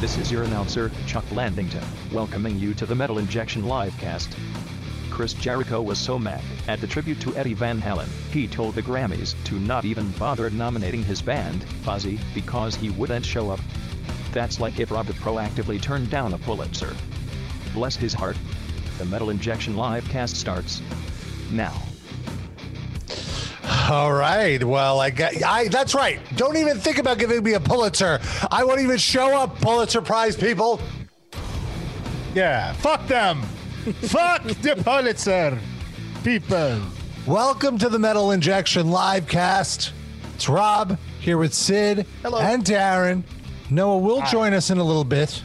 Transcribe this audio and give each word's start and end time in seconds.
This 0.00 0.16
is 0.16 0.30
your 0.30 0.44
announcer, 0.44 0.92
Chuck 1.08 1.24
Landington, 1.30 1.84
welcoming 2.12 2.56
you 2.56 2.72
to 2.74 2.86
the 2.86 2.94
Metal 2.94 3.18
Injection 3.18 3.62
Livecast. 3.62 4.28
Chris 5.10 5.32
Jericho 5.32 5.82
was 5.82 5.98
so 5.98 6.16
mad 6.16 6.40
at 6.68 6.80
the 6.80 6.86
tribute 6.86 7.20
to 7.22 7.34
Eddie 7.36 7.52
Van 7.52 7.82
Halen, 7.82 8.06
he 8.30 8.46
told 8.46 8.76
the 8.76 8.82
Grammys 8.82 9.34
to 9.46 9.56
not 9.56 9.84
even 9.84 10.12
bother 10.12 10.50
nominating 10.50 11.02
his 11.02 11.20
band, 11.20 11.64
Fozzy, 11.82 12.20
because 12.32 12.76
he 12.76 12.90
wouldn't 12.90 13.26
show 13.26 13.50
up. 13.50 13.58
That's 14.32 14.60
like 14.60 14.78
if 14.78 14.92
Robert 14.92 15.16
proactively 15.16 15.82
turned 15.82 16.10
down 16.10 16.32
a 16.32 16.38
Pulitzer. 16.38 16.94
Bless 17.74 17.96
his 17.96 18.14
heart. 18.14 18.36
The 18.98 19.04
Metal 19.04 19.30
Injection 19.30 19.74
Livecast 19.74 20.36
starts 20.36 20.80
now. 21.50 21.87
All 23.88 24.12
right. 24.12 24.62
Well, 24.62 25.00
I 25.00 25.08
got. 25.08 25.42
I. 25.42 25.68
That's 25.68 25.94
right. 25.94 26.20
Don't 26.36 26.58
even 26.58 26.76
think 26.76 26.98
about 26.98 27.16
giving 27.16 27.42
me 27.42 27.54
a 27.54 27.60
Pulitzer. 27.60 28.20
I 28.50 28.62
won't 28.62 28.82
even 28.82 28.98
show 28.98 29.34
up. 29.34 29.58
Pulitzer 29.62 30.02
Prize 30.02 30.36
people. 30.36 30.78
Yeah, 32.34 32.74
fuck 32.74 33.06
them. 33.06 33.40
fuck 34.02 34.42
the 34.42 34.76
Pulitzer 34.84 35.58
people. 36.22 36.82
Welcome 37.26 37.78
to 37.78 37.88
the 37.88 37.98
Metal 37.98 38.32
Injection 38.32 38.88
Livecast. 38.88 39.92
It's 40.34 40.50
Rob 40.50 40.98
here 41.20 41.38
with 41.38 41.54
Sid 41.54 42.06
Hello. 42.20 42.40
and 42.40 42.62
Darren. 42.62 43.22
Noah 43.70 43.96
will 43.96 44.20
join 44.26 44.52
us 44.52 44.68
in 44.68 44.76
a 44.76 44.84
little 44.84 45.02
bit, 45.02 45.42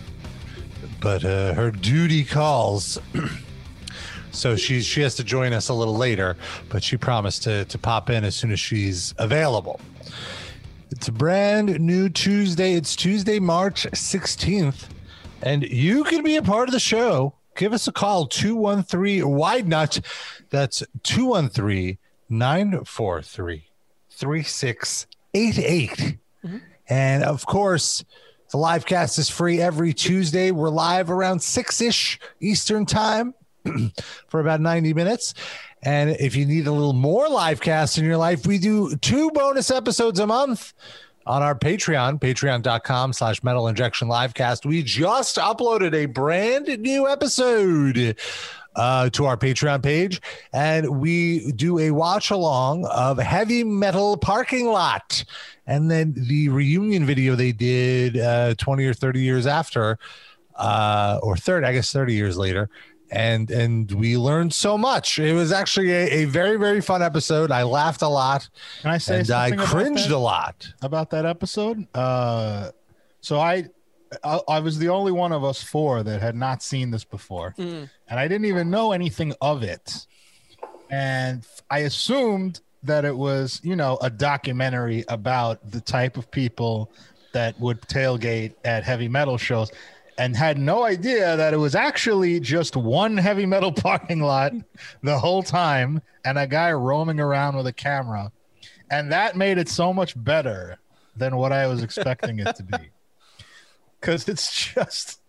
but 1.00 1.24
uh, 1.24 1.54
her 1.54 1.72
duty 1.72 2.26
calls. 2.26 3.00
so 4.34 4.56
she 4.56 4.82
she 4.82 5.02
has 5.02 5.16
to 5.16 5.24
join 5.24 5.54
us 5.54 5.70
a 5.70 5.74
little 5.74 5.96
later, 5.96 6.36
but 6.70 6.84
she 6.84 6.98
promised 6.98 7.44
to 7.44 7.66
to 7.66 7.78
pop 7.78 8.10
in 8.10 8.26
as 8.26 8.36
soon 8.36 8.52
as 8.52 8.60
she's 8.60 9.14
available. 9.18 9.80
It's 10.90 11.08
a 11.08 11.12
brand 11.12 11.80
new 11.80 12.10
Tuesday. 12.10 12.74
It's 12.74 12.96
Tuesday, 12.96 13.40
March 13.40 13.88
16th, 13.92 14.90
and 15.42 15.64
you 15.64 16.04
can 16.04 16.24
be 16.24 16.36
a 16.36 16.42
part 16.42 16.68
of 16.68 16.74
the 16.74 16.80
show. 16.80 17.36
Give 17.56 17.74
us 17.74 17.88
a 17.88 17.92
call 17.92 18.28
213 18.28 19.28
Wide 19.28 19.68
Nut. 19.68 20.00
That's 20.50 20.84
213 21.04 21.98
943 22.30 23.70
3688. 24.10 25.90
Mm-hmm. 26.46 26.58
And 26.90 27.24
of 27.24 27.46
course, 27.46 28.04
the 28.52 28.58
live 28.58 28.86
cast 28.86 29.18
is 29.18 29.30
free 29.30 29.62
every 29.62 29.94
Tuesday. 29.94 30.52
We're 30.52 30.70
live 30.70 31.10
around 31.10 31.42
six 31.42 31.82
ish 31.82 32.20
Eastern 32.40 32.86
time 32.86 33.34
for 34.28 34.40
about 34.40 34.62
90 34.62 34.94
minutes. 34.94 35.34
And 35.82 36.12
if 36.12 36.36
you 36.36 36.46
need 36.46 36.68
a 36.68 36.72
little 36.72 36.94
more 36.94 37.28
live 37.28 37.62
cast 37.62 37.98
in 37.98 38.06
your 38.06 38.18
life, 38.18 38.46
we 38.46 38.58
do 38.58 38.96
two 38.98 39.32
bonus 39.32 39.70
episodes 39.70 40.20
a 40.20 40.28
month 40.28 40.74
on 41.26 41.42
our 41.42 41.56
Patreon, 41.56 42.20
patreon.com 42.20 43.14
slash 43.14 43.44
metal 43.44 43.68
injection 43.68 44.08
livecast. 44.08 44.66
We 44.66 44.84
just 44.84 45.38
uploaded 45.38 45.94
a 45.94 46.06
brand 46.06 46.68
new 46.80 47.08
episode 47.08 48.18
uh, 48.76 49.10
to 49.12 49.26
our 49.26 49.38
Patreon 49.38 49.84
page, 49.84 50.22
and 50.52 51.00
we 51.00 51.52
do 51.52 51.80
a 51.80 51.92
watch 51.92 52.32
along 52.32 52.86
of 52.86 53.18
heavy 53.18 53.64
metal 53.64 54.18
parking 54.18 54.68
lot. 54.68 55.24
And 55.68 55.90
then 55.90 56.14
the 56.16 56.50
reunion 56.50 57.06
video 57.06 57.36
they 57.36 57.52
did 57.52 58.18
uh, 58.18 58.56
20 58.56 58.86
or 58.86 58.94
30 58.94 59.22
years 59.22 59.48
after, 59.48 59.98
uh, 60.56 61.20
or 61.24 61.38
30, 61.38 61.66
I 61.66 61.74
guess 61.74 61.92
30 61.92 62.14
years 62.14 62.38
later. 62.38 62.70
And 63.16 63.52
and 63.52 63.92
we 63.92 64.18
learned 64.18 64.54
so 64.56 64.76
much. 64.76 65.20
It 65.20 65.34
was 65.34 65.52
actually 65.52 65.92
a, 65.92 66.24
a 66.24 66.26
very 66.26 66.58
very 66.58 66.82
fun 66.82 67.04
episode. 67.04 67.52
I 67.52 67.62
laughed 67.62 68.02
a 68.02 68.08
lot, 68.08 68.50
Can 68.82 68.90
I 68.92 68.98
say 68.98 69.20
and 69.20 69.30
I 69.30 69.52
cringed 69.52 70.10
that? 70.10 70.16
a 70.16 70.18
lot. 70.18 70.68
about 70.82 71.12
that 71.12 71.24
episode. 71.26 71.86
Uh, 71.94 72.72
so 73.22 73.40
I, 73.40 73.66
I, 74.24 74.40
I 74.50 74.60
was 74.60 74.80
the 74.80 74.90
only 74.90 75.12
one 75.12 75.32
of 75.32 75.44
us 75.44 75.62
four 75.62 76.02
that 76.02 76.22
had 76.22 76.36
not 76.36 76.64
seen 76.64 76.90
this 76.90 77.04
before, 77.04 77.54
and 77.58 77.90
I 78.10 78.28
didn't 78.28 78.46
even 78.46 78.72
know 78.72 78.92
anything 78.94 79.34
of 79.42 79.62
it, 79.62 80.08
and 80.90 81.46
I 81.70 81.80
assumed 81.80 82.62
that 82.82 83.06
it 83.06 83.16
was, 83.16 83.62
you 83.64 83.76
know, 83.76 83.98
a 84.02 84.10
documentary 84.10 85.06
about 85.08 85.72
the 85.72 85.80
type 85.82 86.18
of 86.18 86.30
people 86.32 86.92
that 87.32 87.60
would 87.60 87.80
tailgate 87.84 88.54
at 88.66 88.84
heavy 88.84 89.08
metal 89.08 89.38
shows. 89.38 89.72
And 90.18 90.36
had 90.36 90.60
no 90.60 90.84
idea 90.84 91.36
that 91.36 91.54
it 91.54 91.58
was 91.58 91.74
actually 91.74 92.40
just 92.40 92.76
one 92.76 93.18
heavy 93.18 93.46
metal 93.46 93.72
parking 93.74 94.22
lot 94.22 94.54
the 95.02 95.18
whole 95.18 95.42
time 95.42 96.02
and 96.24 96.38
a 96.38 96.46
guy 96.46 96.72
roaming 96.72 97.20
around 97.20 97.56
with 97.56 97.66
a 97.68 97.74
camera 97.74 98.32
and 98.94 99.12
that 99.12 99.36
made 99.36 99.58
it 99.58 99.70
so 99.70 99.92
much 99.92 100.14
better 100.24 100.78
than 101.16 101.36
what 101.36 101.52
I 101.52 101.66
was 101.66 101.82
expecting 101.82 102.40
it 102.40 102.56
to 102.56 102.64
be. 102.64 102.78
Because 104.00 104.28
it's 104.28 104.54
just, 104.54 105.22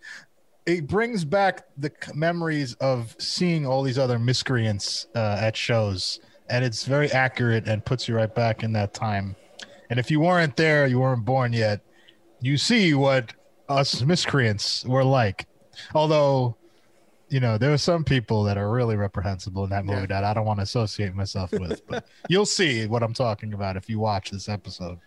it 0.66 0.88
brings 0.88 1.24
back 1.24 1.64
the 1.78 1.92
memories 2.12 2.74
of 2.80 3.14
seeing 3.20 3.64
all 3.64 3.84
these 3.84 4.00
other 4.00 4.18
miscreants 4.18 5.06
uh, 5.14 5.38
at 5.40 5.56
shows, 5.56 6.18
and 6.50 6.64
it's 6.64 6.84
very 6.84 7.08
accurate 7.12 7.68
and 7.68 7.84
puts 7.84 8.08
you 8.08 8.16
right 8.16 8.34
back 8.34 8.64
in 8.64 8.72
that 8.72 8.92
time. 8.92 9.36
And 9.90 10.00
if 10.00 10.10
you 10.10 10.18
weren't 10.18 10.56
there, 10.56 10.88
you 10.88 10.98
weren't 10.98 11.24
born 11.24 11.52
yet, 11.52 11.82
you 12.40 12.58
see 12.58 12.94
what 12.94 13.32
us 13.68 14.02
miscreants 14.02 14.84
were 14.84 15.04
like. 15.04 15.46
Although, 15.94 16.56
you 17.28 17.40
know, 17.40 17.58
there 17.58 17.72
are 17.72 17.78
some 17.78 18.04
people 18.04 18.44
that 18.44 18.56
are 18.58 18.70
really 18.70 18.96
reprehensible 18.96 19.64
in 19.64 19.70
that 19.70 19.84
movie 19.84 20.06
that 20.06 20.22
I 20.24 20.32
don't 20.34 20.44
want 20.46 20.58
to 20.60 20.62
associate 20.64 21.14
myself 21.14 21.50
with. 21.52 21.86
But 21.86 22.06
you'll 22.28 22.46
see 22.46 22.86
what 22.86 23.02
I'm 23.02 23.14
talking 23.14 23.52
about 23.54 23.76
if 23.76 23.88
you 23.88 23.98
watch 23.98 24.30
this 24.30 24.48
episode. 24.48 24.98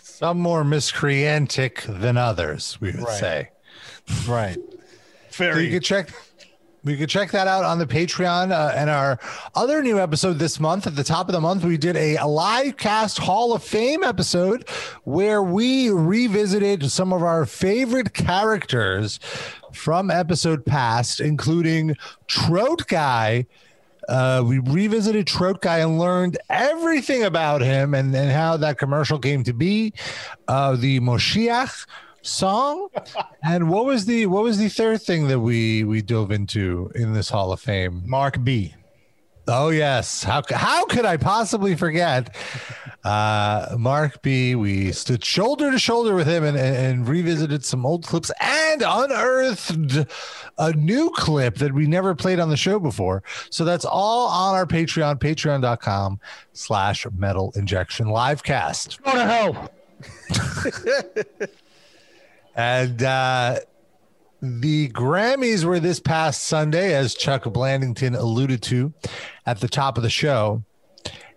Some 0.00 0.38
more 0.38 0.64
miscreantic 0.64 1.82
than 1.88 2.16
others, 2.16 2.80
we 2.80 2.92
would 2.92 3.00
Right. 3.02 3.20
say. 3.20 3.50
Right. 4.26 4.56
So 5.30 5.54
you 5.56 5.70
could 5.70 5.82
check 5.84 6.10
we 6.84 6.96
could 6.96 7.08
check 7.08 7.30
that 7.30 7.46
out 7.46 7.64
on 7.64 7.78
the 7.78 7.86
patreon 7.86 8.50
uh, 8.50 8.72
and 8.74 8.90
our 8.90 9.18
other 9.54 9.82
new 9.82 9.98
episode 9.98 10.38
this 10.38 10.58
month 10.58 10.86
at 10.86 10.96
the 10.96 11.04
top 11.04 11.28
of 11.28 11.32
the 11.32 11.40
month 11.40 11.64
we 11.64 11.76
did 11.76 11.96
a 11.96 12.22
live 12.24 12.76
cast 12.76 13.18
hall 13.18 13.52
of 13.52 13.62
fame 13.62 14.02
episode 14.02 14.68
where 15.04 15.42
we 15.42 15.90
revisited 15.90 16.90
some 16.90 17.12
of 17.12 17.22
our 17.22 17.46
favorite 17.46 18.14
characters 18.14 19.18
from 19.72 20.10
episode 20.10 20.64
past 20.64 21.20
including 21.20 21.96
trout 22.26 22.86
guy 22.88 23.46
uh, 24.08 24.42
we 24.44 24.58
revisited 24.58 25.26
Trout 25.26 25.60
Guy 25.60 25.78
and 25.78 25.98
learned 25.98 26.36
everything 26.50 27.22
about 27.22 27.60
him 27.60 27.94
and, 27.94 28.14
and 28.14 28.32
how 28.32 28.56
that 28.56 28.76
commercial 28.76 29.18
came 29.18 29.44
to 29.44 29.52
be. 29.52 29.92
Uh, 30.48 30.74
the 30.74 30.98
Moshiach 31.00 31.86
song, 32.22 32.88
and 33.42 33.68
what 33.68 33.84
was 33.84 34.06
the 34.06 34.26
what 34.26 34.42
was 34.42 34.58
the 34.58 34.68
third 34.68 35.02
thing 35.02 35.28
that 35.28 35.40
we 35.40 35.84
we 35.84 36.02
dove 36.02 36.30
into 36.30 36.90
in 36.94 37.12
this 37.12 37.28
Hall 37.28 37.52
of 37.52 37.60
Fame? 37.60 38.02
Mark 38.06 38.42
B. 38.42 38.74
Oh 39.48 39.70
yes, 39.70 40.22
how 40.22 40.42
how 40.50 40.84
could 40.86 41.04
I 41.04 41.16
possibly 41.16 41.74
forget? 41.74 42.36
Uh, 43.04 43.74
Mark 43.76 44.22
B. 44.22 44.54
We 44.54 44.92
stood 44.92 45.24
shoulder 45.24 45.72
to 45.72 45.78
shoulder 45.78 46.14
with 46.14 46.28
him 46.28 46.44
and, 46.44 46.56
and, 46.56 46.76
and 46.76 47.08
revisited 47.08 47.64
some 47.64 47.84
old 47.84 48.06
clips 48.06 48.30
and 48.40 48.82
unearthed 48.86 50.06
a 50.58 50.72
new 50.74 51.10
clip 51.10 51.56
that 51.56 51.72
we 51.72 51.86
never 51.86 52.14
played 52.14 52.38
on 52.38 52.48
the 52.48 52.56
show 52.56 52.78
before. 52.78 53.24
So 53.50 53.64
that's 53.64 53.84
all 53.84 54.28
on 54.28 54.54
our 54.54 54.66
Patreon, 54.66 55.18
patreon.com 55.18 56.20
slash 56.52 57.04
metal 57.16 57.52
injection 57.56 58.06
livecast. 58.06 59.02
Go 59.02 59.12
to 59.12 59.24
hell. 59.24 59.70
And 62.54 63.02
uh, 63.02 63.60
the 64.40 64.88
Grammys 64.90 65.64
were 65.64 65.80
this 65.80 66.00
past 66.00 66.44
Sunday, 66.44 66.94
as 66.94 67.14
Chuck 67.14 67.44
Blandington 67.44 68.18
alluded 68.18 68.62
to 68.64 68.92
at 69.46 69.60
the 69.60 69.68
top 69.68 69.96
of 69.96 70.02
the 70.02 70.10
show. 70.10 70.62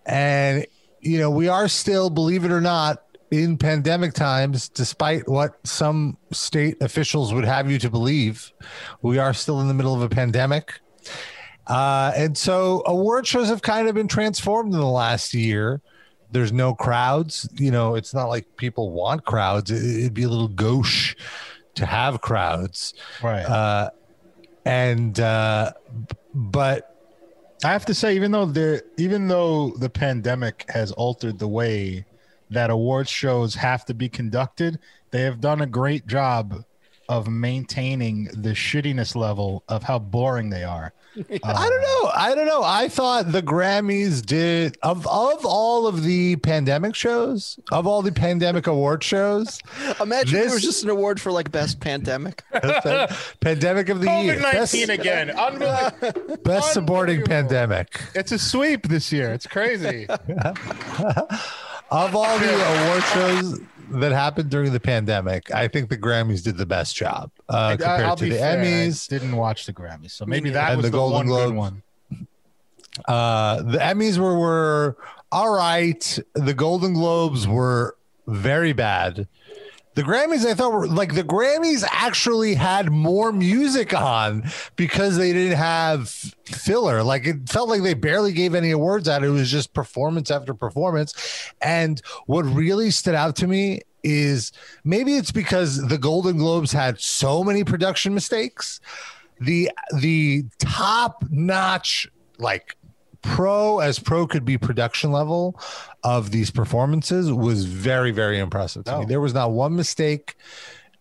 And, 0.05 0.65
you 1.01 1.19
know, 1.19 1.29
we 1.29 1.47
are 1.47 1.67
still, 1.67 2.09
believe 2.09 2.45
it 2.45 2.51
or 2.51 2.61
not, 2.61 3.01
in 3.31 3.57
pandemic 3.57 4.13
times, 4.13 4.69
despite 4.69 5.27
what 5.27 5.57
some 5.65 6.17
state 6.31 6.81
officials 6.81 7.33
would 7.33 7.45
have 7.45 7.69
you 7.69 7.79
to 7.79 7.89
believe, 7.89 8.53
we 9.01 9.17
are 9.17 9.33
still 9.33 9.61
in 9.61 9.67
the 9.67 9.73
middle 9.73 9.95
of 9.95 10.01
a 10.01 10.09
pandemic. 10.09 10.79
Uh, 11.67 12.11
and 12.15 12.37
so 12.37 12.83
award 12.85 13.25
shows 13.25 13.49
have 13.49 13.61
kind 13.61 13.87
of 13.87 13.95
been 13.95 14.07
transformed 14.07 14.73
in 14.73 14.79
the 14.79 14.85
last 14.85 15.33
year. 15.33 15.81
There's 16.31 16.51
no 16.51 16.73
crowds. 16.75 17.47
You 17.55 17.71
know, 17.71 17.95
it's 17.95 18.13
not 18.13 18.25
like 18.25 18.45
people 18.57 18.91
want 18.91 19.25
crowds. 19.25 19.71
It- 19.71 19.99
It'd 20.01 20.13
be 20.13 20.23
a 20.23 20.29
little 20.29 20.47
gauche 20.47 21.15
to 21.75 21.85
have 21.85 22.21
crowds. 22.21 22.93
Right. 23.23 23.43
Uh, 23.43 23.89
and, 24.65 25.19
uh, 25.19 25.73
but 26.33 26.95
I 27.63 27.69
have 27.71 27.85
to 27.85 27.93
say, 27.93 28.15
even 28.15 28.31
though 28.31 28.45
the 28.45 28.83
even 28.97 29.27
though 29.27 29.71
the 29.77 29.89
pandemic 29.89 30.65
has 30.69 30.91
altered 30.91 31.39
the 31.39 31.47
way 31.47 32.05
that 32.49 32.69
awards 32.69 33.09
shows 33.09 33.55
have 33.55 33.85
to 33.85 33.93
be 33.93 34.09
conducted, 34.09 34.79
they 35.11 35.21
have 35.21 35.39
done 35.39 35.61
a 35.61 35.65
great 35.65 36.05
job 36.07 36.63
of 37.07 37.27
maintaining 37.27 38.25
the 38.25 38.49
shittiness 38.51 39.15
level 39.15 39.63
of 39.69 39.83
how 39.83 39.99
boring 39.99 40.49
they 40.49 40.63
are. 40.63 40.93
I 41.43 41.69
don't 41.69 41.81
know. 41.81 42.11
I 42.13 42.33
don't 42.35 42.45
know. 42.45 42.61
I 42.63 42.89
thought 42.89 43.31
the 43.31 43.41
Grammys 43.41 44.25
did 44.25 44.77
of 44.83 45.07
of 45.07 45.45
all 45.45 45.87
of 45.87 46.03
the 46.03 46.35
pandemic 46.37 46.93
shows, 46.95 47.57
of 47.71 47.87
all 47.87 48.01
the 48.01 48.11
pandemic 48.11 48.67
award 48.67 49.03
shows, 49.03 49.59
Imagine 50.01 50.39
it 50.39 50.43
This- 50.43 50.53
was 50.53 50.61
just 50.61 50.83
an 50.83 50.89
award 50.89 51.21
for 51.21 51.31
like 51.31 51.51
best 51.51 51.79
pandemic. 51.79 52.43
pandemic 53.39 53.89
of 53.89 54.01
the 54.01 54.07
year, 54.07 54.35
COVID 54.35 54.41
best, 54.41 54.73
nineteen 54.73 54.89
again. 54.89 55.29
Unbelievable. 55.31 56.37
best 56.43 56.73
supporting 56.73 57.23
pandemic. 57.23 58.01
It's 58.13 58.31
a 58.31 58.39
sweep 58.39 58.87
this 58.87 59.11
year. 59.11 59.31
It's 59.31 59.47
crazy. 59.47 60.07
Of 61.91 62.15
all 62.15 62.39
the 62.39 62.83
award 62.83 63.03
shows 63.13 63.59
that 63.91 64.11
happened 64.11 64.49
during 64.49 64.71
the 64.73 64.79
pandemic, 64.79 65.53
I 65.53 65.67
think 65.67 65.89
the 65.89 65.97
Grammys 65.97 66.43
did 66.43 66.57
the 66.57 66.65
best 66.65 66.95
job 66.95 67.31
uh, 67.49 67.71
compared 67.77 68.01
I'll 68.01 68.15
to 68.17 68.25
the 68.25 68.31
fair, 68.37 68.61
I 68.61 68.65
Emmys. 68.65 69.07
didn't 69.07 69.35
watch 69.35 69.65
the 69.65 69.73
Grammys, 69.73 70.11
so 70.11 70.25
maybe 70.25 70.49
that 70.51 70.69
And 70.71 70.77
was 70.77 70.85
the 70.85 70.91
the, 70.91 70.97
Golden 70.97 71.27
Globes. 71.27 71.53
one. 71.53 71.81
Uh, 73.05 73.61
the 73.61 73.77
Emmys 73.77 74.17
were 74.17 74.37
were 74.37 74.97
all 75.31 75.53
right. 75.53 76.17
The 76.33 76.53
Golden 76.53 76.93
Globes 76.93 77.47
were 77.47 77.97
very 78.27 78.73
bad. 78.73 79.27
The 79.95 80.03
Grammys, 80.03 80.45
I 80.45 80.53
thought 80.53 80.73
were 80.73 80.87
like 80.87 81.15
the 81.15 81.23
Grammys 81.23 81.85
actually 81.89 82.53
had 82.55 82.91
more 82.91 83.31
music 83.31 83.93
on 83.93 84.43
because 84.75 85.15
they 85.15 85.31
didn't 85.31 85.57
have 85.57 86.09
filler. 86.09 87.01
Like 87.01 87.25
it 87.25 87.49
felt 87.49 87.69
like 87.69 87.81
they 87.81 87.93
barely 87.93 88.33
gave 88.33 88.55
any 88.55 88.71
awards 88.71 89.07
out. 89.07 89.23
It 89.23 89.29
was 89.29 89.49
just 89.49 89.73
performance 89.73 90.29
after 90.29 90.53
performance. 90.53 91.51
And 91.61 92.01
what 92.25 92.43
really 92.43 92.91
stood 92.91 93.15
out 93.15 93.37
to 93.37 93.47
me 93.47 93.81
is 94.03 94.51
maybe 94.83 95.15
it's 95.15 95.31
because 95.31 95.87
the 95.87 95.97
Golden 95.97 96.37
Globes 96.37 96.73
had 96.73 96.99
so 96.99 97.43
many 97.43 97.63
production 97.63 98.13
mistakes. 98.13 98.81
The 99.39 99.71
the 99.97 100.43
top 100.59 101.23
notch 101.29 102.07
like 102.37 102.75
pro 103.25 103.79
as 103.79 103.99
pro 103.99 104.27
could 104.27 104.45
be 104.45 104.57
production 104.57 105.11
level 105.11 105.59
of 106.03 106.31
these 106.31 106.51
performances 106.51 107.31
was 107.31 107.65
very 107.65 108.11
very 108.11 108.39
impressive 108.39 108.83
to 108.85 108.97
me 108.99 109.03
Oh. 109.03 109.07
there 109.07 109.19
was 109.21 109.33
not 109.33 109.51
one 109.51 109.75
mistake 109.75 110.35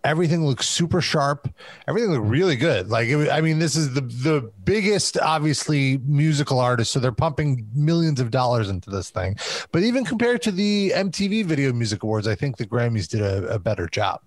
everything 0.05 0.45
looked 0.47 0.65
super 0.65 1.01
sharp 1.01 1.49
everything 1.89 2.11
looked 2.11 2.27
really 2.27 2.57
good 2.57 2.89
like 2.91 3.09
it, 3.09 3.17
was- 3.17 3.29
i 3.29 3.41
mean 3.41 3.59
this 3.59 3.75
is 3.77 3.95
the 3.95 4.01
the 4.03 4.51
biggest 4.65 5.19
obviously 5.19 5.99
musical 6.05 6.59
artist 6.61 6.93
so 6.93 7.01
they're 7.01 7.13
pumping 7.13 7.67
millions 7.75 8.21
of 8.21 8.31
dollars 8.31 8.69
into 8.69 8.91
this 8.91 9.09
thing 9.11 9.35
but 9.73 9.83
even 9.83 10.05
compared 10.05 10.43
to 10.43 10.51
the 10.53 10.93
mtv 10.95 11.45
video 11.47 11.73
music 11.73 12.03
awards 12.03 12.27
i 12.29 12.35
think 12.35 12.57
the 12.59 12.67
grammys 12.67 13.09
did 13.09 13.21
a, 13.23 13.47
a 13.49 13.59
better 13.59 13.87
job 13.87 14.21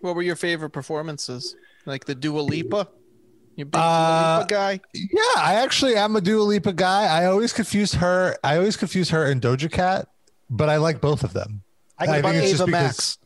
What 0.00 0.14
were 0.16 0.22
your 0.22 0.36
favorite 0.36 0.70
performances? 0.70 1.54
Like 1.86 2.04
the 2.06 2.14
Dua 2.14 2.40
Lipa? 2.40 2.88
You 3.60 3.66
big 3.66 3.78
Uh, 3.78 4.38
Dua 4.38 4.38
Lipa 4.40 4.48
guy? 4.48 4.80
Yeah, 4.94 5.20
I 5.42 5.54
actually 5.56 5.94
am 5.96 6.16
a 6.16 6.20
Dua 6.22 6.42
Lipa 6.42 6.72
guy. 6.72 7.04
I 7.04 7.26
always 7.26 7.52
confuse 7.52 7.92
her. 7.94 8.36
I 8.42 8.56
always 8.56 8.76
confuse 8.76 9.10
her 9.10 9.26
and 9.30 9.40
Doja 9.42 9.70
Cat, 9.70 10.08
but 10.48 10.70
I 10.70 10.78
like 10.78 11.02
both 11.02 11.22
of 11.24 11.34
them. 11.34 11.62
I 11.98 12.04
I, 12.04 12.06
can- 12.06 12.14
think 12.14 12.24
about 12.24 12.34
it's 12.36 12.44
Ava 12.44 12.52
just 12.52 12.66
because. 12.66 12.82
Max? 12.82 13.18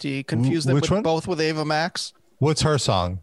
Do 0.00 0.08
you 0.08 0.24
confuse 0.24 0.64
them 0.64 0.74
which 0.76 0.84
with 0.84 0.90
one? 0.92 1.02
both 1.02 1.28
with 1.28 1.42
Ava 1.42 1.66
Max? 1.66 2.14
What's 2.38 2.62
her 2.62 2.78
song? 2.78 3.20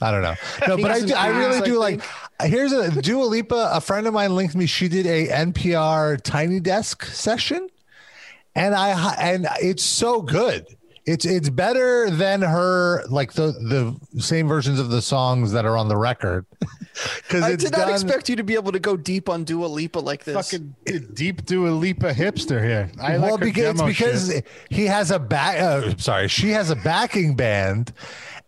I 0.00 0.12
don't 0.12 0.22
know. 0.22 0.34
No, 0.68 0.76
but 0.76 0.92
I, 0.92 1.00
do, 1.00 1.14
I 1.14 1.28
really 1.28 1.60
Queens, 1.60 1.62
I 1.62 1.66
do 1.66 1.78
like. 1.78 2.00
Here's 2.42 2.70
a 2.72 3.02
Dua 3.02 3.24
Lipa. 3.24 3.70
A 3.72 3.80
friend 3.80 4.06
of 4.06 4.14
mine 4.14 4.36
linked 4.36 4.54
me. 4.54 4.66
She 4.66 4.86
did 4.86 5.06
a 5.06 5.26
NPR 5.28 6.20
Tiny 6.22 6.60
Desk 6.60 7.04
session, 7.06 7.68
and 8.54 8.72
I 8.72 9.14
and 9.18 9.48
it's 9.60 9.82
so 9.82 10.22
good. 10.22 10.64
It's 11.04 11.24
it's 11.24 11.48
better 11.48 12.10
than 12.10 12.42
her 12.42 13.04
like 13.08 13.32
the 13.32 13.52
the 14.12 14.20
same 14.20 14.46
versions 14.46 14.78
of 14.78 14.90
the 14.90 15.02
songs 15.02 15.50
that 15.52 15.64
are 15.64 15.76
on 15.76 15.88
the 15.88 15.96
record. 15.96 16.46
Because 17.16 17.42
I 17.42 17.56
did 17.56 17.72
not 17.72 17.86
done, 17.86 17.90
expect 17.90 18.28
you 18.28 18.36
to 18.36 18.44
be 18.44 18.54
able 18.54 18.70
to 18.72 18.78
go 18.78 18.98
deep 18.98 19.30
on 19.30 19.44
Dua 19.44 19.66
Lipa 19.66 19.98
like 19.98 20.24
this. 20.24 20.34
Fucking 20.34 20.76
deep 21.14 21.46
Dua 21.46 21.70
Lipa 21.70 22.12
hipster 22.12 22.62
here. 22.62 22.90
I 23.00 23.16
well, 23.16 23.32
like 23.32 23.40
because, 23.40 23.80
it's 23.80 23.82
because 23.82 24.28
shit. 24.28 24.46
he 24.68 24.84
has 24.86 25.10
a 25.10 25.18
back. 25.18 25.58
Uh, 25.58 25.96
sorry, 25.96 26.28
she 26.28 26.50
has 26.50 26.68
a 26.68 26.76
backing 26.76 27.34
band, 27.34 27.92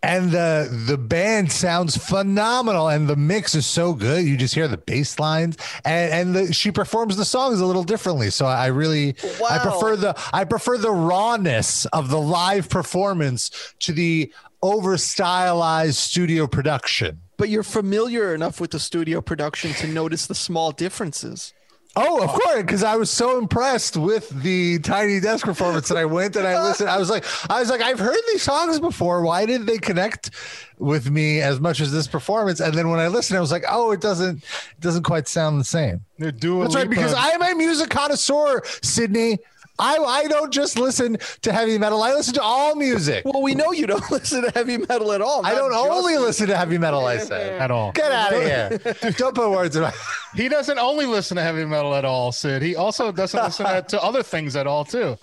and 0.04 0.30
the 0.30 0.68
the 0.86 0.98
band 0.98 1.50
sounds 1.50 1.96
phenomenal, 1.96 2.88
and 2.88 3.08
the 3.08 3.16
mix 3.16 3.54
is 3.54 3.66
so 3.66 3.94
good. 3.94 4.24
You 4.24 4.36
just 4.36 4.54
hear 4.54 4.68
the 4.68 4.76
bass 4.76 5.18
lines, 5.18 5.56
and 5.84 6.12
and 6.12 6.36
the, 6.36 6.52
she 6.52 6.70
performs 6.70 7.16
the 7.16 7.24
songs 7.24 7.60
a 7.60 7.66
little 7.66 7.84
differently. 7.84 8.30
So 8.30 8.46
I 8.46 8.66
really, 8.66 9.16
I 9.50 9.58
prefer 9.58 9.96
the 9.96 10.14
I 10.32 10.44
prefer 10.44 10.76
the 10.78 10.90
rawness 10.90 11.86
of 11.86 12.10
the 12.10 12.20
live 12.20 12.68
performance 12.68 13.74
to 13.80 13.92
the 13.92 14.32
over 14.62 14.96
stylized 14.96 15.96
studio 15.96 16.46
production. 16.46 17.20
but 17.36 17.48
you're 17.48 17.62
familiar 17.64 18.34
enough 18.34 18.60
with 18.60 18.70
the 18.70 18.78
studio 18.78 19.20
production 19.20 19.72
to 19.74 19.86
notice 19.86 20.26
the 20.26 20.34
small 20.34 20.70
differences. 20.72 21.52
Oh, 21.96 22.25
of 22.25 22.31
course, 22.31 22.62
because 22.62 22.82
I 22.82 22.96
was 22.96 23.08
so 23.08 23.38
impressed 23.38 23.96
with 23.96 24.29
the 24.43 24.81
Tiny 24.81 25.20
Desk 25.20 25.46
performance 25.46 25.88
that 25.88 25.96
I 25.96 26.05
went 26.05 26.35
and 26.35 26.44
I 26.44 26.61
listened. 26.61 26.91
I 26.91 26.99
was 26.99 27.08
like, 27.08 27.25
I 27.49 27.61
was 27.61 27.70
like, 27.70 27.82
I've 27.82 28.00
heard 28.00 28.19
these 28.32 28.43
songs 28.43 28.81
before. 28.81 29.23
Why 29.23 29.46
didn't 29.46 29.67
they 29.67 29.79
connect 29.79 30.31
with 30.79 31.08
me 31.08 31.41
as 31.41 31.61
much 31.61 31.81
as 31.81 31.93
this 31.93 32.08
performance? 32.08 32.58
And 32.58 32.75
then 32.75 32.91
when 32.91 32.99
I 32.99 33.06
listened, 33.06 33.37
I 33.37 33.41
was 33.41 33.52
like, 33.52 33.64
oh, 33.70 33.93
it 33.93 34.00
doesn't, 34.00 34.38
it 34.38 34.81
doesn't 34.81 35.05
quite 35.05 35.29
sound 35.29 35.61
the 35.61 35.64
same. 35.64 36.05
They're 36.19 36.32
doing 36.32 36.62
That's 36.62 36.75
right, 36.75 36.91
because 36.91 37.14
I 37.14 37.29
am 37.29 37.43
a 37.43 37.55
music 37.55 37.91
connoisseur, 37.91 38.62
Sydney. 38.82 39.38
I 39.78 39.96
I 39.96 40.24
don't 40.28 40.52
just 40.52 40.78
listen 40.78 41.16
to 41.42 41.52
heavy 41.52 41.78
metal. 41.78 42.02
I 42.02 42.12
listen 42.14 42.34
to 42.34 42.42
all 42.42 42.76
music. 42.76 43.24
Well, 43.24 43.42
we 43.42 43.54
know 43.54 43.72
you 43.72 43.86
don't 43.86 44.08
listen 44.10 44.42
to 44.42 44.50
heavy 44.50 44.78
metal 44.78 45.12
at 45.12 45.20
all. 45.20 45.44
I 45.44 45.54
don't 45.54 45.72
just- 45.72 45.88
only 45.90 46.16
listen 46.16 46.46
to 46.48 46.56
heavy 46.56 46.78
metal. 46.78 47.04
I 47.06 47.18
say, 47.18 47.58
at 47.58 47.70
all. 47.70 47.92
get 47.92 48.12
out 48.12 48.32
of 48.32 48.42
here! 48.42 48.94
Don't 49.18 49.34
put 49.34 49.50
words 49.50 49.76
in 49.76 49.82
my. 49.82 49.92
He 50.34 50.48
doesn't 50.48 50.80
only 50.80 51.06
listen 51.06 51.36
to 51.36 51.42
heavy 51.44 51.64
metal 51.64 51.94
at 51.94 52.04
all, 52.04 52.32
Sid. 52.32 52.60
He 52.60 52.74
also 52.74 53.12
doesn't 53.12 53.40
listen 53.40 53.66
to, 53.66 53.82
to 53.82 54.02
other 54.02 54.24
things 54.24 54.56
at 54.56 54.66
all, 54.66 54.84
too. 54.84 55.16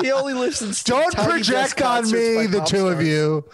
He 0.00 0.10
only 0.12 0.32
listens. 0.32 0.82
To 0.84 0.92
Don't 0.92 1.14
project 1.14 1.82
on 1.82 2.10
me, 2.10 2.46
the 2.46 2.60
pop 2.60 2.68
two 2.68 2.88
of 2.88 3.02
you. 3.02 3.44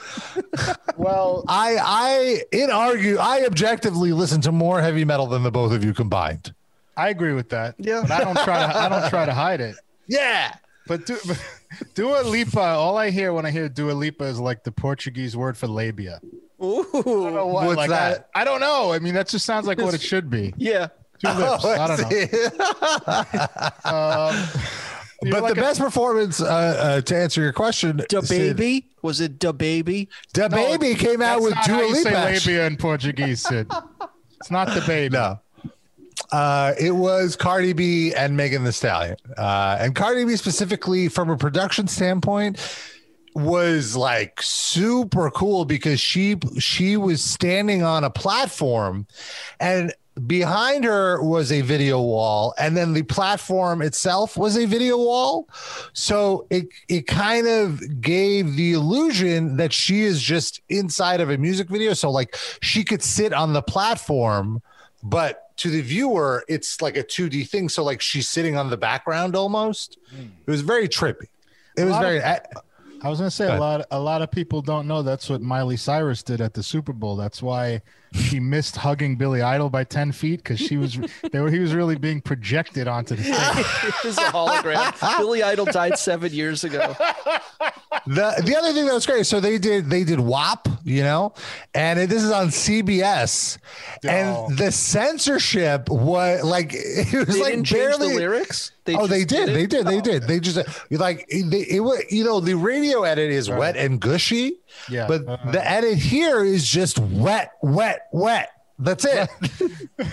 Well, 0.96 1.44
I 1.48 1.76
I 1.80 2.42
in 2.52 2.70
argue 2.70 3.16
I 3.18 3.44
objectively 3.46 4.12
listen 4.12 4.40
to 4.42 4.52
more 4.52 4.80
heavy 4.80 5.04
metal 5.04 5.26
than 5.26 5.42
the 5.42 5.50
both 5.50 5.72
of 5.72 5.84
you 5.84 5.92
combined. 5.92 6.54
I 6.96 7.08
agree 7.10 7.32
with 7.34 7.48
that. 7.50 7.74
Yeah. 7.78 8.02
But 8.02 8.12
I 8.12 8.24
don't 8.24 8.38
try 8.44 8.66
to 8.66 8.76
I 8.78 8.88
don't 8.88 9.10
try 9.10 9.26
to 9.26 9.34
hide 9.34 9.60
it. 9.60 9.74
Yeah. 10.06 10.54
But, 10.86 11.04
du- 11.06 11.18
but 11.26 11.42
Dua 11.94 12.22
Lipa, 12.22 12.60
all 12.60 12.96
I 12.96 13.10
hear 13.10 13.32
when 13.32 13.44
I 13.44 13.50
hear 13.50 13.68
Dua 13.68 13.92
Lipa 13.92 14.24
is 14.24 14.38
like 14.38 14.62
the 14.64 14.70
Portuguese 14.72 15.36
word 15.36 15.56
for 15.58 15.66
labia. 15.66 16.20
I 16.22 16.26
don't 16.62 17.06
Ooh, 17.06 17.30
know 17.30 17.46
why. 17.48 17.66
What's 17.66 17.76
like, 17.76 17.90
that? 17.90 18.30
I, 18.34 18.42
I 18.42 18.44
don't 18.44 18.60
know. 18.60 18.92
I 18.92 18.98
mean, 19.00 19.14
that 19.14 19.28
just 19.28 19.44
sounds 19.44 19.66
like 19.66 19.78
what 19.78 19.94
it 19.94 20.00
should 20.00 20.30
be. 20.30 20.54
yeah. 20.56 20.88
Two 21.18 21.28
lips. 21.28 21.64
Oh, 21.64 21.70
I 21.70 21.86
don't 21.88 22.00
know. 22.10 23.46
Um, 23.84 24.48
you're 25.22 25.32
but 25.32 25.42
like 25.44 25.54
the 25.54 25.60
a- 25.60 25.64
best 25.64 25.80
performance, 25.80 26.40
uh, 26.42 26.44
uh, 26.46 27.00
to 27.00 27.16
answer 27.16 27.40
your 27.40 27.52
question, 27.52 28.02
Da 28.08 28.20
Sid, 28.20 28.56
baby 28.56 28.86
was 29.02 29.20
it 29.20 29.38
Da 29.38 29.52
baby? 29.52 30.08
Da 30.34 30.48
No, 30.48 30.56
baby 30.78 30.94
came 30.94 31.22
out 31.22 31.40
with 31.40 31.54
not 31.54 31.66
how 31.66 31.78
Dua 31.78 31.88
you 31.88 31.94
say 31.96 32.10
Lipa. 32.10 32.24
labia 32.50 32.66
in 32.66 32.76
Portuguese, 32.76 33.40
Sid. 33.40 33.70
It's 34.40 34.50
not 34.50 34.68
the 34.74 34.80
baby. 34.86 35.14
No. 35.16 35.40
Uh, 36.32 36.74
it 36.78 36.92
was 36.92 37.36
Cardi 37.36 37.72
B 37.72 38.12
and 38.14 38.36
Megan 38.36 38.64
Thee 38.64 38.72
Stallion. 38.72 39.16
Uh, 39.36 39.76
and 39.80 39.94
Cardi 39.94 40.24
B 40.24 40.36
specifically 40.36 41.08
from 41.08 41.30
a 41.30 41.36
production 41.36 41.86
standpoint 41.86 42.58
was 43.36 43.94
like 43.94 44.40
super 44.40 45.30
cool 45.30 45.66
because 45.66 46.00
she 46.00 46.36
she 46.58 46.96
was 46.96 47.22
standing 47.22 47.82
on 47.82 48.02
a 48.02 48.08
platform 48.08 49.06
and 49.60 49.92
behind 50.26 50.84
her 50.84 51.22
was 51.22 51.52
a 51.52 51.60
video 51.60 52.00
wall 52.00 52.54
and 52.58 52.74
then 52.74 52.94
the 52.94 53.02
platform 53.02 53.82
itself 53.82 54.38
was 54.38 54.56
a 54.56 54.64
video 54.64 54.96
wall 54.96 55.46
so 55.92 56.46
it 56.48 56.66
it 56.88 57.06
kind 57.06 57.46
of 57.46 58.00
gave 58.00 58.56
the 58.56 58.72
illusion 58.72 59.58
that 59.58 59.70
she 59.70 60.00
is 60.00 60.22
just 60.22 60.62
inside 60.70 61.20
of 61.20 61.28
a 61.28 61.36
music 61.36 61.68
video 61.68 61.92
so 61.92 62.10
like 62.10 62.34
she 62.62 62.82
could 62.82 63.02
sit 63.02 63.34
on 63.34 63.52
the 63.52 63.60
platform 63.60 64.62
but 65.02 65.45
to 65.56 65.70
the 65.70 65.80
viewer 65.80 66.44
it's 66.48 66.80
like 66.82 66.96
a 66.96 67.02
2d 67.02 67.48
thing 67.48 67.68
so 67.68 67.82
like 67.82 68.00
she's 68.00 68.28
sitting 68.28 68.56
on 68.56 68.70
the 68.70 68.76
background 68.76 69.34
almost 69.34 69.98
hmm. 70.10 70.26
it 70.46 70.50
was 70.50 70.60
very 70.60 70.88
trippy 70.88 71.28
it 71.76 71.84
was 71.84 71.92
lot 71.92 72.04
of- 72.04 72.08
very 72.08 72.22
I- 72.22 72.40
I 73.02 73.08
was 73.08 73.18
gonna 73.18 73.30
say 73.30 73.46
Go 73.46 73.56
a 73.56 73.58
lot. 73.58 73.86
A 73.90 74.00
lot 74.00 74.22
of 74.22 74.30
people 74.30 74.62
don't 74.62 74.86
know 74.86 75.02
that's 75.02 75.28
what 75.28 75.42
Miley 75.42 75.76
Cyrus 75.76 76.22
did 76.22 76.40
at 76.40 76.54
the 76.54 76.62
Super 76.62 76.92
Bowl. 76.92 77.16
That's 77.16 77.42
why 77.42 77.82
she 78.12 78.40
missed 78.40 78.76
hugging 78.76 79.16
Billy 79.16 79.42
Idol 79.42 79.70
by 79.70 79.84
ten 79.84 80.12
feet 80.12 80.42
because 80.42 80.58
she 80.58 80.76
was. 80.76 80.98
they 81.32 81.40
were. 81.40 81.50
He 81.50 81.58
was 81.58 81.74
really 81.74 81.96
being 81.96 82.20
projected 82.20 82.88
onto 82.88 83.14
the 83.16 83.22
stage. 83.22 83.36
It 83.84 84.04
was 84.04 84.18
a 84.18 84.22
hologram. 84.22 85.18
Billy 85.18 85.42
Idol 85.42 85.66
died 85.66 85.98
seven 85.98 86.32
years 86.32 86.64
ago. 86.64 86.96
the 88.06 88.42
the 88.44 88.56
other 88.56 88.72
thing 88.72 88.86
that 88.86 88.94
was 88.94 89.04
great 89.06 89.26
so 89.26 89.40
they 89.40 89.58
did 89.58 89.90
they 89.90 90.04
did 90.04 90.20
WAP 90.20 90.68
you 90.84 91.02
know, 91.02 91.34
and 91.74 91.98
it, 91.98 92.08
this 92.08 92.22
is 92.22 92.30
on 92.30 92.46
CBS, 92.48 93.58
No. 94.04 94.10
and 94.10 94.56
the 94.56 94.70
censorship 94.70 95.88
was 95.88 96.44
like 96.44 96.70
it 96.74 97.26
was 97.26 97.34
They 97.36 97.42
like 97.42 97.68
barely. 97.68 98.10
the 98.10 98.14
lyrics. 98.14 98.70
oh, 98.90 99.08
they 99.08 99.24
did. 99.24 99.48
They 99.48 99.66
did. 99.66 99.84
They 99.84 99.98
Oh. 99.98 100.00
did. 100.00 100.22
They 100.28 100.38
just 100.38 100.58
like 100.92 101.26
they, 101.28 101.66
it 101.68 101.80
was. 101.80 102.04
You 102.08 102.22
know, 102.22 102.38
the 102.38 102.54
radio 102.54 103.02
edit 103.02 103.32
is 103.32 103.50
Right. 103.50 103.58
wet 103.58 103.76
and 103.76 104.00
gushy, 104.00 104.60
Yeah. 104.88 105.08
but 105.08 105.26
Uh-huh. 105.26 105.50
the 105.50 105.68
edit 105.68 105.98
here 105.98 106.44
is 106.44 106.64
just 106.68 107.00
wet, 107.00 107.50
wet, 107.62 108.06
wet. 108.12 108.50
That's 108.78 109.04
it. 109.04 109.28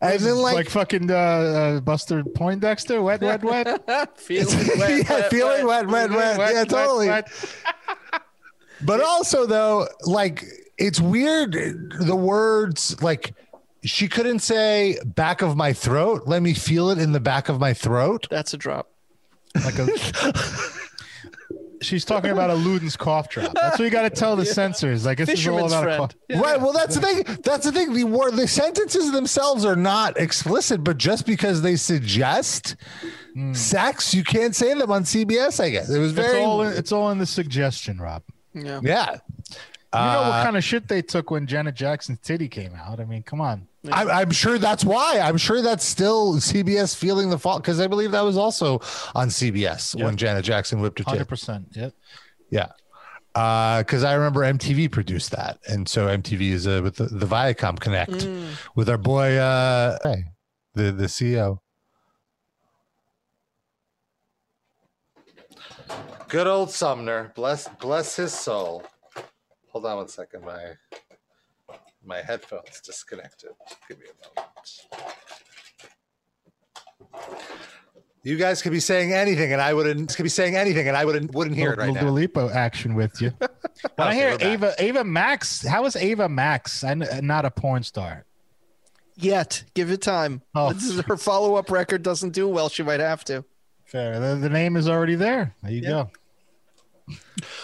and 0.00 0.20
then 0.20 0.36
like, 0.36 0.54
like 0.54 0.70
fucking 0.70 1.10
uh, 1.10 1.14
uh, 1.14 1.80
Buster 1.80 2.22
Poindexter, 2.24 3.02
wet, 3.02 3.20
wet, 3.20 3.42
wet. 3.42 4.18
feeling 4.18 4.46
wet, 4.78 4.90
yeah, 4.90 5.14
wet, 5.14 5.30
feeling 5.30 5.66
wet. 5.66 5.86
wet, 5.88 6.10
wet, 6.10 6.38
wet. 6.38 6.54
yeah, 6.54 6.64
totally. 6.64 7.10
But 8.84 9.00
also 9.00 9.46
though, 9.46 9.86
like 10.06 10.44
it's 10.76 11.00
weird 11.00 11.52
the 12.00 12.16
words 12.16 13.00
like 13.00 13.32
she 13.84 14.08
couldn't 14.08 14.40
say 14.40 14.98
back 15.04 15.40
of 15.40 15.56
my 15.56 15.72
throat. 15.72 16.22
Let 16.26 16.42
me 16.42 16.52
feel 16.52 16.90
it 16.90 16.98
in 16.98 17.12
the 17.12 17.20
back 17.20 17.48
of 17.48 17.60
my 17.60 17.74
throat. 17.74 18.26
That's 18.28 18.54
a 18.54 18.56
drop. 18.56 18.90
Like 19.54 19.78
a. 19.78 19.86
She's 21.82 22.04
talking 22.04 22.30
about 22.30 22.50
a 22.50 22.54
Luden's 22.54 22.96
cough 22.96 23.28
drop. 23.28 23.52
That's 23.54 23.78
what 23.78 23.84
you 23.84 23.90
got 23.90 24.02
to 24.02 24.10
tell 24.10 24.36
the 24.36 24.44
censors. 24.60 25.04
Like 25.04 25.18
this 25.18 25.28
is 25.28 25.46
all 25.48 25.68
Fisherman's 25.68 25.72
about 25.72 25.82
a 25.82 25.84
friend. 25.86 25.98
cough. 26.00 26.14
Yeah. 26.28 26.40
Right. 26.40 26.60
Well, 26.60 26.72
that's 26.72 26.94
the 26.96 27.00
thing. 27.00 27.38
That's 27.42 27.64
the 27.66 27.72
thing. 27.72 27.92
The 27.92 28.04
word, 28.04 28.34
the 28.36 28.48
sentences 28.48 29.12
themselves 29.12 29.64
are 29.64 29.76
not 29.76 30.18
explicit, 30.18 30.82
but 30.84 30.96
just 30.98 31.26
because 31.26 31.62
they 31.62 31.76
suggest 31.76 32.76
sex, 33.52 34.14
you 34.14 34.24
can't 34.24 34.54
say 34.54 34.74
them 34.74 34.90
on 34.90 35.04
CBS. 35.04 35.58
I 35.62 35.70
guess 35.70 35.90
it 35.90 35.98
was 35.98 36.12
It's 36.12 36.20
very. 36.20 36.40
all 36.42 36.62
in, 36.62 36.72
it's 36.72 36.92
all 36.92 37.10
in 37.10 37.18
the 37.18 37.26
suggestion, 37.26 37.98
Rob. 37.98 38.22
Yeah. 38.54 38.80
yeah. 38.82 39.10
You 39.94 39.98
know 40.00 40.00
Uh, 40.00 40.28
what 40.30 40.44
kind 40.44 40.56
of 40.56 40.64
shit 40.64 40.88
they 40.88 41.02
took 41.02 41.30
when 41.30 41.46
Janet 41.46 41.74
Jackson's 41.74 42.18
titty 42.20 42.48
came 42.48 42.74
out. 42.74 43.00
I 43.00 43.04
mean, 43.04 43.22
come 43.22 43.40
on. 43.40 43.66
I'm, 43.90 44.08
I'm 44.10 44.30
sure 44.30 44.58
that's 44.58 44.84
why. 44.84 45.18
I'm 45.18 45.36
sure 45.36 45.60
that's 45.60 45.84
still 45.84 46.34
CBS 46.34 46.94
feeling 46.94 47.30
the 47.30 47.38
fault 47.38 47.62
because 47.62 47.80
I 47.80 47.86
believe 47.88 48.12
that 48.12 48.20
was 48.20 48.36
also 48.36 48.78
on 49.14 49.28
CBS 49.28 49.96
Yeah. 49.98 50.04
when 50.04 50.16
Janet 50.16 50.44
Jackson 50.44 50.80
whipped 50.80 50.98
her 51.00 51.04
Hundred 51.04 51.20
tit. 51.20 51.28
percent. 51.28 51.66
Yep. 51.72 51.92
Yeah. 52.50 52.68
Because 53.34 54.04
I 54.04 54.12
remember 54.12 54.40
MTV 54.42 54.92
produced 54.92 55.30
that. 55.32 55.58
And 55.66 55.88
so 55.88 56.06
MTV 56.06 56.40
is 56.52 56.66
uh, 56.68 56.80
with 56.82 56.96
the, 56.96 57.04
the 57.06 57.26
Viacom 57.26 57.80
Connect 57.80 58.12
Mm. 58.12 58.50
with 58.76 58.88
our 58.88 58.98
boy, 58.98 59.36
uh, 59.36 59.98
hey, 60.04 60.24
the, 60.74 60.92
the 60.92 61.06
CEO. 61.06 61.58
Good 66.28 66.46
old 66.46 66.70
Sumner. 66.70 67.32
Bless 67.34 67.68
bless 67.80 68.16
his 68.16 68.32
soul. 68.32 68.84
Hold 69.68 69.84
on 69.86 69.96
one 69.98 70.08
second. 70.08 70.44
My 70.44 70.72
my 72.04 72.22
headphones 72.22 72.80
disconnected. 72.84 73.50
Give 73.88 73.98
me 73.98 74.06
a 74.06 74.40
moment. 74.40 74.58
You 78.24 78.36
guys 78.36 78.62
could 78.62 78.70
be 78.72 78.78
saying 78.80 79.12
anything, 79.12 79.52
and 79.52 79.60
I 79.60 79.74
wouldn't. 79.74 80.14
Could 80.14 80.22
be 80.22 80.28
saying 80.28 80.54
anything, 80.54 80.86
and 80.86 80.96
I 80.96 81.04
wouldn't 81.04 81.34
wouldn't 81.34 81.56
hear 81.56 81.72
it 81.72 81.78
right 81.78 81.88
little 81.88 81.94
now. 81.96 82.00
Dua 82.02 82.10
Lipa 82.10 82.50
action 82.54 82.94
with 82.94 83.20
you. 83.20 83.32
When 83.96 84.06
I 84.06 84.14
hear 84.14 84.30
we're 84.32 84.38
back. 84.38 84.46
Ava 84.46 84.74
Ava 84.78 85.04
Max, 85.04 85.66
how 85.66 85.84
is 85.86 85.96
Ava 85.96 86.28
Max? 86.28 86.84
I'm 86.84 87.02
not 87.22 87.44
a 87.44 87.50
porn 87.50 87.82
star. 87.82 88.24
Yet, 89.16 89.64
give 89.74 89.90
it 89.90 90.00
time. 90.02 90.40
Oh. 90.54 90.72
This 90.72 90.84
is 90.88 91.00
her 91.02 91.16
follow-up 91.16 91.68
record 91.70 92.02
doesn't 92.04 92.30
do 92.30 92.46
well. 92.48 92.68
She 92.68 92.84
might 92.84 93.00
have 93.00 93.24
to. 93.24 93.44
Fair. 93.86 94.20
The, 94.20 94.36
the 94.36 94.48
name 94.48 94.76
is 94.76 94.88
already 94.88 95.16
there. 95.16 95.54
There 95.62 95.72
you 95.72 95.82
Yeah. 95.82 95.88
go. 95.88 96.10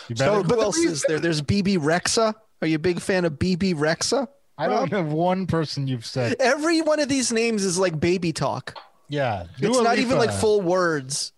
You 0.09 0.17
So- 0.17 0.43
But 0.43 0.57
Who 0.57 0.63
else 0.63 0.77
is 0.93 1.05
there? 1.07 1.21
There's 1.21 1.41
Bebe 1.41 1.77
Rexha. 1.77 2.35
Are 2.61 2.67
you 2.67 2.77
a 2.77 2.81
big 2.81 3.01
fan 3.01 3.25
of 3.25 3.39
Bebe 3.39 3.75
Rexha? 3.75 4.29
I 4.57 4.67
don't 4.67 4.91
have 4.93 5.13
one 5.13 5.47
person 5.47 5.87
you've 5.87 6.05
said. 6.07 6.35
Every 6.41 6.81
one 6.83 6.99
of 6.99 7.09
these 7.09 7.33
names 7.33 7.65
is 7.65 7.79
like 7.79 7.99
baby 8.01 8.33
talk. 8.33 8.77
Yeah. 9.09 9.45
it's 9.59 9.61
Dua 9.61 9.83
not 9.85 9.99
even 9.99 10.19
like 10.19 10.33
full 10.33 10.61
words. 10.61 11.33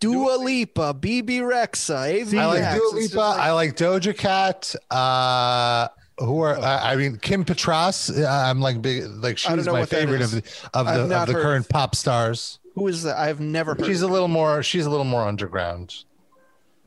Dua 0.00 0.36
Lipa, 0.36 0.94
Bebe 0.94 1.38
Rexha, 1.38 2.06
Ava 2.08 2.38
I 2.38 2.46
like 2.46 2.60
Max. 2.60 2.78
Dua 2.80 3.00
Lipa. 3.00 3.16
like- 3.18 3.38
I 3.40 3.52
like 3.52 3.76
Doja 3.76 4.16
Cat. 4.16 4.74
Uh, 4.90 5.88
who 6.18 6.40
are 6.40 6.58
I 6.58 6.92
I 6.92 6.96
mean 6.96 7.18
Kim 7.18 7.44
Petras? 7.44 8.10
uh, 8.22 8.26
I'm 8.26 8.60
like 8.60 8.80
big. 8.80 9.04
Like 9.06 9.36
she's 9.38 9.66
my 9.66 9.84
favorite 9.84 10.22
is. 10.22 10.34
of 10.34 10.42
the 10.42 10.68
of 10.74 10.86
I've 10.88 11.08
the 11.08 11.16
of 11.20 11.26
the 11.28 11.32
current 11.34 11.66
of- 11.66 11.70
pop 11.70 11.94
stars. 11.94 12.58
Who 12.74 12.88
is 12.88 13.02
that? 13.04 13.16
I've 13.18 13.40
never 13.40 13.74
heard. 13.74 13.86
She's 13.86 14.02
of 14.02 14.10
a 14.10 14.12
little 14.12 14.28
more. 14.28 14.62
She's 14.62 14.84
a 14.86 14.90
little 14.90 15.04
more 15.04 15.22
underground. 15.26 15.94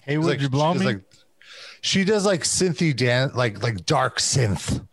Hey, 0.01 0.17
would 0.17 0.27
like, 0.27 0.41
you 0.41 0.49
blow 0.49 0.73
me? 0.73 0.85
like- 0.85 1.01
she 1.81 2.03
does 2.03 2.25
like 2.25 2.41
synthy 2.41 2.95
dance, 2.95 3.35
like 3.35 3.61
like 3.63 3.85
dark 3.85 4.19
synth 4.19 4.85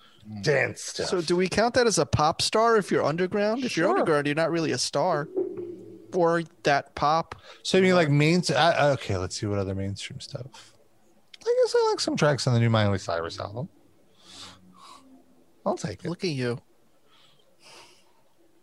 dance 0.43 0.83
stuff. 0.83 1.09
So 1.09 1.21
do 1.21 1.37
we 1.37 1.49
count 1.49 1.75
that 1.75 1.87
as 1.87 1.99
a 1.99 2.07
pop 2.07 2.43
star 2.43 2.77
if 2.77 2.91
you're 2.91 3.05
underground? 3.05 3.65
If 3.65 3.77
you're 3.77 3.87
Sure. 3.87 3.99
underground, 3.99 4.27
you're 4.27 4.37
not 4.37 4.51
really 4.51 4.73
a 4.73 4.79
star. 4.79 5.29
Or 6.15 6.43
that 6.63 6.95
pop. 6.95 7.35
So 7.63 7.77
you 7.77 7.83
mean 7.83 7.95
like 7.95 8.09
main? 8.09 8.43
Okay, 8.51 9.17
let's 9.19 9.39
see 9.39 9.47
what 9.47 9.59
other 9.59 9.75
mainstream 9.75 10.19
stuff. 10.21 10.47
I 11.43 11.63
guess 11.65 11.75
I 11.77 11.89
like 11.91 12.01
some 12.01 12.17
tracks 12.17 12.47
on 12.47 12.55
the 12.55 12.61
new 12.61 12.71
Miley 12.71 12.99
Cyrus 12.99 13.39
album. 13.39 13.69
I'll 15.65 15.77
take 15.77 16.05
it. 16.05 16.09
Look 16.09 16.25
at 16.25 16.31
you. 16.31 16.59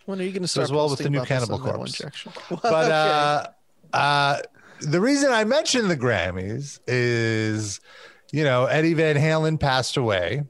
When 0.05 0.19
are 0.19 0.23
you 0.23 0.31
going 0.31 0.41
to 0.41 0.47
start 0.47 0.63
Does 0.65 0.71
well 0.71 0.89
with 0.89 0.99
posting 0.99 1.05
the 1.05 1.09
new 1.11 1.17
about 1.19 1.27
this 1.29 1.47
Cannibal 1.47 1.69
on 1.69 1.75
Corpse. 1.75 1.99
Injection? 1.99 2.31
but 2.61 2.91
uh 2.91 3.47
uh 3.93 4.39
the 4.81 4.99
reason 4.99 5.31
I 5.31 5.43
mentioned 5.43 5.89
the 5.89 5.97
Grammys 5.97 6.79
is 6.87 7.79
you 8.33 8.43
know 8.43 8.65
Eddie 8.65 8.93
Van 8.95 9.15
Halen 9.15 9.57
passed 9.59 9.95
away 9.95 10.43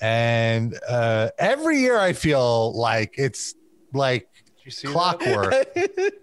and 0.00 0.78
uh 0.88 1.28
every 1.38 1.80
year 1.80 1.98
I 1.98 2.12
feel 2.14 2.72
like 2.72 3.14
it's 3.18 3.54
like 3.92 4.28
you 4.64 4.70
see 4.70 4.88
clockwork 4.88 5.52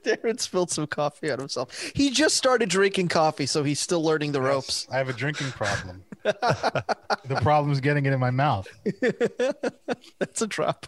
Darren 0.03 0.39
spilled 0.39 0.71
some 0.71 0.87
coffee 0.87 1.29
on 1.29 1.37
himself. 1.37 1.91
He 1.93 2.09
just 2.09 2.35
started 2.35 2.69
drinking 2.69 3.09
coffee, 3.09 3.45
so 3.45 3.63
he's 3.63 3.79
still 3.79 4.03
learning 4.03 4.31
the 4.31 4.41
ropes. 4.41 4.87
I 4.91 4.97
have 4.97 5.09
a 5.09 5.13
drinking 5.13 5.51
problem. 5.51 6.03
the 6.23 7.39
problem 7.43 7.71
is 7.71 7.79
getting 7.81 8.07
it 8.07 8.13
in 8.13 8.19
my 8.19 8.31
mouth. 8.31 8.67
That's 10.19 10.41
a 10.41 10.47
drop. 10.47 10.87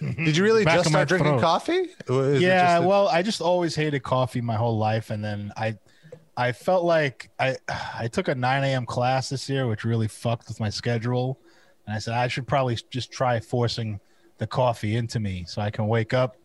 Did 0.00 0.36
you 0.36 0.44
really 0.44 0.64
Back 0.64 0.76
just 0.76 0.90
start 0.90 1.08
drinking 1.08 1.32
throat. 1.32 1.40
coffee? 1.40 1.88
Or 2.08 2.30
is 2.30 2.42
it 2.42 2.46
yeah, 2.46 2.74
just 2.76 2.84
a- 2.84 2.88
well, 2.88 3.08
I 3.08 3.22
just 3.22 3.40
always 3.40 3.74
hated 3.74 4.04
coffee 4.04 4.40
my 4.40 4.54
whole 4.56 4.78
life, 4.78 5.10
and 5.10 5.24
then 5.24 5.52
I, 5.56 5.78
I 6.36 6.52
felt 6.52 6.84
like 6.84 7.30
I, 7.38 7.56
I 7.98 8.08
took 8.08 8.28
a 8.28 8.34
9 8.34 8.64
a.m. 8.64 8.86
class 8.86 9.28
this 9.28 9.48
year, 9.48 9.66
which 9.66 9.84
really 9.84 10.08
fucked 10.08 10.48
with 10.48 10.60
my 10.60 10.70
schedule, 10.70 11.38
and 11.86 11.94
I 11.94 11.98
said 11.98 12.14
I 12.14 12.28
should 12.28 12.46
probably 12.46 12.78
just 12.90 13.10
try 13.10 13.40
forcing 13.40 14.00
the 14.38 14.46
coffee 14.46 14.96
into 14.96 15.18
me 15.20 15.44
so 15.46 15.62
I 15.62 15.70
can 15.70 15.86
wake 15.86 16.12
up, 16.12 16.36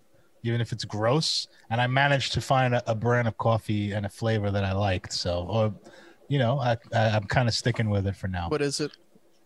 even 0.43 0.61
if 0.61 0.71
it's 0.71 0.85
gross. 0.85 1.47
And 1.69 1.81
I 1.81 1.87
managed 1.87 2.33
to 2.33 2.41
find 2.41 2.75
a, 2.75 2.91
a 2.91 2.95
brand 2.95 3.27
of 3.27 3.37
coffee 3.37 3.91
and 3.91 4.05
a 4.05 4.09
flavor 4.09 4.51
that 4.51 4.63
I 4.63 4.71
liked. 4.73 5.13
So, 5.13 5.45
or, 5.49 5.73
you 6.27 6.39
know, 6.39 6.59
I, 6.59 6.77
I 6.93 7.09
I'm 7.09 7.25
kind 7.25 7.47
of 7.47 7.53
sticking 7.53 7.89
with 7.89 8.07
it 8.07 8.15
for 8.15 8.27
now. 8.27 8.49
What 8.49 8.61
is 8.61 8.79
it? 8.79 8.91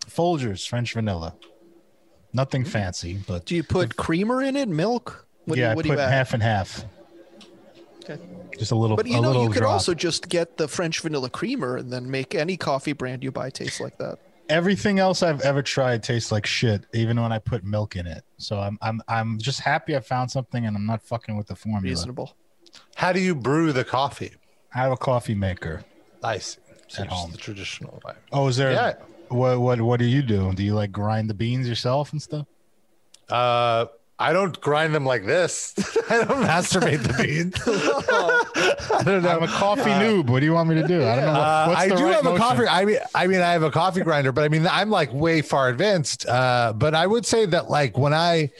Folgers 0.07 0.67
French 0.67 0.93
vanilla, 0.93 1.35
nothing 2.33 2.63
mm. 2.63 2.67
fancy, 2.67 3.19
but 3.27 3.45
Do 3.45 3.55
you 3.55 3.63
put 3.63 3.95
creamer 3.95 4.43
in 4.43 4.55
it? 4.55 4.67
Milk? 4.67 5.25
What 5.45 5.57
yeah, 5.57 5.65
do 5.65 5.67
I 5.67 5.71
you, 5.71 5.75
what 5.75 5.83
do 5.83 5.89
put 5.89 5.99
half 5.99 6.33
and 6.33 6.43
half. 6.43 6.85
Okay. 8.09 8.21
Just 8.57 8.71
a 8.71 8.75
little, 8.75 8.95
But 8.95 9.07
you 9.07 9.17
a 9.17 9.21
know, 9.21 9.41
you 9.43 9.49
could 9.49 9.59
drop. 9.59 9.71
also 9.73 9.93
just 9.93 10.29
get 10.29 10.57
the 10.57 10.67
French 10.67 10.99
vanilla 11.01 11.29
creamer 11.29 11.75
and 11.77 11.91
then 11.91 12.09
make 12.09 12.35
any 12.35 12.55
coffee 12.55 12.93
brand 12.93 13.23
you 13.23 13.31
buy 13.31 13.49
taste 13.49 13.81
like 13.81 13.97
that. 13.97 14.19
everything 14.47 14.99
else 14.99 15.23
I've 15.23 15.41
ever 15.41 15.61
tried 15.63 16.03
tastes 16.03 16.31
like 16.31 16.45
shit, 16.45 16.85
even 16.93 17.19
when 17.19 17.31
I 17.31 17.39
put 17.39 17.63
milk 17.63 17.95
in 17.95 18.05
it. 18.07 18.23
So 18.37 18.59
I'm 18.59 18.77
I'm 18.81 19.01
I'm 19.07 19.39
just 19.39 19.59
happy 19.61 19.95
I 19.95 19.99
found 20.01 20.29
something 20.31 20.65
and 20.65 20.77
I'm 20.77 20.85
not 20.85 21.01
fucking 21.01 21.35
with 21.35 21.47
the 21.47 21.55
formula. 21.55 21.81
Reasonable. 21.83 22.35
how 22.95 23.11
do 23.11 23.19
you 23.19 23.33
brew 23.35 23.73
the 23.73 23.83
coffee? 23.83 24.33
I 24.73 24.79
have 24.79 24.91
a 24.91 24.97
coffee 24.97 25.35
maker. 25.35 25.83
I 26.23 26.37
see. 26.37 26.59
So 26.87 27.01
At 27.03 27.09
home. 27.09 27.31
the 27.31 27.37
traditional 27.37 27.99
way. 28.05 28.13
Oh, 28.31 28.47
is 28.47 28.57
there? 28.57 28.71
Yeah. 28.71 28.93
What 29.29 29.59
what 29.59 29.81
what 29.81 29.99
do 29.99 30.05
you 30.05 30.21
do? 30.21 30.53
Do 30.53 30.63
you 30.63 30.75
like 30.75 30.91
grind 30.91 31.27
the 31.29 31.33
beans 31.33 31.67
yourself 31.67 32.11
and 32.11 32.21
stuff? 32.21 32.45
Uh, 33.27 33.85
I 34.17 34.31
don't 34.31 34.59
grind 34.61 34.95
them 34.95 35.05
like 35.05 35.25
this. 35.25 35.73
I 36.09 36.23
don't 36.23 36.43
masturbate 36.45 37.03
the 37.03 37.21
beans. 37.21 37.55
I 37.67 39.03
don't 39.03 39.23
know. 39.23 39.29
I'm 39.29 39.43
a 39.43 39.47
coffee 39.47 39.89
noob. 39.89 40.29
What 40.29 40.39
do 40.39 40.45
you 40.45 40.53
want 40.53 40.69
me 40.69 40.75
to 40.75 40.87
do? 40.87 41.03
I 41.05 41.15
don't 41.15 41.25
know. 41.25 41.31
What, 41.33 41.39
Uh, 41.41 41.65
what's 41.67 41.81
I 41.81 41.87
the 41.89 41.95
do 41.95 42.05
right 42.05 42.15
have 42.15 42.25
a 42.25 42.37
coffee. 42.37 42.67
I 42.67 42.85
mean, 42.85 42.97
I 43.13 43.27
mean, 43.27 43.41
I 43.41 43.51
have 43.51 43.63
a 43.63 43.71
coffee 43.71 44.01
grinder, 44.01 44.31
but 44.31 44.45
I 44.45 44.47
mean, 44.47 44.65
I'm 44.67 44.89
like 44.89 45.11
way 45.13 45.41
far 45.41 45.67
advanced. 45.69 46.25
Uh, 46.27 46.71
but 46.73 46.95
I 46.95 47.05
would 47.07 47.25
say 47.25 47.45
that 47.47 47.69
like 47.69 47.97
when 47.97 48.13
I, 48.13 48.51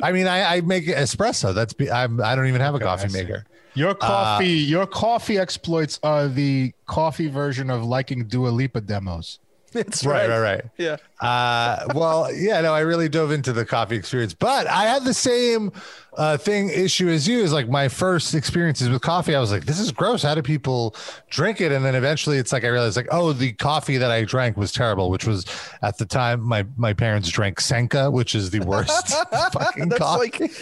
I 0.00 0.12
mean, 0.12 0.28
I, 0.28 0.56
I 0.56 0.60
make 0.60 0.86
espresso. 0.86 1.52
That's 1.54 1.72
be, 1.72 1.90
I'm, 1.90 2.20
I 2.20 2.36
don't 2.36 2.46
even 2.46 2.60
have 2.60 2.74
a 2.74 2.76
Okay, 2.76 2.84
coffee 2.84 3.12
maker. 3.12 3.46
Your 3.76 3.94
coffee, 3.96 4.46
your 4.46 4.86
coffee 4.86 5.38
exploits 5.38 5.98
are 6.04 6.28
the 6.28 6.72
coffee 6.86 7.26
version 7.26 7.68
of 7.70 7.82
liking 7.84 8.26
Dua 8.28 8.48
Lipa 8.50 8.80
demos. 8.80 9.40
It's 9.86 10.04
Right, 10.04 10.28
right. 10.28 10.38
right, 10.38 10.54
right. 10.56 10.64
Yeah. 10.78 10.96
Uh, 11.20 11.86
well, 11.94 12.32
yeah, 12.32 12.60
no, 12.60 12.72
I 12.72 12.80
really 12.80 13.08
dove 13.08 13.30
into 13.32 13.52
the 13.52 13.64
coffee 13.64 13.96
experience, 13.96 14.34
but 14.34 14.66
I 14.66 14.84
had 14.84 15.04
the 15.04 15.14
same 15.14 15.72
uh, 16.16 16.36
thing 16.36 16.68
issue 16.70 17.08
as 17.08 17.26
you 17.28 17.40
is 17.40 17.52
like 17.52 17.68
my 17.68 17.88
first 17.88 18.34
experiences 18.34 18.88
with 18.88 19.02
coffee. 19.02 19.34
I 19.34 19.40
was 19.40 19.50
like, 19.52 19.64
this 19.66 19.78
is 19.80 19.90
gross. 19.92 20.22
How 20.22 20.34
do 20.34 20.42
people 20.42 20.94
drink 21.30 21.60
it? 21.60 21.72
And 21.72 21.84
then 21.84 21.94
eventually, 21.94 22.38
it's 22.38 22.52
like 22.52 22.64
I 22.64 22.68
realized 22.68 22.96
like, 22.96 23.08
oh, 23.10 23.32
the 23.32 23.52
coffee 23.52 23.96
that 23.98 24.10
I 24.10 24.24
drank 24.24 24.56
was 24.56 24.72
terrible. 24.72 25.10
Which 25.10 25.26
was 25.26 25.44
at 25.82 25.98
the 25.98 26.04
time 26.06 26.40
my 26.42 26.64
my 26.76 26.92
parents 26.92 27.28
drank 27.28 27.60
Sanka, 27.60 28.10
which 28.10 28.34
is 28.34 28.50
the 28.50 28.60
worst 28.60 29.08
fucking 29.52 29.88
That's 29.88 29.98
coffee. 30.00 30.18
like 30.20 30.52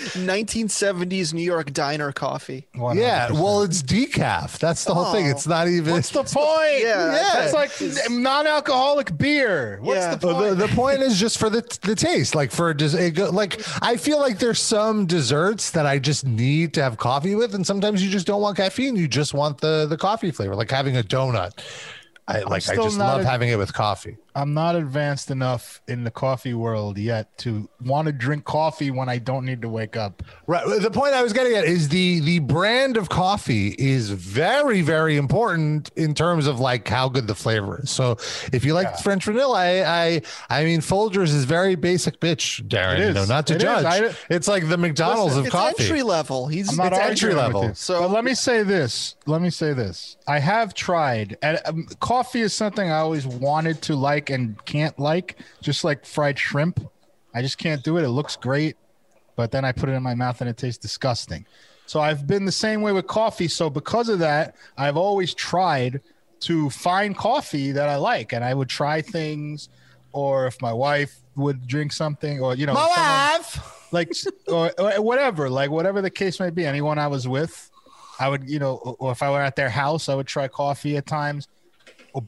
1970s 0.42 1.32
New 1.32 1.42
York 1.42 1.72
diner 1.72 2.12
coffee. 2.12 2.66
yeah, 2.74 3.28
100%. 3.28 3.30
well, 3.32 3.62
it's 3.62 3.82
decaf. 3.82 4.58
That's 4.58 4.84
the 4.84 4.94
whole 4.94 5.12
thing. 5.12 5.26
Oh. 5.26 5.30
It's 5.30 5.46
not 5.46 5.68
even. 5.68 5.92
What's 5.94 6.10
the 6.10 6.22
point? 6.24 6.80
Yeah, 6.82 7.06
that's 7.06 7.52
yeah. 7.52 7.58
like 7.58 8.10
non-alcoholic 8.10 9.16
beer. 9.18 9.78
What's 9.80 10.00
Yeah. 10.00 10.14
the 10.14 10.32
point? 10.32 10.58
the, 10.58 10.66
the 10.66 10.74
point 10.74 11.00
is 11.00 11.18
just 11.18 11.38
for 11.38 11.50
the 11.50 11.62
the 11.82 11.94
taste, 11.94 12.34
like 12.34 12.50
for 12.50 12.72
just 12.74 12.94
it 12.94 13.12
go, 13.14 13.30
like 13.30 13.60
I 13.82 13.96
feel 13.96 14.18
like 14.18 14.38
there's 14.38 14.60
some 14.60 15.06
desserts 15.42 15.70
that 15.72 15.86
I 15.86 15.98
just 15.98 16.24
need 16.24 16.74
to 16.74 16.82
have 16.82 16.96
coffee 16.96 17.34
with, 17.34 17.54
and 17.54 17.66
sometimes 17.66 18.02
you 18.04 18.10
just 18.10 18.26
don't 18.26 18.40
want 18.40 18.56
caffeine, 18.56 18.96
you 18.96 19.08
just 19.08 19.34
want 19.34 19.60
the 19.60 19.86
the 19.88 19.96
coffee 19.96 20.30
flavor, 20.30 20.54
like 20.54 20.70
having 20.70 20.96
a 20.96 21.02
donut. 21.02 21.52
I 22.28 22.40
like 22.40 22.68
I 22.68 22.76
just 22.76 22.98
love 22.98 23.22
a- 23.22 23.24
having 23.24 23.48
it 23.48 23.56
with 23.56 23.72
coffee. 23.72 24.16
I'm 24.34 24.54
not 24.54 24.76
advanced 24.76 25.30
enough 25.30 25.82
in 25.88 26.04
the 26.04 26.10
coffee 26.10 26.54
world 26.54 26.96
yet 26.98 27.36
to 27.38 27.68
want 27.84 28.06
to 28.06 28.12
drink 28.12 28.44
coffee 28.44 28.90
when 28.90 29.08
I 29.08 29.18
don't 29.18 29.44
need 29.44 29.62
to 29.62 29.68
wake 29.68 29.96
up. 29.96 30.22
Right. 30.46 30.64
The 30.80 30.90
point 30.90 31.12
I 31.14 31.22
was 31.22 31.32
getting 31.32 31.54
at 31.54 31.64
is 31.64 31.88
the 31.90 32.20
the 32.20 32.38
brand 32.38 32.96
of 32.96 33.08
coffee 33.08 33.74
is 33.78 34.10
very 34.10 34.80
very 34.80 35.16
important 35.16 35.90
in 35.96 36.14
terms 36.14 36.46
of 36.46 36.60
like 36.60 36.88
how 36.88 37.08
good 37.08 37.26
the 37.26 37.34
flavor 37.34 37.80
is. 37.82 37.90
So 37.90 38.12
if 38.52 38.64
you 38.64 38.72
like 38.74 38.86
Yeah. 38.88 38.96
French 38.96 39.24
vanilla, 39.24 39.58
I 39.58 39.84
I 40.48 40.60
I 40.60 40.64
mean 40.64 40.80
Folgers 40.80 41.34
is 41.34 41.44
very 41.44 41.74
basic 41.74 42.20
bitch, 42.20 42.62
Darren. 42.68 42.98
It 43.00 43.08
You 43.08 43.12
know, 43.14 43.24
not 43.26 43.46
to 43.48 43.54
It 43.54 43.58
is. 43.58 43.62
judge. 43.62 43.84
I- 43.84 44.14
it's 44.30 44.48
like 44.48 44.68
the 44.68 44.78
McDonald's 44.78 45.36
of 45.36 45.44
it's 45.46 45.52
coffee. 45.54 45.82
entry 45.84 46.02
level. 46.02 46.46
He's 46.46 46.70
I'm 46.70 46.76
not 46.76 46.92
It's 46.92 47.00
entry 47.22 47.34
level. 47.34 47.74
So- 47.74 48.00
but 48.00 48.10
let 48.10 48.24
me 48.24 48.34
say 48.34 48.62
this. 48.62 49.14
Let 49.26 49.42
me 49.42 49.50
say 49.50 49.72
this. 49.72 50.16
I 50.26 50.38
have 50.38 50.72
tried, 50.74 51.36
and 51.42 51.60
um, 51.64 51.86
coffee 52.00 52.40
is 52.40 52.52
something 52.52 52.90
I 52.90 52.98
always 52.98 53.26
wanted 53.26 53.82
to 53.82 53.94
like 53.96 54.21
and 54.30 54.62
can't 54.64 54.98
like, 54.98 55.38
just 55.60 55.84
like 55.84 56.04
fried 56.06 56.38
shrimp. 56.38 56.80
I 57.34 57.42
just 57.42 57.58
can't 57.58 57.82
do 57.82 57.96
it. 57.98 58.02
It 58.04 58.10
looks 58.10 58.36
great, 58.36 58.76
but 59.36 59.50
then 59.50 59.64
I 59.64 59.72
put 59.72 59.88
it 59.88 59.92
in 59.92 60.02
my 60.02 60.14
mouth 60.14 60.40
and 60.40 60.50
it 60.50 60.56
tastes 60.56 60.78
disgusting. 60.80 61.46
So 61.86 62.00
I've 62.00 62.26
been 62.26 62.44
the 62.44 62.52
same 62.52 62.80
way 62.82 62.92
with 62.92 63.06
coffee. 63.06 63.48
So 63.48 63.68
because 63.70 64.08
of 64.08 64.18
that, 64.20 64.54
I've 64.78 64.96
always 64.96 65.34
tried 65.34 66.00
to 66.40 66.70
find 66.70 67.16
coffee 67.16 67.72
that 67.72 67.88
I 67.88 67.96
like, 67.96 68.32
and 68.32 68.44
I 68.44 68.52
would 68.54 68.68
try 68.68 69.00
things, 69.02 69.68
or 70.12 70.46
if 70.46 70.60
my 70.60 70.72
wife 70.72 71.20
would 71.36 71.66
drink 71.66 71.92
something, 71.92 72.40
or 72.40 72.54
you 72.56 72.66
know, 72.66 72.74
My 72.74 72.80
someone- 72.80 72.98
wife. 73.38 73.88
like 73.92 74.12
or, 74.48 74.72
or 74.80 75.02
whatever 75.02 75.50
like 75.50 75.70
whatever 75.70 76.00
the 76.00 76.10
case 76.10 76.40
may 76.40 76.48
be 76.48 76.64
anyone 76.64 76.98
i 76.98 77.06
was 77.06 77.28
with 77.28 77.70
i 78.18 78.26
would 78.26 78.48
you 78.48 78.58
know 78.58 78.76
or 78.98 79.12
if 79.12 79.22
i 79.22 79.30
were 79.30 79.42
at 79.42 79.54
their 79.54 79.68
house 79.68 80.08
i 80.08 80.14
would 80.14 80.26
try 80.26 80.48
coffee 80.48 80.96
at 80.96 81.04
times 81.04 81.46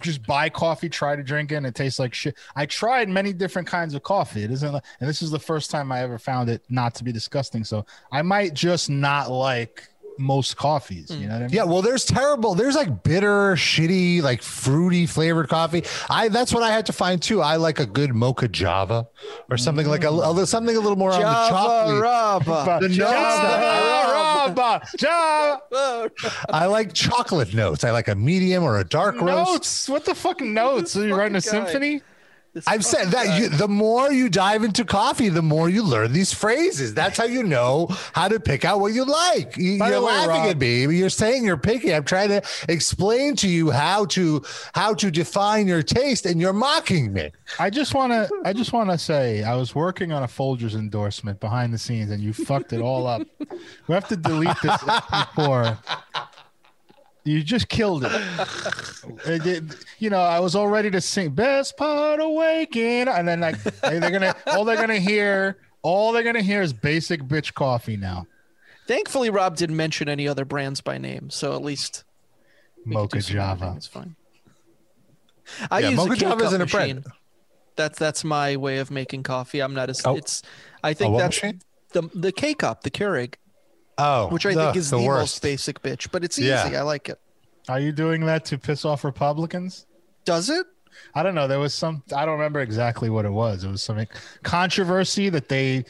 just 0.00 0.26
buy 0.26 0.48
coffee 0.48 0.88
try 0.88 1.16
to 1.16 1.22
drink 1.22 1.52
it 1.52 1.56
and 1.56 1.66
it 1.66 1.74
tastes 1.74 1.98
like 1.98 2.14
shit. 2.14 2.36
I 2.56 2.66
tried 2.66 3.08
many 3.08 3.32
different 3.32 3.68
kinds 3.68 3.94
of 3.94 4.02
coffee. 4.02 4.42
It 4.42 4.50
isn't 4.50 4.74
and 4.74 5.08
this 5.08 5.22
is 5.22 5.30
the 5.30 5.38
first 5.38 5.70
time 5.70 5.92
i 5.92 6.00
ever 6.00 6.18
found 6.18 6.48
it 6.48 6.62
not 6.68 6.94
to 6.96 7.04
be 7.04 7.12
disgusting. 7.12 7.64
So 7.64 7.84
i 8.12 8.22
might 8.22 8.54
just 8.54 8.90
not 8.90 9.30
like 9.30 9.88
most 10.18 10.56
coffees 10.56 11.10
you 11.10 11.16
hmm. 11.16 11.22
know 11.22 11.28
what 11.28 11.36
i 11.36 11.40
mean 11.40 11.50
Yeah, 11.54 11.64
well, 11.64 11.82
there's 11.82 12.04
terrible. 12.04 12.54
There's 12.54 12.74
like 12.74 13.02
bitter, 13.02 13.54
shitty, 13.54 14.22
like 14.22 14.42
fruity 14.42 15.06
flavored 15.06 15.48
coffee. 15.48 15.84
I 16.10 16.28
that's 16.28 16.52
what 16.52 16.62
I 16.62 16.70
had 16.70 16.86
to 16.86 16.92
find 16.92 17.22
too. 17.22 17.42
I 17.42 17.56
like 17.56 17.78
a 17.78 17.86
good 17.86 18.14
mocha 18.14 18.48
Java 18.48 19.06
or 19.50 19.56
something 19.56 19.86
like 19.86 20.04
a, 20.04 20.10
a 20.10 20.46
something 20.46 20.76
a 20.76 20.80
little 20.80 20.98
more 20.98 21.12
on 21.12 21.20
the 21.20 21.24
Java 21.24 21.50
chocolate. 21.50 22.02
Rubba. 22.02 22.78
The 22.84 22.88
notes 22.88 22.96
Java, 22.96 24.82
Java, 24.98 26.10
I 26.50 26.66
like 26.66 26.92
chocolate 26.92 27.54
notes. 27.54 27.84
I 27.84 27.92
like 27.92 28.08
a 28.08 28.14
medium 28.14 28.64
or 28.64 28.78
a 28.78 28.84
dark 28.84 29.20
roast. 29.20 29.52
notes. 29.52 29.88
What 29.88 30.04
the 30.04 30.14
fuck 30.14 30.40
notes? 30.40 30.96
Are 30.96 31.06
you 31.06 31.14
writing 31.14 31.36
a 31.36 31.40
guy. 31.40 31.50
symphony? 31.50 32.02
This 32.54 32.64
said 32.64 33.08
fucking 33.08 33.10
that 33.10 33.26
guy. 33.26 33.38
you, 33.40 33.48
the 33.48 33.66
more 33.68 34.12
you 34.12 34.28
dive 34.28 34.62
into 34.62 34.84
coffee, 34.84 35.28
the 35.28 35.42
more 35.42 35.68
you 35.68 35.82
learn 35.82 36.12
these 36.12 36.32
phrases. 36.32 36.94
That's 36.94 37.18
how 37.18 37.24
you 37.24 37.42
know 37.42 37.88
how 38.12 38.28
to 38.28 38.38
pick 38.38 38.64
out 38.64 38.78
what 38.80 38.92
you 38.92 39.04
like. 39.04 39.56
You, 39.56 39.78
By 39.78 39.88
are 39.88 39.92
the 39.94 40.00
way, 40.00 40.06
laughing 40.06 40.28
Rob- 40.42 40.50
at 40.50 40.58
me. 40.58 40.96
You're 40.96 41.08
saying 41.10 41.44
you're 41.44 41.56
picky. 41.56 41.92
I'm 41.92 42.04
trying 42.04 42.28
to 42.28 42.42
explain 42.68 43.34
to 43.36 43.48
you 43.48 43.70
how 43.72 44.04
to 44.06 44.42
how 44.72 44.94
to 44.94 45.10
define 45.10 45.66
your 45.66 45.82
taste, 45.82 46.26
and 46.26 46.40
you're 46.40 46.52
mocking 46.52 47.12
me. 47.12 47.32
I 47.58 47.70
just 47.70 47.92
want 47.92 48.12
to. 48.12 48.30
I 48.44 48.52
just 48.52 48.72
want 48.72 48.88
to 48.90 48.98
say 48.98 49.42
I 49.42 49.56
was 49.56 49.74
working 49.74 50.12
on 50.12 50.22
a 50.22 50.28
Folgers 50.28 50.74
endorsement 50.74 51.40
behind 51.40 51.74
the 51.74 51.78
scenes, 51.78 52.10
and 52.10 52.22
you 52.22 52.32
fucked 52.32 52.72
it 52.72 52.80
all 52.80 53.06
up. 53.06 53.22
We 53.88 53.94
have 53.94 54.06
to 54.08 54.16
delete 54.16 54.56
this 54.62 54.80
before. 55.10 55.76
You 57.24 57.42
just 57.42 57.68
killed 57.68 58.04
it. 58.04 58.12
It 59.26 59.42
did- 59.42 59.74
You 59.98 60.10
know, 60.10 60.20
I 60.20 60.40
was 60.40 60.54
all 60.54 60.68
ready 60.68 60.90
to 60.90 61.00
sing 61.00 61.30
"Best 61.30 61.76
Part 61.76 62.20
of 62.20 62.30
Waking," 62.32 63.08
and 63.08 63.26
then 63.28 63.40
like 63.40 63.62
they're 63.80 64.10
gonna 64.10 64.34
all 64.46 64.64
they're 64.64 64.76
gonna 64.76 64.98
hear, 64.98 65.58
all 65.82 66.12
they're 66.12 66.22
gonna 66.22 66.42
hear 66.42 66.62
is 66.62 66.72
"Basic 66.72 67.22
Bitch 67.22 67.52
Coffee" 67.54 67.96
now. 67.96 68.26
Thankfully, 68.86 69.30
Rob 69.30 69.56
didn't 69.56 69.76
mention 69.76 70.08
any 70.08 70.26
other 70.28 70.44
brands 70.44 70.80
by 70.82 70.98
name, 70.98 71.30
so 71.30 71.54
at 71.54 71.62
least 71.62 72.04
we 72.86 72.92
Mocha 72.92 73.16
do 73.16 73.20
some 73.22 73.38
editing. 73.38 73.58
Java. 73.60 73.74
It's 73.76 73.86
fine. 73.86 74.16
I 75.70 75.80
Yeah, 75.80 75.88
use 75.90 75.96
Mocha 75.98 76.12
a 76.12 76.16
Java 76.16 76.34
K-cup 76.36 76.46
isn't 76.46 76.60
a 76.60 76.64
machine. 76.64 76.78
brand. 77.00 77.06
That's 77.76 77.98
that's 77.98 78.24
my 78.24 78.56
way 78.56 78.78
of 78.78 78.90
making 78.90 79.22
coffee. 79.22 79.60
I'm 79.60 79.74
not 79.74 79.90
as 79.90 80.00
Oh. 80.04 80.16
it's. 80.16 80.42
I 80.82 80.90
A 80.90 80.94
think 80.94 81.08
oh, 81.10 81.12
what 81.12 81.18
that's 81.20 81.42
machine? 81.42 81.60
the 81.92 82.02
the 82.14 82.32
K 82.32 82.54
cup, 82.54 82.82
the 82.82 82.90
Keurig, 82.90 83.34
Oh, 83.98 84.28
which 84.28 84.44
I 84.46 84.50
ugh, 84.50 84.56
think 84.56 84.76
is 84.76 84.90
the, 84.90 84.96
most 84.98 85.06
worst. 85.06 85.42
basic 85.42 85.82
bitch, 85.82 86.10
but 86.10 86.24
it's 86.24 86.38
easy. 86.38 86.48
Yeah. 86.48 86.78
I 86.78 86.82
like 86.82 87.08
it. 87.08 87.18
Are 87.68 87.80
you 87.80 87.92
doing 87.92 88.26
that 88.26 88.44
to 88.46 88.58
piss 88.58 88.84
off 88.84 89.04
Republicans? 89.04 89.86
Does 90.24 90.50
it? 90.50 90.66
I 91.14 91.22
don't 91.22 91.34
know. 91.34 91.46
There 91.48 91.58
was 91.58 91.74
some. 91.74 92.02
I 92.14 92.24
don't 92.24 92.34
remember 92.38 92.60
exactly 92.60 93.10
what 93.10 93.24
it 93.24 93.30
was. 93.30 93.64
It 93.64 93.68
was 93.70 93.82
something 93.82 94.06
controversy 94.42 95.28
that 95.30 95.48
they. 95.48 95.84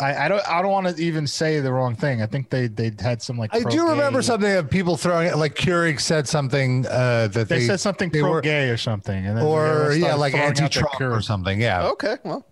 I, 0.00 0.24
I 0.26 0.28
don't. 0.28 0.42
I 0.48 0.62
don't 0.62 0.70
want 0.70 0.94
to 0.96 1.02
even 1.02 1.26
say 1.26 1.60
the 1.60 1.72
wrong 1.72 1.94
thing. 1.96 2.22
I 2.22 2.26
think 2.26 2.50
they 2.50 2.66
they 2.68 2.92
had 2.98 3.20
some 3.22 3.36
like. 3.38 3.54
I 3.54 3.60
do 3.68 3.88
remember 3.88 4.22
something 4.22 4.50
of 4.52 4.70
people 4.70 4.96
throwing 4.96 5.26
it. 5.28 5.36
Like 5.36 5.54
Keurig 5.54 6.00
said 6.00 6.28
something 6.28 6.86
uh, 6.86 7.28
that 7.28 7.48
They, 7.48 7.58
they, 7.60 7.66
said 7.66 7.80
something 7.80 8.10
they 8.10 8.20
pro 8.20 8.30
were- 8.30 8.40
gay 8.40 8.68
or 8.70 8.76
something, 8.76 9.26
and 9.26 9.36
then 9.38 9.44
or 9.44 9.92
yeah, 9.92 10.14
like 10.14 10.32
throwing 10.32 10.46
out 10.48 10.56
their 10.56 10.64
anti-Trump 10.64 11.00
or 11.00 11.20
something. 11.22 11.60
Yeah, 11.60 11.88
Okay, 11.88 12.16
well. 12.24 12.46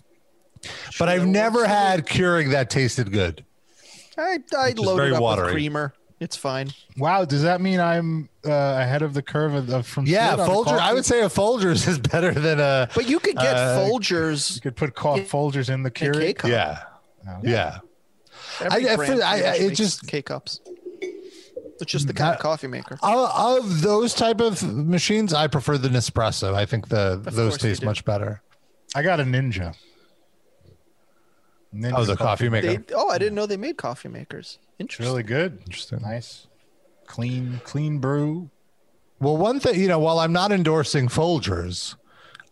but 0.98 1.08
I've 1.08 1.26
never 1.26 1.66
had 1.66 2.06
Keurig 2.06 2.50
that 2.50 2.68
tasted 2.70 3.12
good. 3.12 3.44
I 4.20 4.38
I 4.56 4.68
Which 4.68 4.78
is 4.78 4.84
load 4.84 5.00
it 5.00 5.12
up 5.14 5.22
watery. 5.22 5.44
with 5.46 5.52
creamer. 5.54 5.94
It's 6.20 6.36
fine. 6.36 6.70
Wow, 6.98 7.24
does 7.24 7.42
that 7.44 7.62
mean 7.62 7.80
I'm 7.80 8.28
uh, 8.46 8.50
ahead 8.52 9.00
of 9.00 9.14
the 9.14 9.22
curve 9.22 9.54
of, 9.54 9.70
of 9.70 9.86
from? 9.86 10.04
Yeah, 10.06 10.36
Sid 10.36 10.46
Folgers. 10.46 10.78
I 10.78 10.92
would 10.92 11.06
say 11.06 11.22
a 11.22 11.28
Folgers 11.30 11.88
is 11.88 11.98
better 12.12 12.32
than 12.32 12.60
a. 12.60 12.88
But 12.94 13.08
you 13.08 13.18
could 13.20 13.36
get 13.36 13.56
Uh, 13.56 13.86
You 13.90 14.60
could 14.60 14.76
put 14.76 14.94
cough 14.94 15.18
Yeah. 15.18 15.24
Folgers 15.24 15.70
in 15.72 15.82
the 15.82 15.88
in 15.88 16.12
Keurig. 16.12 16.38
K. 16.40 16.50
Yeah, 16.50 16.82
Oh. 17.26 17.38
yeah. 17.42 17.78
Every 18.60 18.88
I- 18.88 18.92
I 18.92 18.96
brand 18.96 19.12
feel- 19.14 19.22
I- 19.24 19.34
I- 19.36 19.54
it 19.56 19.74
just- 19.74 20.06
K 20.06 20.20
cups. 20.20 20.60
It's 21.80 21.90
just 21.90 22.06
the 22.06 22.12
kind 22.12 22.34
of 22.34 22.40
coffee 22.40 22.66
maker. 22.66 22.98
Of, 23.02 23.30
of 23.64 23.80
those 23.80 24.12
type 24.12 24.40
of 24.42 24.62
machines, 24.62 25.32
I 25.32 25.46
prefer 25.46 25.78
the 25.78 25.88
Nespresso. 25.88 26.52
I 26.52 26.66
think 26.66 26.88
the 26.88 27.18
those 27.24 27.56
taste 27.56 27.82
much 27.82 28.04
better. 28.04 28.42
I 28.94 29.02
got 29.02 29.18
a 29.20 29.22
Ninja. 29.24 29.74
Ninja 31.74 31.92
Oh, 31.96 32.04
the 32.04 32.16
coffee 32.16 32.48
maker. 32.48 32.66
They, 32.78 32.94
oh, 32.94 33.08
I 33.08 33.18
didn't 33.18 33.34
know 33.34 33.46
they 33.46 33.56
made 33.56 33.76
coffee 33.76 34.08
makers. 34.08 34.58
Interesting. 34.78 35.06
really 35.06 35.22
good. 35.22 35.58
Interesting. 35.66 36.00
Nice, 36.02 36.46
clean, 37.06 37.60
clean 37.64 37.98
brew. 37.98 38.50
Well, 39.20 39.36
one 39.36 39.60
thing, 39.60 39.78
you 39.78 39.88
know, 39.88 39.98
while 39.98 40.18
I'm 40.18 40.32
not 40.32 40.50
endorsing 40.50 41.08
Folgers, 41.08 41.94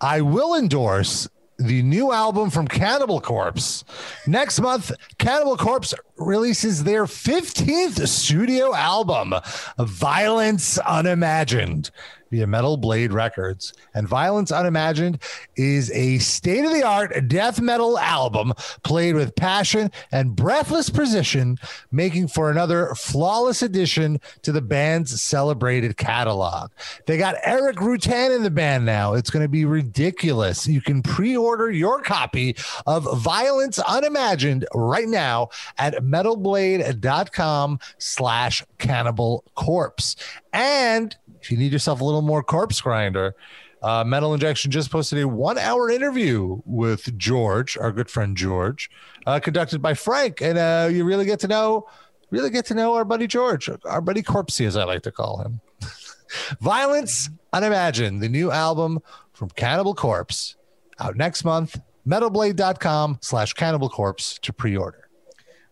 I 0.00 0.20
will 0.20 0.54
endorse 0.54 1.28
the 1.58 1.82
new 1.82 2.12
album 2.12 2.50
from 2.50 2.68
Cannibal 2.68 3.20
Corpse. 3.20 3.84
Next 4.26 4.60
month, 4.60 4.92
Cannibal 5.18 5.56
Corpse 5.56 5.94
releases 6.18 6.84
their 6.84 7.04
15th 7.04 8.06
studio 8.08 8.74
album, 8.74 9.34
Violence 9.78 10.78
Unimagined, 10.78 11.90
via 12.30 12.46
Metal 12.46 12.76
Blade 12.76 13.12
Records. 13.12 13.72
And 13.94 14.06
Violence 14.08 14.52
Unimagined 14.52 15.22
is 15.56 15.90
a 15.92 16.18
state 16.18 16.64
of 16.64 16.72
the 16.72 16.82
art 16.82 17.28
death 17.28 17.60
metal 17.60 17.98
album 17.98 18.52
played 18.84 19.14
with 19.14 19.34
passion 19.34 19.90
and 20.12 20.36
breathless 20.36 20.90
precision, 20.90 21.58
making 21.90 22.28
for 22.28 22.50
another 22.50 22.94
flawless 22.94 23.62
addition 23.62 24.20
to 24.42 24.52
the 24.52 24.60
band's 24.60 25.20
celebrated 25.20 25.96
catalog. 25.96 26.70
They 27.06 27.18
got 27.18 27.36
Erik 27.42 27.76
Rutan 27.76 28.34
in 28.34 28.42
the 28.42 28.50
band 28.50 28.84
now. 28.84 29.14
It's 29.14 29.30
going 29.30 29.44
to 29.44 29.48
be 29.48 29.64
ridiculous. 29.64 30.66
You 30.66 30.80
can 30.80 31.02
pre 31.02 31.36
order 31.36 31.70
your 31.70 32.02
copy 32.02 32.56
of 32.86 33.06
Violence 33.20 33.78
Unimagined 33.78 34.66
right 34.74 35.08
now 35.08 35.48
at 35.78 36.02
metalblade.com 36.08 37.78
slash 37.98 38.64
cannibal 38.78 39.44
corpse. 39.54 40.16
And 40.52 41.14
if 41.40 41.50
you 41.50 41.56
need 41.56 41.72
yourself 41.72 42.00
a 42.00 42.04
little 42.04 42.22
more 42.22 42.42
corpse 42.42 42.80
grinder, 42.80 43.34
Uh, 43.80 44.02
Metal 44.02 44.34
Injection 44.34 44.72
just 44.72 44.90
posted 44.90 45.22
a 45.22 45.28
one 45.28 45.56
hour 45.56 45.88
interview 45.88 46.60
with 46.66 47.16
George, 47.16 47.78
our 47.78 47.92
good 47.92 48.10
friend 48.10 48.36
George, 48.36 48.90
uh, 49.24 49.38
conducted 49.38 49.80
by 49.80 49.94
Frank. 49.94 50.40
And 50.42 50.58
uh, 50.58 50.88
you 50.90 51.04
really 51.04 51.24
get 51.24 51.38
to 51.40 51.46
know, 51.46 51.86
really 52.32 52.50
get 52.50 52.66
to 52.66 52.74
know 52.74 52.94
our 52.96 53.04
buddy 53.04 53.28
George, 53.28 53.70
our 53.84 54.00
buddy 54.00 54.20
Corpsey, 54.22 54.66
as 54.66 54.76
I 54.76 54.82
like 54.82 55.02
to 55.02 55.12
call 55.12 55.42
him. 55.42 55.60
Violence 56.60 57.30
Unimagined, 57.52 58.20
the 58.20 58.28
new 58.28 58.50
album 58.50 58.98
from 59.32 59.48
Cannibal 59.50 59.94
Corpse, 59.94 60.56
out 60.98 61.14
next 61.14 61.44
month. 61.44 61.80
Metalblade.com 62.04 63.18
slash 63.20 63.52
Cannibal 63.52 63.88
Corpse 63.90 64.38
to 64.40 64.52
pre 64.52 64.76
order. 64.76 65.07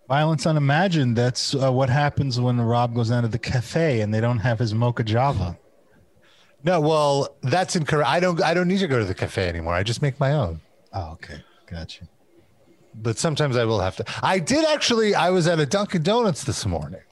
Violence 0.08 0.46
unimagined. 0.46 1.16
That's 1.16 1.54
uh, 1.54 1.72
what 1.72 1.90
happens 1.90 2.40
when 2.40 2.60
Rob 2.60 2.94
goes 2.94 3.08
down 3.10 3.22
to 3.22 3.28
the 3.28 3.38
cafe 3.38 4.00
and 4.02 4.14
they 4.14 4.20
don't 4.20 4.38
have 4.38 4.58
his 4.58 4.72
mocha 4.74 5.02
java. 5.02 5.58
No, 6.62 6.80
well, 6.80 7.36
that's 7.42 7.76
incorrect. 7.76 8.08
I 8.08 8.20
don't. 8.20 8.42
I 8.42 8.54
don't 8.54 8.68
need 8.68 8.78
to 8.80 8.88
go 8.88 8.98
to 8.98 9.04
the 9.04 9.14
cafe 9.14 9.48
anymore. 9.48 9.74
I 9.74 9.82
just 9.82 10.02
make 10.02 10.18
my 10.20 10.32
own. 10.32 10.60
Oh, 10.92 11.12
okay, 11.12 11.42
gotcha. 11.70 12.08
But 12.94 13.18
sometimes 13.18 13.56
I 13.56 13.64
will 13.64 13.80
have 13.80 13.96
to. 13.96 14.04
I 14.22 14.38
did 14.38 14.64
actually. 14.66 15.14
I 15.14 15.30
was 15.30 15.46
at 15.48 15.58
a 15.60 15.66
Dunkin' 15.66 16.02
Donuts 16.02 16.44
this 16.44 16.64
morning 16.66 17.02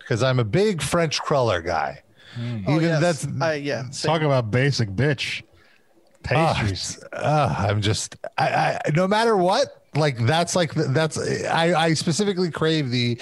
because 0.00 0.22
I'm 0.22 0.38
a 0.38 0.44
big 0.44 0.82
French 0.82 1.20
cruller 1.20 1.62
guy. 1.62 2.02
Oh, 2.36 2.42
Even 2.76 2.82
yes. 2.82 3.00
that's 3.00 3.26
I, 3.40 3.54
yeah. 3.54 3.88
same. 3.90 4.08
Talk 4.12 4.22
about 4.22 4.50
basic 4.50 4.90
bitch 4.90 5.42
Ah, 6.30 6.54
pastries. 6.54 7.02
uh, 7.12 7.54
I'm 7.58 7.80
just. 7.80 8.16
I, 8.36 8.48
I. 8.48 8.80
No 8.94 9.06
matter 9.08 9.36
what. 9.36 9.74
Like 9.98 10.18
that's 10.18 10.56
like 10.56 10.74
that's. 10.74 11.18
I. 11.46 11.74
I 11.88 11.94
specifically 11.94 12.50
crave 12.50 12.90
the, 12.90 13.20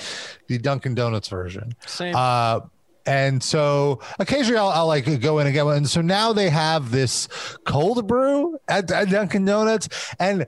the 0.48 0.58
Dunkin' 0.58 0.94
Donuts 0.94 1.28
version. 1.28 1.74
Same. 1.86 2.14
Uh, 2.14 2.60
and 3.06 3.42
so 3.42 4.00
occasionally 4.18 4.58
I'll, 4.58 4.68
I'll 4.68 4.86
like 4.86 5.20
go 5.20 5.38
in 5.38 5.46
and 5.46 5.54
get 5.54 5.64
one. 5.64 5.76
And 5.76 5.88
so 5.88 6.00
now 6.00 6.32
they 6.32 6.50
have 6.50 6.90
this 6.90 7.28
cold 7.64 8.06
brew 8.06 8.58
at, 8.68 8.90
at 8.90 9.08
Dunkin' 9.10 9.44
Donuts, 9.44 9.88
and 10.18 10.46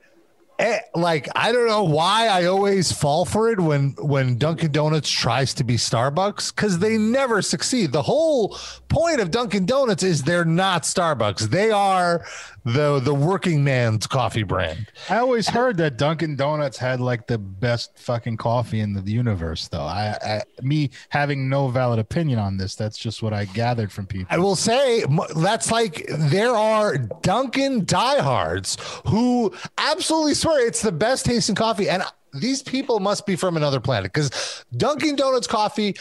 eh, 0.59 0.81
like 0.95 1.29
I 1.37 1.53
don't 1.53 1.69
know 1.69 1.85
why 1.85 2.27
I 2.27 2.47
always 2.47 2.91
fall 2.91 3.25
for 3.25 3.51
it 3.51 3.61
when 3.61 3.95
when 3.99 4.39
Dunkin' 4.39 4.73
Donuts 4.73 5.09
tries 5.09 5.55
to 5.55 5.65
be 5.65 5.77
Starbucks 5.77 6.55
because 6.55 6.81
they 6.81 6.99
never 6.99 7.43
succeed. 7.43 7.93
The 7.93 8.03
whole 8.03 8.59
point 8.89 9.21
of 9.21 9.31
Dunkin' 9.31 9.67
Donuts 9.67 10.03
is 10.03 10.25
they're 10.25 10.45
not 10.45 10.83
Starbucks. 10.83 11.51
They 11.51 11.71
are 11.71 12.25
the 12.73 13.01
the 13.01 13.15
working 13.15 13.65
man's 13.65 14.07
coffee 14.07 14.43
brand. 14.43 14.91
I 15.09 15.19
always 15.19 15.49
heard 15.49 15.77
that 15.79 15.97
Dunkin' 15.97 16.37
Donuts 16.37 16.77
had 16.77 17.01
like 17.01 17.27
the 17.27 17.39
best 17.39 17.99
fucking 17.99 18.37
coffee 18.37 18.81
in 18.81 18.93
the 18.93 19.11
universe, 19.11 19.69
though. 19.69 19.83
I, 19.83 20.17
I 20.23 20.43
me 20.63 20.91
having 21.09 21.49
no 21.49 21.69
valid 21.69 21.99
opinion 21.99 22.39
on 22.39 22.57
this, 22.57 22.75
that's 22.75 22.99
just 22.99 23.23
what 23.23 23.33
I 23.33 23.47
gathered 23.47 23.91
from 23.91 24.07
people. 24.07 24.27
I 24.31 24.39
will 24.39 24.57
say 24.57 25.05
that's 25.37 25.71
like 25.71 26.07
there 26.09 26.55
are 26.55 26.99
Dunkin' 26.99 27.85
diehards 27.85 28.77
who 29.07 29.53
absolutely 29.79 30.35
swear 30.35 30.67
it's 30.67 30.83
the 30.83 30.93
best 30.93 31.25
tasting 31.27 31.55
coffee, 31.55 31.89
and 31.89 32.03
these 32.35 32.63
people 32.63 33.01
must 33.01 33.25
be 33.25 33.37
from 33.37 33.57
another 33.57 33.81
planet 33.81 34.13
because 34.13 34.65
Dunkin' 34.77 35.17
Donuts 35.17 35.47
coffee, 35.47 35.97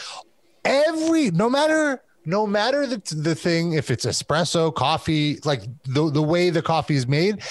every 0.64 1.30
no 1.30 1.48
matter 1.48 2.02
no 2.28 2.46
matter 2.46 2.86
the 2.86 3.02
the 3.16 3.34
thing, 3.34 3.72
if 3.72 3.90
it's 3.90 4.04
espresso 4.04 4.72
coffee, 4.74 5.38
like 5.46 5.62
the 5.84 6.10
the 6.10 6.22
way 6.22 6.50
the 6.50 6.62
coffee 6.62 6.94
is 6.94 7.08
made. 7.08 7.42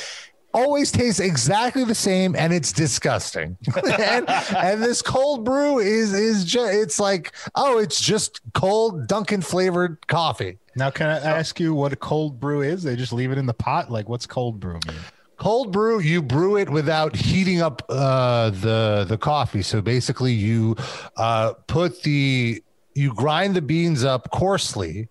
Always 0.54 0.92
tastes 0.92 1.20
exactly 1.20 1.84
the 1.84 1.94
same, 1.94 2.36
and 2.36 2.52
it's 2.52 2.72
disgusting. 2.72 3.58
and, 4.00 4.28
and 4.30 4.82
this 4.82 5.02
cold 5.02 5.44
brew 5.44 5.80
is 5.80 6.13
is 6.13 6.46
just 6.46 6.74
it's 6.74 7.00
like 7.00 7.34
oh, 7.56 7.80
it's 7.80 8.00
just 8.00 8.42
cold 8.54 9.08
Dunkin' 9.08 9.42
flavored 9.42 10.08
coffee. 10.08 10.58
Now, 10.76 10.90
can 10.90 11.10
I 11.10 11.18
ask 11.18 11.60
you 11.60 11.74
what 11.74 11.92
a 11.92 11.96
cold 11.96 12.40
brew 12.40 12.62
is? 12.62 12.84
They 12.84 12.96
just 12.96 13.13
leave 13.13 13.32
it 13.32 13.38
in 13.38 13.46
the 13.48 13.54
pot. 13.54 13.92
Like, 13.92 14.08
what's 14.08 14.26
cold 14.26 14.60
brew 14.60 14.80
mean? 14.88 14.98
cold 15.38 15.72
brew 15.72 16.00
you 16.00 16.20
brew 16.20 16.58
it 16.58 16.68
without 16.68 17.16
heating 17.16 17.62
up 17.62 17.84
uh 17.90 18.50
the 18.50 19.06
the 19.08 19.20
coffee 19.20 19.62
so 19.62 19.80
basically 19.80 20.34
you 20.34 20.76
uh 21.16 21.54
put 21.68 22.02
the 22.02 22.60
you 22.98 23.14
grind 23.14 23.56
the 23.56 23.62
beans 23.62 24.04
up 24.04 24.32
coarsely 24.32 25.08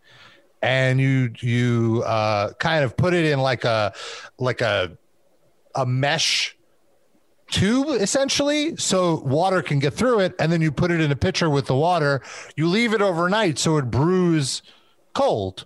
and 0.60 1.00
you 1.00 1.32
you 1.38 2.02
uh 2.04 2.52
kind 2.54 2.84
of 2.84 2.96
put 2.96 3.14
it 3.14 3.24
in 3.24 3.38
like 3.38 3.64
a 3.64 3.94
like 4.38 4.60
a 4.60 4.96
a 5.76 5.86
mesh 5.86 6.56
tube 7.48 7.86
essentially 7.88 8.74
so 8.76 9.20
water 9.20 9.62
can 9.62 9.78
get 9.78 9.94
through 9.94 10.18
it. 10.18 10.34
And 10.40 10.50
then 10.50 10.60
you 10.60 10.72
put 10.72 10.90
it 10.90 11.00
in 11.00 11.12
a 11.12 11.16
pitcher 11.16 11.48
with 11.48 11.66
the 11.66 11.76
water. 11.76 12.22
You 12.56 12.66
leave 12.66 12.92
it 12.92 13.00
overnight 13.00 13.56
so 13.58 13.76
it 13.76 13.88
brews 13.88 14.62
cold. 15.14 15.64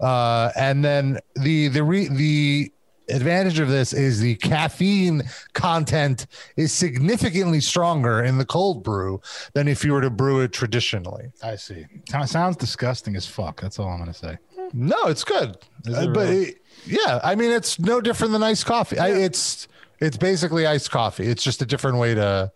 Uh 0.00 0.50
and 0.56 0.84
then 0.84 1.18
the 1.34 1.68
the 1.68 1.82
re, 1.82 2.08
the 2.08 2.72
advantage 3.08 3.58
of 3.58 3.68
this 3.68 3.92
is 3.92 4.20
the 4.20 4.34
caffeine 4.36 5.22
content 5.52 6.26
is 6.56 6.72
significantly 6.72 7.60
stronger 7.60 8.22
in 8.22 8.38
the 8.38 8.44
cold 8.46 8.82
brew 8.82 9.20
than 9.52 9.68
if 9.68 9.84
you 9.84 9.92
were 9.92 10.00
to 10.00 10.10
brew 10.10 10.40
it 10.40 10.52
traditionally. 10.52 11.30
I 11.42 11.56
see. 11.56 11.86
Sounds- 12.26 12.56
disgusting 12.56 13.16
as 13.16 13.26
fuck. 13.26 13.60
That's 13.60 13.78
all 13.78 13.88
I'm 13.88 13.98
gonna 13.98 14.14
say. 14.14 14.38
No, 14.72 14.96
it's 15.06 15.24
good. 15.24 15.56
Is 15.86 15.94
Uh, 15.94 16.06
but 16.08 16.28
it- 16.30 16.56
yeah, 16.86 17.20
I 17.22 17.34
mean 17.34 17.50
it's 17.50 17.78
no 17.78 18.00
different 18.00 18.32
than 18.32 18.42
iced 18.42 18.66
coffee. 18.66 18.98
I, 18.98 19.08
it's 19.10 19.68
it's 20.00 20.16
basically 20.16 20.66
iced 20.66 20.90
coffee. 20.90 21.26
It's 21.26 21.42
just 21.42 21.62
a 21.62 21.66
different 21.66 21.98
way 21.98 22.14
to 22.14 22.50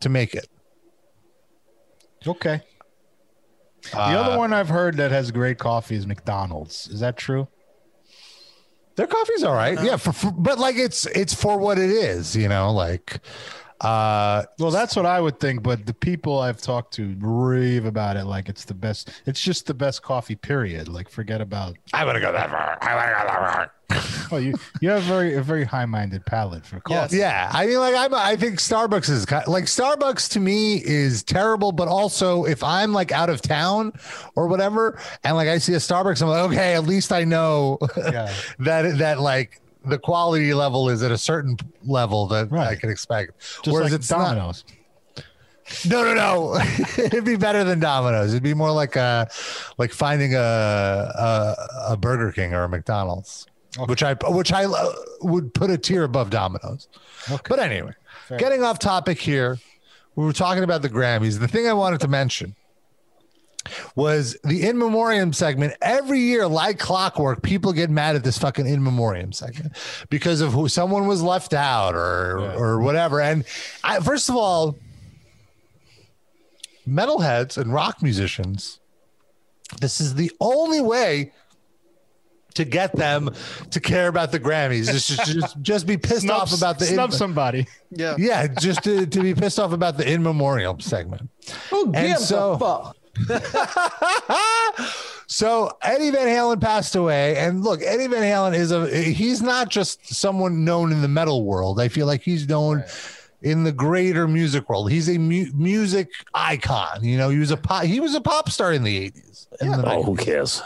to 0.00 0.08
make 0.08 0.34
it. 0.34 0.48
Okay. 2.26 2.62
The 3.92 3.98
Uh, 3.98 4.20
other 4.20 4.38
one 4.38 4.52
I've 4.52 4.68
heard 4.68 4.96
that 4.96 5.10
has 5.10 5.30
great 5.30 5.58
coffee 5.58 5.94
is 5.96 6.06
McDonald's. 6.06 6.88
Is 6.88 7.00
that 7.00 7.16
true? 7.16 7.48
Their 8.98 9.06
coffee's 9.06 9.44
all 9.44 9.54
right. 9.54 9.78
Uh-huh. 9.78 9.86
Yeah, 9.86 9.96
for, 9.96 10.12
for, 10.12 10.32
but 10.32 10.58
like 10.58 10.74
it's 10.74 11.06
it's 11.06 11.32
for 11.32 11.56
what 11.56 11.78
it 11.78 11.88
is, 11.88 12.34
you 12.34 12.48
know, 12.48 12.72
like 12.72 13.20
uh 13.80 14.44
Well, 14.58 14.70
that's 14.70 14.96
what 14.96 15.06
I 15.06 15.20
would 15.20 15.38
think, 15.40 15.62
but 15.62 15.86
the 15.86 15.94
people 15.94 16.38
I've 16.40 16.60
talked 16.60 16.94
to 16.94 17.14
rave 17.20 17.84
about 17.84 18.16
it 18.16 18.24
like 18.24 18.48
it's 18.48 18.64
the 18.64 18.74
best. 18.74 19.10
It's 19.26 19.40
just 19.40 19.66
the 19.66 19.74
best 19.74 20.02
coffee. 20.02 20.34
Period. 20.34 20.88
Like 20.88 21.08
forget 21.08 21.40
about. 21.40 21.76
I 21.92 22.04
want 22.04 22.16
to 22.16 22.20
go 22.20 22.32
that 22.32 22.50
far. 22.50 22.78
I 22.80 22.94
want 22.94 23.08
to 23.08 23.14
go 23.14 23.26
that 23.32 23.52
far. 23.54 23.72
Well, 24.30 24.42
you 24.42 24.56
you 24.82 24.90
have 24.90 25.04
very 25.04 25.36
a 25.36 25.42
very 25.42 25.64
high 25.64 25.86
minded 25.86 26.26
palate 26.26 26.66
for 26.66 26.80
coffee. 26.80 27.16
Yeah, 27.16 27.48
I 27.50 27.64
mean, 27.64 27.78
like 27.78 27.94
I'm, 27.94 28.12
I 28.12 28.36
think 28.36 28.58
Starbucks 28.58 29.08
is 29.08 29.30
like 29.48 29.64
Starbucks 29.64 30.28
to 30.32 30.40
me 30.40 30.82
is 30.84 31.22
terrible, 31.22 31.72
but 31.72 31.88
also 31.88 32.44
if 32.44 32.62
I'm 32.62 32.92
like 32.92 33.10
out 33.10 33.30
of 33.30 33.40
town 33.40 33.94
or 34.36 34.46
whatever, 34.46 35.00
and 35.24 35.34
like 35.34 35.48
I 35.48 35.56
see 35.56 35.72
a 35.72 35.78
Starbucks, 35.78 36.20
I'm 36.20 36.28
like, 36.28 36.50
okay, 36.50 36.74
at 36.74 36.84
least 36.84 37.10
I 37.10 37.24
know 37.24 37.78
Yeah. 37.96 38.30
that 38.58 38.98
that 38.98 39.20
like 39.20 39.62
the 39.88 39.98
quality 39.98 40.54
level 40.54 40.88
is 40.88 41.02
at 41.02 41.10
a 41.10 41.18
certain 41.18 41.56
level 41.84 42.26
that 42.28 42.52
I 42.52 42.74
can 42.74 42.90
expect. 42.90 43.38
Just 43.38 43.68
Whereas 43.68 43.90
like 43.90 44.00
it's 44.00 44.10
not. 44.10 44.34
Domino's. 44.34 44.64
No, 45.86 46.02
no, 46.02 46.14
no. 46.14 46.60
It'd 46.98 47.24
be 47.24 47.36
better 47.36 47.64
than 47.64 47.80
Domino's. 47.80 48.32
It'd 48.32 48.42
be 48.42 48.54
more 48.54 48.70
like 48.70 48.96
a 48.96 49.28
like 49.76 49.92
finding 49.92 50.34
a 50.34 50.38
a, 50.38 51.54
a 51.90 51.96
Burger 51.96 52.32
King 52.32 52.54
or 52.54 52.64
a 52.64 52.68
McDonald's, 52.68 53.46
which 53.86 54.02
I 54.02 54.14
which 54.28 54.52
I 54.52 54.64
uh, 54.64 54.92
would 55.20 55.52
put 55.52 55.70
a 55.70 55.78
tier 55.78 56.04
above 56.04 56.30
Domino's. 56.30 56.88
Okay. 57.30 57.42
But 57.48 57.58
anyway, 57.58 57.92
Fair. 58.26 58.38
getting 58.38 58.62
off 58.62 58.78
topic 58.78 59.18
here, 59.18 59.58
we 60.16 60.24
were 60.24 60.32
talking 60.32 60.64
about 60.64 60.82
the 60.82 60.88
Grammys. 60.88 61.38
The 61.38 61.48
thing 61.48 61.68
I 61.68 61.74
wanted 61.74 62.00
to 62.00 62.08
mention 62.08 62.56
was 63.94 64.36
the 64.44 64.66
in 64.66 64.78
memoriam 64.78 65.32
segment. 65.32 65.74
Every 65.82 66.20
year, 66.20 66.46
like 66.46 66.78
clockwork, 66.78 67.42
people 67.42 67.72
get 67.72 67.90
mad 67.90 68.16
at 68.16 68.24
this 68.24 68.38
fucking 68.38 68.66
in 68.66 68.82
memoriam 68.82 69.32
segment 69.32 69.76
because 70.10 70.40
of 70.40 70.52
who 70.52 70.68
someone 70.68 71.06
was 71.06 71.22
left 71.22 71.52
out 71.54 71.94
or 71.94 72.38
Yeah. 72.40 72.54
or 72.56 72.80
whatever. 72.80 73.20
And 73.20 73.44
I, 73.84 74.00
first 74.00 74.28
of 74.28 74.36
all, 74.36 74.76
metalheads 76.88 77.58
and 77.58 77.72
rock 77.72 78.02
musicians, 78.02 78.80
this 79.80 80.00
is 80.00 80.14
the 80.14 80.30
only 80.40 80.80
way 80.80 81.32
to 82.54 82.64
get 82.64 82.96
them 82.96 83.30
to 83.70 83.78
care 83.78 84.08
about 84.08 84.32
the 84.32 84.40
Grammys. 84.40 84.86
Just 84.90 85.08
just, 85.08 85.26
just, 85.32 85.62
just 85.62 85.86
be 85.86 85.96
pissed 85.96 86.22
Snub, 86.22 86.42
off 86.42 86.56
about 86.56 86.78
the 86.78 86.86
in- 86.86 86.94
snub 86.94 87.12
somebody. 87.12 87.66
Yeah. 87.90 88.16
yeah, 88.18 88.46
just 88.48 88.82
to, 88.84 89.06
to 89.06 89.20
be 89.22 89.34
pissed 89.34 89.60
off 89.60 89.72
about 89.72 89.96
the 89.96 90.10
in 90.10 90.22
memoriam 90.22 90.80
segment. 90.80 91.30
Who 91.70 91.92
And 91.92 92.08
gives 92.08 92.28
so- 92.28 92.52
a 92.52 92.58
fuck? 92.58 92.96
so 95.26 95.70
Eddie 95.82 96.10
Van 96.10 96.26
Halen 96.26 96.60
passed 96.60 96.96
away, 96.96 97.36
and 97.36 97.64
look, 97.64 97.82
Eddie 97.82 98.06
Van 98.06 98.22
Halen 98.22 98.54
is 98.54 98.72
a 98.72 98.88
he's 98.88 99.42
not 99.42 99.68
just 99.68 100.14
someone 100.14 100.64
known 100.64 100.92
in 100.92 101.02
the 101.02 101.08
metal 101.08 101.44
world. 101.44 101.80
I 101.80 101.88
feel 101.88 102.06
like 102.06 102.22
he's 102.22 102.48
known 102.48 102.84
in 103.42 103.64
the 103.64 103.72
greater 103.72 104.26
music 104.26 104.68
world. 104.68 104.90
He's 104.90 105.08
a 105.08 105.18
mu- 105.18 105.50
music 105.54 106.10
icon. 106.34 107.04
You 107.04 107.16
know, 107.16 107.30
he 107.30 107.38
was 107.38 107.50
a 107.50 107.56
pop, 107.56 107.84
he 107.84 108.00
was 108.00 108.14
a 108.14 108.20
pop 108.20 108.50
star 108.50 108.72
in 108.72 108.82
the 108.82 108.96
eighties. 108.96 109.48
Oh, 109.60 110.02
who 110.02 110.16
cares? 110.16 110.62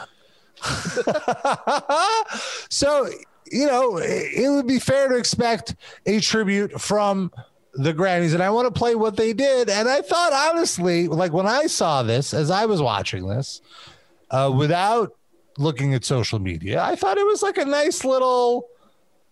so 2.71 3.09
you 3.51 3.67
know 3.67 3.97
it 3.97 4.33
it 4.35 4.49
would 4.49 4.67
be 4.67 4.79
fair 4.79 5.09
to 5.09 5.17
expect 5.17 5.75
a 6.07 6.21
tribute 6.21 6.81
from 6.81 7.33
the 7.75 7.93
grammys 7.95 8.35
and 8.35 8.43
i 8.43 8.51
want 8.51 8.67
to 8.73 8.79
play 8.79 8.95
what 8.95 9.17
they 9.17 9.33
did 9.33 9.71
and 9.71 9.89
i 9.89 10.03
thought 10.03 10.33
honestly 10.33 11.09
like 11.09 11.33
when 11.33 11.47
i 11.47 11.67
saw 11.67 12.03
this 12.03 12.35
as 12.35 12.51
i 12.51 12.67
was 12.67 12.83
watching 12.83 13.27
this 13.27 13.63
uh, 14.31 14.53
without 14.55 15.13
looking 15.59 15.93
at 15.95 16.05
social 16.05 16.39
media. 16.39 16.83
I 16.83 16.97
thought 16.97 17.19
it 17.19 17.27
was 17.27 17.43
like 17.43 17.59
a 17.59 17.65
nice 17.67 18.05
little, 18.05 18.69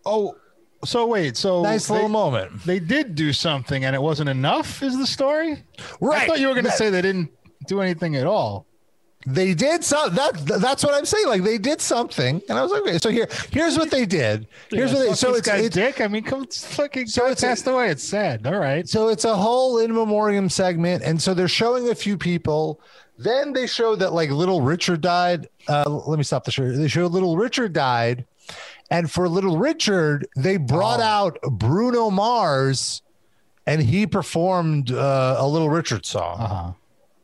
Oh, 0.05 0.37
so 0.85 1.07
wait, 1.07 1.37
so 1.37 1.63
nice 1.63 1.89
they, 1.89 1.95
little 1.95 2.09
moment. 2.11 2.65
they 2.65 2.79
did 2.79 3.15
do 3.15 3.33
something 3.33 3.85
and 3.85 3.95
it 3.97 4.03
wasn't 4.03 4.29
enough. 4.29 4.83
Is 4.83 4.99
the 4.99 5.07
story? 5.07 5.63
Right. 6.01 6.23
I 6.23 6.27
thought 6.27 6.41
you 6.41 6.49
were 6.49 6.55
going 6.55 6.67
to 6.67 6.71
say 6.73 6.91
they 6.91 7.03
didn't 7.03 7.31
do 7.67 7.81
anything 7.81 8.17
at 8.17 8.27
all. 8.27 8.67
They 9.27 9.53
did 9.53 9.85
some 9.85 10.15
that 10.15 10.33
that's 10.47 10.83
what 10.83 10.95
I'm 10.95 11.05
saying. 11.05 11.27
Like 11.29 11.43
they 11.43 11.59
did 11.59 11.83
something, 11.83 12.41
and 12.49 12.59
I 12.59 12.63
was 12.63 12.73
like, 12.73 12.83
okay. 12.83 12.99
So 12.99 13.11
here, 13.11 13.29
here's 13.53 13.77
what 13.77 13.91
they 13.91 14.07
did. 14.07 14.47
Here's 14.71 14.95
what 14.95 15.01
they. 15.09 15.13
So 15.15 15.35
it's, 15.35 15.47
it's 15.47 15.75
dick. 15.75 16.01
I 16.01 16.09
mean, 16.09 16.25
come 16.25 16.47
fucking 16.47 17.07
So 17.07 17.27
it's 17.27 17.43
a- 17.43 17.47
passed 17.47 17.67
away. 17.67 17.91
It's 17.91 18.03
sad. 18.03 18.47
All 18.47 18.59
right. 18.59 18.89
so 18.89 19.09
it's 19.09 19.27
a 19.27 19.37
whole 19.37 19.79
in 19.79 19.93
memoriam 19.93 20.49
segment, 20.49 21.03
and 21.05 21.21
so 21.21 21.35
they're 21.35 21.49
showing 21.49 21.91
a 21.91 21.95
few 21.95 22.17
people. 22.17 22.81
Then 23.19 23.53
they 23.53 23.67
show 23.67 23.95
that 23.97 24.15
like 24.15 24.31
little 24.31 24.63
Richard 24.63 25.03
died. 25.03 25.49
Uh, 25.69 25.85
let 26.07 26.17
me 26.17 26.25
stop 26.25 26.45
the 26.45 26.51
show. 26.51 26.73
They 26.73 26.89
show 26.89 27.05
little 27.07 27.37
Richard 27.37 27.75
died, 27.75 28.25
and 28.91 29.11
for 29.11 29.29
little 29.29 29.59
Richard, 29.59 30.27
they 30.35 30.57
brought 30.57 31.01
Oh. 31.01 31.03
out 31.03 31.39
Bruno 31.43 32.09
Mars, 32.09 33.03
and 33.67 33.83
he 33.83 34.07
performed 34.07 34.91
uh, 34.93 35.37
a 35.39 35.47
little 35.47 35.69
Richard 35.69 36.07
song. 36.07 36.37
Uh 36.41 36.47
huh. 36.49 36.73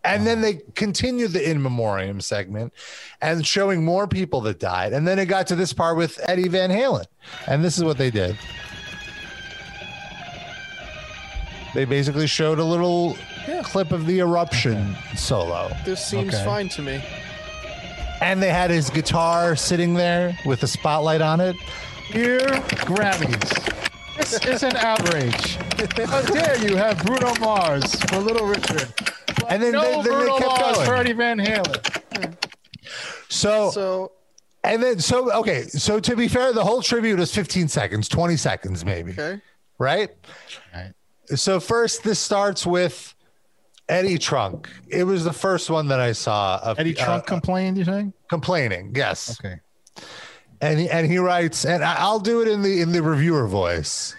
And 0.06 0.24
then 0.26 0.40
they 0.40 0.60
continued 0.74 1.32
the 1.32 1.50
in 1.50 1.60
memoriam 1.60 2.20
segment 2.20 2.72
and 3.20 3.44
showing 3.44 3.84
more 3.84 4.06
people 4.06 4.40
that 4.42 4.60
died. 4.60 4.92
And 4.92 5.06
then 5.06 5.18
it 5.18 5.26
got 5.26 5.48
to 5.48 5.56
this 5.56 5.72
part 5.72 5.96
with 5.96 6.20
Eddie 6.28 6.46
Van 6.48 6.70
Halen. 6.70 7.04
And 7.48 7.64
this 7.64 7.76
is 7.76 7.82
what 7.82 7.98
they 7.98 8.10
did. 8.10 8.38
They 11.74 11.84
basically 11.84 12.26
showed 12.26 12.58
a 12.58 12.64
little 12.64 13.16
clip 13.64 13.90
of 13.92 14.06
the 14.06 14.20
eruption 14.20 14.94
solo. 15.16 15.70
This 15.84 16.04
seems 16.04 16.34
Okay. 16.34 16.44
fine 16.44 16.68
to 16.70 16.82
me. 16.82 17.02
And 18.22 18.42
they 18.42 18.48
had 18.50 18.70
his 18.70 18.88
guitar 18.88 19.56
sitting 19.56 19.92
there 19.94 20.38
with 20.46 20.62
a 20.62 20.66
spotlight 20.66 21.20
on 21.20 21.40
it. 21.40 21.56
Dear 22.12 22.38
Grammys, 22.86 24.16
this 24.16 24.42
is 24.46 24.62
an 24.62 24.76
outrage. 24.76 25.56
How 26.06 26.22
dare 26.22 26.56
you 26.66 26.76
have 26.76 26.96
Bruno 27.04 27.34
Mars 27.40 27.94
for 28.04 28.18
Little 28.20 28.46
Richard? 28.46 28.88
But 29.48 29.52
And 29.54 29.62
then 29.62 29.72
no 29.72 30.02
they- 30.02 30.08
then 30.10 30.20
they 30.26 30.30
kept 30.38 30.60
Mars 30.60 30.74
going. 30.76 30.86
for 30.86 30.94
Eddie 30.96 31.12
Van 31.12 31.38
Halen. 31.38 32.36
So, 33.28 33.70
So 33.70 34.12
and 34.62 34.82
then, 34.82 34.98
so, 35.00 35.32
okay. 35.32 35.62
So 35.62 35.98
to 36.00 36.16
be 36.16 36.28
fair, 36.28 36.52
the 36.52 36.64
whole 36.64 36.82
tribute 36.82 37.18
was 37.18 37.34
15 37.34 37.68
seconds, 37.68 38.08
20 38.08 38.36
seconds 38.36 38.84
maybe. 38.84 39.12
okay. 39.12 39.40
Right? 39.78 40.10
Right. 40.74 40.92
So 41.36 41.58
first, 41.60 42.02
this 42.04 42.18
starts 42.20 42.64
with 42.66 43.14
Eddie 43.88 44.18
Trunk. 44.18 44.68
It 44.88 45.04
was 45.04 45.24
the 45.24 45.32
first 45.32 45.70
one 45.70 45.88
that 45.88 46.00
I 46.00 46.12
saw 46.12 46.58
of 46.62 46.78
Eddie 46.78 46.96
uh, 46.98 47.04
Trunk 47.04 47.26
complained, 47.26 47.76
you 47.78 47.84
think? 47.84 48.14
complaining. 48.30 48.92
Yes, 48.94 49.38
Okay. 49.44 49.60
and 50.60 50.78
he, 50.80 50.88
and 50.88 51.10
he 51.10 51.18
writes, 51.18 51.64
and 51.64 51.84
I'll 51.84 52.20
do 52.20 52.40
it 52.42 52.48
in 52.48 52.62
the 52.62 52.80
in 52.80 52.92
the 52.92 53.02
reviewer 53.02 53.46
voice. 53.48 54.14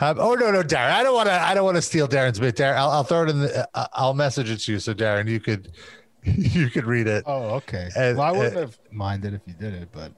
Um, 0.00 0.18
oh 0.18 0.34
no, 0.34 0.50
no, 0.50 0.62
Darren, 0.62 0.90
I 0.90 1.02
don't 1.02 1.14
want 1.14 1.28
to. 1.28 1.32
I 1.32 1.54
don't 1.54 1.64
want 1.64 1.76
to 1.76 1.82
steal 1.82 2.08
Darren's 2.08 2.40
bit. 2.40 2.56
Darren, 2.56 2.76
I'll, 2.76 2.90
I'll 2.90 3.04
throw 3.04 3.24
it 3.24 3.28
in 3.28 3.40
the. 3.40 3.68
Uh, 3.74 3.86
I'll 3.92 4.14
message 4.14 4.50
it 4.50 4.58
to 4.58 4.72
you, 4.72 4.78
so 4.78 4.94
Darren, 4.94 5.28
you 5.28 5.38
could 5.38 5.70
you 6.24 6.70
could 6.70 6.86
read 6.86 7.06
it. 7.06 7.24
Oh, 7.26 7.54
okay. 7.56 7.88
And- 7.96 8.16
well, 8.16 8.26
I 8.26 8.32
wouldn't 8.32 8.56
uh, 8.56 8.60
have 8.60 8.78
minded 8.90 9.34
if 9.34 9.42
you 9.46 9.54
did 9.54 9.74
it, 9.74 9.88
but 9.92 10.12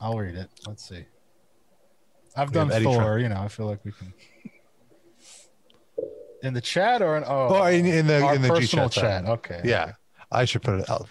I'll 0.00 0.18
read 0.18 0.34
it. 0.34 0.50
Let's 0.66 0.88
see. 0.88 1.04
I've 2.36 2.52
done 2.52 2.68
Thor, 2.68 2.96
Trunk. 2.96 3.22
you 3.22 3.28
know, 3.28 3.40
I 3.40 3.48
feel 3.48 3.66
like 3.66 3.84
we 3.84 3.92
can. 3.92 4.12
In 6.42 6.52
the 6.52 6.60
chat 6.60 7.00
or 7.00 7.16
in 7.16 7.24
oh 7.24 7.48
Or 7.56 7.70
in, 7.70 7.86
in 7.86 8.06
the 8.06 8.32
in 8.34 8.42
the 8.42 8.48
personal 8.48 8.88
G 8.88 9.00
chat. 9.00 9.24
Okay. 9.24 9.60
Yeah, 9.64 9.92
I 10.30 10.44
should 10.44 10.62
put 10.62 10.80
it. 10.80 10.90
I'll, 10.90 11.08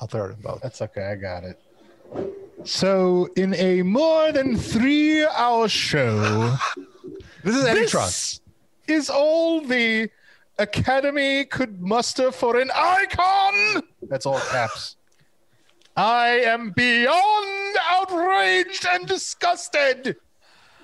I'll 0.00 0.08
throw 0.08 0.26
it 0.26 0.32
in 0.34 0.40
both. 0.40 0.60
That's 0.60 0.82
okay. 0.82 1.04
I 1.06 1.14
got 1.14 1.44
it. 1.44 1.60
So, 2.64 3.28
in 3.36 3.54
a 3.54 3.82
more 3.82 4.32
than 4.32 4.56
three 4.56 5.24
hour 5.24 5.68
show, 5.68 6.56
This 7.46 7.54
is 7.54 7.64
Eddie 7.64 7.86
Trunk. 7.86 8.12
is 8.88 9.08
all 9.08 9.60
the 9.60 10.10
Academy 10.58 11.44
could 11.44 11.80
muster 11.80 12.32
for 12.32 12.58
an 12.58 12.72
icon. 12.74 13.84
That's 14.02 14.26
all 14.26 14.40
caps. 14.40 14.96
I 15.96 16.40
am 16.40 16.72
beyond 16.72 17.76
outraged 17.88 18.84
and 18.90 19.06
disgusted. 19.06 20.16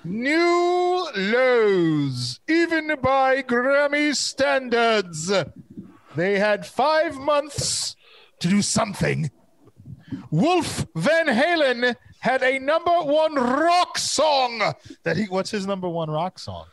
New 0.05 1.05
lows, 1.17 2.39
even 2.47 2.95
by 3.01 3.41
Grammy 3.41 4.15
standards. 4.15 5.33
They 6.15 6.39
had 6.39 6.65
five 6.65 7.17
months 7.17 7.97
to 8.39 8.47
do 8.47 8.61
something. 8.61 9.31
Wolf 10.31 10.85
Van 10.95 11.27
Halen 11.27 11.93
had 12.23 12.41
a 12.41 12.57
number 12.57 13.01
one 13.01 13.35
rock 13.35 13.97
song. 13.97 14.73
That 15.03 15.17
he 15.17 15.25
what's 15.25 15.51
his 15.51 15.67
number 15.67 15.89
one 15.89 16.09
rock 16.09 16.39
song? 16.39 16.65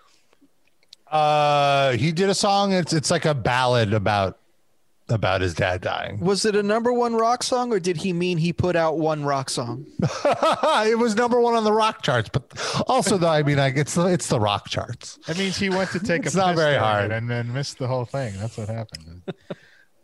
Uh, 1.11 1.93
he 1.93 2.13
did 2.13 2.29
a 2.29 2.35
song. 2.35 2.73
It's 2.73 2.93
it's 2.93 3.11
like 3.11 3.25
a 3.25 3.35
ballad 3.35 3.93
about 3.93 4.39
about 5.09 5.41
his 5.41 5.55
dad 5.55 5.81
dying. 5.81 6.21
Was 6.21 6.45
it 6.45 6.55
a 6.55 6.63
number 6.63 6.93
one 6.93 7.15
rock 7.17 7.43
song, 7.43 7.73
or 7.73 7.81
did 7.81 7.97
he 7.97 8.13
mean 8.13 8.39
he 8.39 8.53
put 8.53 8.77
out 8.77 8.97
one 8.99 9.25
rock 9.25 9.51
song? 9.51 9.87
it 10.25 10.97
was 10.97 11.17
number 11.17 11.41
one 11.41 11.57
on 11.57 11.65
the 11.65 11.73
rock 11.73 12.03
charts, 12.03 12.29
but 12.29 12.45
also 12.87 13.19
though 13.19 13.29
I 13.29 13.43
mean 13.43 13.57
like 13.59 13.77
it's 13.77 13.97
the 13.97 14.07
it's 14.07 14.29
the 14.29 14.39
rock 14.39 14.69
charts. 14.69 15.19
That 15.27 15.37
means 15.37 15.57
he 15.57 15.69
went 15.69 15.91
to 15.91 15.99
take 15.99 16.27
It's 16.27 16.27
a 16.27 16.29
It's 16.29 16.37
not 16.37 16.55
very 16.55 16.77
hard. 16.77 17.11
and 17.11 17.29
then 17.29 17.53
missed 17.53 17.79
the 17.79 17.89
whole 17.89 18.05
thing. 18.05 18.35
That's 18.39 18.57
what 18.57 18.69
happened. 18.69 19.23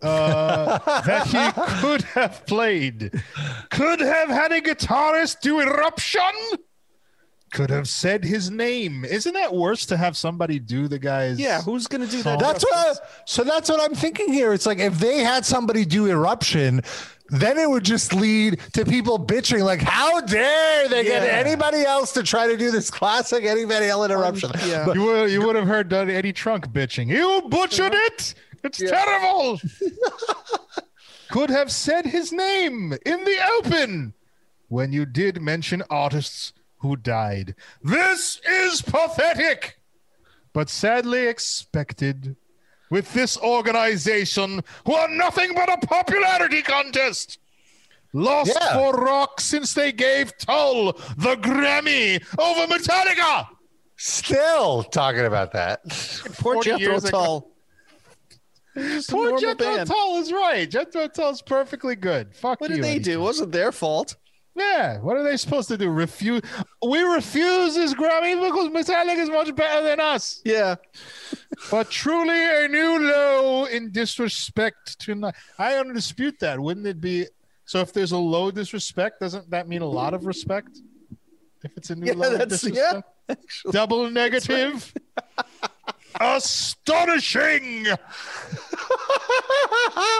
Uh, 0.02 0.78
that 1.02 1.26
he 1.26 1.80
could 1.80 2.02
have 2.02 2.44
played, 2.46 3.10
could 3.70 4.00
have 4.00 4.28
had 4.28 4.52
a 4.52 4.60
guitarist 4.60 5.40
do 5.40 5.60
eruption, 5.60 6.22
could 7.52 7.70
have 7.70 7.88
said 7.88 8.24
his 8.24 8.50
name. 8.50 9.04
Isn't 9.04 9.32
that 9.34 9.54
worse 9.54 9.86
to 9.86 9.96
have 9.96 10.16
somebody 10.16 10.58
do 10.58 10.86
the 10.88 10.98
guy's? 10.98 11.38
Yeah, 11.40 11.62
who's 11.62 11.86
gonna 11.86 12.06
do 12.06 12.22
that? 12.22 12.38
That's 12.38 12.64
what. 12.64 12.74
I, 12.76 12.92
so 13.24 13.42
that's 13.44 13.70
what 13.70 13.80
I'm 13.80 13.94
thinking 13.96 14.32
here. 14.32 14.52
It's 14.52 14.66
like 14.66 14.78
if 14.78 14.98
they 14.98 15.20
had 15.20 15.46
somebody 15.46 15.84
do 15.86 16.06
eruption, 16.06 16.82
then 17.30 17.56
it 17.58 17.68
would 17.70 17.84
just 17.84 18.12
lead 18.12 18.60
to 18.74 18.84
people 18.84 19.18
bitching 19.18 19.62
like, 19.64 19.80
"How 19.80 20.20
dare 20.20 20.88
they 20.88 21.04
get 21.04 21.22
anybody 21.22 21.84
else 21.84 22.12
to 22.12 22.22
try 22.22 22.46
to 22.48 22.56
do 22.58 22.70
this 22.70 22.90
classic 22.90 23.44
Eddie 23.44 23.64
Van 23.64 23.80
Halen 23.82 24.10
eruption?" 24.10 24.50
yeah. 24.66 24.84
But- 24.84 24.96
You 24.96 25.04
would 25.04 25.30
you 25.30 25.40
would 25.46 25.56
have 25.56 25.66
heard 25.66 25.90
Eddie 25.92 26.32
Trunk 26.34 26.68
bitching. 26.68 27.08
You 27.08 27.42
butchered 27.48 27.94
it. 27.94 28.34
It's 28.66 28.78
terrible. 28.78 29.60
Could 31.30 31.50
have 31.50 31.70
said 31.72 32.06
his 32.06 32.32
name 32.32 32.92
in 33.04 33.24
the 33.24 33.38
open 33.58 34.14
when 34.68 34.92
you 34.92 35.04
did 35.06 35.40
mention 35.42 35.82
artists 35.90 36.52
who 36.78 36.96
died. 36.96 37.54
This 37.82 38.40
is 38.48 38.82
pathetic, 38.82 39.78
but 40.52 40.68
sadly 40.70 41.26
expected. 41.26 42.36
With 42.88 43.12
this 43.14 43.36
organization, 43.38 44.62
who 44.84 44.94
are 44.94 45.08
nothing 45.08 45.54
but 45.56 45.68
a 45.68 45.84
popularity 45.86 46.62
contest. 46.62 47.38
Lost 48.12 48.52
Yeah. 48.60 48.74
for 48.74 48.92
rock 48.94 49.40
since 49.40 49.74
they 49.74 49.90
gave 49.90 50.38
Tull 50.38 50.92
the 51.16 51.34
Grammy 51.36 52.22
over 52.38 52.72
Metallica. 52.72 53.48
Still 53.96 54.84
talking 54.84 55.24
about 55.26 55.52
that. 55.52 55.82
Poor 56.38 56.54
40 56.54 56.70
Jethro 56.70 56.78
years 56.78 57.04
ago. 57.04 57.10
Tull. 57.10 57.50
Poor 59.08 59.38
Jethro. 59.38 59.84
Tull 59.84 60.16
is 60.18 60.32
right. 60.32 60.68
Jethro 60.70 61.08
Tull's 61.08 61.42
perfectly 61.42 61.96
good. 61.96 62.34
Fuck 62.34 62.60
What 62.60 62.70
you. 62.70 62.76
did 62.76 62.84
they 62.84 62.98
do? 62.98 63.12
It 63.12 63.22
wasn't 63.22 63.52
their 63.52 63.72
fault. 63.72 64.16
Yeah. 64.54 64.98
What 65.00 65.16
are 65.16 65.22
they 65.22 65.36
supposed 65.36 65.68
to 65.68 65.76
do? 65.76 65.90
Refuse? 65.90 66.40
We 66.82 67.00
refuse 67.02 67.74
this 67.74 67.92
Grammy 67.94 68.40
because 68.42 68.68
Metallica 68.70 69.18
is 69.18 69.28
much 69.28 69.54
better 69.54 69.82
than 69.84 70.00
us. 70.00 70.40
Yeah. 70.44 70.76
But 71.70 71.90
truly 71.90 72.64
a 72.64 72.68
new 72.68 72.98
low 73.10 73.64
in 73.66 73.90
disrespect 73.92 74.98
to. 75.00 75.32
I 75.58 75.72
don't 75.74 75.92
dispute 75.94 76.38
that. 76.40 76.58
Wouldn't 76.58 76.86
it 76.86 77.00
be? 77.00 77.26
So 77.66 77.80
if 77.80 77.92
there's 77.92 78.12
a 78.12 78.18
low 78.18 78.50
disrespect, 78.50 79.20
doesn't 79.20 79.50
that 79.50 79.68
mean 79.68 79.82
a 79.82 79.86
lot 79.88 80.14
of 80.14 80.24
respect? 80.24 80.78
If 81.64 81.76
it's 81.76 81.90
a 81.90 81.96
new 81.96 82.06
Yeah, 82.06 82.12
low 82.14 82.30
that's- 82.36 82.62
yeah. 82.64 82.70
disrespect? 82.70 83.08
Actually, 83.28 83.72
Double 83.72 84.10
negative. 84.10 84.94
Astonishing. 86.20 87.86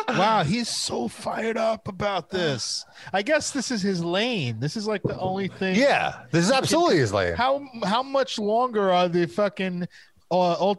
wow, 0.09 0.43
he's 0.47 0.69
so 0.69 1.09
fired 1.09 1.57
up 1.57 1.89
about 1.89 2.31
this. 2.31 2.85
I 3.13 3.23
guess 3.23 3.51
this 3.51 3.71
is 3.71 3.83
his 3.83 4.03
lane. 4.05 4.61
This 4.61 4.77
is 4.77 4.87
like 4.87 5.03
the 5.03 5.19
only 5.19 5.49
thing. 5.49 5.77
Yeah, 5.77 6.25
this 6.31 6.45
is 6.45 6.51
absolutely 6.53 6.99
his 6.99 7.13
lane. 7.13 7.35
How 7.35 7.65
how 7.85 8.03
much 8.03 8.39
longer 8.39 8.91
are 8.93 9.09
the 9.09 9.27
fucking 9.27 9.87
uh, 10.31 10.75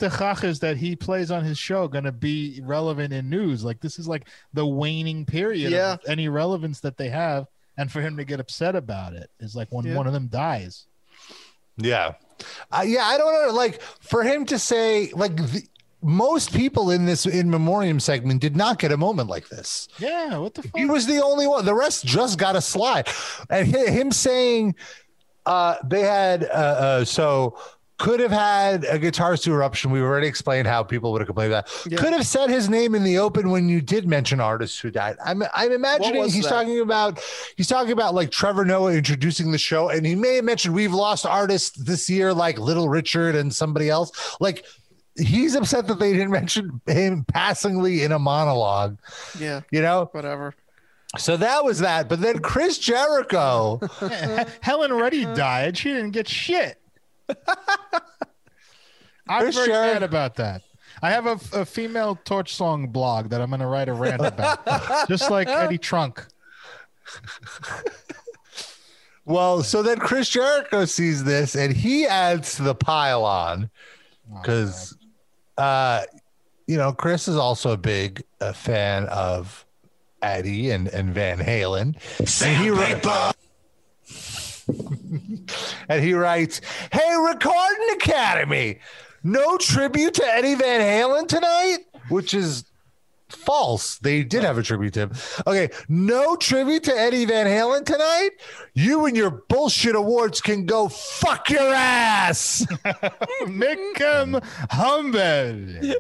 that 0.60 0.76
he 0.78 0.96
plays 0.96 1.32
on 1.32 1.44
his 1.44 1.58
show 1.58 1.88
going 1.88 2.04
to 2.04 2.12
be 2.12 2.60
relevant 2.64 3.14
in 3.14 3.30
news? 3.30 3.64
Like 3.64 3.80
this 3.80 4.00
is 4.00 4.08
like 4.08 4.28
the 4.54 4.66
waning 4.66 5.26
period 5.26 5.72
Yeah. 5.72 5.94
of 5.94 6.00
any 6.08 6.28
relevance 6.30 6.80
that 6.82 6.98
they 6.98 7.10
have, 7.10 7.48
and 7.78 7.92
for 7.92 8.02
him 8.02 8.18
to 8.18 8.26
get 8.26 8.40
upset 8.40 8.76
about 8.76 9.14
it 9.14 9.30
is 9.40 9.56
like 9.56 9.70
when 9.72 9.86
Yeah. 9.86 9.96
one 9.96 10.08
of 10.08 10.14
them 10.14 10.28
dies. 10.28 10.86
Yeah. 11.78 12.14
Uh, 12.72 12.84
yeah, 12.86 13.04
I 13.04 13.18
don't 13.18 13.34
know. 13.34 13.54
Like 13.54 13.82
for 13.82 14.24
him 14.24 14.46
to 14.46 14.60
say, 14.60 15.12
like, 15.14 15.36
the, 15.36 15.64
most 16.02 16.54
people 16.54 16.92
in 16.92 17.06
this 17.06 17.26
in 17.26 17.50
memoriam 17.50 18.00
segment 18.00 18.40
did 18.40 18.56
not 18.56 18.80
get 18.80 18.92
a 18.92 18.98
moment 18.98 19.30
like 19.30 19.50
this. 19.50 19.88
Yeah, 19.98 20.38
what 20.38 20.54
the 20.54 20.62
fuck? 20.64 20.78
He 20.78 20.86
was 20.86 21.08
the 21.08 21.24
only 21.24 21.48
one. 21.48 21.66
The 21.66 21.74
rest 21.74 22.06
just 22.06 22.38
got 22.38 22.56
a 22.56 22.62
slide. 22.62 23.10
And 23.50 23.68
him 23.68 24.12
saying 24.12 24.76
uh, 25.46 25.76
they 25.84 26.02
had 26.02 26.44
uh, 26.44 26.48
uh, 26.48 27.06
so 27.06 27.58
could 27.98 28.20
have 28.20 28.32
had 28.32 28.84
a 28.86 29.00
guitar 29.00 29.36
eruption. 29.48 29.90
We've 29.90 30.04
already 30.04 30.28
explained 30.28 30.68
how 30.68 30.84
people 30.84 31.12
would 31.12 31.22
have 31.22 31.28
complained 31.28 31.54
about. 31.54 31.70
Yeah. 31.90 31.98
Could 31.98 32.14
have 32.14 32.26
said 32.28 32.50
his 32.50 32.70
name 32.70 32.94
in 32.94 33.04
the 33.04 33.18
open 33.18 33.50
when 33.50 33.68
you 33.70 33.82
did 33.82 34.08
mention 34.08 34.40
artists 34.40 34.80
who 34.80 34.92
died. 34.92 35.16
I'm 35.26 35.44
I'm 35.54 35.72
imagining 35.72 36.26
he's 36.26 36.44
that? 36.44 36.50
talking 36.50 36.80
about 36.80 37.20
he's 37.56 37.68
talking 37.68 37.92
about 37.92 38.14
like 38.14 38.30
Trevor 38.30 38.66
Noah 38.66 38.94
introducing 38.94 39.52
the 39.52 39.58
show, 39.58 39.90
and 39.90 40.06
he 40.06 40.14
may 40.16 40.36
have 40.36 40.46
mentioned 40.46 40.76
we've 40.76 40.94
lost 40.94 41.26
artists 41.26 41.72
this 41.78 42.10
year 42.10 42.34
like 42.34 42.60
Little 42.60 42.88
Richard 42.90 43.36
and 43.36 43.54
somebody 43.54 43.90
else. 43.90 44.38
Like 44.40 44.66
he's 45.18 45.56
upset 45.56 45.88
that 45.88 45.98
they 45.98 46.14
didn't 46.14 46.30
mention 46.32 46.80
him 46.86 47.26
passingly 47.26 48.04
in 48.04 48.12
a 48.12 48.20
monologue. 48.20 49.00
Yeah, 49.40 49.62
You 49.72 49.82
know, 49.82 50.10
whatever. 50.12 50.54
so 51.18 51.36
that 51.38 51.66
was 51.66 51.80
that. 51.80 52.08
But 52.10 52.22
then 52.22 52.40
Chris 52.40 52.78
Jericho, 52.78 53.80
Helen 54.62 54.94
Reddy 54.94 55.26
died. 55.26 55.78
She 55.78 55.90
didn't 55.92 56.12
get 56.12 56.28
shit. 56.28 56.80
I'm 59.30 59.42
Chris 59.42 59.56
very 59.56 59.68
Jericho- 59.68 59.94
mad 59.94 60.04
about 60.04 60.36
that. 60.36 60.62
I 61.02 61.12
have 61.12 61.28
a, 61.28 61.40
a 61.62 61.66
female 61.66 62.18
torch 62.26 62.56
song 62.56 62.88
blog 62.88 63.30
that 63.30 63.40
I'm 63.40 63.50
going 63.50 63.60
to 63.60 63.68
write 63.68 63.88
a 63.88 63.94
rant 63.94 64.22
about, 64.26 65.08
just 65.08 65.30
like 65.30 65.48
Eddie 65.48 65.78
Trunk. 65.78 66.26
well, 69.26 69.62
so 69.64 69.84
then 69.84 70.00
Chris 70.00 70.30
Jericho 70.30 70.86
sees 70.86 71.24
this 71.24 71.56
and 71.56 71.74
he 71.76 72.06
adds 72.08 72.56
to 72.56 72.64
the 72.64 72.76
pile 72.76 73.24
on 73.26 73.70
Oh, 74.30 74.42
because, 74.42 74.98
uh, 75.58 76.02
you 76.66 76.76
know, 76.78 76.92
Chris 76.92 77.28
is 77.30 77.38
also 77.38 77.72
a 77.72 77.78
big 77.78 78.24
uh, 78.42 78.52
fan 78.54 79.06
of 79.06 79.66
Eddie 80.22 80.72
and, 80.72 80.88
and 80.90 81.14
Van 81.14 81.38
Halen. 81.38 81.96
And 82.46 82.58
he, 82.58 82.70
wri- 82.70 83.34
and 85.90 86.04
he 86.04 86.14
writes, 86.14 86.62
Hey, 86.92 87.16
Recording 87.16 87.96
Academy, 87.96 88.80
no 89.24 89.58
tribute 89.58 90.14
to 90.16 90.26
Eddie 90.26 90.56
Van 90.56 90.82
Halen 90.82 91.28
tonight, 91.28 91.80
which 92.10 92.34
is 92.34 92.66
false. 93.30 93.98
They 93.98 94.24
did 94.24 94.44
have 94.44 94.58
a 94.58 94.64
tribute 94.64 94.94
to 94.94 95.02
him. 95.02 95.12
Okay, 95.46 95.70
no 95.90 96.36
tribute 96.36 96.84
to 96.86 96.98
Eddie 96.98 97.26
Van 97.26 97.46
Halen 97.46 97.86
tonight. 97.86 98.32
You 98.74 99.06
and 99.06 99.16
your 99.16 99.32
bullshit 99.32 99.96
awards 99.96 100.42
can 100.42 100.66
go 100.66 100.88
fuck 100.88 101.50
your 101.50 101.74
ass. 101.74 102.66
Make 103.48 103.98
him 103.98 104.40
humble. 104.70 105.14
and, 105.14 105.98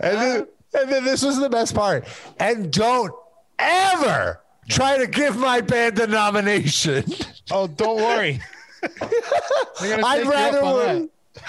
then, 0.00 0.46
and 0.74 0.90
then 0.90 1.04
this 1.04 1.22
was 1.22 1.38
the 1.38 1.50
best 1.50 1.74
part. 1.74 2.06
And 2.38 2.72
don't 2.72 3.12
ever 3.58 4.40
try 4.68 4.98
to 4.98 5.06
give 5.06 5.36
my 5.36 5.60
band 5.60 5.98
a 5.98 6.06
nomination. 6.06 7.04
Oh, 7.50 7.66
don't 7.66 7.96
worry. 7.96 8.40
I'd 8.82 8.90
take 9.80 10.24
you 10.24 10.32
up 10.32 10.32
rather 10.32 10.64
win. 10.64 11.10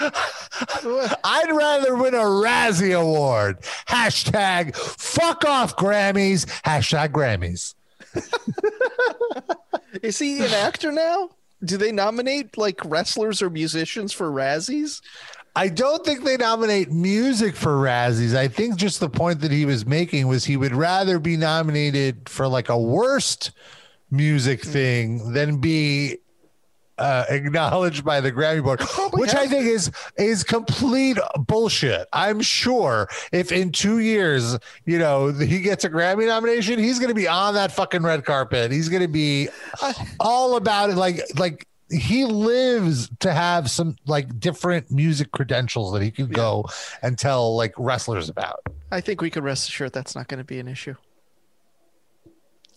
I'd 1.24 1.50
rather 1.52 1.96
win 1.96 2.14
a 2.14 2.18
Razzie 2.18 2.98
Award. 2.98 3.60
Hashtag 3.88 4.76
fuck 4.76 5.44
off 5.44 5.76
Grammys. 5.76 6.46
Hashtag 6.62 7.10
Grammys. 7.10 7.74
Is 10.02 10.18
he 10.18 10.40
an 10.40 10.52
actor 10.52 10.92
now? 10.92 11.30
Do 11.64 11.76
they 11.76 11.90
nominate 11.90 12.56
like 12.56 12.84
wrestlers 12.84 13.42
or 13.42 13.50
musicians 13.50 14.12
for 14.12 14.30
Razzies? 14.30 15.00
I 15.58 15.68
don't 15.68 16.04
think 16.04 16.22
they 16.22 16.36
nominate 16.36 16.92
music 16.92 17.56
for 17.56 17.78
Razzies. 17.78 18.36
I 18.36 18.46
think 18.46 18.76
just 18.76 19.00
the 19.00 19.08
point 19.08 19.40
that 19.40 19.50
he 19.50 19.64
was 19.64 19.84
making 19.84 20.28
was 20.28 20.44
he 20.44 20.56
would 20.56 20.72
rather 20.72 21.18
be 21.18 21.36
nominated 21.36 22.28
for 22.28 22.46
like 22.46 22.68
a 22.68 22.78
worst 22.78 23.50
music 24.08 24.62
thing 24.62 25.32
than 25.32 25.56
be 25.56 26.18
uh, 26.96 27.24
acknowledged 27.28 28.04
by 28.04 28.20
the 28.20 28.30
Grammy 28.30 28.62
board, 28.62 28.82
which 29.14 29.34
I 29.34 29.48
think 29.48 29.66
is 29.66 29.90
is 30.16 30.44
complete 30.44 31.18
bullshit. 31.36 32.06
I'm 32.12 32.40
sure 32.40 33.08
if 33.32 33.50
in 33.50 33.72
two 33.72 33.98
years, 33.98 34.56
you 34.84 35.00
know, 35.00 35.32
he 35.32 35.60
gets 35.60 35.84
a 35.84 35.90
Grammy 35.90 36.28
nomination, 36.28 36.78
he's 36.78 37.00
going 37.00 37.08
to 37.08 37.14
be 37.14 37.26
on 37.26 37.54
that 37.54 37.72
fucking 37.72 38.04
red 38.04 38.24
carpet. 38.24 38.70
He's 38.70 38.88
going 38.88 39.02
to 39.02 39.08
be 39.08 39.48
all 40.20 40.56
about 40.56 40.90
it, 40.90 40.96
like 40.96 41.20
like 41.36 41.67
he 41.90 42.24
lives 42.24 43.08
to 43.20 43.32
have 43.32 43.70
some 43.70 43.96
like 44.06 44.38
different 44.38 44.90
music 44.90 45.30
credentials 45.32 45.92
that 45.92 46.02
he 46.02 46.10
can 46.10 46.26
go 46.28 46.64
and 47.02 47.18
tell 47.18 47.56
like 47.56 47.72
wrestlers 47.78 48.28
about. 48.28 48.60
I 48.90 49.00
think 49.00 49.20
we 49.20 49.30
could 49.30 49.42
rest 49.44 49.68
assured 49.68 49.92
that's 49.92 50.14
not 50.14 50.28
going 50.28 50.38
to 50.38 50.44
be 50.44 50.58
an 50.60 50.68
issue. 50.68 50.94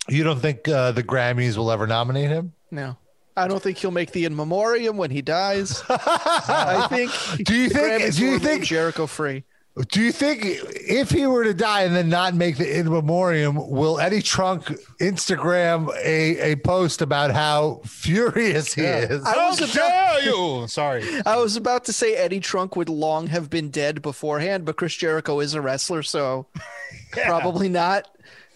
You 0.09 0.23
don't 0.23 0.39
think 0.39 0.67
uh, 0.67 0.91
the 0.93 1.03
Grammys 1.03 1.57
will 1.57 1.71
ever 1.71 1.87
nominate 1.87 2.29
him? 2.29 2.53
No. 2.71 2.97
I 3.37 3.47
don't 3.47 3.61
think 3.61 3.77
he'll 3.77 3.91
make 3.91 4.11
the 4.11 4.25
in 4.25 4.35
memoriam 4.35 4.97
when 4.97 5.09
he 5.11 5.21
dies. 5.21 5.81
I 5.89 6.87
think. 6.89 7.45
Do 7.45 7.55
you 7.55 7.69
think- 7.69 8.15
do 8.15 8.25
you 8.25 8.39
think- 8.39 8.65
Jericho 8.65 9.07
free? 9.07 9.43
Do 9.89 10.01
you 10.01 10.11
think 10.11 10.41
if 10.43 11.09
he 11.11 11.25
were 11.27 11.43
to 11.43 11.53
die 11.53 11.83
and 11.83 11.95
then 11.95 12.09
not 12.09 12.33
make 12.35 12.57
the 12.57 12.79
in 12.79 12.89
memoriam, 12.89 13.55
will 13.69 13.99
Eddie 13.99 14.21
Trunk 14.21 14.65
Instagram 14.99 15.89
a, 16.03 16.51
a 16.51 16.55
post 16.57 17.01
about 17.01 17.31
how 17.31 17.81
furious 17.85 18.73
he 18.73 18.81
is? 18.83 19.23
I 19.23 19.33
How 19.33 19.49
was 19.49 19.75
about- 19.75 20.23
you? 20.23 20.65
Sorry. 20.69 21.03
I 21.25 21.37
was 21.37 21.55
about 21.55 21.85
to 21.85 21.93
say 21.93 22.15
Eddie 22.15 22.39
Trunk 22.41 22.75
would 22.75 22.89
long 22.89 23.27
have 23.27 23.49
been 23.49 23.69
dead 23.69 24.01
beforehand, 24.01 24.65
but 24.65 24.75
Chris 24.77 24.95
Jericho 24.95 25.39
is 25.39 25.53
a 25.53 25.61
wrestler, 25.61 26.03
so 26.03 26.47
probably 27.11 27.69
not. 27.69 28.07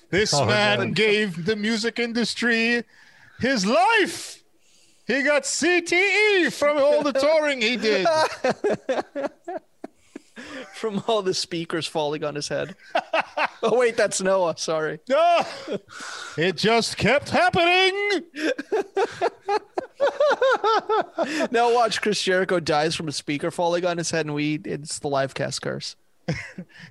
This 0.09 0.33
Oh, 0.33 0.45
man 0.45 0.79
God. 0.79 0.95
gave 0.95 1.45
the 1.45 1.55
music 1.55 1.97
industry 1.99 2.83
his 3.39 3.65
life. 3.65 4.41
He 5.07 5.21
got 5.23 5.43
CTE 5.43 6.51
from 6.53 6.77
all 6.77 7.03
the 7.03 7.11
touring 7.13 7.61
he 7.61 7.75
did. 7.77 8.07
From 10.75 11.03
all 11.07 11.21
the 11.21 11.33
speakers 11.33 11.87
falling 11.87 12.23
on 12.23 12.35
his 12.35 12.49
head. 12.49 12.75
oh 13.63 13.77
wait, 13.77 13.95
that's 13.97 14.21
Noah. 14.21 14.55
Sorry. 14.57 14.99
No, 15.09 15.45
it 16.37 16.57
just 16.57 16.97
kept 16.97 17.29
happening. 17.29 18.23
Now 21.51 21.73
watch 21.73 22.01
Chris 22.01 22.21
Jericho 22.21 22.59
dies 22.59 22.95
from 22.95 23.07
a 23.07 23.11
speaker 23.11 23.49
falling 23.51 23.85
on 23.85 23.97
his 23.97 24.11
head, 24.11 24.25
and 24.25 24.35
we 24.35 24.59
it's 24.65 24.99
the 24.99 25.07
live 25.07 25.33
cast 25.33 25.61
curse. 25.61 25.95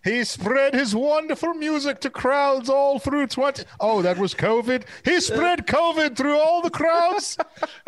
He 0.05 0.23
spread 0.25 0.75
his 0.75 0.95
wonderful 0.95 1.55
music 1.55 2.01
to 2.01 2.11
crowds 2.11 2.69
all 2.69 2.99
through 2.99 3.27
20. 3.29 3.65
Oh, 3.81 4.03
that 4.03 4.19
was 4.19 4.35
COVID. 4.35 4.85
He 5.05 5.19
spread 5.21 5.67
COVID 5.67 6.15
through 6.15 6.39
all 6.39 6.61
the 6.61 6.71
crowds 6.71 7.39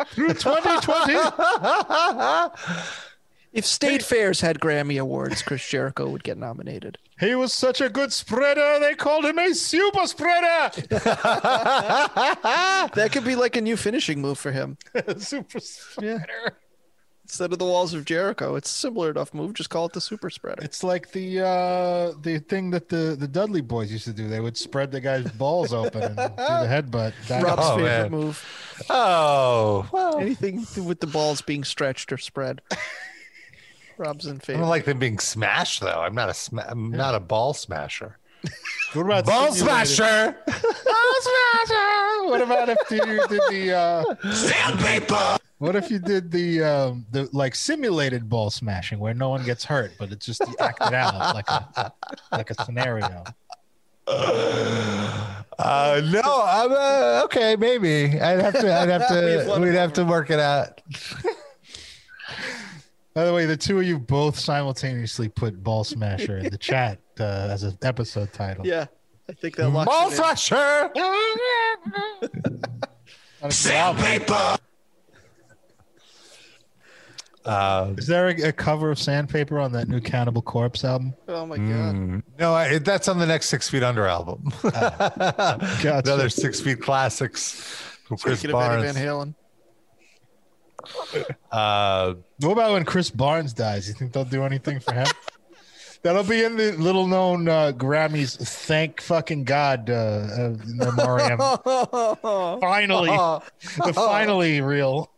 through 0.07 0.33
2020. 0.33 1.13
If 3.53 3.65
state 3.65 4.03
fairs 4.03 4.41
had 4.41 4.59
Grammy 4.59 4.99
awards, 5.01 5.41
Chris 5.41 5.67
Jericho 5.67 6.09
would 6.09 6.23
get 6.23 6.37
nominated. 6.37 6.97
He 7.19 7.33
was 7.33 7.53
such 7.53 7.81
a 7.81 7.89
good 7.89 8.13
spreader, 8.13 8.79
they 8.79 8.93
called 8.93 9.25
him 9.25 9.39
a 9.39 9.53
super 9.55 10.05
spreader. 10.05 10.71
That 12.93 13.09
could 13.11 13.25
be 13.25 13.35
like 13.35 13.55
a 13.55 13.61
new 13.61 13.77
finishing 13.77 14.21
move 14.21 14.37
for 14.37 14.51
him. 14.51 14.77
super 15.17 15.59
spreader. 15.59 16.57
Instead 17.23 17.51
of 17.51 17.59
the 17.59 17.65
walls 17.65 17.93
of 17.93 18.05
Jericho, 18.05 18.55
it's 18.55 18.69
a 18.69 18.73
similar 18.73 19.09
enough 19.11 19.33
move. 19.33 19.53
Just 19.53 19.69
call 19.69 19.85
it 19.87 19.91
the 19.93 19.99
super 19.99 20.29
spreader. 20.29 20.63
It's 20.63 20.81
like 20.81 21.11
the 21.11 21.41
uh 21.45 22.13
the 22.21 22.39
thing 22.47 22.69
that 22.71 22.87
the 22.87 23.17
the 23.19 23.27
Dudley 23.27 23.59
boys 23.59 23.91
used 23.91 24.05
to 24.05 24.13
do. 24.13 24.29
They 24.29 24.39
would 24.39 24.55
spread 24.55 24.91
the 24.91 25.01
guy's 25.01 25.29
balls 25.33 25.73
open 25.73 26.03
and 26.03 26.15
do 26.15 26.21
the 26.23 26.29
headbutt. 26.37 27.11
That- 27.27 27.43
Rob's 27.43 27.63
Oh, 27.65 27.75
favorite 27.75 27.83
man. 28.03 28.11
move. 28.11 28.45
Oh, 28.89 29.89
well, 29.91 30.19
Anything 30.19 30.65
with 30.85 31.01
the 31.01 31.07
balls 31.07 31.41
being 31.41 31.65
stretched 31.65 32.13
or 32.13 32.17
spread. 32.17 32.61
Rob's 33.97 34.25
in 34.27 34.39
I 34.47 34.53
don't 34.53 34.61
like 34.69 34.85
them 34.85 34.99
being 34.99 35.19
smashed 35.19 35.81
though. 35.81 36.01
I'm 36.01 36.15
not 36.15 36.29
a 36.29 36.33
sma- 36.33 36.65
I'm 36.67 36.91
not 36.91 37.15
a 37.15 37.19
ball 37.19 37.53
smasher. 37.53 38.17
What 38.93 39.05
about 39.05 39.25
Ball 39.25 39.51
simulated- 39.51 39.87
smasher. 39.95 40.37
Ball 40.47 41.15
smasher. 41.21 42.29
What 42.29 42.41
about 42.41 42.69
if 42.69 42.77
you 42.91 42.99
did 43.27 43.29
the 43.49 43.73
uh 43.75 44.31
sandpaper? 44.31 45.37
What 45.57 45.75
if 45.75 45.89
you 45.91 45.99
did 45.99 46.31
the 46.31 46.63
um 46.63 47.05
the 47.11 47.27
like 47.33 47.55
simulated 47.55 48.29
ball 48.29 48.49
smashing 48.49 48.99
where 48.99 49.13
no 49.13 49.29
one 49.29 49.43
gets 49.43 49.65
hurt, 49.65 49.91
but 49.99 50.11
it's 50.11 50.25
just 50.25 50.41
acted 50.59 50.93
out 50.93 51.35
like 51.35 51.49
a 51.49 51.91
like 52.31 52.49
a 52.51 52.63
scenario. 52.63 53.23
Uh, 55.59 56.01
no, 56.05 56.21
I'm 56.45 56.71
uh, 56.71 57.21
okay. 57.25 57.55
Maybe 57.55 58.19
I'd 58.21 58.39
have 58.39 58.53
to. 58.53 58.73
I'd 58.73 58.89
have 58.89 59.07
to. 59.09 59.57
we'd 59.59 59.73
have 59.73 59.93
to 59.93 60.05
work 60.05 60.29
it 60.29 60.39
out. 60.39 60.79
By 63.17 63.25
the 63.25 63.33
way, 63.33 63.47
the 63.47 63.57
two 63.57 63.79
of 63.79 63.83
you 63.83 63.97
both 63.97 64.37
simultaneously 64.37 65.27
put 65.27 65.63
ball 65.63 65.83
smasher 65.83 66.37
in 66.37 66.51
the 66.51 66.57
chat 66.59 66.99
uh, 67.19 67.47
as 67.49 67.63
an 67.63 67.75
episode 67.81 68.31
title. 68.31 68.63
Yeah, 68.63 68.85
I 69.27 69.33
think 69.33 69.55
that 69.55 69.69
locks 69.69 69.89
Ball 69.89 70.09
it 70.09 70.11
in. 70.11 70.17
smasher. 70.17 70.91
Uh, 77.43 77.95
Is 77.97 78.05
there 78.05 78.27
a, 78.27 78.49
a 78.49 78.51
cover 78.51 78.91
of 78.91 78.99
Sandpaper 78.99 79.59
on 79.59 79.71
that 79.71 79.87
new 79.87 79.99
Cannibal 79.99 80.43
Corpse 80.43 80.85
album? 80.85 81.15
Oh 81.27 81.47
my 81.47 81.57
god. 81.57 81.95
mm, 81.95 82.23
no, 82.37 82.53
I, 82.53 82.77
that's 82.77 83.07
on 83.07 83.17
the 83.17 83.25
next 83.25 83.47
Six 83.47 83.67
Feet 83.67 83.81
Under 83.81 84.05
album. 84.05 84.51
Another 85.83 86.29
Six 86.29 86.61
Feet 86.61 86.81
classics 86.81 87.59
from 88.05 88.17
Chris 88.17 88.41
Speaking 88.41 88.55
of 88.55 88.61
Eddie 88.61 88.81
Barnes. 88.81 88.93
Van 88.93 89.07
Halen. 89.07 89.35
Uh, 91.51 92.13
What 92.39 92.51
about 92.51 92.71
when 92.73 92.85
Chris 92.85 93.09
Barnes 93.09 93.53
dies? 93.53 93.87
You 93.87 93.93
think 93.93 94.13
they'll 94.13 94.25
do 94.25 94.43
anything 94.43 94.79
for 94.79 94.93
him? 94.93 95.07
That'll 96.03 96.23
be 96.23 96.43
in 96.43 96.55
the 96.57 96.73
little 96.73 97.07
known 97.07 97.47
uh, 97.49 97.71
Grammys. 97.75 98.37
Thank 98.37 99.01
fucking 99.01 99.43
God, 99.45 99.89
uh, 99.89 99.93
uh, 99.93 100.55
memoriam. 100.65 101.37
finally, 102.61 103.09
the 103.09 103.91
finally 103.93 104.61
real. 104.61 105.11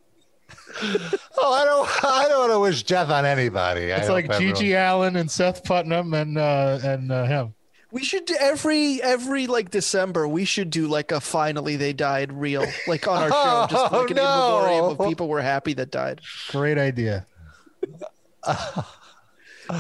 oh, 0.82 1.54
I 1.54 1.66
don't, 1.66 2.06
I 2.06 2.28
don't 2.30 2.40
want 2.40 2.52
to 2.54 2.60
wish 2.60 2.84
death 2.84 3.10
on 3.10 3.26
anybody. 3.26 3.82
It's 3.84 4.08
hope 4.08 4.14
like 4.16 4.30
everyone- 4.32 4.56
GG 4.56 4.90
Allin 4.92 5.16
and 5.18 5.30
Seth 5.30 5.64
Putnam 5.66 6.14
and 6.14 6.38
uh, 6.38 6.80
and 6.82 7.12
uh, 7.12 7.26
him. 7.26 7.54
We 7.92 8.04
should 8.04 8.26
do 8.26 8.36
every 8.40 9.02
every 9.02 9.48
like 9.48 9.72
December. 9.72 10.28
We 10.28 10.46
should 10.46 10.70
do 10.70 10.88
like 10.88 11.12
a 11.12 11.20
finally 11.20 11.76
they 11.76 11.92
died 11.94 12.32
real 12.32 12.66
like 12.88 13.08
on 13.08 13.24
our 13.24 13.30
show, 13.30 13.68
just 13.70 13.94
Oh, 13.94 14.02
like 14.02 14.12
an 14.12 14.18
in 14.18 14.24
memoriam 14.24 14.86
no. 14.86 14.92
of 14.92 15.10
people 15.10 15.28
we're 15.28 15.42
happy 15.42 15.74
that 15.74 15.90
died. 15.90 16.22
Great 16.50 16.78
idea. 16.78 17.26
Do 18.46 18.54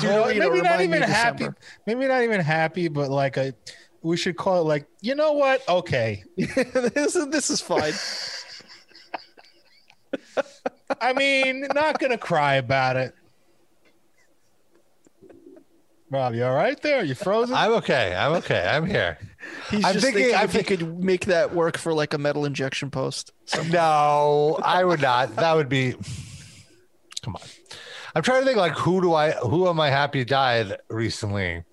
You 0.01 0.07
know, 0.07 0.19
not 0.25 0.29
need 0.33 0.39
maybe 0.39 0.61
not 0.61 0.81
even 0.81 1.01
happy. 1.03 1.37
December. 1.39 1.57
Maybe 1.85 2.07
not 2.07 2.23
even 2.23 2.41
happy, 2.41 2.87
but 2.87 3.09
like 3.09 3.37
a. 3.37 3.53
We 4.01 4.17
should 4.17 4.37
call 4.37 4.61
it 4.61 4.65
like 4.65 4.87
you 5.01 5.13
know 5.13 5.33
what? 5.33 5.67
Okay, 5.67 6.23
this 6.37 7.15
is 7.15 7.27
this 7.29 7.49
is 7.49 7.59
fine. 7.61 7.93
I 11.01 11.13
mean, 11.13 11.67
not 11.75 11.99
gonna 11.99 12.17
cry 12.17 12.55
about 12.55 12.95
it. 12.97 13.13
Rob, 16.11 16.33
you 16.33 16.43
all 16.43 16.55
right 16.55 16.81
there? 16.81 17.03
You 17.03 17.13
frozen? 17.15 17.55
I'm 17.55 17.73
okay. 17.73 18.15
I'm 18.15 18.33
okay. 18.33 18.65
I'm 18.67 18.85
here. 18.85 19.19
He's 19.71 19.85
I'm 19.85 19.93
just 19.93 20.03
thinking- 20.05 20.23
thinking, 20.23 20.39
I'm 20.39 20.45
if 20.45 20.53
he 20.53 20.63
could 20.63 21.03
make 21.03 21.25
that 21.25 21.53
work 21.53 21.77
for 21.77 21.93
like 21.93 22.13
a 22.13 22.17
metal 22.17 22.45
injection 22.45 22.89
post. 22.89 23.31
No, 23.69 24.59
I 24.63 24.83
would 24.83 25.01
not. 25.01 25.35
That 25.35 25.55
would 25.55 25.69
be. 25.69 25.93
Come 27.21 27.35
on. 27.35 27.41
I'm 28.15 28.23
trying 28.23 28.41
to 28.41 28.45
think 28.45 28.57
like 28.57 28.73
who 28.73 29.01
do 29.01 29.13
I 29.13 29.31
who 29.31 29.67
am 29.67 29.79
I 29.79 29.89
happy 29.91 30.25
died 30.25 30.77
recently? 30.89 31.63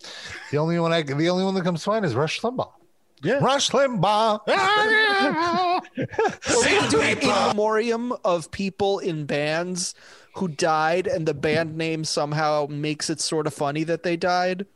The 0.51 0.59
only 0.59 0.79
one 0.79 0.93
I 0.93 1.01
the 1.03 1.31
only 1.31 1.45
one 1.45 1.55
that 1.55 1.65
comes 1.65 1.83
to 1.85 1.91
mind 1.91 2.05
is 2.05 2.15
Rush 2.15 2.41
Limbaugh. 2.43 2.71
Yeah. 3.23 3.39
Rush 3.43 3.71
Limbaugh. 3.71 4.41
Or 6.07 6.63
we 6.63 6.79
could 6.79 6.91
do 6.91 7.01
an 7.01 7.19
in 7.19 7.29
memoriam 7.29 8.13
of 8.25 8.51
people 8.51 8.99
in 8.99 9.25
bands 9.27 9.95
who 10.37 10.49
died, 10.49 11.07
and 11.07 11.27
the 11.27 11.35
band 11.35 11.77
name 11.77 12.05
somehow 12.05 12.67
makes 12.69 13.11
it 13.11 13.21
sort 13.21 13.47
of 13.47 13.55
funny 13.55 13.85
that 13.85 14.03
they 14.03 14.17
died. 14.17 14.67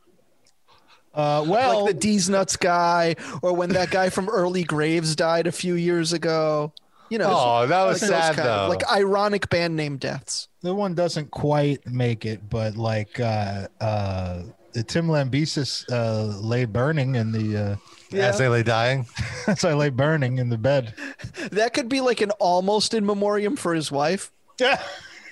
Uh, 1.13 1.43
well, 1.45 1.85
like 1.85 1.99
the 1.99 2.07
Deez 2.07 2.29
Nuts 2.29 2.55
guy, 2.55 3.15
or 3.41 3.53
when 3.53 3.69
that 3.71 3.91
guy 3.91 4.09
from 4.09 4.29
Early 4.29 4.63
Graves 4.63 5.15
died 5.15 5.45
a 5.47 5.51
few 5.51 5.75
years 5.75 6.13
ago. 6.13 6.71
You 7.09 7.17
know, 7.17 7.29
Oh, 7.29 7.67
that 7.67 7.83
was 7.83 8.01
like 8.01 8.09
sad 8.09 8.35
though. 8.37 8.43
of, 8.43 8.69
like 8.69 8.89
ironic 8.89 9.49
band 9.49 9.75
name 9.75 9.97
deaths. 9.97 10.47
the 10.61 10.73
one 10.73 10.95
doesn't 10.95 11.29
quite 11.31 11.85
make 11.85 12.25
it, 12.25 12.49
but 12.49 12.77
like 12.77 13.19
uh, 13.19 13.67
uh, 13.81 14.43
the 14.71 14.83
Tim 14.83 15.07
Lambesis 15.07 15.83
uh, 15.91 16.37
lay 16.39 16.63
burning 16.63 17.15
in 17.15 17.33
the. 17.33 17.77
Uh, 18.13 18.17
As 18.17 18.37
they 18.37 18.47
lay 18.47 18.63
dying. 18.63 19.05
as 19.47 19.65
I 19.65 19.73
lay 19.73 19.89
burning 19.89 20.37
in 20.37 20.47
the 20.49 20.57
bed. 20.57 20.93
That 21.51 21.73
could 21.73 21.89
be 21.89 21.99
like 21.99 22.21
an 22.21 22.31
almost 22.39 22.93
in 22.93 23.05
memoriam 23.05 23.57
for 23.57 23.73
his 23.73 23.91
wife. 23.91 24.31
Yeah. 24.59 24.81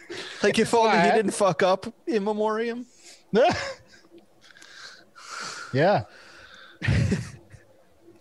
Like 0.43 0.59
if 0.59 0.73
only 0.73 0.97
he 0.99 1.11
didn't 1.11 1.31
fuck 1.31 1.63
up 1.63 1.85
in 2.07 2.23
memoriam. 2.23 2.85
yeah. 5.73 6.03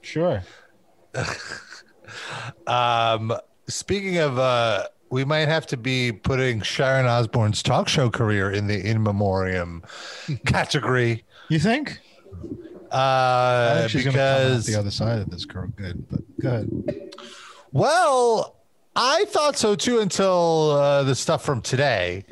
sure. 0.02 0.42
Um, 2.66 3.32
speaking 3.68 4.18
of, 4.18 4.38
uh, 4.38 4.84
we 5.10 5.24
might 5.24 5.48
have 5.48 5.66
to 5.68 5.76
be 5.76 6.12
putting 6.12 6.62
Sharon 6.62 7.06
Osbourne's 7.06 7.62
talk 7.62 7.88
show 7.88 8.10
career 8.10 8.50
in 8.50 8.66
the 8.66 8.78
in 8.78 9.02
memoriam 9.02 9.82
category. 10.46 11.24
You 11.48 11.58
think? 11.58 12.00
I 12.90 12.96
Uh, 12.96 13.78
think 13.80 13.90
she's 13.90 14.04
gonna 14.04 14.16
come 14.16 14.20
out 14.26 14.38
because 14.38 14.66
the 14.66 14.78
other 14.78 14.90
side 14.90 15.18
of 15.20 15.30
this 15.30 15.44
girl 15.44 15.68
good, 15.76 16.06
but 16.10 16.20
go 16.40 16.48
ahead. 16.48 17.14
Well, 17.72 18.56
I 19.00 19.26
thought 19.26 19.56
so 19.56 19.76
too 19.76 20.00
until 20.00 20.72
uh, 20.72 21.04
the 21.04 21.14
stuff 21.14 21.44
from 21.44 21.62
today. 21.62 22.24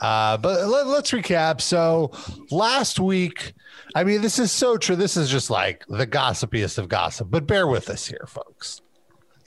Uh, 0.00 0.36
but 0.38 0.66
let, 0.66 0.88
let's 0.88 1.12
recap. 1.12 1.60
So 1.60 2.10
last 2.50 2.98
week, 2.98 3.52
I 3.94 4.02
mean, 4.02 4.20
this 4.20 4.40
is 4.40 4.50
so 4.50 4.76
true. 4.76 4.96
This 4.96 5.16
is 5.16 5.30
just 5.30 5.50
like 5.50 5.86
the 5.86 6.08
gossipiest 6.08 6.78
of 6.78 6.88
gossip, 6.88 7.28
but 7.30 7.46
bear 7.46 7.68
with 7.68 7.88
us 7.88 8.08
here, 8.08 8.24
folks. 8.26 8.80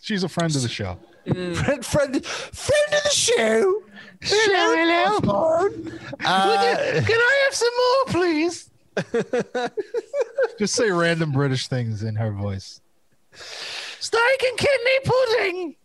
She's 0.02 0.24
a 0.24 0.30
friend 0.30 0.56
of 0.56 0.62
the 0.62 0.70
show. 0.70 0.98
Friend, 1.26 1.86
friend, 1.86 2.26
friend 2.26 2.94
of 2.94 3.04
the 3.04 3.10
show. 3.10 3.84
Sharon 4.22 4.90
Osbourne. 4.90 6.00
Uh, 6.24 7.02
Can 7.06 7.20
I 7.20 7.42
have 7.46 7.54
some 7.54 7.74
more, 7.78 8.22
please? 8.22 8.70
Just 10.60 10.76
say 10.76 10.90
random 10.92 11.34
British 11.34 11.68
things 11.68 12.04
in 12.04 12.16
her 12.16 12.32
voice. 12.32 12.80
Steak 14.04 14.44
and 14.50 14.58
kidney 14.58 15.00
pudding. 15.06 15.76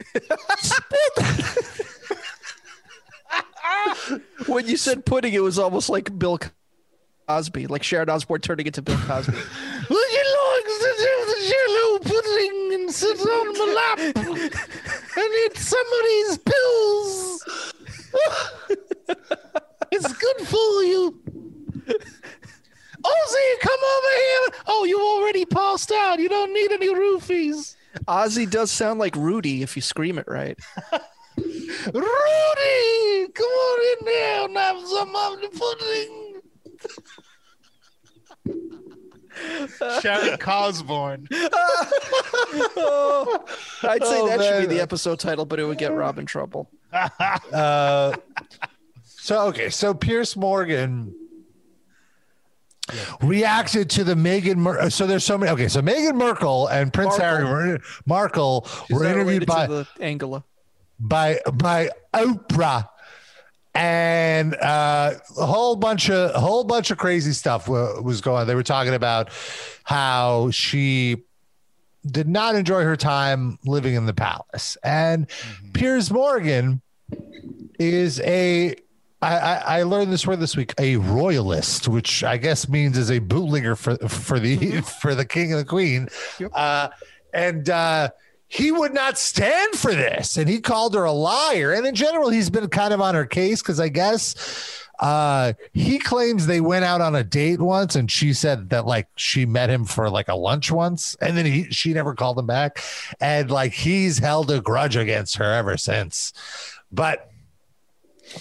When 4.46 4.66
you 4.66 4.76
said 4.76 5.06
pudding, 5.06 5.34
it 5.34 5.42
was 5.42 5.56
almost 5.56 5.88
like 5.88 6.18
Bill 6.18 6.40
Cosby, 7.28 7.68
like 7.68 7.84
Sharon 7.84 8.08
Osbourne 8.10 8.40
turning 8.40 8.66
into 8.66 8.82
Bill 8.82 8.98
Cosby. 9.06 9.32
Would 9.90 10.12
you 10.12 10.24
like 10.48 10.64
to 10.64 10.90
do 10.98 11.14
the 11.28 11.38
jello 11.48 11.98
pudding 12.00 12.74
and 12.74 12.90
sit 12.92 13.20
on 13.20 13.52
my 13.56 13.66
lap 13.76 13.98
and 14.16 15.34
eat 15.44 15.56
somebody's 15.56 16.38
pills? 16.38 17.44
it's 19.92 20.12
good 20.12 20.40
for 20.48 20.82
you. 20.82 21.20
Ozzy, 21.86 23.60
come 23.60 23.80
over 23.94 24.14
here. 24.16 24.48
Oh, 24.66 24.84
you 24.88 25.00
already 25.00 25.44
passed 25.44 25.92
out. 25.92 26.18
You 26.18 26.28
don't 26.28 26.52
need 26.52 26.72
any 26.72 26.88
roofies. 26.88 27.76
Ozzy 28.08 28.50
does 28.50 28.70
sound 28.70 28.98
like 28.98 29.14
Rudy 29.14 29.62
if 29.62 29.76
you 29.76 29.82
scream 29.82 30.18
it 30.18 30.26
right. 30.26 30.58
Rudy, 31.36 33.28
come 33.34 33.46
on 33.46 33.98
in 33.98 34.04
there 34.04 34.44
and 34.46 34.56
have 34.56 34.80
some 34.86 35.14
of 35.14 35.40
the 35.40 35.48
pudding. 35.58 36.24
Sharon 40.02 40.38
Cosborn. 40.38 41.28
Oh, 42.76 43.44
I'd 43.84 44.02
say 44.04 44.20
Oh, 44.20 44.26
that 44.28 44.42
should 44.42 44.68
be 44.68 44.74
the 44.74 44.80
episode 44.82 45.20
title, 45.20 45.44
but 45.44 45.60
it 45.60 45.64
would 45.64 45.78
get 45.78 45.92
Rob 45.92 46.18
in 46.18 46.26
trouble. 46.26 46.70
uh, 46.92 48.16
so 49.04 49.46
okay, 49.48 49.68
so 49.70 49.94
Piers 49.94 50.36
Morgan 50.36 51.14
reacted 53.22 53.90
to 53.90 54.04
the 54.04 54.14
Meghan. 54.14 54.56
Mer- 54.56 54.90
so 54.90 55.06
there's 55.06 55.24
so 55.24 55.36
many. 55.38 55.52
Okay, 55.52 55.68
so 55.68 55.80
Meghan 55.82 56.14
Markle 56.14 56.66
and 56.68 56.92
Prince 56.92 57.18
Markle. 57.18 57.46
Harry 57.46 57.72
were 57.72 57.80
Markle 58.06 58.66
were 58.90 59.04
interviewed 59.04 59.46
by 59.46 59.66
the 59.66 59.86
Angela. 60.00 60.44
by 61.00 61.38
by 61.52 61.90
Oprah, 62.14 62.88
and 63.74 64.54
uh, 64.56 65.14
a 65.36 65.46
whole 65.46 65.76
bunch 65.76 66.10
of 66.10 66.34
a 66.34 66.40
whole 66.40 66.64
bunch 66.64 66.90
of 66.90 66.98
crazy 66.98 67.32
stuff 67.32 67.68
wa- 67.68 68.00
was 68.00 68.20
going. 68.20 68.42
on. 68.42 68.46
They 68.46 68.54
were 68.54 68.62
talking 68.62 68.94
about 68.94 69.30
how 69.84 70.50
she 70.50 71.24
did 72.06 72.28
not 72.28 72.54
enjoy 72.54 72.82
her 72.84 72.96
time 72.96 73.58
living 73.64 73.94
in 73.94 74.06
the 74.06 74.14
palace, 74.14 74.76
and 74.82 75.26
Piers 75.74 76.10
Morgan 76.10 76.80
is 77.78 78.20
a. 78.20 78.74
I, 79.20 79.36
I, 79.38 79.54
I 79.78 79.82
learned 79.82 80.12
this 80.12 80.26
word 80.26 80.40
this 80.40 80.56
week. 80.56 80.74
A 80.78 80.96
royalist, 80.96 81.88
which 81.88 82.22
I 82.22 82.36
guess 82.36 82.68
means 82.68 82.96
is 82.96 83.10
a 83.10 83.18
bootlegger 83.18 83.74
for 83.76 83.96
for 84.08 84.38
the 84.38 84.80
for 85.02 85.14
the 85.14 85.24
king 85.24 85.52
and 85.52 85.60
the 85.60 85.64
queen, 85.64 86.08
Yep. 86.38 86.50
uh, 86.54 86.88
and 87.34 87.68
uh, 87.68 88.10
he 88.46 88.70
would 88.72 88.94
not 88.94 89.18
stand 89.18 89.74
for 89.74 89.92
this, 89.94 90.36
and 90.36 90.48
he 90.48 90.60
called 90.60 90.94
her 90.94 91.04
a 91.04 91.12
liar. 91.12 91.72
And 91.72 91.86
in 91.86 91.94
general, 91.94 92.30
he's 92.30 92.48
been 92.50 92.68
kind 92.68 92.94
of 92.94 93.00
on 93.00 93.14
her 93.14 93.26
case 93.26 93.60
because 93.60 93.80
I 93.80 93.88
guess 93.88 94.84
uh, 95.00 95.52
he 95.72 95.98
claims 95.98 96.46
they 96.46 96.60
went 96.60 96.84
out 96.84 97.00
on 97.00 97.14
a 97.14 97.22
date 97.24 97.60
once, 97.60 97.94
and 97.96 98.10
she 98.10 98.32
said 98.32 98.70
that 98.70 98.86
like 98.86 99.08
she 99.16 99.44
met 99.46 99.68
him 99.68 99.84
for 99.84 100.08
like 100.08 100.28
a 100.28 100.34
lunch 100.36 100.70
once, 100.70 101.16
and 101.20 101.36
then 101.36 101.44
he 101.44 101.64
she 101.70 101.92
never 101.92 102.14
called 102.14 102.38
him 102.38 102.46
back, 102.46 102.82
and 103.20 103.50
like 103.50 103.72
he's 103.72 104.18
held 104.18 104.50
a 104.50 104.60
grudge 104.60 104.96
against 104.96 105.36
her 105.36 105.52
ever 105.52 105.76
since. 105.76 106.32
But 106.90 107.30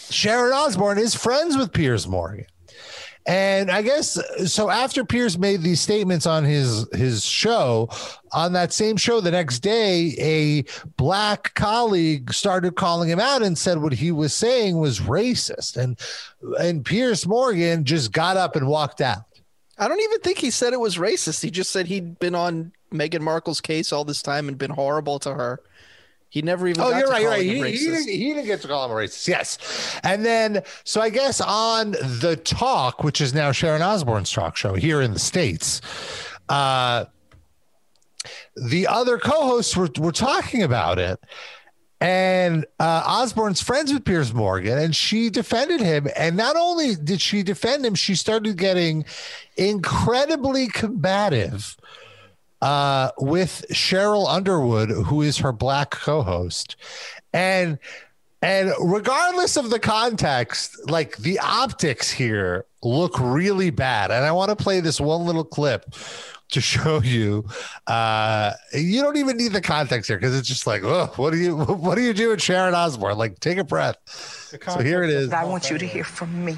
Sharon 0.10 0.54
Osbourne 0.54 0.98
is 0.98 1.16
friends 1.16 1.58
with 1.58 1.74
Piers 1.74 2.08
Morgan. 2.08 2.46
And 3.28 3.70
I 3.70 3.82
guess 3.82 4.18
so. 4.46 4.70
After 4.70 5.04
Piers 5.04 5.38
made 5.38 5.62
these 5.62 5.82
statements 5.82 6.26
on 6.26 6.46
his 6.46 6.88
his 6.94 7.26
show, 7.26 7.90
on 8.32 8.54
that 8.54 8.72
same 8.72 8.96
show 8.96 9.20
the 9.20 9.32
next 9.32 9.60
day, 9.60 10.16
a 10.18 10.64
black 10.96 11.54
colleague 11.54 12.34
started 12.34 12.78
calling 12.78 13.10
him 13.10 13.20
out 13.20 13.44
and 13.44 13.58
said 13.58 13.82
what 13.82 13.92
he 13.92 14.14
was 14.14 14.34
saying 14.34 14.78
was 14.78 15.02
racist. 15.02 15.76
And 15.76 16.00
and 16.62 16.86
Piers 16.86 17.28
Morgan 17.28 17.84
just 17.84 18.14
got 18.14 18.38
up 18.38 18.56
and 18.56 18.66
walked 18.66 19.02
out. 19.02 19.26
I 19.78 19.90
don't 19.90 20.02
even 20.02 20.22
think 20.22 20.38
he 20.38 20.50
said 20.50 20.72
it 20.72 20.80
was 20.80 20.96
racist. 20.96 21.44
He 21.44 21.52
just 21.52 21.72
said 21.72 21.88
he'd 21.88 22.18
been 22.20 22.34
on 22.34 22.72
Meghan 22.94 23.20
Markle's 23.20 23.60
case 23.60 23.92
all 23.92 24.06
this 24.06 24.22
time 24.22 24.48
and 24.48 24.58
been 24.58 24.72
horrible 24.72 25.20
to 25.20 25.34
her. 25.34 25.60
He 26.30 26.42
never 26.42 26.68
even. 26.68 26.82
Oh, 26.82 26.92
got 26.92 26.98
you're 26.98 27.08
to 27.08 27.12
right. 27.12 27.22
You're 27.22 27.64
right. 27.64 27.74
He, 27.74 27.80
he, 27.80 27.86
didn't, 27.86 28.10
he 28.10 28.34
didn't 28.34 28.46
get 28.46 28.62
to 28.62 28.68
call 28.68 28.86
him 28.86 28.92
a 28.92 28.96
racist. 28.96 29.28
Yes. 29.28 30.00
And 30.04 30.26
then, 30.26 30.64
so 30.84 31.02
I 31.02 31.10
guess 31.10 31.40
on 31.40 31.92
the 31.92 32.40
talk, 32.44 33.04
which 33.04 33.22
is 33.22 33.34
now 33.34 33.52
Sharon 33.52 33.82
Osbourne's 33.82 34.32
talk 34.32 34.58
show 34.58 34.74
here 34.74 35.02
in 35.02 35.14
the 35.14 35.20
States, 35.20 35.82
uh, 36.50 37.06
the 38.56 38.88
other 38.88 39.18
co 39.18 39.46
hosts 39.48 39.78
were, 39.78 39.90
were 40.00 40.12
talking 40.12 40.64
about 40.64 41.00
it. 41.00 41.20
And 42.00 42.66
uh, 42.80 43.04
Osbourne's 43.08 43.62
friends 43.62 43.92
with 43.92 44.06
Piers 44.06 44.32
Morgan, 44.32 44.78
and 44.78 44.96
she 44.96 45.32
defended 45.32 45.80
him. 45.80 46.08
And 46.16 46.38
not 46.38 46.56
only 46.56 46.94
did 46.96 47.22
she 47.22 47.42
defend 47.42 47.84
him, 47.84 47.96
she 47.96 48.14
started 48.14 48.56
getting 48.58 49.04
incredibly 49.56 50.68
combative 50.68 51.76
uh, 52.62 53.12
with 53.20 53.66
Sheryl 53.72 54.28
Underwood, 54.28 54.90
who 54.90 55.22
is 55.22 55.38
her 55.38 55.52
black 55.52 55.92
co-host, 55.92 56.76
and 57.34 57.80
and 58.42 58.72
regardless 58.80 59.58
of 59.58 59.70
the 59.70 59.80
context, 59.80 60.90
like 60.90 61.18
the 61.18 61.40
optics 61.40 62.12
here 62.12 62.66
look 62.84 63.20
really 63.20 63.72
bad. 63.72 64.12
And 64.12 64.24
I 64.24 64.32
want 64.32 64.50
to 64.50 64.56
play 64.56 64.80
this 64.80 65.02
one 65.02 65.26
little 65.26 65.44
clip 65.44 65.96
to 66.50 66.62
show 66.62 67.02
you. 67.02 67.46
Uh, 67.88 68.54
you 68.74 69.02
don't 69.02 69.18
even 69.18 69.38
need 69.38 69.54
the 69.54 69.62
context 69.62 70.08
here 70.08 70.18
because 70.18 70.38
it's 70.38 70.48
just 70.48 70.68
like, 70.68 70.84
oh, 70.84 71.12
what 71.16 71.32
do 71.32 71.38
you 71.38 71.58
what 71.58 71.96
do 71.96 72.02
you 72.02 72.14
do 72.14 72.30
with 72.30 72.42
Sharon 72.42 72.74
Osbourne? 72.74 73.18
Like, 73.18 73.40
take 73.40 73.58
a 73.58 73.64
breath. 73.64 73.98
So 74.08 74.80
here 74.80 75.04
it 75.04 75.10
is. 75.10 75.32
I 75.32 75.44
want 75.44 75.70
you 75.70 75.78
to 75.78 75.86
hear 75.86 76.04
from 76.04 76.46
me. 76.46 76.58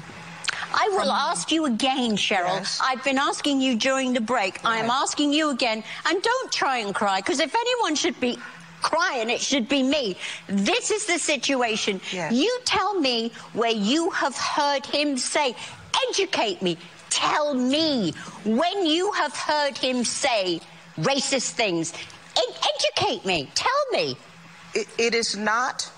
I 0.72 0.88
will 0.92 1.10
ask 1.10 1.50
you 1.50 1.66
again, 1.66 2.12
Sheryl. 2.16 2.58
Yes. 2.58 2.80
I've 2.82 3.02
been 3.04 3.18
asking 3.18 3.60
you 3.60 3.76
during 3.76 4.12
the 4.12 4.20
break. 4.20 4.64
I 4.64 4.78
am 4.78 4.90
asking 4.90 5.32
you 5.32 5.50
again. 5.50 5.82
And 6.06 6.22
don't 6.22 6.52
try 6.52 6.78
and 6.78 6.94
cry, 6.94 7.20
because 7.20 7.40
if 7.40 7.54
anyone 7.54 7.94
should 7.94 8.18
be 8.20 8.38
crying, 8.82 9.28
it 9.30 9.40
should 9.40 9.68
be 9.68 9.82
me. 9.82 10.16
This 10.48 10.90
is 10.90 11.06
the 11.06 11.18
situation. 11.18 12.00
Yes. 12.12 12.32
You 12.32 12.58
tell 12.64 12.98
me 12.98 13.32
where 13.52 13.72
you 13.72 14.10
have 14.10 14.36
heard 14.36 14.86
him 14.86 15.18
say, 15.18 15.54
educate 16.08 16.62
me. 16.62 16.78
Tell 17.10 17.54
me 17.54 18.12
when 18.44 18.86
you 18.86 19.12
have 19.12 19.34
heard 19.36 19.76
him 19.76 20.04
say 20.04 20.60
racist 20.98 21.50
things. 21.50 21.92
Ed- 22.36 22.68
educate 22.74 23.26
me. 23.26 23.50
Tell 23.54 23.84
me. 23.92 24.16
It, 24.74 24.86
it 24.98 25.14
is 25.14 25.36
not 25.36 25.90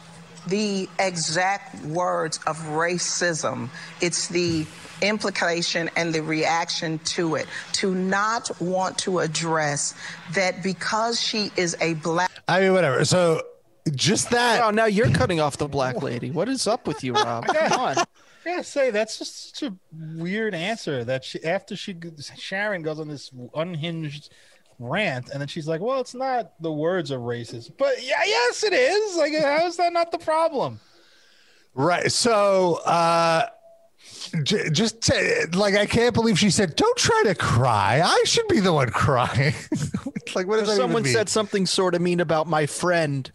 the 0.46 0.88
exact 0.98 1.84
words 1.84 2.38
of 2.46 2.56
racism, 2.58 3.68
it's 4.00 4.28
the 4.28 4.66
implication 5.02 5.90
and 5.96 6.14
the 6.14 6.22
reaction 6.22 6.98
to 7.00 7.34
it. 7.34 7.46
To 7.74 7.94
not 7.94 8.50
want 8.60 8.98
to 8.98 9.20
address 9.20 9.94
that 10.32 10.62
because 10.62 11.20
she 11.20 11.50
is 11.56 11.76
a 11.80 11.94
black. 11.94 12.30
I 12.48 12.60
mean, 12.60 12.72
whatever. 12.72 13.04
So 13.04 13.42
just 13.94 14.30
that. 14.30 14.62
Oh, 14.62 14.70
now 14.70 14.86
you're 14.86 15.10
cutting 15.10 15.40
off 15.40 15.56
the 15.56 15.68
black 15.68 16.02
lady. 16.02 16.30
What 16.30 16.48
is 16.48 16.66
up 16.66 16.86
with 16.86 17.02
you, 17.02 17.14
Rob? 17.14 17.46
Come 17.46 17.72
on. 17.72 17.98
I 18.44 18.50
gotta 18.50 18.64
say 18.64 18.90
that's 18.90 19.18
just 19.18 19.56
such 19.56 19.70
a 19.70 19.76
weird 20.16 20.54
answer. 20.54 21.04
That 21.04 21.24
she 21.24 21.42
after 21.44 21.76
she 21.76 21.96
Sharon 22.36 22.82
goes 22.82 22.98
on 22.98 23.08
this 23.08 23.30
unhinged 23.54 24.30
rant, 24.78 25.28
and 25.30 25.40
then 25.40 25.48
she's 25.48 25.66
like, 25.68 25.80
"Well, 25.80 26.00
it's 26.00 26.14
not 26.14 26.52
the 26.60 26.72
words 26.72 27.10
are 27.12 27.18
racist, 27.18 27.72
but 27.78 28.02
yeah, 28.02 28.22
yes, 28.24 28.62
it 28.64 28.72
is. 28.72 29.16
Like, 29.16 29.32
how 29.34 29.66
is 29.66 29.76
that 29.76 29.92
not 29.92 30.10
the 30.12 30.18
problem?" 30.18 30.80
Right. 31.74 32.10
So, 32.12 32.74
uh, 32.84 33.46
j- 34.42 34.68
just 34.70 35.00
to, 35.02 35.48
like, 35.54 35.74
I 35.74 35.86
can't 35.86 36.14
believe 36.14 36.38
she 36.38 36.50
said, 36.50 36.76
"Don't 36.76 36.96
try 36.98 37.22
to 37.26 37.34
cry. 37.34 38.00
I 38.04 38.22
should 38.26 38.48
be 38.48 38.60
the 38.60 38.72
one 38.72 38.90
crying." 38.90 39.54
like, 40.34 40.46
what 40.46 40.58
does 40.60 40.68
that 40.68 40.76
Someone 40.76 41.04
said 41.04 41.28
something 41.28 41.66
sort 41.66 41.94
of 41.94 42.00
mean 42.02 42.20
about 42.20 42.46
my 42.46 42.66
friend. 42.66 43.30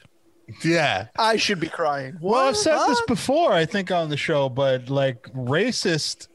yeah. 0.64 1.08
I 1.18 1.36
should 1.38 1.60
be 1.60 1.68
crying. 1.68 2.18
Well, 2.22 2.36
I've 2.42 2.56
What? 2.56 2.58
said 2.58 2.88
this 2.88 3.02
before, 3.08 3.52
I 3.52 3.66
think, 3.66 3.92
on 3.92 4.10
the 4.10 4.18
show, 4.18 4.50
but 4.50 4.90
like, 4.90 5.24
racist 5.34 6.28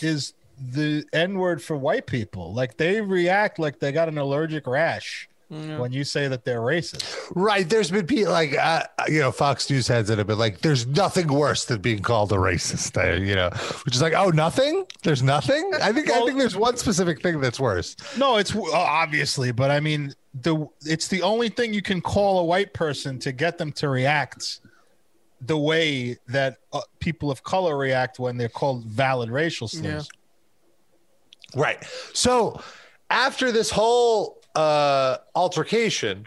is 0.00 0.32
the 0.70 1.04
N 1.12 1.38
word 1.38 1.62
for 1.62 1.76
white 1.76 2.06
people. 2.06 2.54
Like, 2.54 2.76
they 2.76 3.00
react 3.00 3.58
like 3.58 3.78
they 3.80 3.92
got 3.92 4.08
an 4.08 4.18
allergic 4.18 4.66
rash 4.66 5.28
when 5.52 5.92
you 5.92 6.02
say 6.02 6.28
that 6.28 6.46
they're 6.46 6.62
racist. 6.62 7.30
Right. 7.34 7.68
There's 7.68 7.90
been 7.90 8.06
people 8.06 8.32
like, 8.32 8.56
uh, 8.56 8.84
you 9.06 9.20
know, 9.20 9.30
Fox 9.30 9.68
News 9.68 9.86
heads 9.86 10.08
that 10.08 10.16
have 10.16 10.26
been 10.26 10.38
like, 10.38 10.60
there's 10.60 10.86
nothing 10.86 11.28
worse 11.28 11.66
than 11.66 11.82
being 11.82 12.00
called 12.00 12.32
a 12.32 12.36
racist. 12.36 12.96
Uh, 12.96 13.20
you 13.20 13.34
know, 13.34 13.50
which 13.84 13.94
is 13.94 14.00
like, 14.00 14.14
oh, 14.14 14.30
nothing. 14.30 14.86
There's 15.02 15.22
nothing. 15.22 15.72
I 15.74 15.92
think 15.92 16.10
I 16.10 16.24
think 16.24 16.38
there's 16.38 16.56
one 16.56 16.78
specific 16.78 17.22
thing 17.22 17.38
that's 17.40 17.60
worse. 17.60 17.96
No, 18.16 18.38
it's 18.38 18.56
uh, 18.56 18.62
obviously, 18.72 19.52
but 19.52 19.70
I 19.70 19.80
mean, 19.80 20.14
the 20.40 20.66
it's 20.86 21.08
the 21.08 21.20
only 21.20 21.50
thing 21.50 21.74
you 21.74 21.82
can 21.82 22.00
call 22.00 22.38
a 22.38 22.44
white 22.44 22.72
person 22.72 23.18
to 23.18 23.30
get 23.30 23.58
them 23.58 23.72
to 23.72 23.90
react 23.90 24.60
the 25.42 25.58
way 25.58 26.16
that 26.28 26.58
uh, 26.72 26.80
people 26.98 27.30
of 27.30 27.42
color 27.42 27.76
react 27.76 28.18
when 28.18 28.38
they're 28.38 28.48
called 28.48 28.84
valid 28.84 29.28
racial 29.28 29.68
slurs. 29.68 30.08
Right. 31.56 31.84
So 32.12 32.60
after 33.10 33.52
this 33.52 33.70
whole 33.70 34.40
uh 34.54 35.18
altercation, 35.34 36.26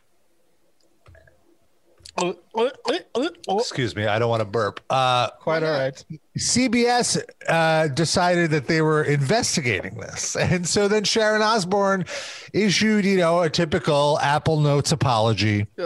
excuse 3.50 3.96
me, 3.96 4.06
I 4.06 4.20
don't 4.20 4.30
want 4.30 4.42
to 4.42 4.46
burp. 4.46 4.80
Uh 4.90 5.30
Quite 5.32 5.64
all 5.64 5.72
right. 5.72 6.06
CBS 6.38 7.22
uh, 7.48 7.88
decided 7.90 8.52
that 8.52 8.68
they 8.68 8.82
were 8.82 9.04
investigating 9.04 9.96
this. 9.96 10.36
And 10.36 10.68
so 10.68 10.88
then 10.88 11.04
Sharon 11.04 11.42
Osbourne 11.42 12.06
issued, 12.54 13.06
you 13.06 13.18
know, 13.18 13.42
a 13.42 13.50
typical 13.50 14.20
Apple 14.20 14.60
Notes 14.60 14.92
apology. 14.92 15.68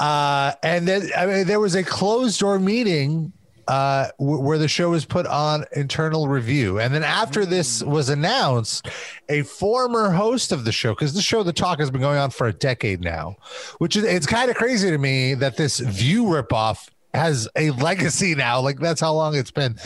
uh, 0.00 0.52
and 0.62 0.86
then 0.86 1.08
I 1.16 1.26
mean, 1.26 1.46
there 1.46 1.60
was 1.60 1.74
a 1.74 1.82
closed 1.82 2.40
door 2.40 2.58
meeting 2.58 3.32
uh, 3.68 4.08
w- 4.18 4.40
where 4.40 4.58
the 4.58 4.68
show 4.68 4.90
was 4.90 5.04
put 5.04 5.26
on 5.26 5.64
internal 5.72 6.28
review. 6.28 6.80
And 6.80 6.92
then 6.94 7.04
after 7.04 7.44
this 7.46 7.82
was 7.82 8.08
announced, 8.08 8.88
a 9.28 9.42
former 9.42 10.10
host 10.10 10.52
of 10.52 10.64
the 10.64 10.72
show, 10.72 10.92
because 10.94 11.14
the 11.14 11.22
show 11.22 11.42
The 11.42 11.52
Talk 11.52 11.78
has 11.78 11.90
been 11.90 12.00
going 12.00 12.18
on 12.18 12.30
for 12.30 12.46
a 12.48 12.52
decade 12.52 13.00
now, 13.00 13.36
which 13.78 13.96
is 13.96 14.04
it's 14.04 14.26
kind 14.26 14.50
of 14.50 14.56
crazy 14.56 14.90
to 14.90 14.98
me 14.98 15.34
that 15.34 15.56
this 15.56 15.78
View 15.78 16.24
ripoff 16.24 16.88
has 17.14 17.48
a 17.56 17.70
legacy 17.72 18.34
now. 18.34 18.60
Like 18.60 18.78
that's 18.78 19.00
how 19.00 19.12
long 19.14 19.34
it's 19.36 19.50
been. 19.50 19.76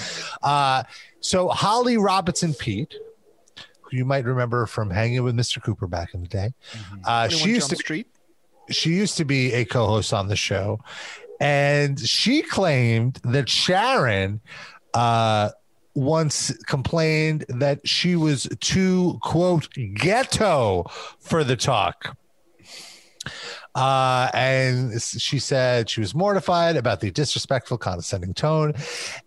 Uh, 0.42 0.82
so 1.20 1.48
Holly 1.48 1.96
Robinson 1.96 2.54
Peete, 2.54 2.94
who 3.82 3.96
you 3.96 4.04
might 4.04 4.24
remember 4.24 4.66
from 4.66 4.90
hanging 4.90 5.22
with 5.22 5.34
Mr. 5.36 5.62
Cooper 5.62 5.86
back 5.86 6.14
in 6.14 6.22
the 6.22 6.28
day, 6.28 6.54
uh, 7.04 7.28
she 7.28 7.50
used 7.50 7.68
Jump 7.68 7.78
to 7.78 7.84
Street. 7.84 8.06
she 8.70 8.90
used 8.90 9.16
to 9.16 9.24
be 9.24 9.52
a 9.52 9.64
co-host 9.64 10.12
on 10.14 10.28
the 10.28 10.36
show 10.36 10.80
and 11.40 12.00
she 12.00 12.42
claimed 12.42 13.20
that 13.24 13.48
sharon 13.48 14.40
uh 14.94 15.50
once 15.94 16.52
complained 16.64 17.44
that 17.48 17.86
she 17.88 18.16
was 18.16 18.46
too 18.60 19.18
quote 19.22 19.68
ghetto 19.94 20.84
for 21.18 21.42
the 21.42 21.56
talk 21.56 22.16
uh, 23.76 24.30
and 24.32 25.02
she 25.02 25.38
said 25.38 25.90
she 25.90 26.00
was 26.00 26.14
mortified 26.14 26.76
about 26.76 27.00
the 27.00 27.10
disrespectful, 27.10 27.76
condescending 27.76 28.32
tone. 28.32 28.72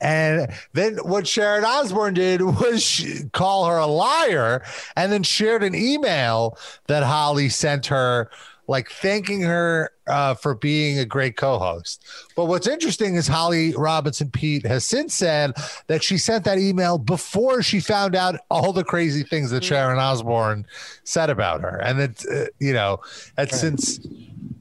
And 0.02 0.52
then 0.74 0.98
what 0.98 1.28
Sharon 1.28 1.64
Osbourne 1.64 2.16
did 2.16 2.42
was 2.60 2.82
she, 2.82 3.30
call 3.32 3.68
her 3.68 3.78
a 3.78 3.86
liar 3.86 4.64
and 4.96 5.12
then 5.12 5.22
shared 5.22 5.64
an 5.64 5.76
email 5.76 6.58
that 6.88 7.04
Holly 7.04 7.50
sent 7.50 7.86
her, 7.88 8.32
like 8.70 8.92
thanking 8.92 9.42
her 9.42 9.92
uh, 10.06 10.36
for 10.36 10.54
being 10.54 11.00
a 11.00 11.06
great 11.06 11.36
co 11.36 11.58
host. 11.58 12.06
But 12.36 12.46
what's 12.46 12.68
interesting 12.68 13.16
is 13.16 13.28
Holly 13.28 13.74
Robinson 13.74 14.30
Peete 14.30 14.66
has 14.68 14.86
since 14.86 15.16
said 15.16 15.54
that 15.88 16.04
she 16.04 16.20
sent 16.20 16.46
that 16.46 16.60
email 16.60 17.00
before 17.00 17.64
she 17.64 17.80
found 17.80 18.16
out 18.16 18.40
all 18.52 18.72
the 18.72 18.84
crazy 18.84 19.24
things 19.24 19.50
that 19.50 19.64
Sharon 19.64 19.98
Osbourne 19.98 20.68
said 21.04 21.32
about 21.32 21.62
her. 21.62 21.82
And 21.84 22.00
that, 22.00 22.26
uh, 22.32 22.46
you 22.60 22.74
know, 22.74 23.02
had 23.40 23.52
since 23.52 24.00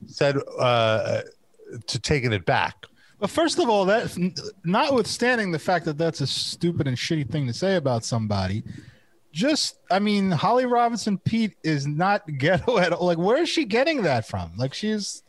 said 0.06 0.38
uh, 0.58 1.20
to 1.86 1.98
taking 1.98 2.32
it 2.32 2.46
back. 2.46 2.86
But 3.20 3.28
first 3.28 3.58
of 3.58 3.68
all, 3.68 3.84
that 3.84 4.16
notwithstanding 4.64 5.52
the 5.52 5.58
fact 5.58 5.84
that 5.84 5.98
that's 5.98 6.22
a 6.22 6.26
stupid 6.26 6.88
and 6.88 6.96
shitty 6.96 7.28
thing 7.30 7.46
to 7.46 7.52
say 7.52 7.76
about 7.76 8.04
somebody, 8.04 8.62
just 9.32 9.76
I 9.90 9.98
mean, 9.98 10.30
Holly 10.30 10.66
Robinson 10.66 11.18
Peete 11.18 11.56
is 11.62 11.86
not 11.86 12.22
ghetto 12.38 12.78
at 12.78 12.92
all. 12.92 13.06
Like, 13.06 13.18
where 13.18 13.38
is 13.38 13.48
she 13.48 13.64
getting 13.64 14.02
that 14.02 14.26
from? 14.26 14.52
Like, 14.56 14.74
she's 14.74 15.22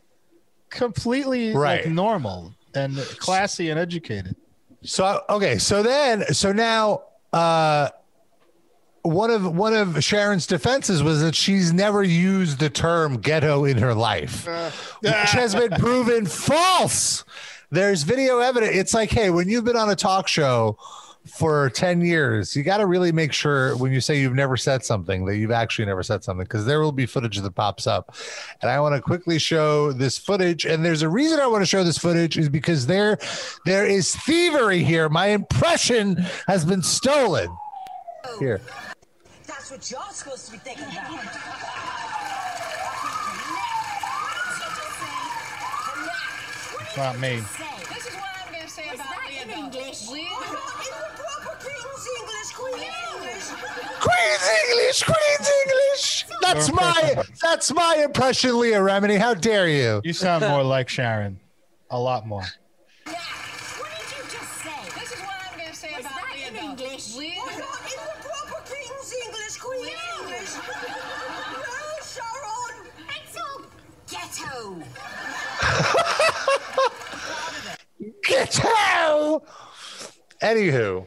completely 0.69 1.53
Right. 1.53 1.85
like 1.85 1.93
normal 1.93 2.53
and 2.75 2.97
classy 3.19 3.69
and 3.69 3.79
educated. 3.79 4.35
So 4.83 5.21
okay, 5.29 5.57
so 5.57 5.83
then 5.83 6.33
so 6.33 6.51
now 6.51 7.01
uh 7.33 7.89
one 9.01 9.31
of 9.31 9.55
one 9.55 9.73
of 9.73 10.03
Sharon's 10.03 10.45
defenses 10.45 11.01
was 11.01 11.21
that 11.21 11.33
she's 11.33 11.73
never 11.73 12.03
used 12.03 12.59
the 12.59 12.69
term 12.69 13.17
ghetto 13.17 13.65
in 13.65 13.77
her 13.77 13.93
life, 13.95 14.45
which 15.01 15.11
has 15.31 15.55
been 15.55 15.71
proven 15.79 16.25
false. 16.25 17.23
There's 17.71 18.03
video 18.03 18.39
evidence. 18.39 18.75
It's 18.75 18.93
like, 18.93 19.09
hey, 19.09 19.29
when 19.29 19.47
you've 19.47 19.63
been 19.63 19.77
on 19.77 19.89
a 19.89 19.95
talk 19.95 20.27
show 20.27 20.77
for 21.29 21.69
10 21.69 22.01
years, 22.01 22.55
you 22.55 22.63
got 22.63 22.77
to 22.77 22.85
really 22.85 23.11
make 23.11 23.31
sure 23.33 23.75
when 23.77 23.91
you 23.91 24.01
say 24.01 24.19
you've 24.19 24.35
never 24.35 24.57
said 24.57 24.83
something 24.83 25.25
that 25.25 25.37
you've 25.37 25.51
actually 25.51 25.85
never 25.85 26.03
said 26.03 26.23
something 26.23 26.43
because 26.43 26.65
there 26.65 26.81
will 26.81 26.91
be 26.91 27.05
footage 27.05 27.37
that 27.37 27.55
pops 27.55 27.87
up. 27.87 28.15
And 28.61 28.69
I 28.69 28.79
want 28.79 28.95
to 28.95 29.01
quickly 29.01 29.39
show 29.39 29.91
this 29.91 30.17
footage. 30.17 30.65
And 30.65 30.83
there's 30.83 31.01
a 31.01 31.09
reason 31.09 31.39
I 31.39 31.47
want 31.47 31.61
to 31.61 31.65
show 31.65 31.83
this 31.83 31.97
footage 31.97 32.37
is 32.37 32.49
because 32.49 32.87
there 32.87 33.17
there 33.65 33.85
is 33.85 34.15
thievery 34.15 34.83
here. 34.83 35.09
My 35.09 35.27
impression 35.27 36.17
has 36.47 36.65
been 36.65 36.81
stolen. 36.81 37.49
Here. 38.39 38.61
That's 39.47 39.71
what 39.71 39.89
you're 39.89 40.01
supposed 40.11 40.45
to 40.47 40.51
be 40.51 40.57
thinking 40.57 40.85
about. 40.85 41.59
It's 46.81 46.97
not 46.97 47.19
me. 47.19 47.35
This 47.37 48.07
is 48.07 48.15
what 48.15 48.29
I'm 48.45 48.53
going 48.53 48.63
to 48.65 48.69
say 48.69 48.89
about 48.93 49.19
in 49.29 49.47
Leo. 49.47 49.65
English? 49.65 50.09
Queen's 53.99 54.47
English, 54.69 55.03
Queen's 55.03 55.49
English. 55.65 56.25
That's 56.41 56.71
my 56.71 57.15
that's 57.41 57.73
my 57.73 57.95
impression, 58.03 58.59
Leah 58.59 58.79
Remini. 58.79 59.17
How 59.17 59.33
dare 59.33 59.67
you? 59.67 59.99
You 60.03 60.13
sound 60.13 60.45
more 60.47 60.63
like 60.63 60.87
Sharon. 60.89 61.39
A 61.91 61.99
lot 61.99 62.25
more. 62.27 62.41
What 62.41 62.49
did 63.05 63.15
you 64.17 64.23
just 64.23 64.53
say? 64.63 64.69
This 64.99 65.11
is 65.11 65.19
what 65.21 65.35
I'm 65.51 65.57
going 65.57 65.71
to 65.71 65.75
say 65.75 65.89
Was 65.97 66.05
about 66.05 66.21
that 66.21 66.37
in 66.49 66.55
English? 66.55 67.15
Leo- 67.15 67.31
In 67.31 67.57
the 67.57 67.63
proper 68.21 68.61
King's 68.69 69.13
English. 69.25 69.55
No, 69.63 69.69
Sharon. 72.05 72.75
It's 73.15 73.35
all 73.37 73.59
ghetto. 74.07 74.57
Out. 78.91 79.43
Anywho, 80.41 81.05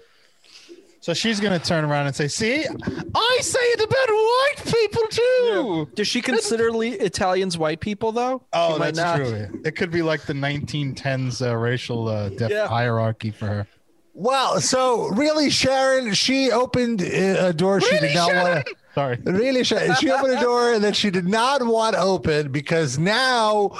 So 1.02 1.12
she's 1.14 1.40
gonna 1.40 1.58
turn 1.58 1.84
around 1.84 2.06
and 2.06 2.14
say, 2.16 2.28
"See, 2.28 2.64
I 2.64 3.38
say 3.42 3.58
it 3.60 3.80
about 3.80 4.08
white 4.08 4.72
people 4.72 5.02
too." 5.10 5.88
Does 5.96 6.06
she 6.06 6.20
consider 6.22 6.70
Le- 6.72 6.86
Italians 6.86 7.58
white 7.58 7.80
people 7.80 8.12
though? 8.12 8.42
Oh, 8.52 8.74
She 8.74 8.78
that's 8.78 8.96
not. 8.98 9.16
true. 9.16 9.60
It 9.64 9.72
could 9.76 9.90
be 9.90 10.00
like 10.02 10.22
the 10.22 10.32
1910s 10.34 11.44
uh, 11.44 11.56
racial 11.56 12.06
uh, 12.08 12.28
def- 12.30 12.50
Yeah. 12.52 12.68
hierarchy 12.68 13.32
for 13.32 13.46
her. 13.46 13.66
well, 14.14 14.60
so 14.60 15.08
really, 15.08 15.50
Sharon, 15.50 16.14
she 16.14 16.50
opened 16.52 17.02
uh, 17.02 17.46
a 17.48 17.52
door 17.52 17.80
she 17.80 17.98
did 17.98 18.14
not 18.14 18.32
want 18.32 18.66
to. 18.66 18.74
Sorry. 18.94 19.18
Really, 19.24 19.64
she, 19.64 19.74
she 19.98 20.10
opened 20.10 20.34
a 20.38 20.40
door 20.40 20.78
that 20.78 20.94
she 20.94 21.10
did 21.10 21.26
not 21.26 21.66
want 21.66 21.96
open 21.96 22.52
because 22.52 22.98
now, 22.98 23.70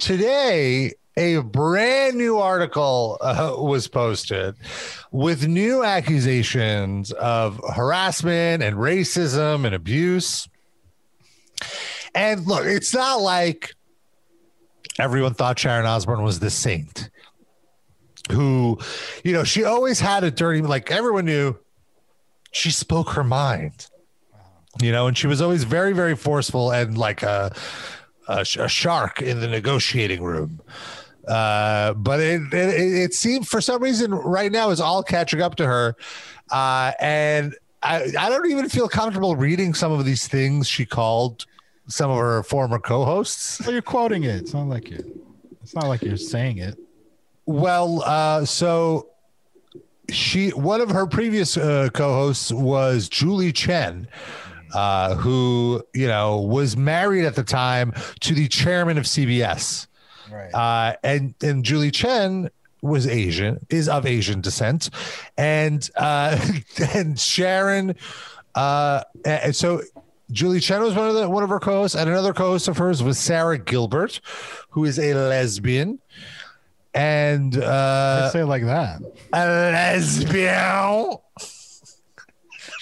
today, 0.00 0.92
a 1.16 1.38
brand 1.38 2.16
new 2.16 2.38
article 2.38 3.18
uh, 3.20 3.54
was 3.58 3.88
posted 3.88 4.54
with 5.10 5.46
new 5.46 5.84
accusations 5.84 7.12
of 7.12 7.60
harassment 7.74 8.62
and 8.62 8.76
racism 8.76 9.64
and 9.66 9.74
abuse. 9.74 10.48
And 12.14 12.46
look, 12.46 12.64
it's 12.64 12.94
not 12.94 13.20
like 13.20 13.74
everyone 14.98 15.34
thought 15.34 15.58
Sharon 15.58 15.86
Osbourne 15.86 16.22
was 16.22 16.40
the 16.40 16.50
saint 16.50 17.10
who, 18.30 18.78
you 19.24 19.32
know, 19.32 19.44
she 19.44 19.64
always 19.64 20.00
had 20.00 20.24
a 20.24 20.30
dirty, 20.30 20.62
like 20.62 20.90
everyone 20.90 21.24
knew 21.24 21.58
she 22.52 22.70
spoke 22.70 23.10
her 23.10 23.24
mind 23.24 23.88
you 24.80 24.92
know, 24.92 25.06
and 25.06 25.18
she 25.18 25.26
was 25.26 25.42
always 25.42 25.64
very, 25.64 25.92
very 25.92 26.16
forceful 26.16 26.70
and 26.70 26.96
like 26.96 27.22
a, 27.22 27.54
a, 28.28 28.40
a 28.40 28.68
shark 28.68 29.20
in 29.20 29.40
the 29.40 29.48
negotiating 29.48 30.22
room. 30.22 30.60
Uh, 31.26 31.94
but 31.94 32.20
it, 32.20 32.52
it 32.52 32.68
it 32.78 33.14
seemed 33.14 33.46
for 33.46 33.60
some 33.60 33.82
reason 33.82 34.12
right 34.12 34.50
now 34.50 34.70
is 34.70 34.80
all 34.80 35.02
catching 35.02 35.40
up 35.40 35.54
to 35.56 35.66
her, 35.66 35.94
uh, 36.50 36.92
and 37.00 37.54
I 37.82 38.12
I 38.18 38.28
don't 38.28 38.50
even 38.50 38.68
feel 38.68 38.88
comfortable 38.88 39.36
reading 39.36 39.74
some 39.74 39.92
of 39.92 40.04
these 40.04 40.26
things 40.26 40.68
she 40.68 40.84
called 40.84 41.46
some 41.86 42.10
of 42.10 42.18
her 42.18 42.42
former 42.42 42.78
co-hosts. 42.78 43.60
Well, 43.60 43.72
you're 43.72 43.82
quoting 43.82 44.24
it. 44.24 44.36
It's 44.36 44.54
not 44.54 44.66
like 44.66 44.90
you. 44.90 45.22
It's 45.62 45.74
not 45.74 45.86
like 45.86 46.02
you're 46.02 46.16
saying 46.16 46.58
it. 46.58 46.76
Well, 47.46 48.02
uh, 48.04 48.44
so 48.44 49.08
she 50.10 50.50
one 50.50 50.80
of 50.80 50.90
her 50.90 51.06
previous 51.06 51.56
uh, 51.56 51.88
co-hosts 51.92 52.52
was 52.52 53.08
Julie 53.08 53.52
Chen, 53.52 54.08
uh, 54.74 55.14
who 55.16 55.82
you 55.94 56.06
know 56.06 56.40
was 56.40 56.76
married 56.76 57.24
at 57.24 57.34
the 57.34 57.44
time 57.44 57.92
to 58.20 58.34
the 58.34 58.48
chairman 58.48 58.98
of 58.98 59.04
CBS, 59.04 59.86
Right. 60.32 60.54
uh, 60.54 60.96
and 61.02 61.34
and 61.42 61.64
Julie 61.64 61.90
Chen 61.90 62.50
was 62.80 63.06
Asian, 63.06 63.64
is 63.70 63.88
of 63.88 64.06
Asian 64.06 64.40
descent, 64.40 64.90
and 65.36 65.88
uh, 65.96 66.38
and 66.94 67.18
Sharon, 67.18 67.96
uh, 68.54 69.02
and 69.24 69.54
so. 69.54 69.82
Julie 70.30 70.60
Chen 70.60 70.80
was 70.80 70.94
one 70.94 71.10
of 71.10 71.14
the 71.14 71.28
one 71.28 71.42
of 71.42 71.50
her 71.50 71.60
co-hosts, 71.60 71.94
and 71.94 72.08
another 72.08 72.32
co-host 72.32 72.66
of 72.66 72.78
hers 72.78 73.02
was 73.02 73.18
Sarah 73.18 73.58
Gilbert, 73.58 74.18
who 74.70 74.86
is 74.86 74.98
a 74.98 75.12
lesbian, 75.12 75.98
and 76.94 77.54
I 77.56 77.66
uh, 77.66 78.30
say 78.30 78.40
it 78.40 78.46
like 78.46 78.64
that. 78.64 79.02
a 79.34 79.46
lesbian. 79.46 81.18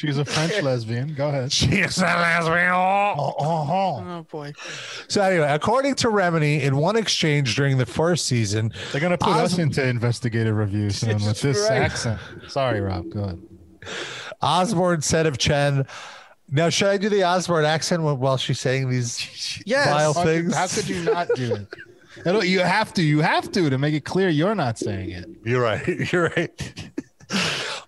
She's 0.01 0.16
a 0.16 0.24
French 0.24 0.62
lesbian. 0.62 1.12
Go 1.14 1.28
ahead. 1.28 1.53
She's 1.53 1.98
a 1.98 2.05
lesbian. 2.05 2.70
Oh, 2.72 3.34
oh, 3.38 4.05
Oh 4.09 4.26
boy. 4.30 4.53
So 5.09 5.20
anyway, 5.20 5.48
according 5.53 5.96
to 5.96 6.09
Remini, 6.09 6.62
in 6.62 6.76
one 6.78 6.96
exchange 6.96 7.55
during 7.55 7.76
the 7.76 7.84
first 7.84 8.26
season, 8.26 8.72
They're 8.92 9.01
gonna 9.03 9.18
put 9.18 9.34
us 9.36 9.59
into 9.59 9.86
investigative 9.86 10.57
review 10.57 10.88
soon 10.88 11.22
with 11.26 11.42
this 11.42 11.68
Right. 11.68 11.82
accent. 11.82 12.18
Sorry, 12.48 12.80
Rob. 12.80 13.11
Go 13.11 13.24
ahead. 13.24 13.42
Osbourne 14.40 15.03
said 15.03 15.26
of 15.26 15.36
Chen. 15.36 15.86
Now, 16.51 16.70
should 16.70 16.88
I 16.88 16.96
do 16.96 17.09
the 17.11 17.22
Osbourne 17.24 17.64
accent 17.66 18.03
while- 18.03 18.16
while 18.16 18.36
she's 18.38 18.59
saying 18.59 18.88
these 18.90 19.62
Yes. 19.66 19.86
vile 19.86 20.14
How 20.14 20.22
could- 20.22 20.28
things? 20.28 20.55
How 20.55 20.66
could 20.66 20.88
you 20.88 21.03
not 21.12 21.28
do 21.36 21.55
it? 21.57 21.66
It'll- 22.26 22.42
You 22.44 22.61
have 22.61 22.94
to. 22.94 23.03
You 23.03 23.20
have 23.20 23.53
to 23.53 23.68
to 23.68 23.76
make 23.76 23.92
it 23.94 24.05
clear 24.07 24.28
you're 24.30 24.55
not 24.55 24.78
saying 24.78 25.11
it. 25.11 25.26
You're 25.44 25.61
right. 25.62 25.86
You're 26.12 26.30
right. 26.36 26.90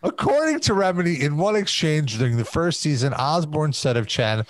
According 0.02 0.60
to 0.60 0.72
Remini, 0.72 1.20
in 1.20 1.36
one 1.36 1.54
exchange 1.54 2.18
during 2.18 2.36
the 2.36 2.44
first 2.44 2.80
season, 2.80 3.14
Osbourne 3.14 3.72
said 3.72 3.96
of 3.96 4.06
Chen, 4.06 4.44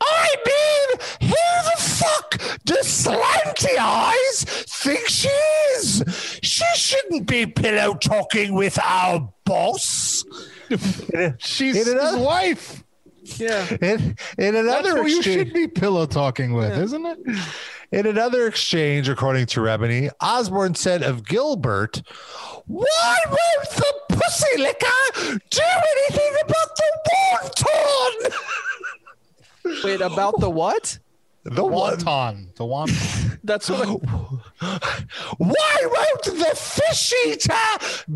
I 0.00 0.36
mean, 0.46 1.30
who 1.30 1.36
the 1.36 1.82
fuck 1.82 2.38
does 2.64 2.86
slanty 2.86 3.76
eyes 3.78 4.44
think 4.44 5.06
she 5.08 5.28
is? 5.76 6.02
She 6.42 6.64
shouldn't 6.74 7.26
be 7.26 7.46
pillow 7.46 7.94
talking 7.94 8.54
with 8.54 8.78
our 8.82 9.32
boss. 9.44 10.24
She's 11.38 11.86
his 11.86 12.16
wife. 12.16 12.82
Yeah. 13.38 13.66
In, 13.82 14.16
in 14.38 14.54
That's 14.54 14.56
another 14.56 14.96
who 14.96 15.06
you 15.06 15.18
exchange, 15.18 15.48
should 15.48 15.52
be 15.52 15.68
pillow 15.68 16.06
talking 16.06 16.52
with, 16.54 16.78
isn't 16.78 17.04
it? 17.04 17.18
In 17.92 18.06
another 18.06 18.46
exchange, 18.46 19.08
according 19.08 19.46
to 19.46 19.60
Remini, 19.60 20.10
Osbourne 20.20 20.74
said 20.74 21.02
of 21.02 21.24
Gilbert, 21.24 22.02
Why 22.66 23.16
won't 23.26 23.70
the 23.76 23.94
pussy 24.08 24.60
licker 24.60 25.38
do 25.50 25.62
anything 25.62 26.34
about 26.44 26.76
the 26.76 26.90
wonton? 27.10 28.32
Wait, 29.84 30.00
about 30.00 30.40
the 30.40 30.50
what? 30.50 30.98
The. 31.50 31.62
Wonton. 31.62 32.54
The 32.56 32.64
wonton. 32.64 33.38
That's 33.44 33.70
what. 33.70 33.86
Why 35.38 35.76
won't 35.84 36.24
the 36.24 36.56
fish 36.56 37.14
eater 37.26 37.54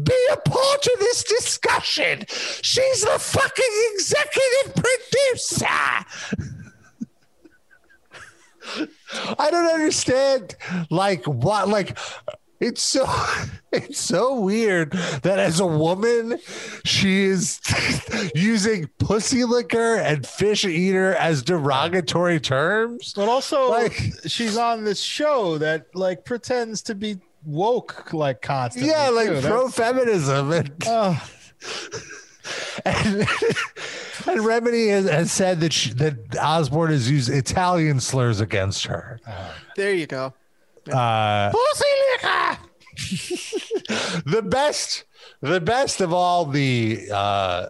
be 0.02 0.28
a 0.32 0.36
part 0.36 0.86
of 0.86 0.98
this 0.98 1.22
discussion? 1.24 2.24
She's 2.28 3.02
the 3.02 3.18
fucking 3.18 3.90
executive 3.94 4.74
producer. 4.74 5.66
I 9.38 9.50
don't 9.50 9.72
understand. 9.72 10.56
Like 10.90 11.24
what? 11.24 11.68
Like 11.68 11.96
it's 12.60 12.82
so 12.82 13.06
it's 13.72 13.98
so 13.98 14.38
weird 14.40 14.92
that 15.22 15.38
as 15.38 15.60
a 15.60 15.66
woman, 15.66 16.38
she 16.84 17.24
is 17.24 17.60
using 18.34 18.86
pussy 18.98 19.44
liquor 19.44 19.96
and 19.96 20.26
fish 20.26 20.64
eater 20.64 21.14
as 21.14 21.42
derogatory 21.42 22.40
terms. 22.40 23.12
But 23.14 23.28
also, 23.28 23.70
Like- 23.70 24.12
she's 24.26 24.56
on 24.56 24.84
this 24.84 25.00
show 25.00 25.58
that 25.58 25.86
like 25.94 26.24
pretends 26.24 26.82
to 26.82 26.94
be 26.94 27.18
woke 27.44 28.12
like 28.12 28.42
constantly. 28.42 28.90
Yeah, 28.90 29.08
like 29.08 29.42
pro 29.42 29.68
feminism 29.68 30.52
and. 30.52 30.70
Oh, 30.86 31.28
and, 32.84 33.20
and 33.20 34.40
Remini 34.40 34.88
has, 34.88 35.08
has 35.08 35.30
said 35.30 35.60
that 35.60 35.72
she, 35.72 35.92
that 35.94 36.16
Osbourne 36.40 36.90
has 36.90 37.10
used 37.10 37.28
Italian 37.28 38.00
slurs 38.00 38.40
against 38.40 38.86
her. 38.86 39.20
There 39.76 39.92
you 39.92 40.06
go. 40.06 40.32
Uh, 40.92 41.50
Pussy 41.50 41.84
licker! 42.12 42.58
the 44.26 44.42
best, 44.42 45.04
The 45.40 45.60
best 45.60 46.00
of 46.00 46.12
all 46.12 46.44
the 46.44 47.08
uh, 47.12 47.66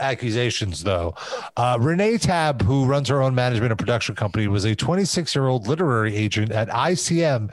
accusations, 0.00 0.82
though, 0.82 1.14
uh, 1.56 1.78
Renee 1.80 2.18
Tab, 2.18 2.62
who 2.62 2.84
runs 2.84 3.08
her 3.08 3.22
own 3.22 3.34
management 3.34 3.72
and 3.72 3.78
production 3.78 4.14
company, 4.14 4.48
was 4.48 4.64
a 4.64 4.74
26 4.74 5.34
year 5.34 5.46
old 5.46 5.66
literary 5.66 6.14
agent 6.16 6.52
at 6.52 6.68
ICM, 6.68 7.52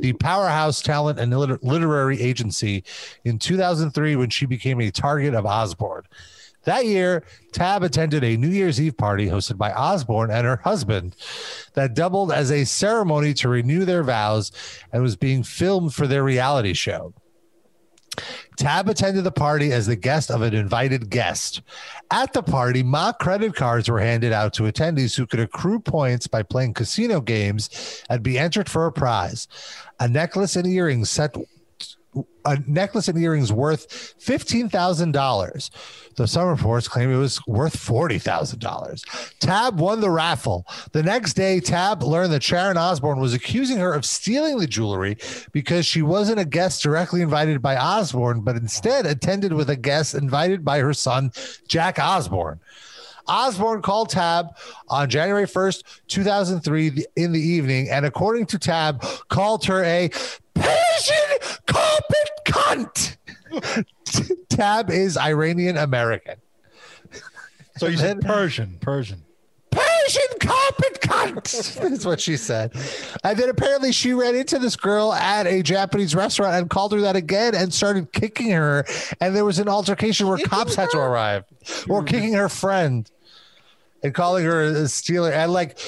the 0.00 0.12
powerhouse 0.14 0.82
talent 0.82 1.18
and 1.18 1.36
liter- 1.36 1.58
literary 1.62 2.20
agency, 2.20 2.84
in 3.24 3.38
2003 3.38 4.16
when 4.16 4.30
she 4.30 4.46
became 4.46 4.80
a 4.80 4.90
target 4.90 5.34
of 5.34 5.46
Osbourne. 5.46 6.04
That 6.64 6.86
year, 6.86 7.24
Tab 7.52 7.82
attended 7.82 8.24
a 8.24 8.36
New 8.36 8.48
Year's 8.48 8.80
Eve 8.80 8.96
party 8.96 9.26
hosted 9.26 9.58
by 9.58 9.72
Osbourne 9.72 10.30
and 10.30 10.46
her 10.46 10.60
husband 10.64 11.14
that 11.74 11.94
doubled 11.94 12.32
as 12.32 12.50
a 12.50 12.64
ceremony 12.64 13.34
to 13.34 13.48
renew 13.48 13.84
their 13.84 14.02
vows 14.02 14.50
and 14.92 15.02
was 15.02 15.16
being 15.16 15.42
filmed 15.42 15.94
for 15.94 16.06
their 16.06 16.24
reality 16.24 16.72
show. 16.72 17.12
Tab 18.56 18.88
attended 18.88 19.24
the 19.24 19.32
party 19.32 19.72
as 19.72 19.86
the 19.86 19.96
guest 19.96 20.30
of 20.30 20.42
an 20.42 20.54
invited 20.54 21.10
guest. 21.10 21.62
At 22.10 22.32
the 22.32 22.42
party, 22.42 22.82
mock 22.82 23.18
credit 23.18 23.56
cards 23.56 23.88
were 23.88 24.00
handed 24.00 24.32
out 24.32 24.52
to 24.54 24.62
attendees 24.64 25.16
who 25.16 25.26
could 25.26 25.40
accrue 25.40 25.80
points 25.80 26.28
by 26.28 26.44
playing 26.44 26.74
casino 26.74 27.20
games 27.20 28.04
and 28.08 28.22
be 28.22 28.38
entered 28.38 28.68
for 28.68 28.86
a 28.86 28.92
prize. 28.92 29.48
A 29.98 30.06
necklace 30.06 30.54
and 30.54 30.66
earrings 30.66 31.10
set 31.10 31.34
a 32.44 32.58
necklace 32.66 33.08
and 33.08 33.18
earrings 33.18 33.52
worth 33.52 34.14
fifteen 34.18 34.68
thousand 34.68 35.12
dollars. 35.12 35.70
The 36.16 36.26
some 36.26 36.48
reports 36.48 36.88
claim 36.88 37.10
it 37.10 37.16
was 37.16 37.40
worth 37.46 37.76
forty 37.76 38.18
thousand 38.18 38.60
dollars. 38.60 39.04
Tab 39.40 39.80
won 39.80 40.00
the 40.00 40.10
raffle. 40.10 40.66
The 40.92 41.02
next 41.02 41.34
day, 41.34 41.60
Tab 41.60 42.02
learned 42.02 42.32
that 42.32 42.42
Sharon 42.42 42.76
Osbourne 42.76 43.20
was 43.20 43.34
accusing 43.34 43.78
her 43.78 43.92
of 43.92 44.04
stealing 44.04 44.58
the 44.58 44.66
jewelry 44.66 45.16
because 45.52 45.86
she 45.86 46.02
wasn't 46.02 46.40
a 46.40 46.44
guest 46.44 46.82
directly 46.82 47.22
invited 47.22 47.62
by 47.62 47.76
Osbourne, 47.76 48.40
but 48.40 48.56
instead 48.56 49.06
attended 49.06 49.52
with 49.52 49.70
a 49.70 49.76
guest 49.76 50.14
invited 50.14 50.64
by 50.64 50.80
her 50.80 50.94
son, 50.94 51.32
Jack 51.66 51.98
Osbourne. 51.98 52.60
Osbourne 53.26 53.82
called 53.82 54.10
Tab 54.10 54.48
on 54.88 55.08
January 55.08 55.46
1st, 55.46 55.82
2003, 56.08 57.04
in 57.16 57.32
the 57.32 57.40
evening, 57.40 57.88
and 57.88 58.04
according 58.04 58.46
to 58.46 58.58
Tab, 58.58 59.02
called 59.28 59.64
her 59.64 59.82
a 59.84 60.10
Persian 60.54 61.38
carpet 61.66 62.30
cunt. 62.46 63.16
Tab 64.48 64.90
is 64.90 65.16
Iranian 65.16 65.76
American. 65.76 66.36
So 67.76 67.86
you 67.86 67.96
said 67.96 68.20
Persian, 68.22 68.78
Persian. 68.80 69.22
Persian 69.70 70.38
carpet 70.38 71.00
cunt 71.00 71.92
is 71.92 72.06
what 72.06 72.20
she 72.20 72.36
said. 72.36 72.72
And 73.24 73.38
then 73.38 73.48
apparently 73.48 73.90
she 73.90 74.12
ran 74.12 74.36
into 74.36 74.58
this 74.58 74.76
girl 74.76 75.12
at 75.12 75.46
a 75.46 75.62
Japanese 75.62 76.14
restaurant 76.14 76.54
and 76.54 76.70
called 76.70 76.92
her 76.92 77.00
that 77.00 77.16
again 77.16 77.54
and 77.54 77.74
started 77.74 78.12
kicking 78.12 78.50
her. 78.50 78.84
And 79.20 79.34
there 79.34 79.44
was 79.44 79.58
an 79.58 79.68
altercation 79.68 80.28
where 80.28 80.38
cops 80.38 80.76
had 80.76 80.90
to 80.90 80.98
arrive 80.98 81.44
or 81.88 82.04
kicking 82.04 82.34
her 82.34 82.48
friend 82.48 83.10
and 84.04 84.14
calling 84.14 84.44
her 84.44 84.62
a 84.62 84.86
stealer. 84.88 85.32
And 85.32 85.52
like, 85.52 85.78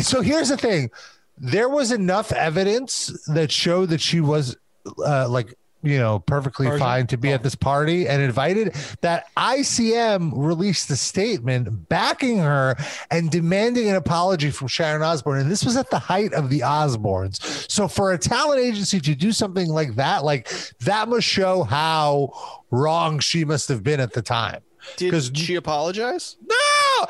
so 0.00 0.20
here's 0.20 0.48
the 0.48 0.56
thing 0.56 0.90
there 1.38 1.68
was 1.68 1.92
enough 1.92 2.32
evidence 2.32 3.06
that 3.26 3.50
showed 3.50 3.90
that 3.90 4.00
she 4.00 4.20
was 4.20 4.56
uh, 5.04 5.28
like, 5.28 5.54
you 5.82 5.98
know, 5.98 6.20
perfectly 6.20 6.66
Persian? 6.66 6.78
fine 6.78 7.06
to 7.08 7.16
be 7.16 7.32
at 7.32 7.42
this 7.42 7.56
party 7.56 8.06
and 8.06 8.22
invited 8.22 8.72
that 9.00 9.26
ICM 9.36 10.32
released 10.36 10.88
a 10.90 10.96
statement 10.96 11.88
backing 11.88 12.38
her 12.38 12.76
and 13.10 13.30
demanding 13.30 13.88
an 13.88 13.96
apology 13.96 14.52
from 14.52 14.68
Sharon 14.68 15.02
Osbourne. 15.02 15.40
And 15.40 15.50
this 15.50 15.64
was 15.64 15.76
at 15.76 15.90
the 15.90 15.98
height 15.98 16.32
of 16.34 16.50
the 16.50 16.60
Osbournes. 16.60 17.42
So 17.68 17.88
for 17.88 18.12
a 18.12 18.18
talent 18.18 18.60
agency 18.60 19.00
to 19.00 19.14
do 19.16 19.32
something 19.32 19.68
like 19.68 19.96
that, 19.96 20.24
like 20.24 20.48
that 20.80 21.08
must 21.08 21.26
show 21.26 21.64
how 21.64 22.60
wrong 22.70 23.18
she 23.18 23.44
must 23.44 23.68
have 23.68 23.82
been 23.82 23.98
at 23.98 24.12
the 24.12 24.22
time. 24.22 24.60
Did 24.96 25.36
she 25.36 25.54
apologize? 25.54 26.36
No, 26.46 26.56
no! 27.00 27.06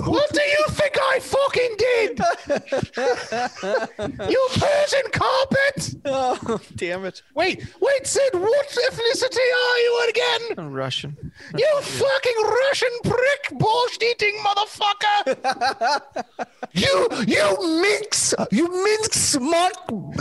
What 0.04 0.32
do 0.32 0.40
you 0.40 0.64
think 0.70 0.96
I 0.98 1.20
fucking 1.20 1.76
did? 1.78 2.18
you 4.30 4.48
Persian 4.54 5.10
carpet! 5.12 5.94
Oh, 6.06 6.58
damn 6.76 7.04
it. 7.04 7.22
Wait, 7.34 7.62
wait, 7.80 8.06
Sid, 8.06 8.32
what 8.32 8.68
ethnicity 8.68 9.36
are 9.36 9.78
you 9.78 10.06
again? 10.08 10.40
I'm 10.58 10.72
Russian. 10.72 11.14
You 11.56 11.80
fucking 11.82 12.42
Russian 12.42 12.88
prick, 13.04 13.52
bullshit 13.58 14.02
eating 14.02 14.38
motherfucker! 14.44 16.24
you, 16.72 17.08
you 17.26 17.56
minx, 17.82 18.34
you 18.50 18.68
minx 18.84 19.20
smart. 19.20 19.74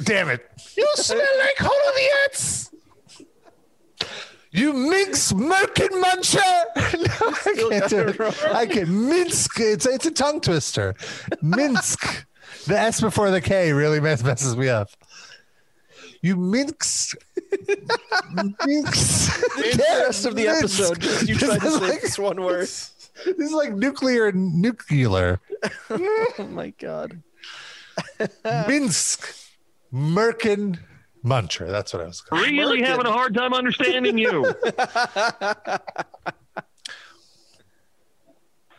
Damn 0.03 0.29
it! 0.29 0.45
You 0.75 0.87
smell 0.95 1.37
like 1.39 1.55
Holodiettes. 1.57 2.69
You 4.51 4.73
minx 4.73 5.31
merkin 5.31 5.89
muncher. 6.03 6.65
no, 6.75 7.29
I 7.29 7.79
can't 7.79 7.89
do 7.89 8.23
it. 8.25 8.43
I 8.53 8.65
can 8.65 9.07
Minsk. 9.09 9.59
It's 9.59 9.85
it's 9.85 10.05
a 10.05 10.11
tongue 10.11 10.41
twister. 10.41 10.95
Minsk. 11.41 12.25
The 12.67 12.77
S 12.77 13.01
before 13.01 13.31
the 13.31 13.41
K 13.41 13.71
really 13.73 13.99
mess, 13.99 14.23
messes 14.23 14.55
me 14.55 14.69
up. 14.69 14.89
You 16.21 16.35
minx. 16.35 17.15
minx. 18.67 19.27
The 19.55 20.03
rest 20.05 20.25
of 20.27 20.35
the 20.35 20.47
episode, 20.47 20.99
just 20.99 21.27
you 21.27 21.35
trying 21.35 21.59
to 21.59 21.71
say 21.71 21.79
like- 21.79 22.01
this 22.01 22.19
one 22.19 22.39
word. 22.43 22.67
This 22.67 22.99
is 23.25 23.51
like 23.51 23.73
nuclear 23.73 24.31
nuclear. 24.33 25.39
Oh 25.89 26.47
my 26.51 26.69
god. 26.71 27.23
Minsk. 28.67 29.33
Merkin 29.91 30.77
Muncher. 31.23 31.67
That's 31.69 31.93
what 31.93 32.01
I 32.01 32.05
was 32.07 32.21
calling. 32.21 32.43
Really 32.55 32.81
Merkin. 32.81 32.85
having 32.87 33.05
a 33.05 33.11
hard 33.11 33.33
time 33.35 33.53
understanding 33.53 34.17
you. 34.17 34.45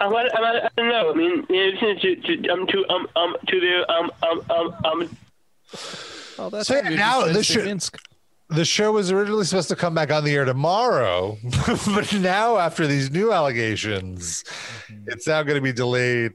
I, 0.01 0.09
want- 0.09 0.35
I, 0.37 0.59
I 0.67 0.69
don't 0.77 0.89
know. 0.89 1.11
I 1.13 1.15
mean, 1.15 1.47
listen 1.49 1.99
to, 2.01 2.17
to 2.17 2.49
um 2.53 2.67
to 2.67 2.89
um 2.91 3.07
um 3.15 3.37
to 3.47 3.61
the 3.61 3.93
um 3.93 4.11
um 4.23 4.43
um 4.51 4.75
um. 4.85 5.17
Oh, 6.39 6.51
that's 6.51 6.67
So 6.69 6.75
yeah, 6.77 6.89
now 6.91 7.25
said 7.27 7.35
this 7.37 7.47
should- 7.47 7.65
Minsk. 7.65 7.99
the 8.49 8.65
show 8.65 8.91
was 8.93 9.13
originally 9.13 9.45
supposed 9.45 9.69
to 9.69 9.77
come 9.77 9.95
back 9.95 10.11
on 10.11 10.25
the 10.25 10.35
air 10.35 10.45
tomorrow, 10.45 11.39
but 11.95 12.13
now 12.15 12.59
after 12.59 12.87
these 12.89 13.11
new 13.13 13.33
allegations, 13.33 14.43
it's 15.07 15.27
now 15.29 15.43
going 15.45 15.55
to 15.57 15.63
be 15.63 15.73
delayed 15.73 16.33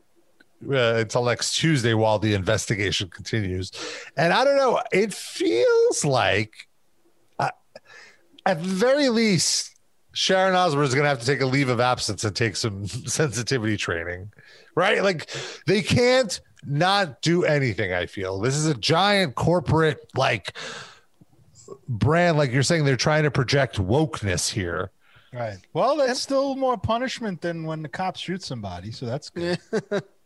uh, 0.65 0.95
until 0.95 1.23
next 1.23 1.55
Tuesday 1.55 1.93
while 1.93 2.19
the 2.19 2.33
investigation 2.33 3.09
continues. 3.09 3.71
And 4.15 4.33
I 4.33 4.43
don't 4.43 4.57
know, 4.57 4.81
it 4.91 5.13
feels 5.13 6.03
like, 6.03 6.53
uh, 7.39 7.49
at 8.45 8.61
the 8.61 8.69
very 8.69 9.09
least, 9.09 9.75
Sharon 10.13 10.55
Osbourne 10.55 10.85
is 10.85 10.95
going 10.95 11.03
to 11.03 11.09
have 11.09 11.19
to 11.19 11.25
take 11.25 11.41
a 11.41 11.45
leave 11.45 11.69
of 11.69 11.79
absence 11.79 12.23
and 12.23 12.35
take 12.35 12.55
some 12.55 12.87
sensitivity 12.87 13.77
training, 13.77 14.31
right? 14.75 15.03
Like 15.03 15.29
they 15.67 15.83
can't 15.83 16.39
not 16.65 17.21
do 17.21 17.45
anything. 17.45 17.93
I 17.93 18.07
feel 18.07 18.39
this 18.39 18.55
is 18.55 18.65
a 18.65 18.73
giant 18.73 19.35
corporate 19.35 20.09
like 20.15 20.57
brand. 21.87 22.37
Like 22.37 22.51
you're 22.51 22.63
saying, 22.63 22.85
they're 22.85 22.95
trying 22.95 23.23
to 23.23 23.31
project 23.31 23.77
wokeness 23.77 24.49
here. 24.51 24.91
Right. 25.31 25.57
Well, 25.73 25.97
that's 25.97 26.19
still 26.19 26.55
more 26.55 26.77
punishment 26.77 27.41
than 27.41 27.65
when 27.65 27.83
the 27.83 27.89
cops 27.89 28.19
shoot 28.19 28.41
somebody. 28.41 28.91
So 28.91 29.05
that's 29.05 29.29
good. 29.29 29.59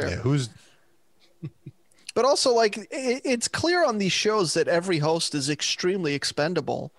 Fair. 0.00 0.10
Yeah, 0.10 0.16
who's 0.16 0.48
But 2.14 2.24
also, 2.24 2.52
like, 2.54 2.78
it, 2.78 2.88
it's 3.24 3.46
clear 3.46 3.84
on 3.84 3.98
these 3.98 4.12
shows 4.12 4.54
that 4.54 4.68
every 4.68 4.98
host 4.98 5.34
is 5.34 5.50
extremely 5.50 6.14
expendable. 6.14 6.92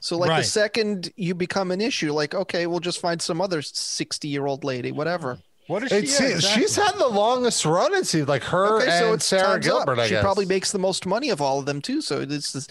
So, 0.00 0.16
like, 0.16 0.30
Right. 0.30 0.38
the 0.38 0.44
second 0.44 1.12
you 1.16 1.34
become 1.34 1.70
an 1.70 1.80
issue, 1.82 2.12
like, 2.12 2.34
okay, 2.34 2.66
we'll 2.66 2.80
just 2.80 2.98
find 3.00 3.20
some 3.20 3.40
other 3.42 3.60
sixty-year-old 3.62 4.64
lady, 4.64 4.90
whatever. 4.90 5.38
What 5.68 5.84
is 5.84 5.92
it's 5.92 6.18
she? 6.18 6.28
yeah, 6.30 6.38
she's 6.40 6.74
had 6.74 6.92
the 6.98 7.06
longest 7.06 7.64
run. 7.64 7.94
It 7.94 8.06
seems 8.06 8.26
like 8.26 8.42
her 8.44 8.78
Okay, 8.78 8.90
and 8.90 8.98
so 9.04 9.12
it's 9.12 9.26
Sarah. 9.26 9.60
Gilbert. 9.60 9.98
I 9.98 10.06
she 10.06 10.10
guess 10.14 10.22
probably 10.22 10.46
makes 10.46 10.72
the 10.72 10.78
most 10.78 11.06
money 11.06 11.30
of 11.30 11.40
all 11.40 11.60
of 11.60 11.66
them 11.66 11.80
too. 11.80 12.00
So 12.00 12.20
it's 12.20 12.52
this 12.52 12.66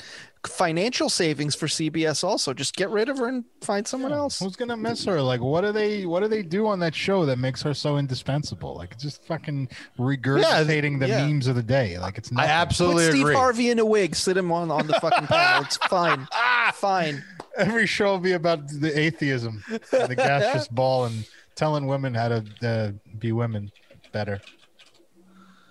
financial 0.47 1.09
savings 1.09 1.55
for 1.55 1.67
CBS. 1.67 2.23
Also, 2.23 2.53
just 2.53 2.75
get 2.75 2.89
rid 2.89 3.09
of 3.09 3.17
her 3.19 3.27
and 3.27 3.45
find 3.61 3.87
someone 3.87 4.11
else. 4.11 4.39
Who's 4.39 4.55
gonna 4.55 4.77
miss 4.77 5.05
her? 5.05 5.21
Like, 5.21 5.41
what 5.41 5.61
do 5.61 5.71
they? 5.71 6.05
What 6.05 6.21
do 6.21 6.27
they 6.27 6.41
do 6.41 6.67
on 6.67 6.79
that 6.79 6.95
show 6.95 7.25
that 7.25 7.37
makes 7.37 7.61
her 7.61 7.73
so 7.73 7.97
indispensable? 7.97 8.75
Like, 8.75 8.97
just 8.97 9.23
fucking 9.25 9.69
regurgitating 9.99 10.99
the 10.99 11.07
yeah. 11.07 11.25
memes 11.25 11.47
of 11.47 11.55
the 11.55 11.63
day. 11.63 11.97
Like, 11.97 12.17
it's 12.17 12.31
I 12.31 12.35
nothing. 12.35 12.49
Put 12.49 12.53
absolutely 12.53 13.09
Steve 13.09 13.21
agree. 13.21 13.35
Harvey 13.35 13.69
in 13.69 13.79
a 13.79 13.85
wig, 13.85 14.15
sit 14.15 14.37
him 14.37 14.51
on 14.51 14.71
on 14.71 14.87
the 14.87 14.99
fucking 14.99 15.27
panel. 15.27 15.63
It's 15.63 15.77
fine, 15.89 16.27
fine. 16.73 17.23
Every 17.57 17.85
show 17.85 18.11
will 18.11 18.19
be 18.19 18.33
about 18.33 18.67
the 18.67 18.97
atheism, 18.97 19.63
and 19.69 20.09
the 20.09 20.15
gaseous 20.17 20.67
ball, 20.67 21.05
and 21.05 21.27
telling 21.55 21.85
women 21.85 22.13
how 22.13 22.29
to 22.29 22.45
uh, 22.63 22.91
be 23.19 23.31
women 23.31 23.71
better. 24.11 24.41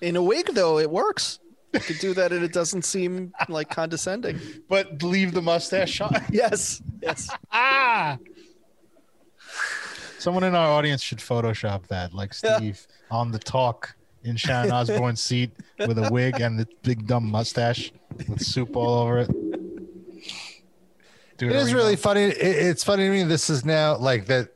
In 0.00 0.16
a 0.16 0.22
wig, 0.22 0.50
though, 0.54 0.78
it 0.78 0.90
works. 0.90 1.40
You 1.72 1.80
could 1.80 1.98
do 1.98 2.14
that, 2.14 2.32
and 2.32 2.44
it 2.44 2.52
doesn't 2.52 2.84
seem 2.84 3.32
like 3.48 3.70
condescending. 3.70 4.40
But 4.68 5.02
leave 5.02 5.32
the 5.32 5.42
mustache 5.42 6.00
on. 6.00 6.10
Yes, 6.30 6.82
yes. 7.02 7.28
ah. 7.52 8.18
Someone 10.18 10.44
in 10.44 10.54
our 10.54 10.68
audience 10.68 11.02
should 11.02 11.18
Photoshop 11.18 11.86
that, 11.86 12.12
like 12.12 12.34
Steve 12.34 12.86
on 13.10 13.30
the 13.30 13.38
talk 13.38 13.96
in 14.22 14.36
Sharon 14.36 14.70
Osbourne's 14.70 15.22
seat 15.22 15.50
with 15.78 15.98
a 15.98 16.10
wig 16.10 16.40
and 16.40 16.58
the 16.58 16.66
big 16.82 17.06
dumb 17.06 17.30
mustache 17.30 17.90
with 18.28 18.42
soup 18.44 18.76
all 18.76 19.00
over 19.00 19.20
it. 19.20 19.30
It 21.38 21.52
is 21.52 21.72
really 21.72 21.96
funny. 21.96 22.24
It, 22.24 22.36
it's 22.36 22.84
funny 22.84 23.04
to 23.04 23.10
me. 23.10 23.22
This 23.24 23.48
is 23.48 23.64
now 23.64 23.96
like 23.96 24.26
that. 24.26 24.50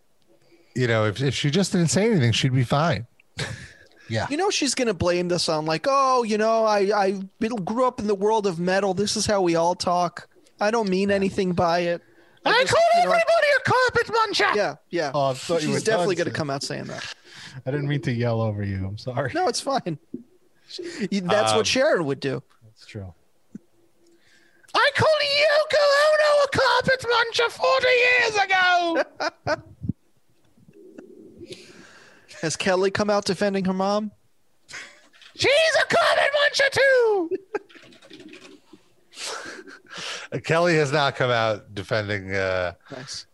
You 0.74 0.88
know, 0.88 1.06
if, 1.06 1.22
if 1.22 1.34
she 1.34 1.50
just 1.50 1.72
didn't 1.72 1.88
say 1.88 2.10
anything, 2.10 2.32
she'd 2.32 2.52
be 2.52 2.64
fine. 2.64 3.06
Yeah. 4.08 4.26
You 4.30 4.36
know 4.36 4.50
she's 4.50 4.74
gonna 4.74 4.94
blame 4.94 5.28
this 5.28 5.48
on 5.48 5.64
like, 5.66 5.86
oh, 5.88 6.22
you 6.24 6.36
know, 6.38 6.64
I 6.64 6.90
I 6.94 7.10
grew 7.64 7.86
up 7.86 8.00
in 8.00 8.06
the 8.06 8.14
world 8.14 8.46
of 8.46 8.58
metal. 8.58 8.94
This 8.94 9.16
is 9.16 9.24
how 9.26 9.40
we 9.42 9.56
all 9.56 9.74
talk. 9.74 10.28
I 10.60 10.70
don't 10.70 10.88
mean 10.88 11.10
anything 11.10 11.52
by 11.52 11.80
it. 11.80 12.02
I 12.46 12.62
just, 12.62 12.74
call 12.74 12.82
you 12.94 13.06
know- 13.08 13.12
everybody 13.12 13.46
a 13.58 13.70
carpet 13.70 14.06
muncher. 14.14 14.54
Yeah, 14.56 14.74
yeah. 14.90 15.10
Oh, 15.14 15.30
I 15.30 15.34
thought 15.34 15.62
you 15.62 15.68
were 15.70 15.74
she's 15.76 15.84
definitely 15.84 16.16
gonna 16.16 16.30
come 16.30 16.50
out 16.50 16.62
saying 16.62 16.84
that. 16.84 17.14
I 17.64 17.70
didn't 17.70 17.88
mean 17.88 18.02
to 18.02 18.12
yell 18.12 18.40
over 18.42 18.62
you. 18.62 18.86
I'm 18.86 18.98
sorry. 18.98 19.32
No, 19.34 19.48
it's 19.48 19.60
fine. 19.60 19.98
That's 21.10 21.52
Um, 21.52 21.56
what 21.56 21.66
Sharon 21.66 22.04
would 22.04 22.20
do. 22.20 22.42
That's 22.64 22.86
true. 22.86 23.14
I 24.74 24.90
called 24.96 25.22
Yoko 25.40 25.84
Ono 26.10 26.42
a 26.42 26.48
carpet 26.58 27.06
muncher 27.08 27.50
40 27.50 27.86
years 27.86 28.36
ago. 28.44 29.62
Has 32.44 32.56
Kelly 32.56 32.90
come 32.90 33.08
out 33.08 33.24
defending 33.24 33.64
her 33.64 33.72
mom? 33.72 34.10
She's 35.34 35.48
a 35.80 35.86
carpet 35.86 36.30
muncher 36.42 36.70
too. 36.70 37.30
Uh, 40.30 40.38
Kelly 40.40 40.74
has 40.76 40.92
not 40.92 41.16
come 41.16 41.30
out 41.30 41.74
defending. 41.74 42.34
Uh, 42.34 42.74
Nice. 42.90 43.24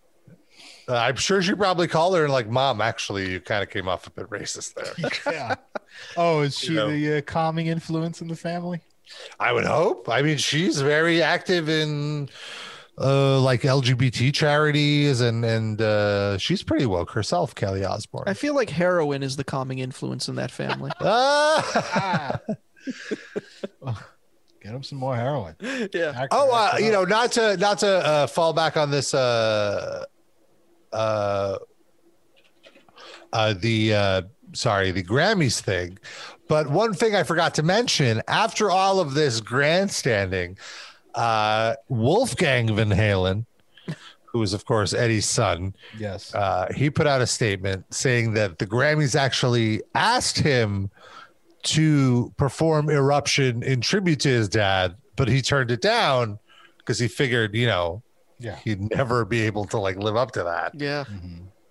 uh, 0.88 0.94
I'm 0.94 1.16
sure 1.16 1.42
she 1.42 1.54
probably 1.56 1.88
called 1.88 2.14
her 2.16 2.22
and 2.22 2.32
like, 2.32 2.48
"Mom, 2.48 2.80
actually, 2.80 3.32
you 3.32 3.40
kind 3.40 3.64
of 3.64 3.68
came 3.70 3.88
off 3.88 4.06
a 4.06 4.10
bit 4.10 4.30
racist 4.30 4.74
there." 4.74 5.10
yeah. 5.34 5.54
Oh, 6.16 6.42
is 6.42 6.56
she 6.56 6.68
You 6.68 6.74
know. 6.76 6.90
the 6.90 7.16
uh, 7.16 7.20
calming 7.22 7.66
influence 7.66 8.20
in 8.20 8.28
the 8.28 8.36
family? 8.36 8.80
I 9.40 9.52
would 9.52 9.64
hope. 9.64 10.08
I 10.08 10.22
mean, 10.22 10.38
she's 10.38 10.80
very 10.80 11.20
active 11.20 11.68
in 11.68 12.28
uh, 13.00 13.40
like 13.40 13.62
LGBT 13.62 14.32
charities, 14.34 15.20
and 15.20 15.44
and 15.44 15.80
uh, 15.80 16.36
she's 16.38 16.62
pretty 16.62 16.86
woke 16.86 17.10
herself, 17.10 17.54
Kelly 17.54 17.84
Osbourne. 17.84 18.24
I 18.26 18.34
feel 18.34 18.54
like 18.54 18.70
heroin 18.70 19.22
is 19.22 19.36
the 19.36 19.44
calming 19.44 19.78
influence 19.78 20.28
in 20.28 20.36
that 20.36 20.50
family. 20.50 20.90
Ah! 21.02 22.40
Get 24.62 24.74
him 24.74 24.82
some 24.82 24.98
more 24.98 25.16
heroin. 25.16 25.56
yeah. 25.60 26.12
Act- 26.14 26.32
oh, 26.32 26.50
uh, 26.52 26.76
you 26.78 26.92
know, 26.92 27.04
not 27.04 27.32
to 27.32 27.56
not 27.56 27.78
to 27.78 27.88
uh, 27.88 28.26
fall 28.26 28.52
back 28.52 28.76
on 28.76 28.90
this. 28.90 29.14
Uh, 29.14 30.04
uh, 30.92 31.56
uh, 33.32 33.54
the 33.54 33.94
uh, 33.94 34.22
sorry, 34.52 34.90
the 34.90 35.02
Grammys 35.02 35.60
thing. 35.60 35.98
But 36.48 36.68
one 36.68 36.94
thing 36.94 37.14
I 37.14 37.22
forgot 37.22 37.54
to 37.54 37.62
mention 37.62 38.22
after 38.28 38.70
all 38.70 39.00
of 39.00 39.14
this 39.14 39.40
grandstanding, 39.40 40.58
uh, 41.14 41.74
Wolfgang 41.88 42.74
Van 42.74 42.90
Halen, 42.90 43.44
who 44.26 44.42
is 44.42 44.52
of 44.52 44.64
course 44.64 44.92
Eddie's 44.94 45.26
son, 45.26 45.74
Yes. 45.98 46.34
uh, 46.34 46.68
he 46.74 46.90
put 46.90 47.06
out 47.06 47.20
a 47.20 47.26
statement 47.26 47.84
saying 47.92 48.34
that 48.34 48.58
the 48.58 48.66
Grammys 48.66 49.14
actually 49.16 49.82
asked 49.94 50.38
him 50.38 50.90
to 51.64 52.32
perform 52.36 52.88
Eruption 52.88 53.62
in 53.62 53.80
tribute 53.80 54.20
to 54.20 54.28
his 54.28 54.48
dad, 54.48 54.96
but 55.16 55.28
he 55.28 55.42
turned 55.42 55.70
it 55.70 55.82
down 55.82 56.38
because 56.78 56.98
he 56.98 57.08
figured, 57.08 57.54
you 57.54 57.66
know, 57.66 58.02
Yeah. 58.38 58.56
he'd 58.64 58.80
never 58.94 59.24
be 59.26 59.42
able 59.42 59.66
to 59.66 59.78
like 59.78 59.96
live 59.96 60.16
up 60.16 60.30
to 60.32 60.44
that. 60.44 60.72
Yeah. 60.74 61.04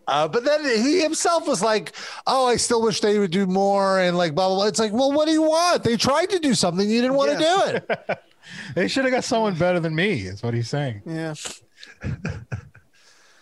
Uh, 0.07 0.27
but 0.27 0.43
then 0.43 0.63
he 0.65 1.01
himself 1.01 1.47
was 1.47 1.61
like, 1.61 1.93
"Oh, 2.25 2.47
I 2.47 2.55
still 2.55 2.81
wish 2.81 2.99
they 2.99 3.19
would 3.19 3.29
do 3.31 3.45
more," 3.45 3.99
and 3.99 4.17
like 4.17 4.33
blah 4.33 4.47
blah. 4.47 4.55
blah. 4.57 4.65
It's 4.65 4.79
like, 4.79 4.91
well, 4.91 5.11
what 5.11 5.25
do 5.27 5.31
you 5.31 5.43
want? 5.43 5.83
They 5.83 5.97
tried 5.97 6.31
to 6.31 6.39
do 6.39 6.55
something, 6.55 6.89
you 6.89 6.99
didn't 7.01 7.15
want 7.15 7.31
to 7.31 7.37
do 7.37 7.61
it. 8.07 8.19
They 8.75 8.87
should 8.87 9.05
have 9.05 9.13
got 9.13 9.23
someone 9.23 9.55
better 9.55 9.79
than 9.79 9.95
me, 9.95 10.21
is 10.21 10.43
what 10.43 10.53
he's 10.53 10.69
saying. 10.69 11.01
Yeah. 11.05 11.33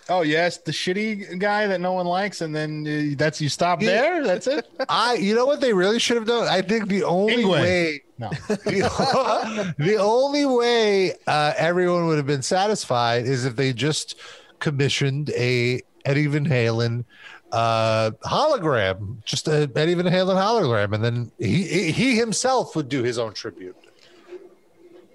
Oh, 0.09 0.21
yes, 0.21 0.57
the 0.59 0.71
shitty 0.71 1.37
guy 1.37 1.67
that 1.67 1.81
no 1.81 1.91
one 1.91 2.05
likes, 2.05 2.39
and 2.39 2.55
then 2.55 2.87
uh, 2.87 3.15
that's 3.17 3.41
you 3.41 3.49
stop 3.49 3.81
there. 3.81 4.23
That's 4.23 4.47
it. 4.47 4.65
I, 4.89 5.15
you 5.15 5.35
know 5.35 5.45
what 5.45 5.59
they 5.59 5.73
really 5.73 5.99
should 5.99 6.15
have 6.15 6.25
done? 6.25 6.47
I 6.47 6.61
think 6.61 6.87
the 6.87 7.03
only 7.03 7.43
Ingwe. 7.43 7.51
way 7.51 8.01
No. 8.17 8.29
the, 8.47 9.75
the 9.77 9.95
only 9.97 10.45
way 10.45 11.13
uh, 11.27 11.53
everyone 11.57 12.07
would 12.07 12.17
have 12.17 12.25
been 12.25 12.41
satisfied 12.41 13.25
is 13.25 13.45
if 13.45 13.55
they 13.55 13.73
just 13.73 14.15
commissioned 14.59 15.29
a 15.31 15.81
Eddie 16.05 16.27
Van 16.27 16.45
Halen 16.45 17.03
uh, 17.51 18.11
hologram, 18.23 19.23
just 19.23 19.47
a 19.47 19.69
Eddie 19.75 19.93
Van 19.93 20.05
Halen 20.05 20.35
hologram, 20.35 20.93
and 20.93 21.03
then 21.03 21.31
he 21.37 21.91
he 21.91 22.15
himself 22.15 22.75
would 22.75 22.89
do 22.89 23.03
his 23.03 23.17
own 23.17 23.33
tribute. 23.33 23.75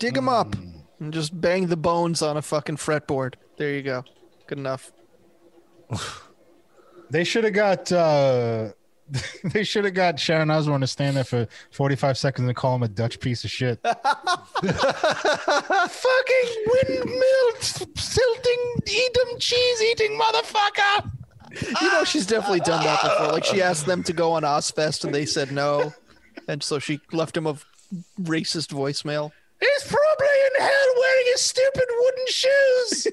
Dig 0.03 0.17
him 0.17 0.29
up 0.29 0.57
and 0.99 1.15
just 1.15 1.41
bang 1.41 1.69
the 1.69 1.77
bones 1.77 2.23
on 2.23 2.37
a 2.37 2.43
fucking 2.43 2.77
fretboard. 2.77 3.35
There 3.57 3.73
you 3.73 3.83
go. 3.83 4.03
Good 4.49 4.59
enough. 4.59 4.91
They 7.11 7.25
should 7.25 7.45
have 7.45 7.53
got. 7.53 7.93
uh 7.93 8.71
They 9.45 9.63
should 9.65 9.85
have 9.85 9.93
got 9.95 10.19
Sharon 10.19 10.51
Osbourne 10.51 10.81
to 10.81 10.87
stand 10.87 11.19
there 11.19 11.25
for 11.25 11.47
45 11.71 12.17
seconds 12.17 12.49
and 12.49 12.57
call 12.57 12.75
him 12.75 12.83
a 12.83 12.89
Dutch 12.89 13.21
piece 13.21 13.45
of 13.45 13.51
shit. 13.51 13.79
Fucking 13.85 14.01
windmill 16.67 17.51
silting, 17.61 18.63
Edam 18.87 19.39
cheese 19.39 19.83
eating 19.83 20.19
motherfucker. 20.19 21.13
You 21.83 21.93
know, 21.93 22.03
she's 22.05 22.27
definitely 22.27 22.61
done 22.61 22.83
that 22.83 23.03
before. 23.03 23.33
Like 23.33 23.45
she 23.45 23.61
asked 23.61 23.85
them 23.85 24.03
to 24.05 24.13
go 24.15 24.33
on 24.33 24.43
Ozzfest 24.43 25.05
and 25.05 25.15
they 25.15 25.27
said 25.27 25.53
no. 25.53 25.93
And 26.49 26.63
so 26.63 26.79
she 26.79 26.99
left 27.13 27.37
him 27.37 27.47
a 27.47 27.57
racist 28.21 28.73
voicemail. 28.73 29.33
He's 29.63 29.85
probably 29.85 30.27
in 30.47 30.61
hell 30.65 30.95
wearing 30.99 31.27
his 31.31 31.41
stupid 31.41 31.85
wooden 31.89 32.27
shoes. 32.27 33.07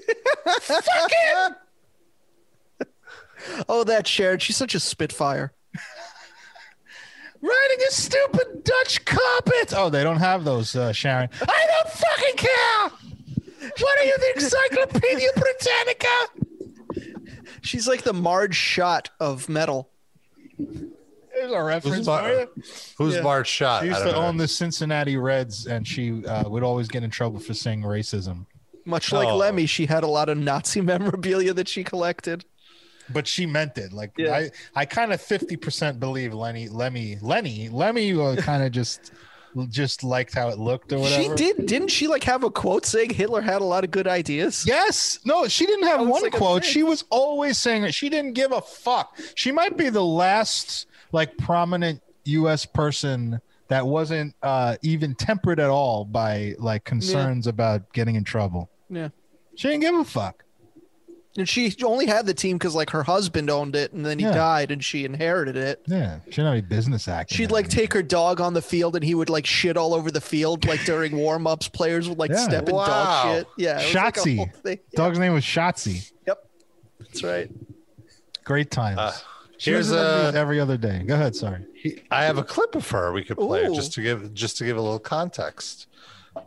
Fuck 0.62 1.12
him. 1.12 1.56
Oh, 3.70 3.84
that 3.84 4.08
Sharon. 4.08 4.39
She's 4.39 4.58
such 4.58 4.74
a 4.74 4.80
spitfire. 4.80 5.54
Riding 7.41 7.78
a 7.88 7.91
stupid 7.91 8.64
Dutch 8.64 9.06
carpet. 9.06 9.74
Oh, 9.76 9.89
they 9.91 10.04
don't 10.04 10.18
have 10.18 10.43
those, 10.43 10.76
uh, 10.76 10.91
Sharon. 10.91 11.30
I 11.39 11.68
don't 11.68 11.89
fucking 11.93 12.36
care. 12.38 12.89
What 13.78 14.00
are 14.00 14.06
you, 14.06 14.18
the 14.18 14.34
Encyclopedia 14.43 15.30
Britannica? 15.36 16.08
She's 17.62 17.88
like 17.88 18.02
the 18.02 18.14
Marge 18.14 18.56
Schott 18.56 19.12
of 19.20 19.47
metal. 19.50 19.91
There's 21.34 21.52
a 21.52 21.64
reference 21.64 21.98
Who's, 21.98 22.06
for 22.06 22.12
Mar- 22.12 22.48
who's 22.98 23.16
Yeah. 23.16 23.22
Marge 23.22 23.48
Schott? 23.48 23.82
She 23.84 23.88
used 23.90 24.02
to 24.02 24.12
know. 24.12 24.18
own 24.18 24.38
the 24.38 24.48
Cincinnati 24.48 25.18
Reds, 25.18 25.68
and 25.68 25.88
she 25.88 26.26
uh, 26.26 26.48
would 26.50 26.64
always 26.64 26.88
get 26.88 27.04
in 27.04 27.10
trouble 27.10 27.40
for 27.40 27.54
saying 27.54 27.82
racism. 27.84 28.46
Much 28.86 29.12
like 29.12 29.28
Oh. 29.28 29.38
Lemmy, 29.38 29.66
she 29.66 29.86
had 29.86 30.04
a 30.04 30.08
lot 30.08 30.30
of 30.30 30.38
Nazi 30.38 30.82
memorabilia 30.94 31.54
that 31.54 31.68
she 31.68 31.84
collected. 31.84 32.46
But 33.12 33.28
she 33.28 33.46
meant 33.46 33.78
it. 33.78 33.92
Like 33.94 34.12
Yeah. 34.18 34.36
I, 34.36 34.52
I 34.76 34.86
kind 34.86 35.12
of 35.14 35.22
fifty 35.22 35.56
percent 35.56 36.00
believe 36.00 36.34
Lenny, 36.34 36.70
Lemmy, 36.70 37.18
Lenny, 37.22 37.70
Lemmy 37.70 38.14
uh, 38.14 38.36
kind 38.42 38.64
of 38.64 38.72
just, 38.72 39.12
just 39.70 40.04
liked 40.04 40.34
how 40.36 40.50
it 40.50 40.60
looked 40.60 40.94
or 40.94 41.00
whatever. 41.00 41.36
She 41.38 41.44
did, 41.54 41.66
didn't 41.66 41.88
she? 41.88 42.08
Like 42.08 42.24
have 42.26 42.44
a 42.44 42.52
quote 42.52 42.86
saying 42.86 43.12
Hitler 43.12 43.42
had 43.42 43.62
a 43.62 43.66
lot 43.66 43.84
of 43.84 43.90
good 43.90 44.08
ideas. 44.08 44.64
Yes. 44.68 45.20
No, 45.26 45.48
she 45.48 45.66
didn't 45.66 45.88
have 45.88 46.08
one 46.08 46.22
like 46.22 46.34
quote. 46.34 46.64
She 46.64 46.84
was 46.84 47.04
always 47.10 47.58
saying 47.58 47.84
it. 47.84 47.94
She 47.96 48.10
didn't 48.10 48.34
give 48.34 48.52
a 48.52 48.62
fuck. 48.62 49.18
She 49.36 49.52
might 49.52 49.76
be 49.76 49.90
the 49.90 50.06
last 50.06 50.86
like 51.12 51.38
prominent 51.38 52.01
US 52.26 52.66
person 52.66 53.39
that 53.68 53.86
wasn't 53.86 54.34
uh 54.43 54.78
even 54.82 55.16
tempered 55.16 55.60
at 55.60 55.70
all 55.70 56.05
by 56.05 56.55
like 56.60 56.84
concerns 56.84 57.47
about 57.47 57.91
getting 57.93 58.16
in 58.16 58.24
trouble. 58.24 58.70
Yeah. 58.89 59.10
She 59.55 59.68
didn't 59.68 59.82
give 59.82 59.95
a 59.95 60.03
fuck. 60.03 60.43
And 61.38 61.47
she 61.47 61.74
only 61.84 62.07
had 62.07 62.26
the 62.26 62.34
team 62.34 62.57
because 62.57 62.74
like 62.76 62.89
her 62.89 63.03
husband 63.03 63.49
owned 63.51 63.76
it, 63.76 63.93
and 63.93 64.03
then 64.05 64.18
he 64.20 64.26
Yeah. 64.26 64.32
died, 64.34 64.72
and 64.72 64.84
she 64.84 65.05
inherited 65.05 65.55
it. 65.55 65.82
Yeah. 65.86 66.20
She 66.26 66.32
didn't 66.32 66.45
have 66.45 66.53
any 66.53 66.62
business 66.62 67.07
acting. 67.07 67.38
She'd 67.38 67.51
like 67.51 67.70
take 67.70 67.93
her 67.93 68.01
dog 68.01 68.41
on 68.41 68.53
the 68.55 68.62
field, 68.64 68.95
and 68.95 69.05
he 69.05 69.14
would 69.14 69.30
like 69.30 69.45
shit 69.45 69.78
all 69.78 69.93
over 69.93 70.10
the 70.12 70.20
field, 70.20 70.66
like 70.66 70.84
during 70.86 71.16
warm 71.16 71.45
ups. 71.45 71.68
Players 71.70 72.10
would 72.10 72.18
like 72.18 72.32
Yeah. 72.32 72.38
step 72.43 72.68
in 72.68 72.76
Wow. 72.76 72.86
dog 72.88 73.36
shit. 73.38 73.47
Yeah, 73.57 73.80
it 73.80 73.86
was 73.86 73.93
like 73.95 74.18
a 74.18 74.20
Schottzie. 74.22 74.38
whole 74.38 74.49
thing. 74.64 74.80
Yeah, 74.91 74.97
Dog's 74.97 75.20
name 75.20 75.34
was 75.34 75.43
Schottzie. 75.45 76.12
Yep, 76.28 76.49
that's 76.99 77.24
right. 77.24 77.49
Great 78.43 78.72
times. 78.72 78.97
Uh, 78.99 79.14
She 79.60 79.72
here's 79.72 79.91
a- 79.91 80.26
every, 80.28 80.39
every 80.39 80.60
other 80.60 80.78
day. 80.78 81.03
Go 81.05 81.14
ahead. 81.16 81.36
Sorry. 81.36 81.66
He, 81.76 82.01
I 82.10 82.24
have 82.24 82.38
a 82.38 82.43
clip 82.43 82.76
of 82.76 82.89
her 82.89 83.12
we 83.12 83.24
could 83.24 83.38
play 83.38 83.66
Ooh. 83.66 83.76
just 83.76 83.93
to 83.93 84.01
give 84.01 84.34
just 84.34 84.57
to 84.57 84.66
give 84.66 84.78
a 84.78 84.82
little 84.82 84.99
context. 84.99 85.88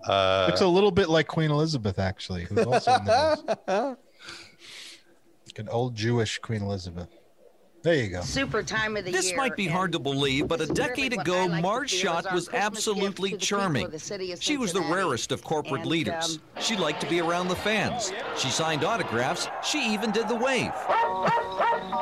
Uh, 0.09 0.47
Looks 0.49 0.63
a 0.63 0.67
little 0.67 0.91
bit 0.91 1.09
like 1.11 1.27
Queen 1.29 1.51
Elizabeth, 1.51 1.99
actually, 1.99 2.45
who's 2.45 2.65
also 2.65 2.93
in 2.95 3.05
the 3.05 3.37
news. 3.69 3.97
Like 5.47 5.59
an 5.59 5.69
old 5.69 5.95
Jewish 5.95 6.39
Queen 6.39 6.63
Elizabeth. 6.63 7.11
There 7.83 7.95
you 7.95 8.09
go. 8.11 8.21
Super 8.21 8.63
time 8.63 8.97
of 8.97 9.05
the 9.05 9.11
This 9.11 9.29
year. 9.31 9.37
might 9.37 9.57
be 9.57 9.67
hard 9.67 9.91
to 9.93 9.99
believe, 9.99 10.47
but 10.47 10.61
a 10.61 10.67
this 10.67 10.71
is 10.71 10.79
really 10.79 11.09
decade 11.09 11.21
ago, 11.21 11.47
like 11.47 11.63
Marge 11.63 11.91
do 11.91 11.97
Schott 11.97 12.33
was 12.33 12.47
Christmas 12.49 12.63
absolutely 12.63 13.31
to 13.31 13.37
the 13.37 13.41
people 13.41 13.59
charming. 13.59 13.87
of 13.87 13.91
the 13.93 13.99
city 13.99 14.31
of 14.31 14.41
She 14.41 14.57
was 14.57 14.73
the 14.73 14.83
rarest 14.83 15.33
of 15.33 15.43
corporate 15.43 15.83
And, 15.83 15.91
leaders. 15.91 16.39
um, 16.57 16.63
she 16.63 16.77
liked 16.77 17.01
to 17.01 17.09
be 17.09 17.21
around 17.21 17.49
the 17.49 17.57
fans. 17.57 18.13
She 18.39 18.51
signed 18.51 18.85
autographs. 18.85 19.49
She 19.65 19.93
even 19.93 20.13
did 20.13 20.29
the 20.29 20.37
wave. 20.37 20.71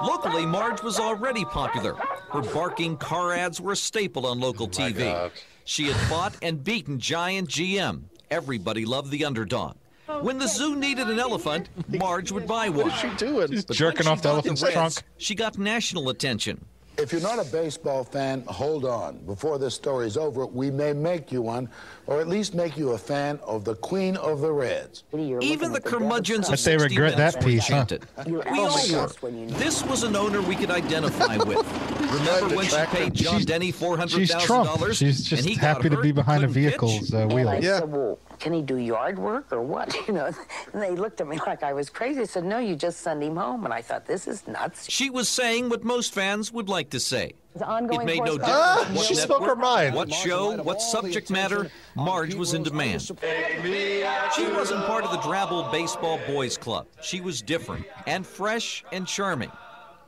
Locally, 0.07 0.45
Marge 0.45 0.83
was 0.83 0.99
already 1.01 1.47
popular. 1.47 1.95
Her 1.95 2.43
barking 2.43 2.99
car 2.99 3.33
ads 3.33 3.59
were 3.61 3.72
a 3.72 3.76
staple 3.76 4.26
on 4.26 4.39
local 4.39 4.66
Oh 4.66 4.68
TV. 4.68 4.99
God. 4.99 5.33
She 5.64 5.85
had 5.87 5.97
fought 6.09 6.35
and 6.43 6.62
beaten 6.62 6.99
giant 6.99 7.49
GM. 7.49 8.03
Everybody 8.31 8.85
loved 8.85 9.11
the 9.11 9.24
underdog. 9.24 9.76
Oh, 10.12 10.22
when 10.22 10.38
the 10.38 10.48
zoo 10.48 10.74
needed 10.74 11.08
an 11.08 11.20
elephant, 11.20 11.68
Marge 11.88 12.32
would 12.32 12.46
buy 12.46 12.68
one. 12.68 12.86
What 12.86 12.94
is 12.94 13.00
she 13.00 13.08
doing? 13.16 13.62
But 13.66 13.76
jerking 13.76 14.08
off 14.08 14.22
the 14.22 14.30
elephant's 14.30 14.61
trunk. 14.61 14.94
She 15.18 15.34
got 15.36 15.56
national 15.56 16.08
attention. 16.08 16.64
If 17.01 17.12
you're 17.12 17.22
not 17.22 17.38
a 17.38 17.51
baseball 17.51 18.05
fan, 18.05 18.42
hold 18.46 18.84
on. 18.84 19.18
Before 19.24 19.59
this 19.59 19.74
story's 19.74 20.16
over, 20.18 20.44
we 20.44 20.70
may 20.70 20.92
make 20.92 21.32
you 21.32 21.40
one, 21.40 21.68
or 22.07 22.20
at 22.20 22.28
least 22.28 22.55
make 22.55 22.76
you 22.76 22.90
a 22.90 22.98
fan 22.98 23.38
of 23.42 23.64
the 23.64 23.74
Queen 23.76 24.16
of 24.18 24.40
the 24.40 24.53
Reds. 24.53 25.05
Even 25.14 25.72
the 25.72 25.80
curmudgeons 25.80 26.48
of 26.48 26.53
Bet 26.53 26.59
they 26.64 26.78
60 26.78 26.88
regret 26.98 27.16
that 27.16 27.42
piece, 27.42 27.66
huh? 27.68 27.76
enchanted. 27.76 28.07
We 28.26 28.36
all 28.61 28.76
were. 28.92 29.30
This 29.59 29.82
was 29.84 30.03
an 30.03 30.14
owner 30.14 30.42
we 30.42 30.55
could 30.57 30.70
identify 30.70 31.36
with. 31.44 31.66
Remember 32.12 32.57
when 32.57 32.66
she 32.66 32.76
paid 32.86 33.14
John 33.14 33.34
She's- 33.34 33.46
Denny 33.46 33.70
four 33.72 33.96
hundred 33.96 34.18
She's 34.18 34.30
thousand 34.32 34.46
Trump. 34.46 34.68
dollars? 34.68 34.96
She's 34.98 35.22
just 35.24 35.42
and 35.42 35.48
he 35.51 35.55
happy 35.59 35.88
to 35.88 36.01
be 36.01 36.12
behind 36.12 36.44
a 36.44 36.48
vehicle's 36.48 37.14
uh, 37.14 37.26
wheel. 37.28 37.48
I 37.48 37.61
said, 37.61 37.90
well, 37.90 38.18
can 38.40 38.53
he 38.53 38.62
do 38.62 38.76
yard 38.76 39.18
work 39.18 39.46
or 39.53 39.62
what? 39.62 39.96
You 40.11 40.14
know, 40.16 40.32
and 40.72 40.82
they 40.82 40.90
looked 40.90 41.20
at 41.20 41.28
me 41.28 41.38
like 41.46 41.62
I 41.62 41.72
was 41.72 41.88
crazy. 41.88 42.22
I 42.22 42.24
said, 42.24 42.44
no, 42.44 42.59
you 42.59 42.74
just 42.74 43.01
send 43.01 43.22
him 43.22 43.36
home. 43.36 43.64
And 43.64 43.72
I 43.72 43.80
thought, 43.80 44.07
this 44.07 44.26
is 44.26 44.46
nuts. 44.48 44.90
She 44.90 45.09
was 45.09 45.28
saying 45.28 45.68
what 45.68 45.84
most 45.84 46.12
fans 46.12 46.53
would 46.53 46.68
like 46.68 46.89
to 46.91 47.01
say. 47.01 47.32
It 47.55 47.61
made 48.05 48.18
no 48.20 48.38
difference 48.38 48.45
correspondence- 48.47 48.47
Ah, 48.49 48.88
what 48.95 49.07
she 49.07 49.14
spoke 49.16 49.43
her 49.45 49.57
mind. 49.57 49.95
What 49.95 50.12
show, 50.12 50.57
what 50.62 50.80
subject 50.80 51.30
matter, 51.30 51.68
Marge 51.97 52.34
was 52.34 52.55
in 52.55 52.62
demand. 52.62 53.03
She 53.03 54.47
wasn't 54.49 54.84
part 54.86 55.05
of 55.05 55.11
the 55.11 55.18
Drabble 55.18 55.70
Baseball 55.72 56.20
Boys 56.28 56.57
Club. 56.57 56.86
She 57.03 57.20
was 57.20 57.43
different 57.43 57.86
and 58.07 58.24
fresh 58.26 58.84
and 58.93 59.07
charming. 59.07 59.51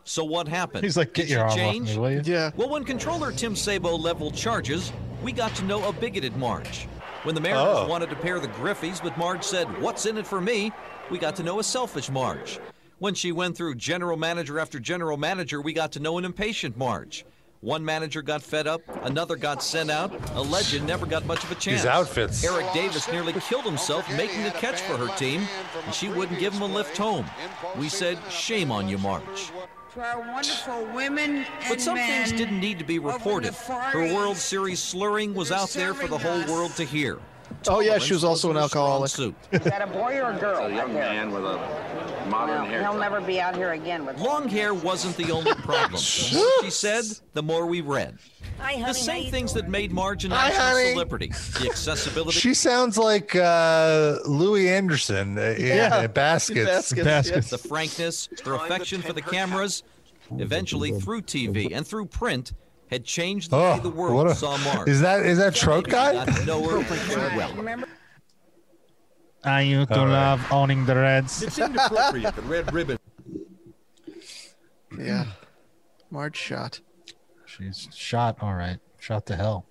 So 0.05 0.25
what 0.25 0.47
happened? 0.49 0.85
He's 0.85 0.97
like, 0.97 1.13
get 1.15 1.23
Did 1.29 1.31
your 1.31 1.39
she 1.39 1.43
arm 1.43 1.51
off 1.51 1.57
change? 1.75 1.91
me, 1.91 1.99
will 1.99 2.11
you? 2.11 2.23
Yeah. 2.25 2.51
Well, 2.57 2.69
when 2.69 2.85
controller 2.85 3.31
Tim 3.33 3.55
Sabo 3.57 3.97
leveled 3.97 4.35
charges, 4.35 4.93
we 5.23 5.33
got 5.33 5.55
to 5.57 5.65
know 5.65 5.85
a 5.89 5.93
bigoted 5.93 6.37
Marge. 6.37 6.89
When 7.23 7.37
the 7.37 7.41
Mariners 7.41 7.79
Oh. 7.79 7.87
wanted 7.87 8.11
to 8.11 8.17
pair 8.17 8.41
the 8.41 8.49
Griffeys, 8.49 9.01
but 9.03 9.17
Marge 9.17 9.45
said, 9.45 9.67
What's 9.81 10.07
in 10.07 10.17
it 10.19 10.27
for 10.27 10.41
me? 10.41 10.73
We 11.11 11.19
got 11.19 11.37
to 11.37 11.43
know 11.45 11.61
a 11.61 11.65
selfish 11.65 12.11
Marge. 12.11 12.59
When 13.03 13.15
she 13.15 13.33
went 13.33 13.57
through 13.57 13.75
general 13.75 14.17
manager 14.17 14.61
after 14.61 14.79
general 14.79 15.17
manager, 15.17 15.61
we 15.61 15.73
got 15.73 15.91
to 15.91 15.99
know 15.99 16.19
an 16.19 16.25
impatient 16.25 16.77
Marge. 16.77 17.27
One 17.61 17.85
manager 17.85 18.23
got 18.23 18.45
fed 18.45 18.69
up, 18.69 18.81
another 19.05 19.35
got 19.35 19.61
sent 19.61 19.91
out. 19.91 20.13
A 20.37 20.41
legend 20.41 20.87
never 20.87 21.05
got 21.05 21.27
much 21.27 21.43
of 21.43 21.51
a 21.51 21.57
chance. 21.57 21.85
outfits. 21.85 22.45
Eric 22.45 22.73
Davis 22.73 23.11
nearly 23.11 23.33
killed 23.33 23.65
himself 23.65 24.09
making 24.17 24.45
a 24.45 24.53
catch 24.53 24.83
for 24.83 24.97
her 24.97 25.09
team, 25.17 25.49
and 25.85 25.93
she 25.93 26.11
wouldn't 26.11 26.39
give 26.39 26.53
him 26.53 26.63
a 26.63 26.67
lift 26.67 26.97
home. 26.97 27.27
We 27.77 27.89
said, 27.89 28.21
Shame 28.31 28.71
on 28.71 28.89
you, 28.89 28.99
Marge. 28.99 29.51
To 29.95 30.01
our 30.01 30.21
wonderful 30.21 30.87
women 30.95 31.45
But 31.69 31.81
some 31.81 31.97
men 31.97 32.25
things 32.25 32.39
didn't 32.39 32.61
need 32.61 32.79
to 32.79 32.85
be 32.85 33.01
reported. 33.01 33.53
Far 33.53 33.81
Her 33.81 34.15
World 34.15 34.37
Series 34.37 34.81
slurring 34.81 35.35
was 35.35 35.51
out 35.51 35.71
there 35.71 35.93
for 35.93 36.07
the 36.07 36.19
whole 36.19 36.47
world 36.47 36.77
to 36.77 36.85
hear. 36.85 37.19
Oh 37.69 37.81
yeah, 37.81 37.99
she 37.99 38.13
was 38.15 38.25
also 38.25 38.51
an 38.51 38.57
alcoholic. 38.57 39.11
strong 39.11 39.35
suit. 39.51 39.61
Is 39.61 39.61
that 39.65 39.83
a 39.83 39.87
boy 39.87 40.19
or 40.21 40.33
a 40.33 40.37
girl? 40.39 40.67
A 40.67 40.75
young 40.75 40.93
man 40.95 41.31
with 41.33 41.45
a 41.45 41.57
modern 42.29 42.57
Well, 42.57 42.65
haircut. 42.67 42.91
he'll 42.93 43.01
never 43.01 43.21
be 43.21 43.41
out 43.41 43.55
here 43.57 43.73
again 43.73 44.07
with 44.07 44.19
Long 44.19 44.49
hair 44.49 44.75
wasn't 44.75 45.17
the 45.17 45.31
only 45.33 45.53
problem. 45.63 46.01
She 46.01 46.71
said, 46.71 47.05
the 47.35 47.43
more 47.43 47.67
we 47.67 47.81
read. 47.81 48.19
Hi, 48.59 48.73
honey. 48.75 48.85
The 48.85 48.93
same 48.95 49.17
how 49.17 49.25
you 49.25 49.31
things 49.31 49.53
that 49.55 49.69
made 49.69 49.91
Marge 49.93 50.25
a 50.25 50.29
Hi, 50.31 50.93
celebrity. 50.93 51.29
The 51.61 51.69
accessibility. 51.69 52.39
She 52.39 52.55
sounds 52.55 52.97
like 52.97 53.35
uh, 53.35 54.19
Louie 54.25 54.69
Anderson 54.69 55.37
uh, 55.39 55.43
in 55.59 55.67
Yeah. 55.67 56.07
Baskets. 56.07 56.65
Baskets, 56.67 57.05
Baskets. 57.05 57.51
the 57.51 57.59
frankness, 57.59 58.29
her 58.45 58.55
affection 58.55 59.03
for 59.03 59.13
the 59.13 59.23
cameras, 59.23 59.83
eventually 60.39 60.93
through 60.93 61.23
TV 61.23 61.73
and 61.75 61.87
through 61.87 62.07
print, 62.07 62.53
had 62.93 63.05
changed 63.05 63.51
the 63.51 63.57
Oh, 63.57 63.73
way 63.75 63.79
the 63.81 63.89
world 63.91 64.15
what 64.17 64.27
a- 64.29 64.35
saw 64.35 64.57
Marge. 64.59 64.89
is 64.89 65.01
that 65.01 65.25
is 65.25 65.39
that 65.39 65.55
Trout 65.55 65.85
guy? 65.89 66.13
got 66.13 66.29
to 66.29 66.45
know 66.45 66.63
her 66.63 66.83
too 66.85 67.37
well. 67.37 67.53
Remember? 67.55 67.89
I 69.45 69.63
used 69.63 69.89
to 69.89 69.99
All 69.99 70.07
right. 70.07 70.13
love 70.13 70.53
owning 70.53 70.85
the 70.87 70.95
Reds. 70.95 71.43
It 71.43 71.53
seemed 71.53 71.77
appropriate, 71.77 72.37
the 72.37 72.43
red 72.43 72.73
ribbon. 72.73 72.99
Yeah. 74.97 75.25
Marge 76.11 76.37
Schott. 76.37 76.81
She's 77.47 77.89
shot. 77.95 78.37
All 78.41 78.55
right, 78.55 78.79
shot 79.01 79.27
to 79.27 79.37
hell. 79.37 79.67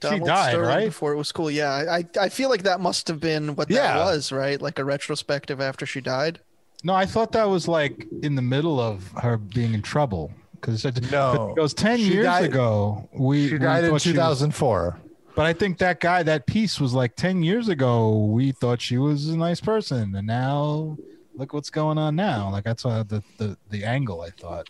Donald 0.00 0.26
died, 0.26 0.50
Sterling 0.50 0.68
right? 0.68 0.84
Before 0.86 1.12
it 1.12 1.16
was 1.16 1.32
cool. 1.32 1.50
Yeah, 1.50 1.70
I 1.70 1.98
I- 1.98 2.08
I 2.22 2.28
feel 2.28 2.48
like 2.50 2.62
that 2.64 2.80
must 2.80 3.08
have 3.08 3.20
been 3.20 3.54
what 3.56 3.70
Yeah. 3.70 3.94
that 3.94 4.04
was, 4.04 4.32
right? 4.32 4.60
Like 4.60 4.78
a 4.78 4.84
retrospective 4.84 5.60
after 5.60 5.86
she 5.86 6.00
died. 6.00 6.40
No, 6.84 6.94
I 6.94 7.06
thought 7.06 7.32
that 7.32 7.48
was 7.48 7.66
like 7.66 8.06
in 8.22 8.34
the 8.34 8.42
middle 8.42 8.78
of 8.78 9.10
her 9.22 9.38
being 9.38 9.72
in 9.74 9.82
trouble 9.82 10.30
because 10.60 10.84
No. 11.10 11.50
it 11.50 11.56
goes 11.56 11.72
ten 11.74 11.98
She 11.98 12.12
years 12.12 12.24
died- 12.26 12.44
ago. 12.44 13.08
We 13.12 13.48
She 13.48 13.52
we 13.54 13.58
died 13.58 13.84
in 13.84 13.90
thought 13.90 14.02
she 14.02 14.10
was- 14.10 14.14
2004. 14.16 14.98
but 15.34 15.46
I 15.46 15.52
think 15.54 15.78
that 15.78 15.98
guy, 16.00 16.22
that 16.22 16.46
piece 16.46 16.78
was 16.78 16.92
like 16.92 17.16
ten 17.16 17.42
years 17.42 17.68
ago. 17.68 18.16
We 18.26 18.52
thought 18.52 18.80
she 18.82 18.98
was 18.98 19.28
a 19.28 19.36
nice 19.36 19.60
person, 19.60 20.14
and 20.14 20.26
now 20.26 20.96
look 21.36 21.52
what's 21.54 21.70
going 21.70 21.96
on 21.98 22.14
now. 22.16 22.50
Like 22.50 22.64
that's 22.64 22.84
uh, 22.84 23.02
the 23.08 23.22
the 23.38 23.56
the 23.70 23.82
angle 23.84 24.20
I 24.20 24.30
thought. 24.30 24.68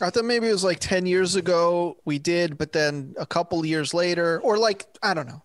I 0.00 0.10
thought 0.10 0.24
maybe 0.26 0.46
it 0.48 0.52
was 0.52 0.62
like 0.64 0.78
10 0.78 1.06
years 1.06 1.36
ago 1.36 1.96
we 2.04 2.18
did, 2.18 2.58
but 2.58 2.72
then 2.72 3.14
a 3.18 3.24
couple 3.24 3.64
years 3.64 3.94
later, 3.94 4.38
or 4.40 4.58
like, 4.58 4.84
I 5.02 5.14
don't 5.14 5.26
know. 5.26 5.42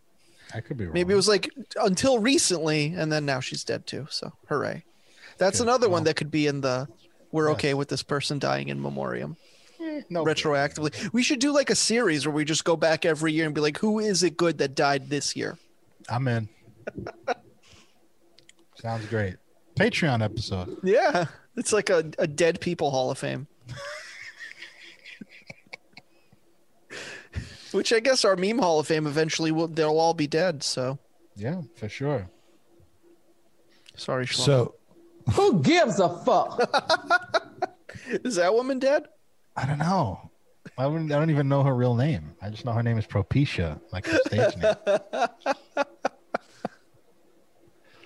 I 0.54 0.60
could 0.60 0.76
be 0.76 0.84
wrong. 0.84 0.94
Maybe 0.94 1.14
it 1.14 1.16
was 1.16 1.30
like 1.30 1.50
until 1.82 2.20
recently, 2.20 2.88
and 2.94 3.10
then 3.10 3.26
now 3.26 3.40
she's 3.40 3.64
dead 3.64 3.88
too. 3.88 4.08
So 4.10 4.34
hooray. 4.50 4.84
That's 5.42 5.58
Good. 5.58 5.64
another 5.68 5.88
Well- 5.88 5.94
one 5.98 6.04
that 6.04 6.16
could 6.16 6.30
be 6.30 6.46
in 6.46 6.62
the 6.62 6.88
we're 7.32 7.48
Yes. 7.48 7.54
okay 7.56 7.74
with 7.74 7.88
this 7.90 8.04
person 8.04 8.38
dying 8.38 8.70
in 8.70 8.80
memoriam 8.80 9.38
eh, 9.80 10.02
no 10.10 10.24
retroactively. 10.24 11.12
We 11.14 11.24
should 11.24 11.40
do 11.40 11.52
like 11.52 11.72
a 11.72 11.76
series 11.76 12.28
where 12.28 12.36
we 12.36 12.46
just 12.46 12.64
go 12.64 12.76
back 12.76 13.06
every 13.06 13.34
year 13.34 13.48
and 13.48 13.56
be 13.56 13.62
like, 13.62 13.80
who 13.80 13.98
is 14.00 14.22
it 14.22 14.38
good 14.38 14.60
that 14.60 14.76
died 14.76 15.10
this 15.10 15.36
year? 15.36 15.58
I'm 16.10 16.28
in. 16.28 16.48
Sounds 18.76 19.06
great. 19.08 19.38
Patreon 19.76 20.24
episode. 20.24 20.78
Yeah. 20.84 21.26
It's 21.58 21.74
like 21.74 21.90
a, 21.90 22.12
a 22.20 22.28
dead 22.28 22.62
people 22.62 22.92
hall 22.92 23.10
of 23.10 23.18
fame. 23.18 23.48
Which 27.72 27.94
I 27.94 28.00
guess 28.02 28.26
our 28.26 28.36
meme 28.36 28.60
hall 28.60 28.80
of 28.80 28.86
fame 28.88 29.08
eventually 29.08 29.52
will 29.52 29.68
they'll 29.70 29.98
all 29.98 30.14
be 30.14 30.28
dead. 30.28 30.62
So 30.64 31.00
Yeah, 31.36 31.62
for 31.76 31.88
sure. 31.90 32.30
sorry, 33.96 34.26
Shlomo. 34.26 34.46
So 34.46 34.76
Who 35.34 35.62
gives 35.62 36.00
a 36.00 36.10
fuck? 36.24 36.60
is 38.24 38.36
that 38.36 38.54
woman 38.54 38.80
dead? 38.80 39.08
I 39.56 39.66
don't 39.66 39.80
know. 39.80 40.30
I, 40.78 40.88
wouldn't, 40.88 41.12
I 41.12 41.20
don't 41.20 41.30
even 41.30 41.50
know 41.50 41.64
her 41.64 41.76
real 41.76 41.96
name. 41.96 42.34
I 42.42 42.50
just 42.50 42.66
know 42.66 42.72
her 42.72 42.84
name 42.84 42.98
is 42.98 43.06
Propecia, 43.06 43.80
like 43.92 44.06
her 44.08 44.20
stage 44.28 44.58
name. 44.58 44.76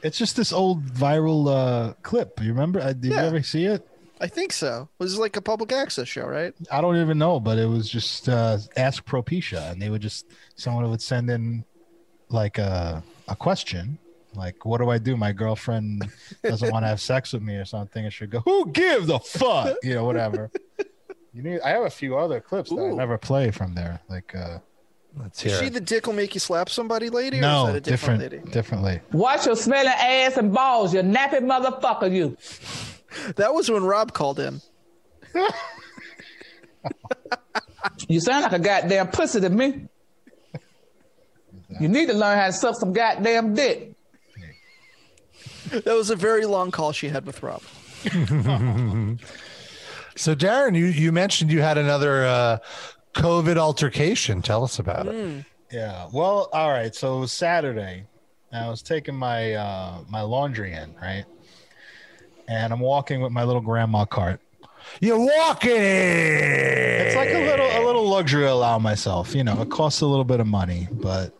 It's 0.03 0.19
just 0.19 0.35
this 0.35 0.53
old 0.53 0.85
viral 0.85 1.47
uh, 1.49 1.93
clip. 2.03 2.39
You 2.39 2.49
remember? 2.49 2.79
Uh, 2.79 2.93
did 2.93 3.05
Yeah. 3.11 3.21
you 3.21 3.27
ever 3.27 3.41
see 3.41 3.65
it? 3.65 3.87
I 4.21 4.27
think 4.27 4.53
so. 4.53 4.87
It 4.99 5.03
was 5.03 5.17
like 5.17 5.35
a 5.35 5.41
public 5.41 5.71
access 5.71 6.07
show, 6.07 6.25
right? 6.27 6.53
I 6.71 6.79
don't 6.79 6.97
even 6.97 7.17
know, 7.17 7.39
but 7.39 7.57
it 7.57 7.65
was 7.65 7.89
just 7.89 8.29
uh, 8.29 8.59
ask 8.77 9.03
Propecia, 9.03 9.71
and 9.71 9.81
they 9.81 9.89
would 9.89 10.01
just 10.03 10.27
someone 10.55 10.87
would 10.91 11.01
send 11.01 11.29
in 11.31 11.65
like 12.29 12.59
a 12.59 13.03
a 13.27 13.35
question, 13.35 13.97
like 14.35 14.65
"What 14.65 14.79
do 14.79 14.89
I 14.89 14.97
do? 14.97 15.15
My 15.17 15.31
girlfriend 15.31 16.09
doesn't 16.43 16.71
want 16.71 16.83
to 16.83 16.87
have 16.87 17.01
sex 17.01 17.33
with 17.33 17.41
me 17.43 17.55
or 17.55 17.65
something." 17.65 18.03
And 18.05 18.13
she'd 18.13 18.29
go, 18.29 18.39
"Who 18.41 18.71
gives 18.71 19.09
a 19.09 19.19
fuck?" 19.19 19.77
You 19.83 19.95
know, 19.95 20.03
whatever. 20.05 20.51
You 21.33 21.41
need. 21.43 21.61
I 21.61 21.69
have 21.69 21.83
a 21.83 21.89
few 21.89 22.17
other 22.17 22.39
clips 22.39 22.69
that 22.69 22.79
I 22.81 22.91
never 22.91 23.17
play 23.17 23.51
from 23.51 23.75
there, 23.75 23.99
like. 24.09 24.33
uh 24.35 24.59
let's 25.17 25.43
Is 25.45 25.51
hear 25.53 25.59
she 25.61 25.67
it. 25.67 25.73
the 25.73 25.79
dick 25.81 26.07
will 26.07 26.13
make 26.13 26.33
you 26.33 26.39
slap 26.41 26.69
somebody 26.69 27.09
lady? 27.09 27.37
or 27.37 27.39
is 27.39 27.41
No, 27.41 27.67
that 27.67 27.75
a 27.75 27.81
different, 27.81 28.19
different, 28.21 28.43
lady? 28.45 28.51
differently. 28.51 28.99
Watch 29.13 29.45
your 29.45 29.55
smelling 29.55 29.87
ass 29.95 30.35
and 30.37 30.53
balls, 30.53 30.93
you 30.93 31.01
nappy 31.01 31.39
motherfucker, 31.39 32.11
you. 32.13 32.35
That 33.37 33.53
was 33.53 33.69
when 33.71 33.83
Rob 33.85 34.11
called 34.13 34.39
in. 34.41 34.61
You 38.07 38.19
sound 38.19 38.43
like 38.43 38.51
a 38.53 38.59
goddamn 38.59 39.07
pussy 39.09 39.39
to 39.41 39.49
me. 39.49 39.87
You 41.79 41.87
need 41.87 42.07
to 42.07 42.13
learn 42.13 42.37
how 42.37 42.47
to 42.47 42.53
suck 42.53 42.75
some 42.75 42.93
goddamn 42.93 43.53
dick. 43.53 43.94
That 45.71 45.85
was 45.95 46.09
a 46.09 46.15
very 46.15 46.45
long 46.45 46.71
call 46.71 46.91
she 46.91 47.09
had 47.09 47.25
with 47.25 47.41
Rob. 47.43 47.61
So 50.17 50.33
Darren, 50.33 50.77
you 50.77 50.85
you 50.85 51.11
mentioned 51.11 51.51
you 51.51 51.61
had 51.61 51.77
another 51.77 52.25
uh, 52.25 52.57
COVID 53.15 53.57
altercation. 53.57 54.41
Tell 54.41 54.63
us 54.63 54.79
about 54.79 55.07
Hmm. 55.07 55.11
it. 55.39 55.45
Yeah. 55.73 56.07
Well, 56.13 56.47
all 56.53 56.69
right. 56.71 56.95
So 56.95 57.17
it 57.17 57.19
was 57.19 57.33
Saturday. 57.33 58.05
and 58.51 58.63
I 58.65 58.69
was 58.69 58.81
taking 58.81 59.15
my 59.15 59.53
uh 59.55 59.97
my 60.07 60.21
laundry 60.21 60.71
in, 60.73 60.95
right? 61.01 61.25
And 62.47 62.71
I'm 62.71 62.79
walking 62.79 63.19
with 63.21 63.33
my 63.33 63.43
little 63.43 63.61
grandma 63.61 64.05
cart. 64.05 64.39
You're 65.01 65.19
walking. 65.19 65.71
It's 65.75 67.15
like 67.15 67.29
a 67.33 67.45
little 67.45 67.65
a 67.67 67.81
little 67.85 68.07
luxury 68.07 68.45
I 68.47 68.51
allow 68.51 68.79
myself. 68.79 69.35
You 69.35 69.43
know, 69.43 69.61
it 69.61 69.69
costs 69.69 69.99
a 69.99 70.05
little 70.05 70.23
bit 70.23 70.39
of 70.39 70.47
money, 70.47 70.87
but 70.93 71.33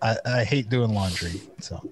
I, 0.00 0.16
I 0.24 0.44
hate 0.44 0.70
doing 0.70 0.94
laundry. 0.94 1.42
So 1.60 1.82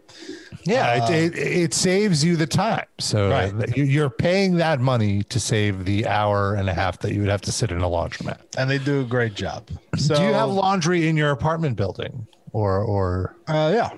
Yeah, 0.64 1.04
Uh, 1.04 1.10
it, 1.12 1.34
it, 1.34 1.38
it 1.38 1.74
saves 1.74 2.22
you 2.24 2.36
the 2.36 2.46
time. 2.46 2.84
So 2.98 3.30
Right. 3.30 3.52
uh, 3.54 3.66
you- 3.74 3.84
you're 3.84 4.10
paying 4.10 4.56
that 4.56 4.78
money 4.80 5.22
to 5.24 5.40
save 5.40 5.84
the 5.86 6.06
hour 6.06 6.54
and 6.54 6.68
a 6.68 6.74
half 6.74 6.98
that 7.00 7.12
you 7.12 7.20
would 7.20 7.30
have 7.30 7.40
to 7.42 7.52
sit 7.52 7.70
in 7.70 7.80
a 7.80 7.88
laundromat. 7.88 8.38
and 8.58 8.68
they 8.70 8.78
do 8.78 9.00
a 9.00 9.04
great 9.04 9.34
job. 9.34 9.68
So 9.96 10.14
Do 10.16 10.22
you 10.22 10.32
have 10.34 10.50
laundry 10.50 11.08
in 11.08 11.16
your 11.16 11.30
apartment 11.30 11.76
building? 11.76 12.26
or 12.52 12.78
or 12.82 13.36
Uh, 13.46 13.70
yeah. 13.74 13.90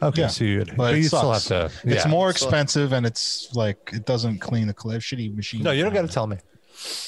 okay, 0.00 0.22
Yeah. 0.22 0.28
so 0.28 0.44
you 0.44 0.64
But 0.64 0.76
but 0.76 0.94
you 0.96 1.02
still 1.04 1.32
have 1.32 1.42
sucks. 1.42 1.82
to. 1.82 1.88
It's 1.90 2.06
more 2.06 2.30
expensive 2.30 2.92
and 2.92 3.04
it's 3.04 3.48
like 3.54 3.90
it 3.92 4.06
doesn't 4.06 4.38
clean 4.38 4.68
the 4.68 4.74
cliff. 4.74 5.02
Shitty 5.02 5.34
machine. 5.34 5.62
No, 5.64 5.72
you 5.72 5.82
don't 5.82 5.92
got 5.92 6.02
to 6.02 6.08
tell 6.08 6.26
me. 6.28 6.36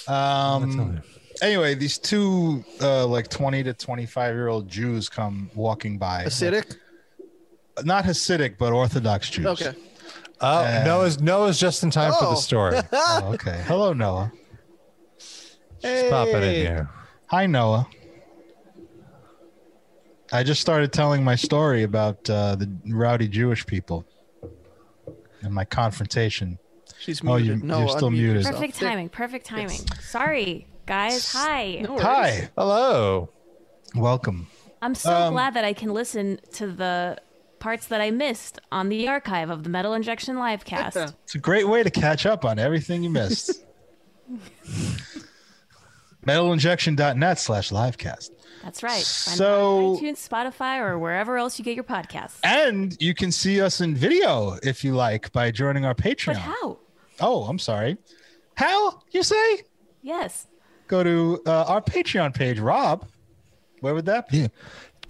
Um. 0.08 1.00
Anyway, 1.42 1.74
these 1.74 1.96
two 1.98 2.62
uh, 2.82 3.06
like 3.06 3.28
twenty 3.28 3.62
to 3.62 3.72
twenty-five 3.72 4.34
year 4.34 4.48
old 4.48 4.68
Jews 4.68 5.08
come 5.08 5.50
walking 5.54 5.96
by. 5.98 6.24
Hasidic. 6.24 6.76
Not 7.84 8.04
Hasidic, 8.04 8.56
but 8.58 8.72
Orthodox 8.72 9.30
Jews. 9.30 9.46
Okay. 9.46 9.74
Oh, 10.40 10.46
Uh, 10.64 10.82
Noah's 10.86 11.20
Noah's 11.20 11.58
just 11.60 11.82
in 11.82 11.90
time 11.90 12.12
for 12.12 12.24
Oh. 12.26 12.30
the 12.30 12.36
story. 12.36 12.80
Oh, 12.92 13.32
okay. 13.34 13.62
Hello, 13.66 13.92
Noah. 13.92 14.32
Hey. 15.82 16.00
Just 16.02 16.10
popping 16.10 16.34
in 16.42 16.54
here. 16.54 16.90
Hi, 17.26 17.46
Noah. 17.46 17.86
I 20.32 20.42
just 20.42 20.60
started 20.60 20.92
telling 20.92 21.24
my 21.24 21.34
story 21.34 21.82
about 21.82 22.28
uh, 22.30 22.54
the 22.56 22.70
rowdy 22.88 23.26
Jewish 23.28 23.66
people 23.66 24.04
and 25.42 25.52
my 25.52 25.64
confrontation. 25.64 26.58
She's 27.00 27.20
Oh, 27.22 27.36
muted. 27.36 27.46
you- 27.46 27.56
no, 27.66 27.80
you're 27.80 27.88
still 27.88 28.08
unmute 28.10 28.12
muted. 28.12 28.36
yourself. 28.36 28.54
Perfect 28.56 28.78
timing. 28.80 29.08
Perfect 29.08 29.46
timing. 29.46 29.80
Sorry, 30.00 30.66
guys. 30.86 31.32
Hi. 31.32 31.80
No. 31.82 31.98
Hi, 31.98 32.50
Hello. 32.56 33.30
welcome. 33.94 34.46
I'm 34.82 34.94
so 34.94 35.12
Um, 35.14 35.32
glad 35.34 35.54
that 35.54 35.64
I 35.64 35.72
can 35.72 35.92
listen 35.92 36.38
to 36.54 36.66
the 36.68 37.18
parts 37.60 37.86
that 37.86 38.00
I 38.00 38.10
missed 38.10 38.58
on 38.72 38.88
the 38.88 39.06
archive 39.08 39.50
of 39.50 39.62
the 39.62 39.70
Metal 39.70 39.94
Injection 39.94 40.36
livecast. 40.36 41.14
It's 41.24 41.34
a 41.34 41.38
great 41.38 41.68
way 41.68 41.82
to 41.82 41.90
catch 41.90 42.26
up 42.26 42.44
on 42.44 42.58
everything 42.58 43.02
you 43.04 43.10
missed. 43.10 43.64
Metalinjection.net 46.26 47.38
slash 47.38 47.70
livecast. 47.70 48.30
That's 48.62 48.82
right. 48.82 48.92
Find 48.92 49.38
So- 49.38 49.94
on 49.94 50.02
iTunes, 50.02 50.28
Spotify, 50.28 50.80
or 50.80 50.98
wherever 50.98 51.38
else 51.38 51.58
you 51.58 51.64
get 51.64 51.74
your 51.74 51.84
podcasts. 51.84 52.38
And 52.44 52.96
you 53.00 53.14
can 53.14 53.32
see 53.32 53.60
us 53.60 53.80
in 53.80 53.94
video 53.94 54.58
if 54.62 54.84
you 54.84 54.94
like 54.94 55.32
by 55.32 55.50
joining 55.50 55.84
our 55.84 55.94
Patreon. 55.94 56.26
But 56.34 56.36
how? 56.36 56.78
Oh, 57.20 57.44
I'm 57.44 57.58
sorry. 57.58 57.96
How 58.54 59.00
you 59.12 59.22
say? 59.22 59.62
Yes. 60.02 60.46
Go 60.88 61.02
to 61.02 61.40
uh, 61.46 61.64
our 61.64 61.80
Patreon 61.80 62.34
page, 62.34 62.58
Rob. 62.58 63.06
Where 63.80 63.94
would 63.94 64.06
that 64.06 64.28
be? 64.28 64.50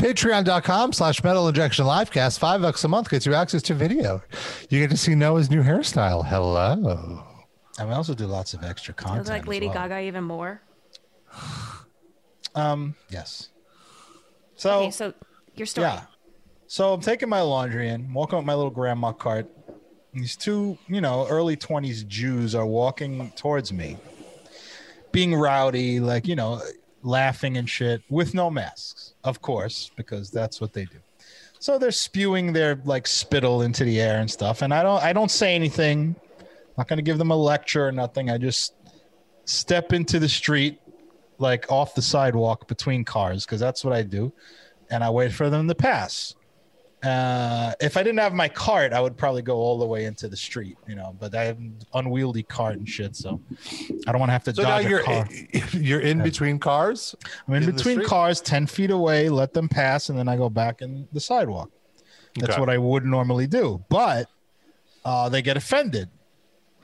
Yeah. 0.01 0.13
Patreon.com 0.13 0.93
slash 0.93 1.23
metal 1.23 1.49
injection 1.49 1.85
livecast. 1.85 2.39
Five 2.39 2.63
bucks 2.63 2.85
a 2.85 2.89
month 2.89 3.11
gets 3.11 3.27
you 3.27 3.35
access 3.35 3.63
to 3.63 3.75
video. 3.75 4.23
You 4.69 4.81
get 4.81 4.91
to 4.91 4.97
see 4.97 5.15
Noah's 5.15 5.51
new 5.51 5.63
hairstyle. 5.63 6.25
Hello. 6.27 7.25
And 7.79 7.89
we 7.89 7.95
also 7.95 8.15
do 8.15 8.27
lots 8.27 8.55
of 8.55 8.65
extra 8.65 8.93
content. 8.93 9.27
look 9.27 9.33
like 9.33 9.47
Lady 9.47 9.67
well. 9.67 9.75
Gaga 9.75 10.01
even 10.01 10.25
more. 10.25 10.61
Um, 12.55 12.95
yes. 13.09 13.49
So, 14.57 14.81
okay, 14.81 14.91
so 14.91 15.15
your 15.55 15.67
story. 15.67 15.87
yeah. 15.87 16.03
So 16.67 16.93
I'm 16.93 17.01
taking 17.01 17.29
my 17.29 17.41
laundry 17.41 17.89
in, 17.89 18.13
walking 18.13 18.37
with 18.39 18.47
my 18.47 18.55
little 18.55 18.71
grandma 18.71 19.13
cart. 19.13 19.49
These 20.13 20.37
two, 20.37 20.77
you 20.89 21.01
know, 21.01 21.27
early 21.29 21.57
20s 21.57 22.07
Jews 22.07 22.55
are 22.55 22.67
walking 22.67 23.33
towards 23.37 23.73
me, 23.73 23.97
being 25.13 25.35
rowdy, 25.35 26.01
like, 26.01 26.27
you 26.27 26.37
know, 26.37 26.61
laughing 27.03 27.57
and 27.57 27.69
shit 27.69 28.03
with 28.11 28.35
no 28.35 28.51
masks, 28.51 29.15
of 29.25 29.41
course, 29.41 29.91
because 29.97 30.31
that's 30.31 30.61
what 30.61 30.73
they 30.73 30.85
do. 30.85 30.99
So 31.59 31.79
they're 31.79 31.91
spewing 31.91 32.53
their 32.53 32.81
like 32.85 33.07
spittle 33.07 33.63
into 33.63 33.85
the 33.85 34.01
air 34.01 34.21
and 34.21 34.31
stuff. 34.31 34.63
And 34.63 34.73
I 34.73 34.83
don't 34.83 35.03
I 35.03 35.13
don't 35.13 35.31
say 35.31 35.55
anything. 35.55 36.17
I'm 36.41 36.47
not 36.79 36.89
gonna 36.89 37.03
give 37.03 37.19
them 37.19 37.31
a 37.31 37.37
lecture 37.37 37.87
or 37.87 37.93
nothing. 37.93 38.31
I 38.31 38.39
just 38.39 38.75
step 39.45 39.93
into 39.93 40.19
the 40.19 40.29
street, 40.29 40.81
like 41.39 41.71
off 41.71 41.95
the 41.95 42.03
sidewalk 42.03 42.67
between 42.67 43.05
cars, 43.05 43.45
because 43.45 43.61
that's 43.61 43.85
what 43.85 43.93
I 43.93 44.03
do. 44.03 44.33
And 44.91 45.05
I 45.05 45.11
wait 45.11 45.33
for 45.33 45.51
them 45.51 45.69
to 45.69 45.75
pass. 45.75 46.35
Uh, 47.03 47.73
if 47.81 47.97
I 47.97 48.03
didn't 48.03 48.19
have 48.19 48.35
my 48.35 48.49
cart, 48.49 48.93
I 48.93 49.01
would 49.01 49.17
probably 49.17 49.41
go 49.41 49.57
all 49.57 49.79
the 49.79 49.87
way 49.87 50.05
into 50.05 50.29
the 50.29 50.37
street, 50.37 50.77
you 50.87 50.95
know. 50.95 51.17
But 51.19 51.35
I 51.35 51.45
have 51.45 51.57
an 51.57 51.79
unwieldy 51.95 52.43
cart 52.43 52.77
and 52.77 52.87
shit, 52.87 53.17
so 53.17 53.41
I 54.07 54.13
don't 54.13 54.19
want 54.19 54.29
to 54.29 54.35
have 54.35 54.45
to 54.45 54.55
So 54.55 54.63
dodge 54.65 54.85
a 54.85 54.89
you're 54.89 55.03
car. 55.03 55.29
you're 55.73 56.01
in 56.01 56.23
between 56.23 56.59
cars. 56.59 57.15
I'm 57.49 57.55
in, 57.55 57.63
in 57.63 57.75
between 57.75 58.05
cars, 58.05 58.43
ten 58.43 58.67
feet 58.67 58.91
away. 58.91 59.31
Let 59.31 59.55
them 59.55 59.67
pass, 59.69 60.11
and 60.11 60.19
then 60.19 60.29
I 60.29 60.37
go 60.37 60.51
back 60.51 60.83
in 60.83 61.09
the 61.13 61.21
sidewalk. 61.21 61.71
That's 62.37 62.53
Okay. 62.53 62.61
what 62.61 62.69
I 62.69 62.77
would 62.77 63.05
normally 63.07 63.47
do, 63.47 63.83
but 63.89 64.27
uh, 65.05 65.29
they 65.31 65.41
get 65.43 65.57
offended, 65.57 66.11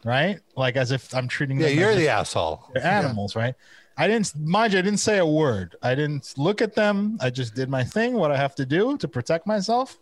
right? 0.04 0.40
Like 0.56 0.76
as 0.76 0.90
if 0.92 1.14
I'm 1.14 1.28
treating 1.28 1.60
Yeah, 1.60 1.68
you're 1.68 1.94
the 1.94 2.08
asshole. 2.08 2.64
They're 2.72 2.84
animals, 2.84 3.36
right? 3.36 3.54
I 3.98 4.08
didn't, 4.08 4.34
mind 4.36 4.72
you, 4.72 4.78
I 4.78 4.82
didn't 4.82 5.00
say 5.00 5.18
a 5.18 5.26
word. 5.26 5.76
I 5.82 5.94
didn't 5.94 6.34
look 6.36 6.60
at 6.60 6.74
them. 6.74 7.16
I 7.20 7.30
just 7.30 7.54
did 7.54 7.68
my 7.70 7.84
thing, 7.84 8.14
what 8.14 8.30
I 8.30 8.36
have 8.36 8.54
to 8.56 8.66
do 8.66 8.98
to 8.98 9.08
protect 9.08 9.46
myself, 9.46 9.98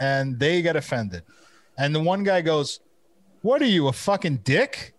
and 0.00 0.38
they 0.38 0.62
get 0.62 0.76
offended. 0.76 1.22
And 1.78 1.94
the 1.94 2.00
one 2.00 2.22
guy 2.24 2.40
goes, 2.42 2.80
"What 3.42 3.62
are 3.62 3.66
you, 3.66 3.88
a 3.88 3.92
fucking 3.92 4.38
dick?" 4.44 4.94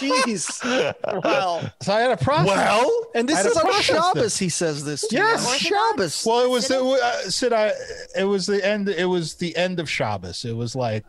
Jeez. 0.00 0.94
Wow. 1.24 1.70
So 1.82 1.92
I 1.92 2.00
had 2.00 2.12
a 2.12 2.16
process. 2.16 2.46
Well, 2.56 3.06
And 3.14 3.28
this 3.28 3.44
is 3.44 3.52
to 3.54 3.66
on 3.66 3.82
Shabbos. 3.82 4.22
this. 4.22 4.38
He 4.38 4.48
says 4.48 4.84
this. 4.84 5.06
To 5.08 5.16
Yes, 5.16 5.60
you. 5.62 5.68
Shabbos. 5.68 6.24
Well, 6.26 6.44
it 6.44 6.48
was 6.50 6.68
the 6.68 6.80
uh, 6.82 7.12
Sid, 7.30 7.52
I, 7.52 7.72
it 8.16 8.24
was 8.24 8.46
the 8.46 8.64
end. 8.66 8.88
It 8.88 9.04
was 9.06 9.34
the 9.34 9.54
end 9.56 9.80
of 9.80 9.90
Shabbos. 9.90 10.44
It 10.44 10.52
was 10.56 10.74
like 10.76 11.04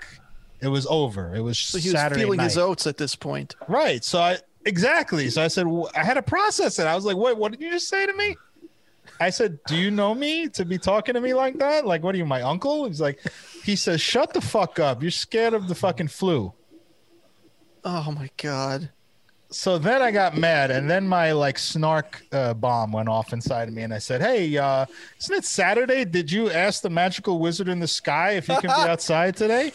it 0.61 0.67
was 0.67 0.85
over. 0.87 1.35
It 1.35 1.41
was 1.41 1.57
So 1.57 1.77
he 1.77 1.89
was 1.89 1.93
Saturday 1.99 2.21
feeling 2.21 2.37
night. 2.37 2.45
his 2.45 2.57
oats 2.57 2.87
at 2.87 2.97
this 2.97 3.15
point. 3.15 3.55
Right. 3.67 4.03
So 4.03 4.19
I 4.19 4.37
exactly. 4.65 5.29
So 5.29 5.41
I 5.43 5.47
said 5.47 5.65
"Wh- 5.67 5.87
I 5.97 6.03
had 6.03 6.15
to 6.15 6.21
process 6.23 6.79
it. 6.79 6.87
I 6.87 6.95
was 6.95 7.05
like, 7.05 7.15
"Wait, 7.17 7.37
what 7.37 7.51
did 7.51 7.61
you 7.61 7.71
just 7.71 7.87
say 7.87 8.05
to 8.05 8.13
me?" 8.13 8.35
I 9.21 9.29
said, 9.29 9.59
"Do 9.67 9.75
you 9.77 9.91
know 9.91 10.13
me 10.13 10.49
to 10.49 10.65
be 10.65 10.77
talking 10.77 11.13
to 11.13 11.21
me 11.21 11.33
like 11.33 11.57
that? 11.59 11.85
Like, 11.85 12.03
what 12.03 12.15
are 12.15 12.17
you, 12.17 12.25
my 12.25 12.41
uncle?" 12.41 12.85
He's 12.87 12.99
like, 13.01 13.19
he 13.63 13.75
says, 13.75 14.01
"Shut 14.01 14.33
the 14.33 14.41
fuck 14.41 14.79
up. 14.79 15.01
You're 15.01 15.11
scared 15.11 15.53
of 15.53 15.67
the 15.67 15.75
fucking 15.75 16.07
flu." 16.09 16.53
Oh 17.83 18.11
my 18.11 18.29
god. 18.37 18.89
so 19.51 19.77
then 19.77 20.01
I 20.01 20.11
got 20.11 20.37
mad, 20.37 20.71
and 20.71 20.89
then 20.89 21.07
my 21.07 21.31
like 21.33 21.57
snark 21.59 22.21
uh, 22.31 22.53
bomb 22.53 22.91
went 22.93 23.09
off 23.09 23.33
inside 23.33 23.67
of 23.67 23.73
me, 23.73 23.81
and 23.83 23.93
I 23.93 23.97
said, 23.99 24.21
"Hey, 24.21 24.57
uh, 24.57 24.85
isn't 25.19 25.35
it 25.35 25.45
Saturday? 25.45 26.05
Did 26.05 26.31
you 26.31 26.49
ask 26.49 26.81
the 26.81 26.89
magical 26.89 27.39
wizard 27.39 27.67
in 27.67 27.79
the 27.79 27.87
sky 27.87 28.31
if 28.31 28.47
you 28.47 28.55
can 28.55 28.69
be 28.69 28.89
outside 28.89 29.35
today? 29.35 29.71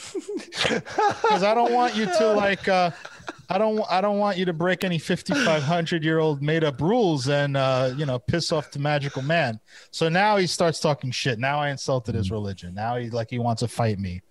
Because 0.63 1.43
I 1.43 1.53
don't 1.55 1.73
want 1.73 1.95
you 1.95 2.07
to 2.07 2.33
like, 2.33 2.67
uh, 2.69 2.91
I 3.49 3.59
don't, 3.59 3.85
I 3.89 4.01
don't 4.01 4.19
want 4.19 4.39
you 4.39 4.45
to 4.47 4.53
break 4.53 4.83
any 4.83 4.99
fifty-five 4.99 5.63
hundred 5.63 6.03
year 6.03 6.19
old 6.19 6.43
made 6.43 6.65
up 6.65 6.81
rules 6.81 7.29
and 7.29 7.57
uh, 7.57 7.93
you 7.97 8.07
know 8.07 8.19
piss 8.19 8.53
off 8.53 8.71
the 8.71 8.79
magical 8.79 9.23
man. 9.23 9.61
So 9.91 10.09
now 10.09 10.37
he 10.37 10.47
starts 10.47 10.81
talking 10.81 11.11
shit. 11.11 11.39
Now 11.39 11.61
I 11.61 11.71
insulted 11.71 12.15
his 12.15 12.31
religion. 12.31 12.75
Now 12.75 12.97
he 12.97 13.11
like 13.11 13.31
he 13.31 13.39
wants 13.39 13.61
to 13.61 13.69
fight 13.69 13.99
me. 13.99 14.23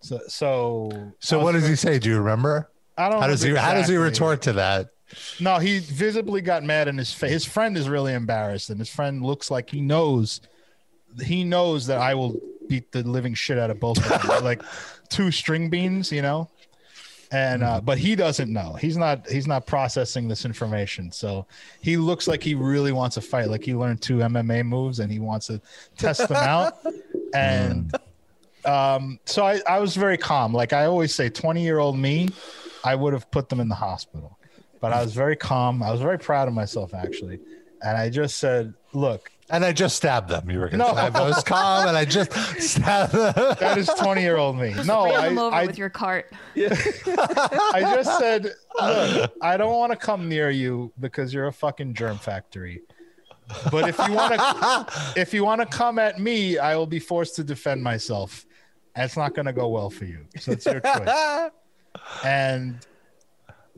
So, 0.00 0.20
so, 0.26 1.12
So 1.20 1.38
what 1.38 1.52
does 1.52 1.68
he 1.68 1.76
say? 1.76 2.00
Do 2.00 2.08
you 2.08 2.18
remember? 2.18 2.68
I 2.98 3.08
don't 3.08 3.20
How 3.20 3.28
does 3.28 3.42
he 3.42 3.54
How 3.54 3.74
does 3.74 3.88
he 3.88 3.96
retort 3.96 4.42
to 4.42 4.54
that? 4.54 4.88
No, 5.40 5.58
he 5.58 5.78
visibly 5.78 6.40
got 6.40 6.64
mad 6.64 6.88
in 6.88 6.98
his 6.98 7.12
face. 7.12 7.30
His 7.30 7.44
friend 7.44 7.76
is 7.76 7.88
really 7.88 8.14
embarrassed, 8.14 8.70
and 8.70 8.78
his 8.78 8.88
friend 8.88 9.22
looks 9.22 9.50
like 9.50 9.70
he 9.70 9.80
knows 9.80 10.40
he 11.22 11.44
knows 11.44 11.86
that 11.86 11.98
I 11.98 12.14
will 12.14 12.34
beat 12.68 12.90
the 12.92 13.02
living 13.02 13.34
shit 13.34 13.58
out 13.58 13.70
of 13.70 13.78
both 13.78 13.98
of 13.98 14.22
them. 14.22 14.44
Like 14.44 14.62
two 15.08 15.30
string 15.30 15.70
beans, 15.70 16.10
you 16.10 16.22
know. 16.22 16.50
And 17.32 17.62
uh, 17.62 17.80
but 17.80 17.96
he 17.96 18.14
doesn't 18.14 18.52
know. 18.52 18.74
He's 18.74 18.98
not 18.98 19.26
he's 19.28 19.46
not 19.46 19.66
processing 19.66 20.28
this 20.28 20.44
information. 20.44 21.10
So 21.10 21.46
he 21.80 21.96
looks 21.96 22.28
like 22.28 22.42
he 22.42 22.54
really 22.54 22.92
wants 22.92 23.14
to 23.14 23.22
fight. 23.22 23.48
Like 23.48 23.64
he 23.64 23.74
learned 23.74 24.02
two 24.02 24.18
MMA 24.18 24.66
moves 24.66 25.00
and 25.00 25.10
he 25.10 25.18
wants 25.18 25.46
to 25.46 25.60
test 25.96 26.28
them 26.28 26.36
out. 26.36 26.74
And 27.34 27.90
um, 28.66 29.18
so 29.24 29.42
I, 29.42 29.58
I 29.66 29.78
was 29.78 29.96
very 29.96 30.18
calm. 30.18 30.52
Like 30.52 30.74
I 30.74 30.84
always 30.84 31.14
say, 31.14 31.30
20 31.30 31.62
year 31.62 31.78
old 31.78 31.96
me, 31.96 32.28
I 32.84 32.94
would 32.94 33.14
have 33.14 33.30
put 33.30 33.48
them 33.48 33.58
in 33.58 33.70
the 33.70 33.74
hospital. 33.74 34.38
But 34.80 34.92
I 34.92 35.02
was 35.02 35.14
very 35.14 35.34
calm. 35.34 35.82
I 35.82 35.90
was 35.90 36.02
very 36.02 36.18
proud 36.18 36.46
of 36.46 36.52
myself 36.52 36.92
actually. 36.92 37.40
And 37.80 37.96
I 37.96 38.10
just 38.10 38.36
said, 38.36 38.74
look, 38.92 39.31
And 39.52 39.64
I 39.66 39.72
just 39.72 39.96
stabbed 39.96 40.30
them. 40.30 40.50
You 40.50 40.58
were 40.60 40.68
going 40.70 40.78
to 40.80 40.86
No. 40.86 40.94
say 40.94 41.00
I 41.14 41.28
was 41.28 41.44
calm, 41.44 41.86
and 41.86 41.94
I 41.96 42.06
just 42.06 42.32
stabbed 42.58 43.12
them. 43.12 43.34
that 43.60 43.76
is 43.76 43.86
20 43.86 44.22
year 44.22 44.38
old 44.38 44.56
me. 44.58 44.74
No, 44.86 45.02
I, 45.02 45.28
them 45.28 45.38
over 45.38 45.54
I, 45.54 45.66
with 45.66 45.76
your 45.76 45.90
cart. 45.90 46.32
I 46.56 47.92
just 47.94 48.18
said, 48.18 48.54
look, 48.80 49.32
I 49.42 49.58
don't 49.58 49.76
want 49.76 49.92
to 49.92 49.98
come 49.98 50.26
near 50.28 50.48
you 50.48 50.90
because 50.98 51.34
you're 51.34 51.48
a 51.48 51.52
fucking 51.52 51.92
germ 51.92 52.16
factory. 52.16 52.80
But 53.70 53.90
if 53.90 53.98
you 53.98 54.14
want 54.14 54.34
to, 54.34 54.86
if 55.20 55.34
you 55.34 55.44
want 55.44 55.60
to 55.60 55.66
come 55.66 55.98
at 55.98 56.18
me, 56.18 56.56
I 56.56 56.74
will 56.74 56.86
be 56.86 56.98
forced 56.98 57.36
to 57.36 57.44
defend 57.44 57.82
myself. 57.82 58.46
And 58.94 59.04
it's 59.04 59.16
not 59.18 59.34
going 59.34 59.46
to 59.46 59.52
go 59.52 59.68
well 59.68 59.90
for 59.90 60.06
you. 60.06 60.24
So 60.38 60.52
it's 60.52 60.64
your 60.64 60.80
choice. 60.80 61.50
and 62.24 62.78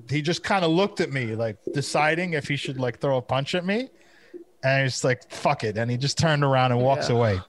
he 0.08 0.22
just 0.22 0.44
kind 0.44 0.64
of 0.64 0.70
looked 0.70 1.00
at 1.00 1.10
me, 1.10 1.34
like 1.34 1.56
deciding 1.72 2.34
if 2.34 2.46
he 2.46 2.54
should 2.56 2.78
like 2.78 3.00
throw 3.00 3.16
a 3.16 3.22
punch 3.22 3.56
at 3.56 3.64
me. 3.66 3.88
And 4.64 4.82
he's 4.82 5.04
like, 5.04 5.30
"Fuck 5.30 5.62
it," 5.62 5.76
and 5.76 5.90
he 5.90 5.96
just 5.96 6.16
turned 6.18 6.42
around 6.42 6.72
and 6.72 6.80
walks 6.80 7.08
Yeah. 7.10 7.16
away. 7.16 7.40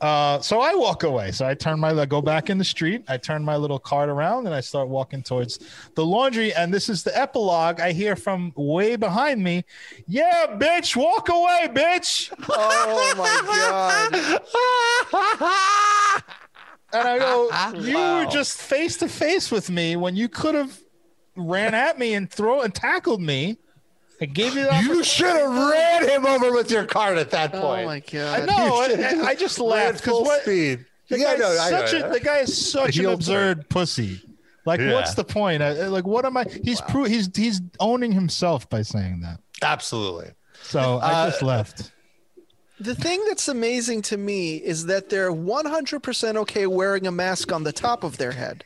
Uh, 0.00 0.38
so 0.40 0.60
I 0.60 0.74
walk 0.74 1.02
away. 1.02 1.32
So 1.32 1.44
I 1.44 1.54
turn 1.54 1.80
my, 1.80 1.90
I 1.90 2.06
go 2.06 2.22
back 2.22 2.50
in 2.50 2.56
the 2.58 2.64
street. 2.64 3.02
I 3.08 3.16
turn 3.16 3.44
my 3.44 3.56
little 3.56 3.80
cart 3.80 4.08
around 4.08 4.46
and 4.46 4.54
I 4.54 4.60
start 4.60 4.88
walking 4.88 5.22
towards 5.22 5.58
the 5.96 6.06
laundry. 6.06 6.54
And 6.54 6.72
this 6.72 6.88
is 6.88 7.02
the 7.02 7.18
epilogue. 7.18 7.80
I 7.80 7.90
hear 7.90 8.14
from 8.14 8.52
way 8.56 8.94
behind 8.96 9.42
me, 9.42 9.64
"Yeah, 10.06 10.46
bitch, 10.56 10.94
walk 10.96 11.28
away, 11.28 11.68
bitch." 11.72 12.32
Oh 12.48 13.14
my 13.16 14.40
god! 15.12 16.22
And 16.90 17.06
I 17.06 17.18
go, 17.18 17.50
"You 17.80 17.98
were 17.98 18.26
just 18.30 18.56
face 18.56 18.96
to 18.98 19.08
face 19.08 19.50
with 19.50 19.68
me 19.68 19.96
when 19.96 20.16
you 20.16 20.26
could 20.28 20.54
have 20.54 20.78
ran 21.36 21.74
at 21.74 21.98
me 21.98 22.14
and 22.14 22.30
throw 22.30 22.62
and 22.62 22.74
tackled 22.74 23.20
me." 23.20 23.58
I 24.20 24.24
gave 24.26 24.54
you 24.56 24.64
the 24.64 24.80
You 24.82 25.04
should 25.04 25.26
have 25.36 25.70
ran 25.70 26.08
him 26.08 26.26
over 26.26 26.52
with 26.52 26.70
your 26.70 26.84
cart 26.84 27.18
at 27.18 27.30
that 27.30 27.52
point. 27.52 27.64
Oh 27.64 27.86
point. 27.86 28.12
my 28.14 28.20
I 28.20 28.44
know. 28.46 28.82
I, 29.24 29.28
I 29.28 29.34
just 29.34 29.58
ran 29.58 29.68
laughed 29.68 30.00
full 30.04 30.20
because 30.22 30.26
what 30.26 30.42
speed. 30.42 30.84
the 31.08 31.18
Yeah, 31.18 31.24
guy's 31.36 31.38
no, 31.38 31.46
I 31.50 31.70
such 31.70 31.92
yeah. 31.92 31.98
a 32.06 32.12
the 32.12 32.20
guy 32.20 32.38
is 32.38 32.70
such 32.72 32.96
an 32.96 33.02
Heel 33.04 33.12
absurd 33.12 33.68
pussy. 33.68 34.20
Like, 34.66 34.80
Yeah. 34.80 34.94
what's 34.94 35.14
the 35.14 35.24
point? 35.24 35.62
I, 35.62 35.68
I- 35.68 35.86
like, 35.86 36.06
what 36.06 36.24
am 36.24 36.36
I? 36.36 36.44
He's 36.64 36.80
pro- 36.80 37.04
he's 37.04 37.30
he's 37.34 37.60
owning 37.80 38.12
himself 38.12 38.68
by 38.68 38.82
saying 38.82 39.20
that. 39.20 39.40
Absolutely. 39.62 40.30
So 40.62 40.98
I 41.02 41.12
Uh, 41.12 41.30
just 41.30 41.42
left. 41.42 41.92
The 42.80 42.94
thing 42.94 43.24
that's 43.26 43.48
amazing 43.48 44.02
to 44.02 44.16
me 44.16 44.56
is 44.56 44.86
that 44.86 45.08
they're 45.10 45.32
100% 45.32 46.36
okay 46.36 46.66
wearing 46.68 47.06
a 47.08 47.10
mask 47.12 47.50
on 47.52 47.64
the 47.64 47.72
top 47.72 48.04
of 48.04 48.18
their 48.18 48.30
head. 48.32 48.64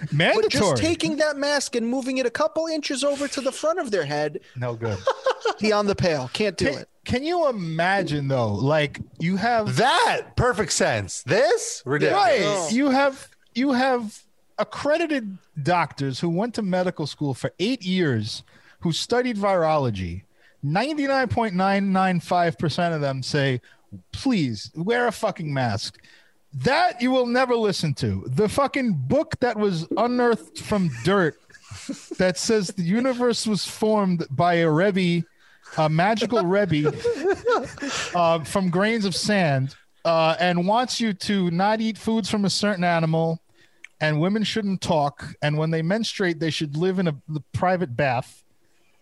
But 0.00 0.12
Mandatory. 0.12 0.50
just 0.50 0.76
taking 0.82 1.16
that 1.16 1.36
mask 1.36 1.76
and 1.76 1.86
moving 1.86 2.18
it 2.18 2.26
a 2.26 2.30
couple 2.30 2.66
inches 2.66 3.04
over 3.04 3.28
to 3.28 3.40
the 3.40 3.52
front 3.52 3.78
of 3.78 3.90
their 3.90 4.04
head, 4.04 4.40
no 4.56 4.74
good. 4.74 4.98
beyond 5.60 5.88
the 5.88 5.94
pale. 5.94 6.30
Can't 6.32 6.56
do 6.56 6.66
Can, 6.66 6.78
it. 6.78 6.88
can 7.04 7.22
you 7.22 7.48
imagine 7.48 8.28
though? 8.28 8.52
Like 8.54 9.00
you 9.18 9.36
have 9.36 9.76
That 9.76 10.36
perfect 10.36 10.72
sense. 10.72 11.22
This 11.24 11.82
ridiculous. 11.84 12.22
right. 12.24 12.72
You 12.72 12.90
have 12.90 13.28
you 13.54 13.72
have 13.72 14.22
accredited 14.58 15.36
doctors 15.62 16.20
who 16.20 16.28
went 16.28 16.54
to 16.54 16.62
medical 16.62 17.06
school 17.06 17.34
for 17.34 17.52
eight 17.58 17.82
years, 17.82 18.42
who 18.80 18.92
studied 18.92 19.36
virology. 19.36 20.22
Ninety 20.62 21.06
nine 21.06 21.28
point 21.28 21.54
nine 21.54 21.92
nine 21.92 22.20
five 22.20 22.58
percent 22.58 22.94
of 22.94 23.00
them 23.00 23.22
say, 23.22 23.60
"Please 24.12 24.70
wear 24.74 25.06
a 25.08 25.12
fucking 25.12 25.52
mask." 25.52 25.98
That 26.52 27.00
you 27.00 27.10
will 27.10 27.26
never 27.26 27.54
listen 27.54 27.94
to. 27.94 28.24
The 28.26 28.48
fucking 28.48 29.04
book 29.06 29.38
that 29.40 29.56
was 29.56 29.86
unearthed 29.96 30.58
from 30.58 30.90
dirt 31.04 31.38
that 32.18 32.38
says 32.38 32.68
the 32.68 32.82
universe 32.82 33.46
was 33.46 33.64
formed 33.64 34.26
by 34.30 34.54
a 34.54 34.70
Rebbe, 34.70 35.24
a 35.76 35.88
magical 35.88 36.44
Rebbe, 36.44 36.92
uh, 38.14 38.42
from 38.44 38.70
grains 38.70 39.04
of 39.04 39.14
sand, 39.14 39.76
uh, 40.04 40.34
and 40.40 40.66
wants 40.66 41.00
you 41.00 41.12
to 41.12 41.50
not 41.50 41.80
eat 41.80 41.96
foods 41.96 42.28
from 42.28 42.44
a 42.44 42.50
certain 42.50 42.84
animal, 42.84 43.40
and 44.00 44.20
women 44.20 44.42
shouldn't 44.42 44.80
talk, 44.80 45.34
and 45.42 45.56
when 45.56 45.70
they 45.70 45.82
menstruate, 45.82 46.40
they 46.40 46.50
should 46.50 46.76
live 46.76 46.98
in 46.98 47.06
a 47.06 47.14
private 47.52 47.96
bath. 47.96 48.42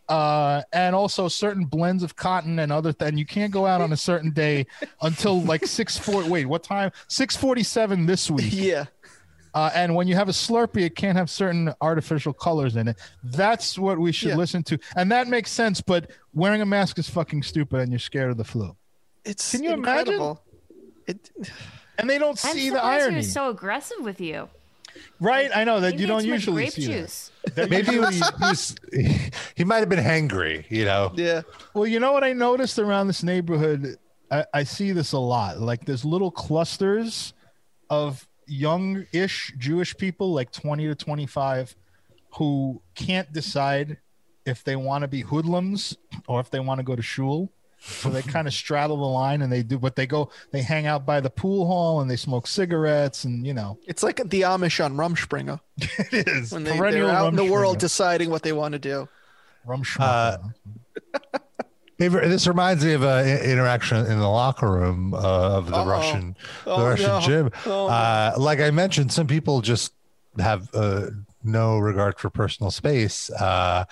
Uh, 0.09 0.63
and 0.73 0.97
also 0.97 1.29
certain 1.29 1.67
blends 1.67 2.03
of 2.03 2.17
cotton 2.17 2.59
and 2.61 2.73
other 2.73 2.95
th- 2.95 3.11
and 3.11 3.19
you 3.19 3.27
can't 3.27 3.53
go 3.53 3.67
out 3.67 3.83
on 3.83 3.93
a 3.93 3.97
certain 3.97 4.31
day 4.31 4.67
until 5.03 5.43
like 5.43 5.67
six 5.67 5.99
four 5.99 6.25
wait 6.25 6.47
what 6.47 6.63
time 6.63 6.91
six 7.09 7.37
forty 7.37 7.63
seven 7.63 8.07
this 8.07 8.31
week 8.31 8.49
Yeah. 8.53 8.87
uh, 9.53 9.71
and 9.75 9.95
when 9.95 10.09
you 10.09 10.15
have 10.15 10.31
a 10.31 10.33
Slurpee, 10.33 10.83
it 10.87 10.97
can't 10.97 11.19
have 11.19 11.29
certain 11.29 11.75
artificial 11.83 12.33
colors 12.33 12.77
in 12.77 12.89
it. 12.89 12.97
That's 13.23 13.79
what 13.79 13.99
we 13.99 14.13
should 14.13 14.31
Yeah. 14.31 14.37
listen 14.37 14.63
to, 14.65 14.79
and 14.97 15.13
that 15.13 15.29
makes 15.29 15.51
sense. 15.51 15.83
But 15.83 16.11
wearing 16.33 16.63
a 16.63 16.67
mask 16.67 16.99
is 16.99 17.11
fucking 17.11 17.43
stupid, 17.43 17.81
and 17.81 17.93
you're 17.93 17.99
scared 17.99 18.31
of 18.31 18.39
the 18.39 18.45
flu. 18.45 18.75
It's 19.27 19.51
Can 19.53 19.63
you 19.63 19.73
incredible. 19.75 20.43
It, 21.07 21.31
And 21.99 22.09
they 22.09 22.19
don't 22.19 22.43
I'm 22.47 22.55
see 22.55 22.71
the 22.71 22.77
surprised 22.77 23.01
he 23.01 23.05
irony, 23.11 23.23
so 23.23 23.51
aggressive 23.51 23.99
with 24.01 24.21
you. 24.23 24.49
Right? 25.21 25.51
I 25.55 25.65
know 25.65 25.81
that 25.81 25.93
Maybe 25.93 26.03
you 26.03 26.07
don't 26.09 26.19
it's 26.21 26.27
my 26.29 26.33
usually 26.35 26.63
grape 26.65 26.73
see 26.73 26.87
juice. 26.87 27.31
that. 27.45 27.55
That 27.55 27.71
Maybe 27.71 27.87
he 27.93 27.93
he 27.93 27.99
was 28.41 28.77
he 29.57 29.65
might 29.65 29.79
have 29.79 29.89
been 29.89 29.99
hangry, 30.05 30.65
you 30.71 30.85
know. 30.85 31.13
yeah. 31.15 31.43
Well, 31.75 31.87
you 31.87 31.99
know 32.01 32.13
what 32.13 32.25
I 32.25 32.33
noticed 32.33 32.79
around 32.79 33.07
this 33.07 33.23
neighborhood? 33.23 33.97
I, 34.31 34.45
I 34.53 34.63
see 34.65 34.93
this 34.93 35.13
a 35.13 35.19
lot. 35.19 35.59
Like 35.61 35.85
there's 35.87 36.05
little 36.05 36.31
clusters 36.31 37.33
of 37.89 38.27
young-ish 38.47 39.55
Jewish 39.59 39.97
people, 39.97 40.33
like 40.35 40.51
20 40.53 40.87
to 40.89 40.95
25, 40.95 41.75
who 42.37 42.83
can't 42.95 43.33
decide 43.33 43.97
if 44.45 44.65
they 44.65 44.77
want 44.77 45.03
to 45.03 45.09
be 45.09 45.21
hoodlums 45.23 45.97
or 46.27 46.41
if 46.41 46.51
they 46.51 46.61
want 46.61 46.79
to 46.79 46.85
go 46.85 46.95
to 46.97 47.03
shul. 47.03 47.51
So 47.81 48.11
they 48.11 48.23
kind 48.23 48.47
of 48.49 48.53
straddle 48.55 48.97
the 48.97 49.05
line 49.07 49.41
and 49.43 49.53
they 49.53 49.63
do, 49.63 49.79
but 49.79 49.95
they 49.97 50.07
go, 50.07 50.31
they 50.51 50.63
hang 50.63 50.87
out 50.87 51.07
by 51.07 51.21
the 51.21 51.31
pool 51.31 51.67
hall 51.67 52.01
and 52.01 52.11
they 52.11 52.17
smoke 52.17 52.47
cigarettes 52.47 53.25
and 53.25 53.47
you 53.47 53.55
know, 53.55 53.79
It's 53.87 54.03
like 54.03 54.17
the 54.17 54.43
Amish 54.43 54.85
on 54.85 54.97
Rumspringa 54.97 55.61
it 56.13 56.27
is 56.29 56.53
when 56.53 56.65
they, 56.65 56.77
perennial 56.77 57.07
they're 57.09 57.17
out 57.17 57.29
in 57.29 57.37
the 57.37 57.45
world 57.45 57.79
deciding 57.79 58.31
what 58.31 58.43
they 58.43 58.53
want 58.53 58.73
to 58.73 58.79
do. 58.79 59.09
Rum 59.65 59.83
Uh, 59.99 60.39
this 61.99 62.47
reminds 62.47 62.85
me 62.85 62.93
of 62.95 63.03
an 63.03 63.27
interaction 63.43 63.99
in 64.07 64.19
the 64.19 64.29
locker 64.29 64.71
room 64.71 65.15
uh, 65.15 65.19
of 65.19 65.67
the 65.67 65.77
Uh-oh. 65.77 65.87
Russian, 65.87 66.37
the 66.65 66.71
Oh, 66.71 66.85
Russian 66.87 67.07
no. 67.07 67.21
gym. 67.21 67.51
Oh, 67.67 67.71
no. 67.71 67.89
uh, 67.89 68.35
like 68.39 68.61
I 68.61 68.71
mentioned, 68.71 69.13
some 69.13 69.27
people 69.27 69.61
just 69.61 69.93
have 70.39 70.69
uh, 70.75 71.07
no 71.43 71.79
regard 71.79 72.19
for 72.19 72.31
personal 72.31 72.71
space, 72.71 73.31
uh, 73.31 73.85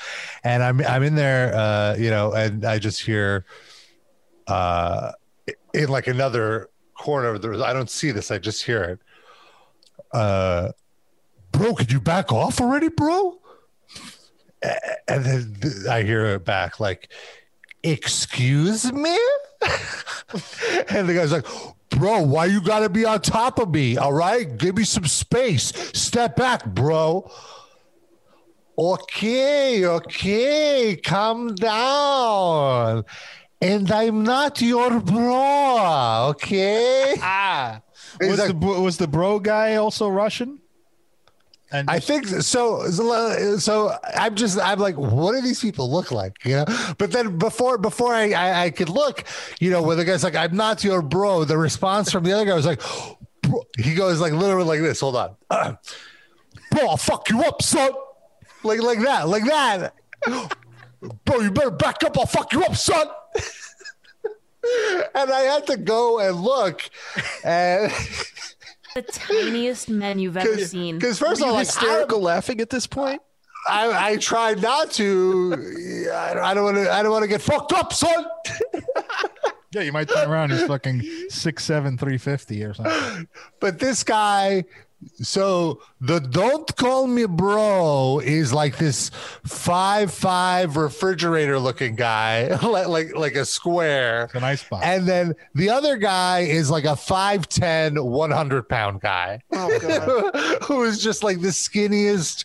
and 0.44 0.62
I'm 0.62 0.80
I'm 0.86 1.02
in 1.02 1.14
there, 1.16 1.54
uh, 1.54 1.96
you 1.96 2.10
know, 2.10 2.32
and 2.32 2.64
I 2.64 2.78
just 2.78 3.00
hear, 3.02 3.44
uh, 4.46 5.12
in 5.74 5.88
like 5.88 6.06
another 6.06 6.70
corner 6.94 7.28
of 7.28 7.42
the. 7.42 7.64
I 7.64 7.72
don't 7.72 7.90
see 7.90 8.10
this. 8.10 8.30
I 8.30 8.38
just 8.38 8.64
hear 8.64 8.82
it. 8.82 9.00
Uh, 10.12 10.72
bro, 11.52 11.74
could 11.74 11.92
you 11.92 12.00
back 12.00 12.32
off 12.32 12.60
already, 12.60 12.88
bro? 12.88 13.38
And 15.08 15.24
then 15.24 15.56
I 15.88 16.02
hear 16.02 16.26
it 16.26 16.44
back 16.44 16.80
like, 16.80 17.12
excuse 17.82 18.92
me? 18.92 19.16
and 20.88 21.08
the 21.08 21.14
guy's 21.14 21.32
like, 21.32 21.46
bro, 21.90 22.22
why 22.22 22.46
you 22.46 22.60
gotta 22.60 22.88
be 22.88 23.04
on 23.04 23.20
top 23.20 23.58
of 23.58 23.70
me? 23.70 23.96
All 23.96 24.12
right, 24.12 24.56
give 24.56 24.76
me 24.76 24.84
some 24.84 25.06
space. 25.06 25.72
Step 25.94 26.36
back, 26.36 26.64
bro. 26.64 27.30
Okay, 28.78 29.86
okay, 29.86 31.00
calm 31.02 31.54
down. 31.54 33.04
And 33.60 33.90
I'm 33.90 34.22
not 34.22 34.60
your 34.60 35.00
bro, 35.00 36.26
okay? 36.30 37.14
ah, 37.22 37.80
was 38.20 38.38
like- 38.38 38.48
the 38.48 38.54
bro- 38.54 38.80
was 38.82 38.98
the 38.98 39.08
bro 39.08 39.38
guy 39.38 39.76
also 39.76 40.08
Russian? 40.08 40.60
And 41.72 41.90
I 41.90 41.98
think 41.98 42.28
so. 42.28 42.40
So, 42.90 43.56
so 43.58 43.92
I'm 44.16 44.36
just, 44.36 44.56
I'm 44.60 44.78
like, 44.78 44.96
what 44.96 45.32
do 45.34 45.40
these 45.40 45.60
people 45.60 45.90
look 45.90 46.12
like? 46.12 46.36
You 46.44 46.56
know. 46.58 46.64
But 46.96 47.10
then 47.10 47.38
before, 47.38 47.76
before 47.76 48.14
I, 48.14 48.30
I, 48.30 48.62
I 48.64 48.70
could 48.70 48.88
look, 48.88 49.24
you 49.58 49.70
know, 49.70 49.82
when 49.82 49.96
the 49.98 50.04
guy's 50.04 50.22
like, 50.22 50.36
"I'm 50.36 50.54
not 50.54 50.84
your 50.84 51.02
bro," 51.02 51.42
the 51.44 51.58
response 51.58 52.12
from 52.12 52.22
the 52.22 52.32
other 52.32 52.44
guy 52.44 52.54
was 52.54 52.66
like, 52.66 52.80
bro. 53.42 53.64
he 53.78 53.96
goes 53.96 54.20
like 54.20 54.32
literally 54.32 54.64
like 54.64 54.80
this. 54.80 55.00
Hold 55.00 55.16
on, 55.16 55.36
bro, 56.70 56.86
I'll 56.88 56.96
fuck 56.96 57.28
you 57.30 57.42
up, 57.42 57.60
son. 57.60 57.90
Like, 58.62 58.80
like 58.80 59.00
that, 59.00 59.28
like 59.28 59.44
that. 59.44 59.94
bro, 61.24 61.40
you 61.40 61.50
better 61.50 61.72
back 61.72 62.04
up. 62.04 62.16
I'll 62.16 62.26
fuck 62.26 62.52
you 62.52 62.62
up, 62.62 62.76
son. 62.76 63.08
And 65.14 65.30
I 65.30 65.40
had 65.40 65.66
to 65.68 65.76
go 65.76 66.18
and 66.18 66.40
look, 66.40 66.82
and. 67.44 67.92
The 68.94 69.02
tiniest 69.02 69.90
men 69.90 70.18
you've 70.18 70.38
ever 70.38 70.56
seen. 70.58 70.98
Because 70.98 71.18
first 71.18 71.40
of 71.42 71.46
you 71.46 71.46
all, 71.46 71.52
like, 71.52 71.66
hysterical 71.66 72.20
laughing 72.20 72.62
at 72.62 72.70
this 72.70 72.86
point? 72.86 73.20
I, 73.68 74.12
I 74.12 74.16
tried 74.16 74.62
not 74.62 74.90
to. 74.92 76.08
I, 76.12 76.38
I 76.38 76.54
don't 76.54 76.64
want 76.64 76.76
to. 76.76 76.90
I 76.90 77.02
don't 77.02 77.12
want 77.12 77.22
to 77.22 77.28
get 77.28 77.42
fucked 77.42 77.72
up, 77.72 77.92
son. 77.92 78.24
Yeah, 79.72 79.82
you 79.82 79.92
might 79.92 80.08
turn 80.08 80.30
around. 80.30 80.52
He's 80.52 80.62
fucking 80.62 81.02
six 81.28 81.62
seven 81.64 81.98
three 81.98 82.16
fifty 82.16 82.64
or 82.64 82.72
something. 82.72 83.28
But 83.60 83.78
this 83.78 84.04
guy. 84.04 84.64
So 85.16 85.82
the 86.00 86.20
don't 86.20 86.74
call 86.76 87.06
me 87.06 87.26
bro 87.26 88.20
is 88.24 88.52
like 88.52 88.78
this 88.78 89.10
five 89.44 90.12
five 90.12 90.76
refrigerator 90.76 91.58
looking 91.58 91.96
guy, 91.96 92.48
like 92.62 92.88
like 92.88 93.14
like 93.14 93.34
a 93.34 93.44
square. 93.44 94.24
It's 94.24 94.34
an 94.34 94.44
icebox. 94.44 94.84
And 94.84 95.06
then 95.06 95.34
the 95.54 95.70
other 95.70 95.96
guy 95.96 96.40
is 96.40 96.70
like 96.70 96.84
a 96.84 96.96
5'10, 96.96 98.02
100 98.02 98.68
pound 98.68 99.00
guy. 99.00 99.42
Oh 99.52 99.78
god. 99.78 100.62
who 100.64 100.84
is 100.84 101.02
just 101.02 101.22
like 101.22 101.40
the 101.40 101.48
skinniest, 101.48 102.44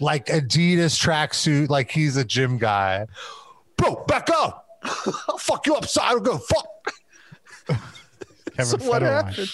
like 0.00 0.26
Adidas 0.26 1.00
tracksuit, 1.00 1.70
like 1.70 1.90
he's 1.90 2.16
a 2.16 2.24
gym 2.24 2.58
guy. 2.58 3.06
Bro, 3.76 4.04
back 4.06 4.28
up. 4.30 4.66
I'll 5.28 5.38
fuck 5.38 5.66
you 5.66 5.74
up. 5.74 5.86
So 5.86 6.02
I 6.02 6.10
don't 6.10 6.22
go 6.22 6.38
fuck. 6.38 6.66
Kevin 8.56 8.80
So 8.80 8.88
what 8.88 9.02
happened? 9.02 9.52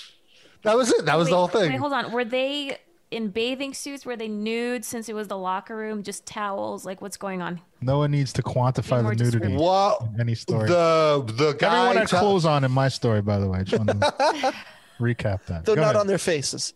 That 0.63 0.77
was 0.77 0.91
it. 0.93 1.05
That 1.07 1.17
was 1.17 1.29
the 1.29 1.37
whole 1.37 1.49
thing. 1.49 1.71
Wait, 1.73 1.79
hold 1.79 1.93
on. 1.93 2.13
Were 2.13 2.25
they 2.25 2.79
in 3.11 3.29
bathing 3.29 3.75
suits? 3.75 4.07
Were 4.07 4.17
they 4.17 4.29
nude 4.29 4.85
since 4.85 5.09
it 5.09 5.15
was 5.15 5.29
the 5.29 5.37
locker 5.37 5.77
room? 5.77 6.03
Just 6.03 6.25
towels? 6.25 6.85
Like, 6.87 7.01
what's 7.03 7.17
going 7.17 7.43
on? 7.43 7.61
No 7.81 7.99
one 7.99 8.11
needs 8.13 8.33
to 8.35 8.43
quantify 8.43 9.03
the 9.03 9.11
nudity 9.11 9.25
descriptive. 9.39 9.61
What 9.61 10.03
in 10.15 10.21
any 10.21 10.35
story. 10.35 10.69
the 10.69 11.25
the 11.37 11.53
guy 11.55 11.77
Everyone 11.79 11.97
had 11.97 12.09
tell- 12.09 12.21
clothes 12.21 12.45
on 12.47 12.65
in 12.65 12.71
my 12.71 12.89
story, 12.89 13.23
by 13.23 13.39
the 13.39 13.49
way. 13.49 13.59
I 13.61 13.63
just 13.65 13.79
wanted 13.79 14.01
to 14.01 14.55
recap 15.01 15.45
that. 15.47 15.65
Though 15.65 15.75
Go 15.75 15.81
not 15.81 15.89
ahead. 15.91 15.97
on 15.97 16.07
their 16.07 16.19
faces. 16.19 16.75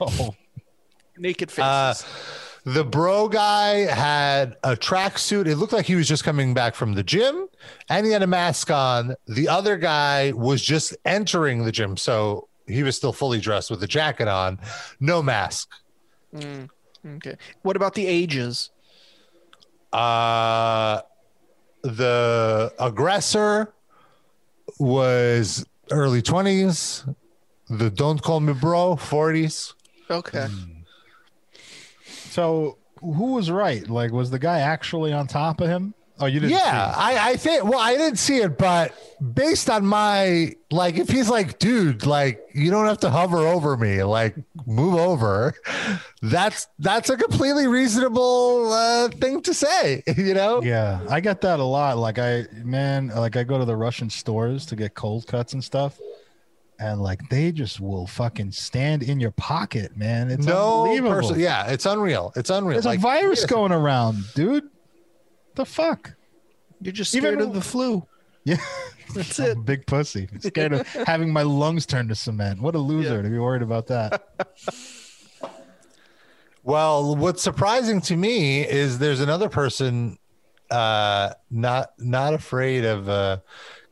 No. 0.00 0.34
Naked 1.16 1.50
faces. 1.50 1.64
Uh, 1.64 1.94
the 2.64 2.84
bro 2.84 3.28
guy 3.28 3.86
had 3.92 4.56
a 4.62 4.74
tracksuit. 4.76 5.46
It 5.46 5.56
looked 5.56 5.72
like 5.72 5.86
he 5.86 5.94
was 5.94 6.06
just 6.08 6.22
coming 6.24 6.54
back 6.54 6.74
from 6.74 6.94
the 6.94 7.02
gym 7.02 7.46
and 7.88 8.04
he 8.04 8.12
had 8.12 8.22
a 8.22 8.26
mask 8.26 8.70
on. 8.70 9.14
The 9.26 9.48
other 9.48 9.76
guy 9.76 10.32
was 10.32 10.60
just 10.62 10.96
entering 11.04 11.64
the 11.64 11.72
gym. 11.72 11.96
So 11.96 12.47
he 12.68 12.82
was 12.82 12.96
still 12.96 13.12
fully 13.12 13.40
dressed 13.40 13.70
with 13.70 13.82
a 13.82 13.86
jacket 13.86 14.28
on, 14.28 14.58
no 15.00 15.22
mask. 15.22 15.70
Mm, 16.34 16.68
okay. 17.16 17.36
What 17.62 17.76
about 17.76 17.94
the 17.94 18.06
ages? 18.06 18.70
Uh, 19.92 21.00
the 21.82 22.72
aggressor 22.78 23.72
was 24.78 25.64
early 25.90 26.22
20s. 26.22 27.14
The 27.70 27.90
don't 27.90 28.22
call 28.22 28.40
me 28.40 28.52
bro, 28.52 28.96
40s. 28.96 29.74
Okay. 30.10 30.46
So 32.04 32.78
who 33.00 33.34
was 33.34 33.50
right? 33.50 33.88
Like, 33.88 34.12
was 34.12 34.30
the 34.30 34.38
guy 34.38 34.60
actually 34.60 35.12
on 35.12 35.26
top 35.26 35.60
of 35.60 35.68
him? 35.68 35.94
Oh, 36.20 36.26
you 36.26 36.40
didn't. 36.40 36.52
yeah, 36.52 36.92
I, 36.96 37.30
I 37.32 37.36
think. 37.36 37.64
Well, 37.64 37.78
I 37.78 37.96
didn't 37.96 38.18
see 38.18 38.38
it, 38.38 38.58
but 38.58 38.92
based 39.34 39.70
on 39.70 39.86
my 39.86 40.54
like, 40.70 40.96
if 40.96 41.08
he's 41.08 41.28
like, 41.30 41.58
dude, 41.58 42.04
like 42.06 42.40
you 42.54 42.70
don't 42.70 42.86
have 42.86 42.98
to 43.00 43.10
hover 43.10 43.38
over 43.38 43.76
me, 43.76 44.02
like 44.02 44.34
move 44.66 44.94
over. 44.96 45.54
That's 46.22 46.66
that's 46.80 47.10
a 47.10 47.16
completely 47.16 47.68
reasonable 47.68 48.72
uh, 48.72 49.08
thing 49.08 49.40
to 49.42 49.54
say, 49.54 50.02
you 50.16 50.34
know. 50.34 50.60
Yeah, 50.62 51.00
I 51.08 51.20
get 51.20 51.40
that 51.42 51.60
a 51.60 51.64
lot. 51.64 51.96
Like 51.96 52.18
I, 52.18 52.46
man, 52.64 53.08
like 53.08 53.36
I 53.36 53.44
go 53.44 53.56
to 53.58 53.64
the 53.64 53.76
Russian 53.76 54.10
stores 54.10 54.66
to 54.66 54.74
get 54.76 54.94
cold 54.94 55.28
cuts 55.28 55.52
and 55.52 55.62
stuff, 55.62 56.00
and 56.80 57.00
like 57.00 57.20
they 57.28 57.52
just 57.52 57.78
will 57.80 58.08
fucking 58.08 58.50
stand 58.50 59.04
in 59.04 59.20
your 59.20 59.30
pocket, 59.30 59.96
man. 59.96 60.28
It's 60.28 60.44
no 60.44 60.82
unbelievable. 60.82 61.12
person. 61.12 61.38
Yeah, 61.38 61.70
it's 61.70 61.86
unreal. 61.86 62.32
It's 62.34 62.50
unreal. 62.50 62.72
There's 62.74 62.84
Like, 62.86 62.98
a 62.98 63.02
virus 63.02 63.46
going 63.46 63.70
around, 63.70 64.24
dude. 64.34 64.68
The 65.58 65.64
fuck? 65.64 66.14
You're 66.80 66.92
just 66.92 67.12
Even 67.16 67.34
scared 67.34 67.48
of 67.48 67.52
the 67.52 67.60
flu. 67.60 68.06
Yeah, 68.44 68.58
That's 69.14 69.40
it. 69.40 69.64
big 69.64 69.86
pussy. 69.86 70.28
Scared 70.38 70.72
of 70.72 70.86
having 70.86 71.32
my 71.32 71.42
lungs 71.42 71.84
turn 71.84 72.06
to 72.08 72.14
cement. 72.14 72.62
What 72.62 72.76
a 72.76 72.78
loser 72.78 73.24
to 73.24 73.28
be 73.28 73.38
worried 73.38 73.62
about 73.62 73.88
that. 73.88 74.22
Well, 76.64 77.16
what's 77.16 77.42
surprising 77.42 78.02
to 78.02 78.16
me 78.16 78.60
is 78.68 78.98
there's 78.98 79.20
another 79.20 79.48
person 79.48 80.18
uh 80.70 81.32
not 81.50 81.92
not 81.98 82.34
afraid 82.34 82.84
of 82.84 83.08
uh 83.08 83.38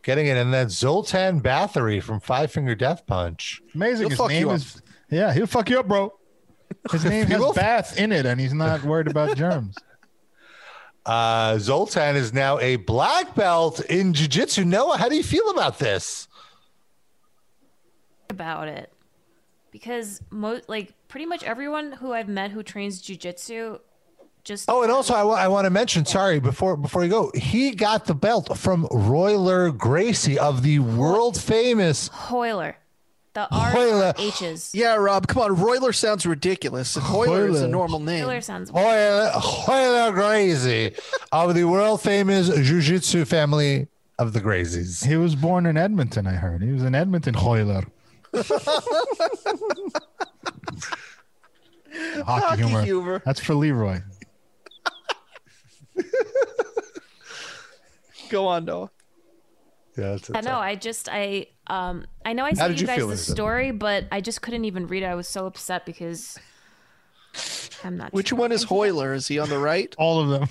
getting 0.02 0.26
it 0.26 0.36
and 0.36 0.52
that's 0.52 0.74
Zoltan 0.74 1.40
Bathory 1.40 2.02
from 2.02 2.20
Five 2.20 2.52
Finger 2.52 2.74
Death 2.74 3.06
Punch. 3.06 3.62
Amazing. 3.74 4.10
He'll 4.10 4.28
His 4.28 4.40
name 4.40 4.50
is 4.50 4.82
yeah. 5.10 5.32
He'll 5.32 5.46
fuck 5.46 5.70
you 5.70 5.80
up, 5.80 5.88
bro. 5.88 6.12
His 6.92 7.06
name 7.06 7.28
has 7.28 7.52
bath 7.54 7.98
in 7.98 8.12
it, 8.12 8.26
and 8.26 8.38
he's 8.38 8.52
not 8.52 8.82
worried 8.82 9.06
about 9.08 9.38
germs. 9.38 9.76
Uh 11.06 11.56
Zoltan 11.58 12.16
is 12.16 12.32
now 12.34 12.58
a 12.58 12.76
black 12.76 13.34
belt 13.34 13.80
in 13.80 14.12
jiu-jitsu. 14.12 14.64
Noah, 14.64 14.98
how 14.98 15.08
do 15.08 15.14
you 15.16 15.22
feel 15.22 15.48
about 15.50 15.78
this? 15.78 16.26
about 18.28 18.66
it 18.68 18.92
because 19.70 20.20
mo- 20.30 20.60
like 20.68 20.92
pretty 21.08 21.24
much 21.26 21.44
everyone 21.44 21.92
who 21.92 22.12
I've 22.12 22.28
met 22.28 22.50
who 22.50 22.62
trains 22.62 23.00
jujitsu 23.00 23.78
just 24.42 24.68
Oh, 24.68 24.82
and 24.82 24.92
also 24.92 25.14
I 25.14 25.48
want 25.48 25.64
to 25.64 25.70
mention, 25.70 26.04
sorry, 26.04 26.38
before 26.40 26.76
before 26.76 27.02
you 27.04 27.10
go, 27.10 27.30
he 27.34 27.72
got 27.72 28.06
the 28.06 28.14
belt 28.14 28.56
from 28.58 28.86
Royler 28.90 29.70
Gracie 29.70 30.38
of 30.38 30.62
the 30.62 30.78
world 30.80 31.40
famous 31.40 32.08
Hoyler. 32.10 32.74
The 33.36 33.46
R 33.54 33.70
Hoyler. 33.70 34.18
H's. 34.18 34.74
Yeah, 34.74 34.94
Rob, 34.94 35.26
come 35.26 35.42
on. 35.42 35.56
Royler 35.56 35.94
sounds 35.94 36.24
ridiculous. 36.24 36.96
And 36.96 37.04
Hoyler 37.04 37.50
is 37.50 37.60
a 37.60 37.68
normal 37.68 38.00
name. 38.00 38.24
Hoyler 38.24 38.42
sounds 38.42 38.70
Hoyler, 38.70 39.30
Hoyler 39.30 40.14
Gracie 40.14 40.94
of 41.32 41.54
the 41.54 41.64
world 41.64 42.00
famous 42.00 42.48
jiu-jitsu 42.48 43.26
family 43.26 43.88
of 44.18 44.32
the 44.32 44.40
Gracies. 44.40 45.04
He 45.04 45.16
was 45.16 45.34
born 45.34 45.66
in 45.66 45.76
Edmonton. 45.76 46.26
I 46.26 46.32
heard 46.32 46.62
he 46.62 46.72
was 46.72 46.82
in 46.82 46.94
Edmonton. 46.94 47.34
Hoyler. 47.34 47.86
Hockey, 51.92 52.22
Hockey 52.22 52.62
humor. 52.62 52.82
humor. 52.84 53.22
That's 53.26 53.40
for 53.40 53.54
Leroy. 53.54 54.00
Go 58.30 58.46
on, 58.46 58.64
Noah. 58.64 58.90
Yeah, 59.98 60.12
that's, 60.12 60.30
I 60.34 60.40
know. 60.40 60.58
I 60.58 60.74
just 60.74 61.10
I 61.12 61.48
um 61.68 62.06
I 62.24 62.32
know 62.32 62.44
I 62.44 62.50
How 62.50 62.54
sent 62.54 62.74
you 62.74 62.80
you 62.82 62.86
guys 62.86 62.96
the 62.98 63.02
Elizabeth? 63.04 63.34
story, 63.36 63.70
but 63.70 64.04
I 64.12 64.20
just 64.20 64.42
couldn't 64.42 64.64
even 64.64 64.86
read 64.86 65.02
it. 65.02 65.06
I 65.06 65.14
was 65.14 65.28
so 65.28 65.46
upset 65.46 65.84
because 65.86 66.38
I'm 67.84 67.96
not. 67.96 68.12
Which 68.12 68.32
one 68.32 68.52
is 68.52 68.64
Hoyler? 68.64 69.14
Is 69.14 69.28
he 69.28 69.38
on 69.38 69.48
the 69.48 69.58
right? 69.58 69.94
All 69.98 70.20
of 70.20 70.28
them. 70.28 70.48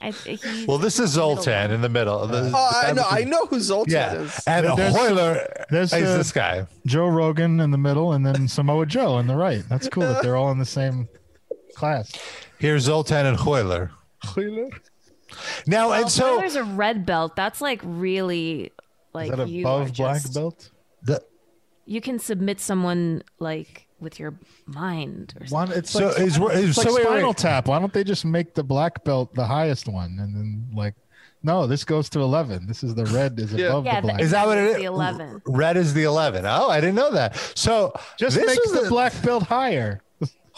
I, 0.00 0.10
he's 0.12 0.66
Well, 0.66 0.78
this 0.78 0.98
is 0.98 1.10
Zoltan 1.10 1.70
in 1.70 1.82
the 1.82 1.88
middle. 1.90 2.26
The- 2.26 2.50
Oh, 2.54 2.70
I 2.82 2.92
know. 2.92 3.02
was- 3.02 3.12
I 3.12 3.24
know 3.24 3.44
who 3.46 3.60
Zoltan 3.60 3.92
Yeah, 3.92 4.14
is. 4.14 4.40
and 4.46 4.66
There's- 4.66 4.94
Hoyler 4.96 5.66
there's, 5.68 5.92
is 5.92 6.08
uh, 6.08 6.16
this 6.16 6.32
guy. 6.32 6.66
Joe 6.86 7.06
Rogan 7.08 7.60
in 7.60 7.70
the 7.70 7.76
middle, 7.78 8.12
and 8.14 8.24
then 8.24 8.48
Samoa 8.48 8.86
Joe 8.86 9.14
on 9.14 9.26
the 9.26 9.36
right. 9.36 9.62
That's 9.68 9.86
cool 9.88 10.04
that 10.04 10.22
they're 10.22 10.36
all 10.36 10.50
in 10.50 10.58
the 10.58 10.64
same 10.64 11.08
class. 11.76 12.10
Here's 12.58 12.84
Zoltan 12.84 13.26
and 13.26 13.36
Hoyler. 13.36 13.90
Hoyler. 14.24 14.70
Now, 15.66 15.90
well, 15.90 16.02
and 16.02 16.10
so 16.10 16.40
Hoyler's 16.40 16.56
a 16.56 16.64
red 16.64 17.04
belt. 17.04 17.36
That's 17.36 17.60
like 17.60 17.80
really 17.84 18.72
like 19.12 19.30
Is 19.32 19.36
that 19.38 19.48
you 19.48 19.62
above 19.62 19.94
black 19.94 20.22
just- 20.22 20.34
belt? 20.34 20.70
the, 21.02 21.22
You 21.86 22.00
can 22.00 22.18
submit 22.18 22.60
someone 22.60 23.22
like 23.38 23.86
with 23.98 24.18
your 24.18 24.34
mind 24.66 25.34
or 25.40 25.46
something. 25.46 25.70
One, 25.70 25.72
it's 25.78 25.90
So 25.90 26.06
like, 26.08 26.18
is- 26.20 26.36
it's 26.38 26.54
is- 26.56 26.78
like 26.78 26.88
so 26.88 26.96
Spinal 27.02 27.28
wait. 27.30 27.36
Tap. 27.36 27.68
Why 27.68 27.78
don't 27.78 27.92
they 27.92 28.04
just 28.04 28.24
make 28.24 28.54
the 28.54 28.62
black 28.62 29.04
belt 29.04 29.34
the 29.34 29.46
highest 29.46 29.88
one, 29.88 30.18
and 30.20 30.34
then 30.34 30.68
like, 30.74 30.94
no, 31.42 31.66
this 31.66 31.84
goes 31.84 32.08
to 32.10 32.20
eleven. 32.20 32.66
This 32.66 32.82
is 32.84 32.94
the 32.94 33.06
red 33.06 33.38
is 33.40 33.52
Yeah. 33.52 33.68
above 33.68 33.86
Yeah, 33.86 34.00
the 34.00 34.06
black. 34.06 34.18
the- 34.18 34.24
is 34.24 34.30
that 34.32 34.46
what 34.46 34.58
it 34.58 34.64
is? 34.64 34.76
The 34.76 34.84
11. 34.84 35.42
Red 35.46 35.76
is 35.76 35.94
the 35.94 36.04
11. 36.04 36.44
Oh, 36.46 36.68
I 36.68 36.80
didn't 36.80 36.96
know 36.96 37.10
that. 37.12 37.34
So 37.54 37.92
just 38.18 38.36
this 38.36 38.46
make 38.46 38.58
was 38.64 38.82
the 38.82 38.88
black 38.88 39.12
belt 39.22 39.44
higher. 39.44 40.02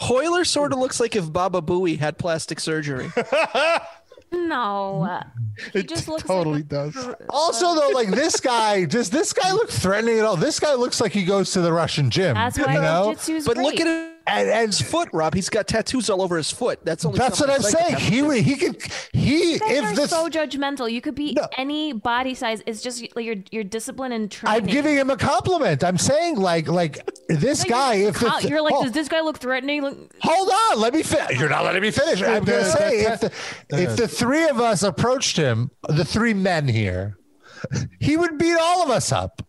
Hoyler 0.01 0.45
sort 0.45 0.73
of 0.73 0.79
looks 0.79 0.99
like 0.99 1.15
if 1.15 1.31
Baba 1.31 1.61
Booey 1.61 1.97
had 1.99 2.17
plastic 2.17 2.59
surgery. 2.59 3.09
No, 4.33 5.03
uh, 5.03 5.23
he 5.71 5.79
It 5.79 5.87
just 5.87 6.07
looks 6.07 6.23
totally 6.23 6.59
like 6.59 6.67
does. 6.67 6.97
Also, 7.29 7.75
though, 7.75 7.89
like 7.89 8.09
this 8.09 8.39
guy, 8.39 8.85
does 8.85 9.09
this 9.09 9.31
guy 9.31 9.51
look 9.51 9.69
threatening 9.69 10.19
at 10.19 10.25
all? 10.25 10.35
This 10.35 10.59
guy 10.59 10.73
looks 10.73 10.99
like 10.99 11.11
he 11.11 11.23
goes 11.23 11.51
to 11.51 11.61
the 11.61 11.71
Russian 11.71 12.09
gym. 12.09 12.33
That's 12.35 12.57
why 12.59 12.73
you 12.73 12.81
know? 12.81 13.13
jujitsu 13.15 13.35
is 13.35 13.45
But 13.45 13.55
great. 13.55 13.65
look 13.65 13.79
at 13.79 13.87
his 13.87 14.12
And, 14.39 14.49
and 14.49 14.73
foot, 14.75 15.09
Rob. 15.13 15.33
He's 15.33 15.49
got 15.49 15.67
tattoos 15.67 16.09
all 16.09 16.21
over 16.21 16.37
his 16.37 16.49
foot. 16.51 16.79
That's 16.83 17.05
only. 17.05 17.19
that's 17.19 17.39
what 17.39 17.49
I'm 17.49 17.61
saying. 17.61 17.97
He 17.97 18.41
he 18.41 18.55
could 18.55 18.81
he 19.13 19.53
You 19.53 19.59
guys 19.59 19.71
if 19.71 19.83
are 19.85 19.95
this. 19.95 20.09
so 20.09 20.29
judgmental. 20.29 20.91
You 20.91 21.01
could 21.01 21.15
be 21.15 21.33
No. 21.33 21.47
any 21.57 21.93
body 21.93 22.33
size. 22.33 22.61
It's 22.65 22.81
just 22.81 23.03
like 23.15 23.25
your 23.25 23.35
your 23.51 23.63
discipline 23.63 24.11
and 24.11 24.29
training. 24.31 24.61
I'm 24.63 24.67
giving 24.67 24.95
him 24.95 25.09
a 25.09 25.17
compliment. 25.17 25.83
I'm 25.83 25.97
saying 25.97 26.37
like 26.37 26.67
like 26.67 27.07
this 27.29 27.63
No, 27.65 27.69
guy. 27.69 27.93
You're, 27.95 28.09
If 28.09 28.19
the, 28.19 28.25
co- 28.29 28.47
you're 28.47 28.61
like, 28.61 28.73
oh, 28.75 28.83
does 28.83 28.91
this 28.91 29.07
guy 29.07 29.21
look 29.21 29.37
threatening? 29.39 29.81
Look- 29.81 30.13
Hold 30.21 30.49
on, 30.49 30.79
let 30.79 30.93
me 30.93 31.03
finish. 31.03 31.39
You're 31.39 31.49
not 31.49 31.63
letting 31.63 31.81
me 31.81 31.91
finish. 31.91 32.21
I'm 32.21 32.43
gonna 32.43 32.59
that- 32.63 32.77
say 32.77 33.03
that- 33.03 33.23
if 33.23 33.67
the, 33.69 33.83
if 33.83 33.95
the 33.97 34.07
three 34.07 34.47
of 34.49 34.59
us 34.59 34.83
approached 34.83 35.37
him, 35.37 35.71
the 35.87 36.05
three 36.05 36.33
men 36.33 36.67
here, 36.67 37.17
he 37.99 38.17
would 38.17 38.37
beat 38.37 38.57
all 38.59 38.83
of 38.83 38.89
us 38.89 39.11
up. 39.11 39.41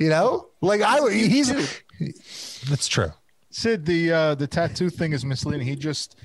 You 0.00 0.08
know, 0.08 0.48
like 0.60 0.80
I 0.82 1.00
would. 1.00 1.12
He's. 1.12 1.52
That's 2.68 2.88
true. 2.88 3.12
Sid, 3.54 3.86
the 3.86 4.12
uh, 4.12 4.34
the 4.34 4.48
tattoo 4.48 4.90
thing 4.90 5.12
is 5.12 5.24
misleading. 5.24 5.64
He 5.66 5.76
just 5.76 6.16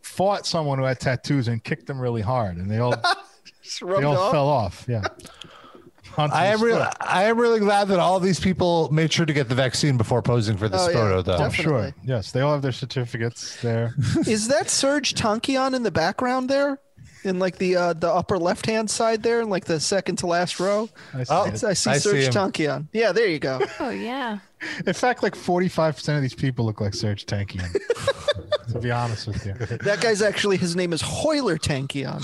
fought 0.00 0.46
someone 0.46 0.78
who 0.78 0.84
had 0.84 0.98
tattoos 0.98 1.46
and 1.48 1.62
kicked 1.62 1.86
them 1.86 2.00
really 2.00 2.22
hard, 2.22 2.56
and 2.56 2.70
they 2.70 2.78
all 2.78 2.94
they 3.80 4.02
all 4.04 4.16
off. 4.16 4.32
fell 4.32 4.48
off. 4.48 4.84
Yeah. 4.88 5.02
I 6.16 6.46
am 6.46 6.62
really. 6.62 6.82
I 7.00 7.24
am 7.24 7.38
really 7.38 7.60
glad 7.60 7.88
that 7.88 7.98
all 8.00 8.18
these 8.18 8.40
people 8.40 8.90
made 8.90 9.12
sure 9.12 9.26
to 9.26 9.32
get 9.34 9.48
the 9.50 9.54
vaccine 9.54 9.96
before 9.98 10.22
posing 10.22 10.56
for 10.56 10.68
this 10.68 10.80
Oh, 10.80 10.88
yeah, 10.88 10.94
photo, 10.94 11.22
though. 11.22 11.36
I'm 11.36 11.52
sure. 11.52 11.92
Yes, 12.02 12.32
they 12.32 12.40
all 12.40 12.52
have 12.54 12.62
their 12.62 12.72
certificates 12.72 13.60
there. 13.62 13.94
Is 14.26 14.48
that 14.48 14.66
Serj 14.66 15.14
Tankian 15.14 15.74
in 15.74 15.82
the 15.84 15.90
background 15.92 16.48
there? 16.48 16.80
In 17.24 17.38
like 17.38 17.58
the 17.58 17.76
uh, 17.76 17.92
the 17.94 18.08
upper 18.12 18.38
left 18.38 18.66
hand 18.66 18.88
side 18.90 19.22
there, 19.22 19.40
in 19.40 19.48
like 19.50 19.64
the 19.64 19.80
second 19.80 20.16
to 20.16 20.26
last 20.26 20.60
row. 20.60 20.88
I 21.12 21.24
see 21.24 21.32
Oh. 21.34 21.42
I 21.44 21.72
see 21.74 21.90
I 21.90 21.96
Serj 21.96 22.22
him. 22.26 22.32
Tankian. 22.32 22.86
Yeah, 22.92 23.12
there 23.12 23.26
you 23.28 23.38
go. 23.38 23.60
Oh 23.80 23.90
yeah. 23.90 24.38
In 24.86 24.92
fact, 24.92 25.22
like 25.22 25.34
45% 25.36 26.16
of 26.16 26.22
these 26.22 26.34
people 26.34 26.64
look 26.66 26.80
like 26.80 26.92
Serj 26.92 27.24
Tankian. 27.26 27.70
to 28.72 28.78
be 28.80 28.90
honest 28.90 29.26
with 29.28 29.46
you. 29.46 29.54
That 29.54 30.00
guy's 30.00 30.20
actually 30.20 30.56
his 30.56 30.74
name 30.76 30.92
is 30.92 31.00
Hoyler 31.02 31.58
Tankian. 31.58 32.18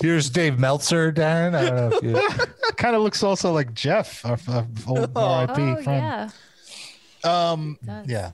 Here's 0.02 0.28
Dave 0.30 0.58
Meltzer, 0.58 1.12
Dan. 1.12 1.54
I 1.54 1.64
don't 1.64 1.76
know 1.76 1.96
if 1.96 2.02
you. 2.02 2.46
kind 2.76 2.96
of 2.96 3.02
looks 3.02 3.22
also 3.22 3.52
like 3.52 3.72
Jeff, 3.74 4.24
our, 4.24 4.38
our 4.48 4.66
old 4.88 5.10
Oh 5.16 5.40
RIP 5.46 5.84
friend. 5.84 5.86
yeah. 5.86 6.30
Um, 7.22 7.78
yeah. 8.06 8.32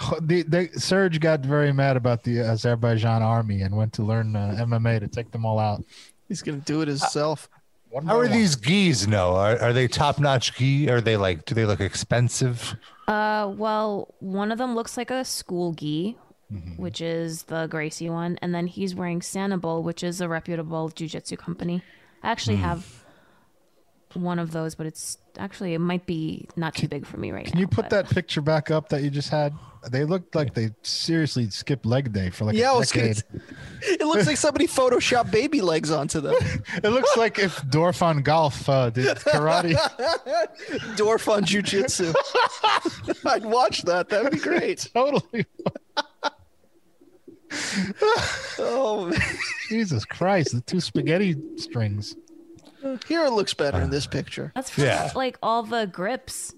The, 0.20 0.42
the 0.42 0.68
Serj 0.76 1.20
got 1.20 1.40
very 1.40 1.72
mad 1.72 1.96
about 1.96 2.22
the 2.24 2.40
Azerbaijan 2.40 3.22
army 3.22 3.62
and 3.62 3.76
went 3.76 3.92
to 3.94 4.02
learn 4.02 4.34
uh, 4.36 4.56
MMA 4.60 5.00
to 5.00 5.08
take 5.08 5.30
them 5.30 5.44
all 5.44 5.58
out. 5.58 5.84
He's 6.28 6.42
gonna 6.42 6.58
do 6.58 6.80
it 6.82 6.88
himself. 6.88 7.48
How 8.06 8.18
are 8.18 8.28
these 8.28 8.54
geese? 8.54 9.06
No, 9.08 9.34
are, 9.34 9.58
are 9.58 9.72
they 9.72 9.88
top 9.88 10.18
notch 10.20 10.56
geese? 10.56 10.88
Are 10.88 11.00
they 11.00 11.16
like? 11.16 11.44
Do 11.44 11.54
they 11.56 11.66
look 11.66 11.80
expensive? 11.80 12.76
Uh, 13.08 13.52
well, 13.56 14.14
one 14.20 14.52
of 14.52 14.58
them 14.58 14.74
looks 14.76 14.96
like 14.96 15.10
a 15.10 15.24
school 15.24 15.72
gi, 15.72 16.16
Mm-hmm. 16.52 16.82
which 16.82 17.00
is 17.00 17.44
the 17.44 17.68
Gracie 17.68 18.10
one, 18.10 18.36
and 18.42 18.52
then 18.52 18.66
he's 18.66 18.92
wearing 18.92 19.20
Sanabul, 19.20 19.84
which 19.84 20.02
is 20.02 20.20
a 20.20 20.28
reputable 20.28 20.90
jujitsu 20.90 21.38
company. 21.38 21.80
I 22.24 22.30
actually 22.32 22.56
Hmm. 22.56 22.62
have 22.62 22.99
one 24.14 24.38
of 24.38 24.50
those, 24.52 24.74
but 24.74 24.86
it's 24.86 25.18
actually 25.38 25.74
it 25.74 25.78
might 25.78 26.06
be 26.06 26.48
not 26.56 26.74
too 26.74 26.88
big 26.88 27.06
for 27.06 27.16
me 27.16 27.30
right 27.30 27.44
Can 27.44 27.50
now. 27.50 27.52
Can 27.52 27.60
you 27.60 27.68
put 27.68 27.90
that 27.90 28.08
picture 28.10 28.40
back 28.40 28.70
up 28.70 28.88
that 28.90 29.02
you 29.02 29.10
just 29.10 29.28
had? 29.28 29.54
They 29.88 30.04
looked 30.04 30.34
like 30.34 30.52
they 30.52 30.70
seriously 30.82 31.48
skipped 31.48 31.86
leg 31.86 32.12
day 32.12 32.28
for 32.28 32.44
like 32.44 32.54
yeah, 32.54 32.70
I 32.70 32.74
a 32.74 32.78
was 32.78 32.92
gonna 32.92 33.14
decade. 33.14 33.40
It 33.82 34.06
looks 34.06 34.26
like 34.26 34.36
somebody 34.36 34.66
photoshopped 34.66 35.30
baby 35.30 35.62
legs 35.62 35.90
onto 35.90 36.20
them. 36.20 36.34
It 36.82 36.90
looks 36.90 37.16
like 37.16 37.38
if 37.38 37.62
Dorf 37.70 38.02
on 38.02 38.22
Golf 38.22 38.68
uh, 38.68 38.90
did 38.90 39.16
karate. 39.18 39.74
Dwarf 40.96 41.32
on 41.32 41.44
jujitsu. 41.44 42.14
I'd 43.26 43.44
watch 43.44 43.82
that. 43.82 44.08
That'd 44.08 44.32
be 44.32 44.38
great. 44.38 44.88
totally. 44.92 45.46
Oh, 48.58 49.06
man. 49.10 49.20
Jesus 49.68 50.04
Christ, 50.04 50.52
the 50.52 50.60
two 50.60 50.80
spaghetti 50.80 51.36
strings. 51.56 52.16
Here 53.08 53.24
it 53.24 53.30
looks 53.32 53.54
better 53.54 53.80
in 53.80 53.90
this 53.90 54.06
picture. 54.06 54.52
That's 54.54 54.70
from 54.70 54.84
like 55.14 55.38
all 55.42 55.62
the 55.62 55.86
grips 55.86 56.54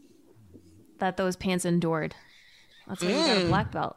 that 0.99 1.16
those 1.16 1.36
pants 1.36 1.65
endured. 1.65 2.15
That's 2.89 3.03
why 3.03 3.11
you 3.11 3.15
got 3.16 3.36
a 3.36 3.40
Mm. 3.40 3.49
black 3.49 3.73
belt. 3.73 3.97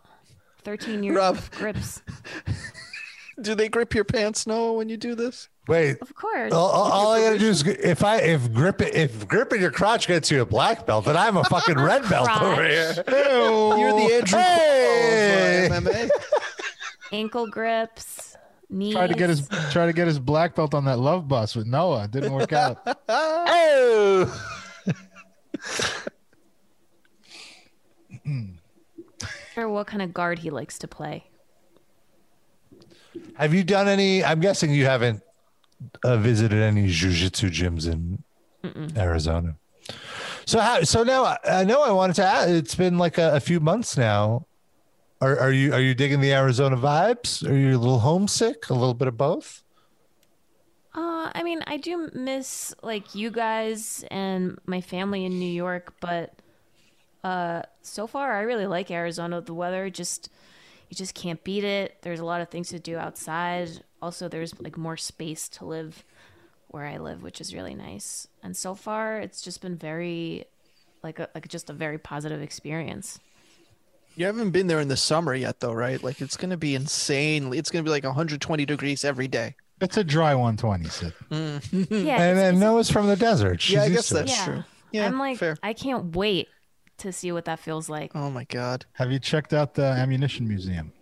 Thirteen 0.64 1.04
years 1.04 1.16
Rob. 1.18 1.36
of 1.38 1.52
grips. 1.52 2.02
Do 3.42 3.54
they 3.54 3.68
grip 3.68 3.94
your 3.94 4.06
pants, 4.06 4.48
Noah, 4.48 4.74
when 4.74 4.88
you 4.88 4.96
do 4.96 5.14
this? 5.14 5.50
Wait. 5.68 5.98
Of 6.02 6.16
course. 6.16 6.54
All, 6.54 6.68
all- 6.70 6.92
all 6.92 7.12
I 7.12 7.22
gotta 7.22 7.38
do 7.38 7.50
is 7.50 7.64
if 7.68 8.02
I 8.04 8.18
if 8.22 8.54
grip 8.54 8.82
if 8.82 9.28
gripping 9.28 9.60
your 9.62 9.72
crotch 9.72 10.08
gets 10.08 10.32
you 10.32 10.42
a 10.42 10.46
black 10.46 10.86
belt, 10.86 11.04
then 11.06 11.18
I'm 11.18 11.36
a 11.36 11.44
fucking 11.44 11.76
red 11.78 12.02
belt 12.10 12.30
over 12.42 12.64
here. 12.66 12.94
You're 13.08 13.92
the 13.94 14.10
Andrew 14.22 14.40
Hey! 14.40 15.68
Cuomo 15.70 15.78
of 15.78 15.88
uh, 15.88 15.90
MMA. 15.90 16.10
Ankle 17.12 17.48
grips. 17.48 18.25
Knees. 18.76 18.94
Tried 18.94 19.08
to 19.08 19.14
get 19.16 19.30
his 19.30 19.48
try 19.72 19.86
to 19.86 19.94
get 19.94 20.06
his 20.08 20.20
black 20.20 20.54
belt 20.56 20.74
on 20.74 20.86
that 20.86 21.00
love 21.00 21.28
bus 21.28 21.56
with 21.56 21.66
Noah. 21.66 22.04
It 22.04 22.12
didn't 22.12 22.34
work 22.34 22.54
out. 22.54 22.82
oh. 23.10 24.42
Or 29.58 29.70
what 29.70 29.88
kind 29.88 30.02
of 30.02 30.14
guard 30.14 30.40
he 30.40 30.50
likes 30.50 30.78
to 30.80 30.88
play. 30.88 31.24
Have 33.36 33.54
you 33.54 33.64
done 33.64 33.88
any? 33.88 34.24
I'm 34.24 34.40
guessing 34.42 34.72
you 34.74 34.86
haven't 34.86 35.24
uh, 36.04 36.18
visited 36.18 36.62
any 36.62 36.88
jujitsu 36.88 37.50
gyms 37.50 37.90
in 37.92 38.24
Mm-mm. 38.64 38.98
Arizona. 38.98 39.56
So 40.46 40.60
how? 40.60 40.82
So 40.82 41.04
now 41.04 41.24
I- 41.24 41.38
I 41.46 41.64
know 41.64 41.82
I 41.82 41.92
wanted 41.92 42.18
to. 42.18 42.26
Ask, 42.26 42.50
it's 42.50 42.76
been 42.76 42.98
like 42.98 43.18
a, 43.18 43.36
a 43.36 43.40
few 43.40 43.60
months 43.62 43.96
now. 43.98 44.46
Are, 45.26 45.40
are 45.40 45.52
you 45.52 45.74
are 45.74 45.82
you 45.82 45.96
digging 45.96 46.22
the 46.22 46.34
Arizona 46.34 46.78
vibes? 46.78 47.48
Are 47.50 47.58
you 47.58 47.76
a 47.76 47.80
little 47.80 48.02
homesick? 48.02 48.70
A 48.70 48.76
little 48.76 48.94
bit 48.94 49.08
of 49.08 49.18
both. 49.18 49.64
Uh, 50.94 51.32
I 51.34 51.42
mean, 51.42 51.64
I 51.66 51.78
do 51.78 52.12
miss 52.14 52.76
like 52.84 53.16
you 53.16 53.32
guys 53.32 54.06
and 54.12 54.60
my 54.68 54.82
family 54.82 55.26
in 55.26 55.40
New 55.40 55.52
York, 55.52 55.96
but 56.00 56.36
uh, 57.24 57.64
so 57.82 58.06
far 58.06 58.34
I 58.34 58.42
really 58.42 58.68
like 58.68 58.92
Arizona. 58.92 59.42
The 59.42 59.56
weather 59.56 59.90
just 59.90 60.30
you 60.90 60.96
just 60.96 61.16
can't 61.16 61.44
beat 61.44 61.64
it. 61.64 61.98
There's 62.04 62.20
a 62.20 62.26
lot 62.26 62.42
of 62.42 62.50
things 62.50 62.70
to 62.70 62.78
do 62.78 62.96
outside. 62.96 63.84
Also, 64.04 64.30
there's 64.30 64.60
like 64.62 64.78
more 64.78 64.96
space 64.96 65.50
to 65.50 65.66
live 65.66 66.04
where 66.68 66.86
I 66.86 66.98
live, 66.98 67.24
which 67.24 67.42
is 67.42 67.52
really 67.52 67.74
nice. 67.74 68.28
And 68.44 68.56
so 68.56 68.76
far, 68.76 69.18
it's 69.18 69.42
just 69.42 69.60
been 69.60 69.76
very 69.76 70.46
like 71.02 71.18
a, 71.18 71.30
like 71.34 71.48
just 71.48 71.72
a 71.72 71.74
very 71.74 71.98
positive 71.98 72.44
experience. 72.44 73.20
You 74.16 74.26
haven't 74.26 74.52
been 74.52 74.68
there 74.68 74.80
in 74.80 74.88
the 74.88 74.98
summer 74.98 75.34
yet, 75.36 75.60
though, 75.60 75.74
right? 75.74 76.02
Like 76.02 76.22
it's 76.22 76.38
gonna 76.38 76.58
be 76.58 76.76
insane. 76.76 77.54
It's 77.54 77.70
gonna 77.70 77.84
be 77.84 77.90
like 77.90 78.04
120 78.04 78.66
degrees 78.66 79.04
every 79.04 79.28
day. 79.28 79.56
It's 79.82 79.98
a 79.98 80.04
dry 80.06 80.34
120, 80.36 80.86
Sid. 80.90 81.14
Yeah, 81.92 82.22
and 82.22 82.38
then 82.38 82.60
Noah's 82.60 82.90
from 82.90 83.08
the 83.08 83.18
desert. 83.18 83.62
She's 83.62 83.74
Yeah, 83.76 83.84
I 83.84 83.90
guess 83.90 84.08
to 84.10 84.16
it. 84.16 84.18
that's 84.20 84.38
yeah. 84.38 84.46
true. 84.46 84.64
Yeah, 84.92 85.06
I'm 85.08 85.20
like, 85.20 85.38
fair. 85.38 85.58
I 85.62 85.74
can't 85.74 86.16
wait 86.16 86.48
to 87.00 87.12
see 87.12 87.34
what 87.34 87.44
that 87.46 87.60
feels 87.60 87.90
like. 87.90 88.12
Oh 88.16 88.30
my 88.32 88.46
god. 88.46 88.86
Have 88.94 89.12
you 89.12 89.20
checked 89.20 89.54
out 89.54 89.74
the 89.74 89.84
ammunition 89.84 90.48
museum? 90.48 90.94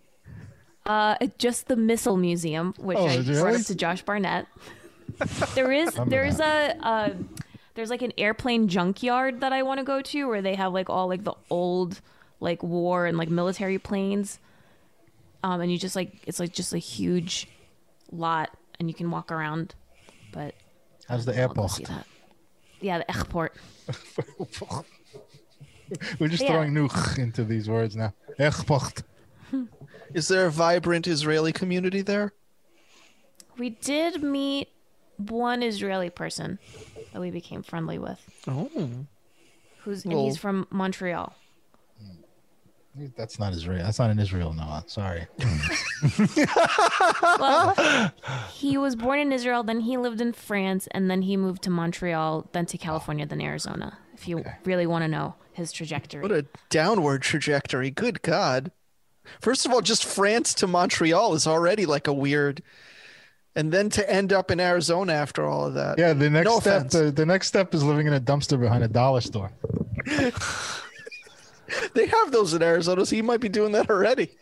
Uh, 0.85 1.15
just 1.37 1.67
the 1.67 1.75
missile 1.75 2.17
museum, 2.17 2.73
which 2.79 2.97
Oh, 2.97 3.05
I 3.05 3.11
is 3.13 3.29
it 3.29 3.33
brought 3.33 3.45
really? 3.45 3.59
up 3.59 3.65
to 3.67 3.75
Josh 3.75 4.01
Barnett. 4.01 4.47
there 5.55 5.71
is 5.71 5.93
Remember 5.93 6.09
there's 6.09 6.39
a 6.39 6.75
uh, 6.81 7.09
there's 7.75 7.89
like 7.91 8.01
an 8.01 8.11
airplane 8.17 8.67
junkyard 8.67 9.41
that 9.41 9.53
I 9.53 9.61
want 9.63 9.77
to 9.79 9.83
go 9.83 10.01
to 10.01 10.27
where 10.27 10.41
they 10.41 10.55
have 10.55 10.73
like 10.73 10.89
all 10.89 11.07
like 11.07 11.23
the 11.23 11.35
old 11.51 12.01
like 12.43 12.61
war 12.61 13.05
and 13.05 13.17
like 13.17 13.29
military 13.29 13.79
planes. 13.79 14.39
Um, 15.43 15.61
and 15.61 15.71
you 15.71 15.77
just 15.77 15.95
like 15.95 16.11
it's 16.27 16.39
like 16.39 16.53
just 16.53 16.73
a 16.73 16.77
huge 16.77 17.47
lot, 18.11 18.55
and 18.79 18.87
you 18.89 18.93
can 18.93 19.09
walk 19.11 19.31
around. 19.31 19.75
But 20.31 20.53
How's 21.07 21.25
the 21.25 21.35
airport? 21.35 21.79
Yeah, 22.81 22.99
the 22.99 23.15
airport. 23.15 23.55
We're 26.19 26.27
just 26.27 26.43
Yeah. 26.43 26.51
throwing 26.53 26.73
new 26.73 26.89
into 27.17 27.43
these 27.43 27.69
words 27.69 27.95
now. 27.95 28.13
Airport. 28.39 29.03
Is 30.13 30.27
there 30.27 30.45
a 30.45 30.51
vibrant 30.51 31.07
Israeli 31.07 31.51
community 31.51 32.01
there? 32.01 32.33
We 33.57 33.69
did 33.71 34.23
meet 34.23 34.69
one 35.17 35.61
Israeli 35.61 36.09
person 36.09 36.57
that 37.11 37.19
we 37.19 37.29
became 37.31 37.63
friendly 37.63 37.99
with. 37.99 38.19
Oh. 38.47 38.69
Who's 39.79 40.05
and 40.05 40.13
he's 40.13 40.37
from 40.37 40.67
Montreal. 40.71 41.35
That's 43.15 43.39
not 43.39 43.53
Israel. 43.53 43.83
That's 43.83 43.97
not 43.97 44.11
in 44.11 44.19
Israel, 44.19 44.53
Noah. 44.53 44.83
Sorry. 44.87 45.25
well, 47.39 48.13
he 48.53 48.77
was 48.77 48.95
born 48.95 49.19
in 49.19 49.31
Israel, 49.31 49.63
then 49.63 49.79
he 49.79 49.97
lived 49.97 50.21
in 50.21 50.31
France, 50.31 50.87
and 50.91 51.09
then 51.09 51.23
he 51.23 51.35
moved 51.35 51.63
to 51.63 51.71
Montreal, 51.71 52.49
then 52.51 52.67
to 52.67 52.77
California, 52.77 53.25
then 53.25 53.41
Arizona. 53.41 53.97
If 54.13 54.27
you 54.27 54.45
really 54.63 54.85
want 54.85 55.03
to 55.03 55.07
know 55.07 55.33
his 55.53 55.71
trajectory. 55.71 56.21
What 56.21 56.31
a 56.31 56.45
downward 56.69 57.23
trajectory. 57.23 57.89
Good 57.89 58.21
God. 58.21 58.71
First 59.41 59.65
of 59.65 59.71
all, 59.71 59.81
just 59.81 60.05
France 60.05 60.53
to 60.55 60.67
Montreal 60.67 61.33
is 61.33 61.47
already 61.47 61.85
like 61.85 62.07
a 62.07 62.13
weird. 62.13 62.61
And 63.55 63.71
then 63.71 63.89
to 63.91 64.09
end 64.09 64.33
up 64.33 64.51
in 64.51 64.59
Arizona 64.59 65.13
after 65.13 65.45
all 65.45 65.67
of 65.67 65.75
that. 65.75 65.99
Yeah, 65.99 66.13
the 66.13 66.29
next 66.29 66.45
No 66.45 66.59
step. 66.59 66.89
The, 66.89 67.11
the 67.11 67.25
next 67.25 67.47
step 67.47 67.73
is 67.73 67.83
living 67.83 68.07
in 68.07 68.13
a 68.13 68.19
dumpster 68.19 68.59
behind 68.59 68.83
a 68.83 68.87
dollar 68.87 69.21
store. 69.21 69.51
They 71.93 72.07
have 72.07 72.31
those 72.31 72.53
in 72.53 72.61
Arizona, 72.63 73.05
so 73.05 73.15
he 73.15 73.21
might 73.21 73.39
be 73.39 73.49
doing 73.49 73.71
that 73.73 73.89
already. 73.89 74.31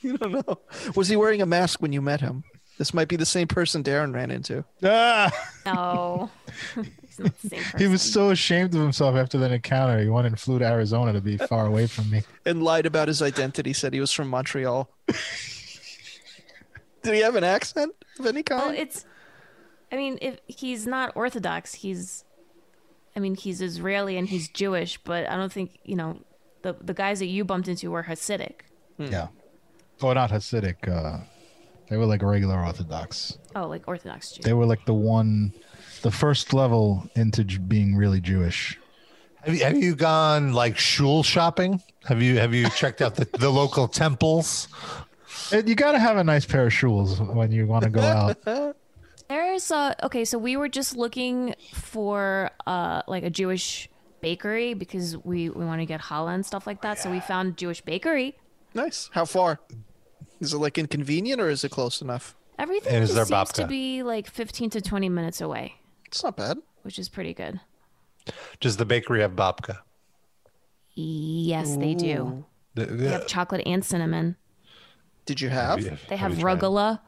You 0.00 0.16
don't 0.16 0.30
know. 0.30 0.60
Was 0.94 1.08
he 1.08 1.16
wearing 1.16 1.42
a 1.42 1.46
mask 1.46 1.82
when 1.82 1.92
you 1.92 2.00
met 2.00 2.20
him? 2.20 2.44
This 2.78 2.94
might 2.94 3.08
be 3.08 3.16
the 3.16 3.26
same 3.26 3.48
person 3.48 3.82
Darren 3.82 4.14
ran 4.14 4.30
into. 4.30 4.64
Ah! 4.84 5.28
No. 5.66 6.30
He's 6.76 7.18
not 7.18 7.36
the 7.40 7.48
same 7.48 7.62
person. 7.64 7.80
He 7.80 7.88
was 7.88 8.00
so 8.00 8.30
ashamed 8.30 8.76
of 8.76 8.80
himself 8.80 9.16
after 9.16 9.38
that 9.38 9.50
encounter. 9.50 10.00
He 10.00 10.08
wanted 10.08 10.28
and 10.28 10.40
flew 10.40 10.60
to 10.60 10.64
Arizona 10.64 11.12
to 11.12 11.20
be 11.20 11.36
far 11.36 11.66
away 11.66 11.88
from 11.88 12.08
me. 12.10 12.22
And 12.46 12.62
lied 12.62 12.86
about 12.86 13.08
his 13.08 13.20
identity, 13.20 13.72
said 13.72 13.92
he 13.92 13.98
was 13.98 14.12
from 14.12 14.28
Montreal. 14.28 14.88
Did 17.02 17.14
he 17.14 17.20
have 17.20 17.34
an 17.34 17.42
accent 17.44 17.92
of 18.20 18.26
any 18.26 18.44
kind? 18.44 18.62
Well, 18.62 18.70
it's. 18.78 19.04
I 19.90 19.96
mean, 19.96 20.18
if 20.22 20.38
he's 20.46 20.86
not 20.86 21.10
Orthodox, 21.16 21.74
he's. 21.74 22.24
I 23.16 23.20
mean, 23.20 23.34
he's 23.34 23.60
Israeli 23.60 24.16
and 24.16 24.28
he's 24.28 24.48
Jewish, 24.48 24.98
but 24.98 25.28
I 25.28 25.34
don't 25.34 25.52
think 25.52 25.80
you 25.82 25.96
know 25.96 26.20
the 26.62 26.76
the 26.80 26.94
guys 26.94 27.18
that 27.20 27.26
you 27.26 27.44
bumped 27.44 27.68
into 27.68 27.90
were 27.90 28.04
Hasidic. 28.04 28.60
Yeah. 28.98 29.28
Oh, 30.02 30.12
not 30.12 30.30
Hasidic. 30.30 30.88
Uh, 30.88 31.20
they 31.88 31.96
were 31.96 32.06
like 32.06 32.22
regular 32.22 32.58
Orthodox. 32.64 33.38
Oh, 33.56 33.66
like 33.66 33.86
Orthodox 33.88 34.32
Jews. 34.32 34.44
They 34.44 34.52
were 34.52 34.66
like 34.66 34.84
the 34.84 34.94
one, 34.94 35.52
the 36.02 36.10
first 36.10 36.52
level 36.52 37.08
into 37.14 37.44
J- 37.44 37.58
being 37.58 37.96
really 37.96 38.20
Jewish. 38.20 38.78
Have 39.42 39.54
you, 39.54 39.64
have 39.64 39.76
you 39.78 39.94
gone 39.94 40.52
like 40.52 40.76
shul 40.76 41.22
shopping? 41.22 41.82
Have 42.04 42.20
you 42.22 42.38
have 42.38 42.52
you 42.54 42.68
checked 42.70 43.00
out 43.00 43.14
the, 43.14 43.24
the 43.38 43.50
local 43.50 43.88
temples? 43.88 44.68
And 45.52 45.68
you 45.68 45.74
got 45.74 45.92
to 45.92 45.98
have 45.98 46.16
a 46.16 46.24
nice 46.24 46.44
pair 46.44 46.66
of 46.66 46.72
shoes 46.72 47.20
when 47.20 47.52
you 47.52 47.66
want 47.66 47.84
to 47.84 47.90
go 47.90 48.00
out. 48.00 48.36
There's 49.28 49.70
uh 49.70 49.94
okay, 50.02 50.24
so 50.24 50.38
we 50.38 50.56
were 50.56 50.68
just 50.68 50.96
looking 50.96 51.54
for 51.72 52.50
uh 52.66 53.02
like 53.06 53.24
a 53.24 53.30
Jewish 53.30 53.88
bakery 54.20 54.74
because 54.74 55.16
we 55.18 55.48
we 55.50 55.64
want 55.64 55.80
to 55.80 55.86
get 55.86 56.00
challah 56.00 56.34
and 56.34 56.44
stuff 56.44 56.66
like 56.66 56.82
that. 56.82 56.98
So 56.98 57.10
we 57.10 57.20
found 57.20 57.56
Jewish 57.56 57.80
bakery. 57.80 58.36
Nice. 58.74 59.10
How 59.12 59.24
far? 59.24 59.60
Is 60.40 60.52
it 60.54 60.58
like 60.58 60.78
inconvenient 60.78 61.40
or 61.40 61.48
is 61.48 61.64
it 61.64 61.70
close 61.70 62.00
enough? 62.02 62.36
Everything 62.58 62.94
And 62.94 63.02
is 63.04 63.10
just 63.10 63.30
there 63.30 63.38
seems 63.38 63.52
to 63.52 63.66
be 63.66 64.02
like 64.02 64.28
15 64.28 64.70
to 64.70 64.80
20 64.80 65.08
minutes 65.08 65.40
away, 65.40 65.74
It's 66.06 66.22
not 66.24 66.36
bad. 66.36 66.58
which 66.82 66.98
is 66.98 67.08
pretty 67.08 67.32
good. 67.34 67.60
Does 68.60 68.76
the 68.76 68.84
bakery 68.84 69.20
have 69.20 69.32
babka? 69.32 69.78
Yes, 70.94 71.76
they 71.76 71.94
do. 71.94 72.44
The- 72.74 72.86
They 72.86 73.08
have 73.08 73.26
chocolate 73.26 73.62
and 73.66 73.84
cinnamon. 73.84 74.36
Did 75.26 75.40
you 75.40 75.48
have? 75.50 75.82
They 75.82 76.16
Have 76.16 76.18
have 76.18 76.34
you 76.36 76.40
tried? 76.42 76.58
rugula. 76.60 77.00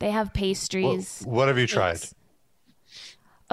They 0.00 0.10
have 0.10 0.32
pastries. 0.34 1.22
What 1.24 1.48
have 1.48 1.58
you 1.58 1.66
tried? 1.66 2.00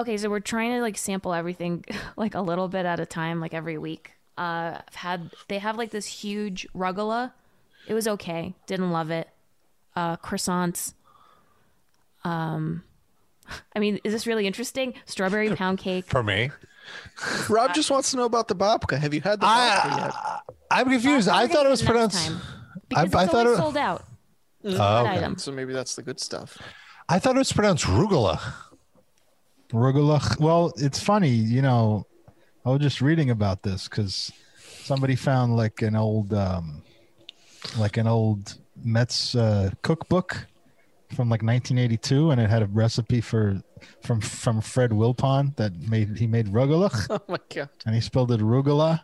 Okay, 0.02 0.16
so 0.16 0.28
we're 0.28 0.40
trying 0.40 0.72
to 0.72 0.80
like 0.80 0.98
sample 0.98 1.32
everything 1.32 1.84
like 2.16 2.34
a 2.34 2.40
little 2.40 2.68
bit 2.68 2.86
at 2.86 3.00
a 3.00 3.06
time, 3.06 3.40
like 3.40 3.54
every 3.54 3.78
week. 3.78 4.12
Uh, 4.36 4.78
I've 4.86 4.94
had 4.94 5.30
they 5.48 5.58
have 5.58 5.76
like 5.76 5.90
this 5.90 6.06
huge 6.06 6.66
rugula. 6.74 7.32
It 7.86 7.94
was 7.94 8.06
okay. 8.08 8.54
Didn't 8.66 8.90
love 8.90 9.10
it. 9.10 9.28
Uh, 9.94 10.16
croissants. 10.16 10.94
Um, 12.24 12.82
I 13.76 13.78
mean, 13.78 14.00
is 14.04 14.12
this 14.12 14.26
really 14.26 14.46
interesting? 14.46 14.94
Strawberry 15.06 15.50
pound 15.56 15.78
cake. 15.78 16.06
For 16.06 16.22
me, 16.22 16.50
Rob 17.48 17.74
just 17.74 17.90
wants 17.90 18.10
to 18.10 18.16
know 18.16 18.24
about 18.24 18.48
the 18.48 18.56
babka. 18.56 18.98
Have 18.98 19.14
you 19.14 19.20
had 19.20 19.40
the 19.40 19.46
babka 19.46 19.96
yet? 19.98 20.14
I'm 20.70 20.88
confused. 20.88 21.28
I 21.28 21.46
thought 21.46 21.66
it 21.66 21.70
was 21.70 21.82
pronounced. 21.82 22.30
I, 22.30 22.34
Because 22.88 23.14
I 23.14 23.22
it's 23.24 23.32
thought 23.32 23.46
always 23.46 23.58
it. 23.58 23.62
sold 23.62 23.76
out. 23.76 24.04
Oh, 24.64 25.06
okay. 25.06 25.34
So 25.36 25.52
maybe 25.52 25.72
that's 25.72 25.94
the 25.96 26.02
good 26.02 26.18
stuff. 26.20 26.58
I 27.08 27.18
thought 27.18 27.34
it 27.36 27.38
was 27.38 27.52
pronounced 27.52 27.84
rugula. 27.84 28.40
Rugula. 29.72 30.38
Well, 30.40 30.72
it's 30.76 31.00
funny, 31.00 31.30
you 31.30 31.62
know. 31.62 32.06
I 32.64 32.70
was 32.70 32.80
just 32.80 33.00
reading 33.00 33.30
about 33.30 33.62
this 33.62 33.88
because 33.88 34.30
somebody 34.84 35.16
found 35.16 35.56
like 35.56 35.82
an 35.82 35.96
old, 35.96 36.32
um, 36.32 36.82
like 37.78 37.96
an 37.96 38.06
old 38.06 38.54
Mets 38.84 39.34
uh, 39.34 39.70
cookbook 39.82 40.46
from 41.16 41.28
like 41.28 41.42
1982, 41.42 42.30
and 42.30 42.40
it 42.40 42.48
had 42.48 42.62
a 42.62 42.66
recipe 42.66 43.20
for 43.20 43.60
from 44.02 44.20
from 44.20 44.60
Fred 44.60 44.90
Wilpon 44.90 45.56
that 45.56 45.74
made 45.88 46.16
he 46.18 46.26
made 46.26 46.46
rugula, 46.48 46.90
Oh 47.10 47.20
my 47.28 47.38
god. 47.52 47.68
and 47.84 47.94
he 47.94 48.00
spelled 48.00 48.30
it 48.30 48.40
rugula, 48.40 49.00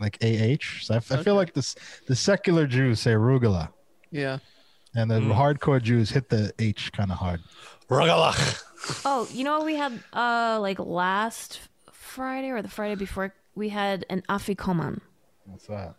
like 0.00 0.16
A 0.22 0.26
H. 0.26 0.86
So 0.86 0.94
I, 0.94 0.96
f- 0.98 1.10
I 1.12 1.22
feel 1.22 1.34
like 1.34 1.52
this 1.54 1.74
the 2.06 2.14
secular 2.14 2.66
Jews 2.66 3.00
say 3.00 3.12
rugula, 3.12 3.68
Yeah. 4.12 4.38
and 4.94 5.10
the 5.10 5.18
hardcore 5.20 5.82
Jews 5.82 6.10
hit 6.10 6.28
the 6.28 6.52
H 6.60 6.92
kind 6.92 7.10
of 7.10 7.18
hard. 7.18 7.40
Rugula. 7.88 8.62
Oh, 9.04 9.28
you 9.32 9.44
know 9.44 9.58
what 9.58 9.66
we 9.66 9.76
had 9.76 10.02
uh 10.12 10.58
like 10.60 10.78
last 10.78 11.60
Friday 11.92 12.50
or 12.50 12.62
the 12.62 12.68
Friday 12.68 12.94
before 12.96 13.34
we 13.54 13.68
had 13.68 14.04
an 14.10 14.22
afikoman, 14.28 15.00
What's 15.46 15.66
that? 15.66 15.94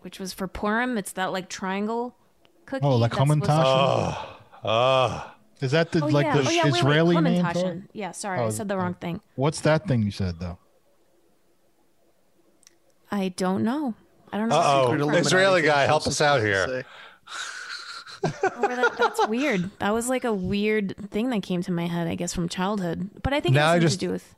which 0.00 0.18
was 0.18 0.32
for 0.32 0.48
Purim. 0.48 0.96
It's 0.98 1.12
that 1.12 1.32
like 1.32 1.48
triangle 1.48 2.16
cookie. 2.66 2.84
Oh, 2.84 2.96
like 2.96 3.12
that's 3.12 3.20
supposed 3.22 3.44
to- 3.44 3.50
Hamantaschen? 3.50 4.26
Oh, 4.64 5.32
Is 5.60 5.70
that 5.72 5.92
the 5.92 6.02
Oh, 6.02 6.06
like 6.08 6.24
yeah. 6.26 6.36
the 6.38 6.48
oh, 6.48 6.50
yeah, 6.50 6.64
wait, 6.64 6.72
wait, 6.72 6.78
Israeli 6.78 7.20
name? 7.20 7.44
for 7.44 7.52
Hamantaschen. 7.52 7.84
it? 7.84 7.90
Yeah, 7.92 8.12
sorry, 8.12 8.40
Oh, 8.40 8.46
I 8.46 8.50
said 8.50 8.68
the 8.68 8.76
wrong 8.78 8.94
thing. 8.94 9.20
What's 9.36 9.60
that 9.62 9.86
thing 9.86 10.02
you 10.02 10.10
said 10.10 10.40
though? 10.40 10.58
I 13.10 13.28
don't 13.28 13.62
know. 13.64 13.94
I 14.32 14.38
don't 14.38 14.48
know. 14.48 14.56
Uh 14.56 14.86
what 14.88 14.94
oh, 14.94 14.96
the 14.98 15.04
secret 15.04 15.26
Israeli 15.26 15.62
guy, 15.62 15.82
help 15.86 16.06
us 16.06 16.20
out 16.20 16.40
here. 16.40 16.84
That- 18.22 18.94
that's 18.98 19.26
weird. 19.28 19.70
That 19.78 19.92
was 19.92 20.08
like 20.08 20.24
a 20.24 20.32
weird 20.32 20.94
thing 21.10 21.30
that 21.30 21.42
came 21.42 21.62
to 21.62 21.72
my 21.72 21.86
head, 21.86 22.06
I 22.06 22.14
guess, 22.14 22.32
from 22.32 22.48
childhood. 22.48 23.10
But 23.22 23.32
I 23.32 23.40
think 23.40 23.54
Now 23.54 23.70
I 23.70 23.76
it 23.76 23.82
has 23.82 23.92
something 23.94 23.98
just- 23.98 24.00
to 24.00 24.06
do 24.06 24.12
with. 24.12 24.34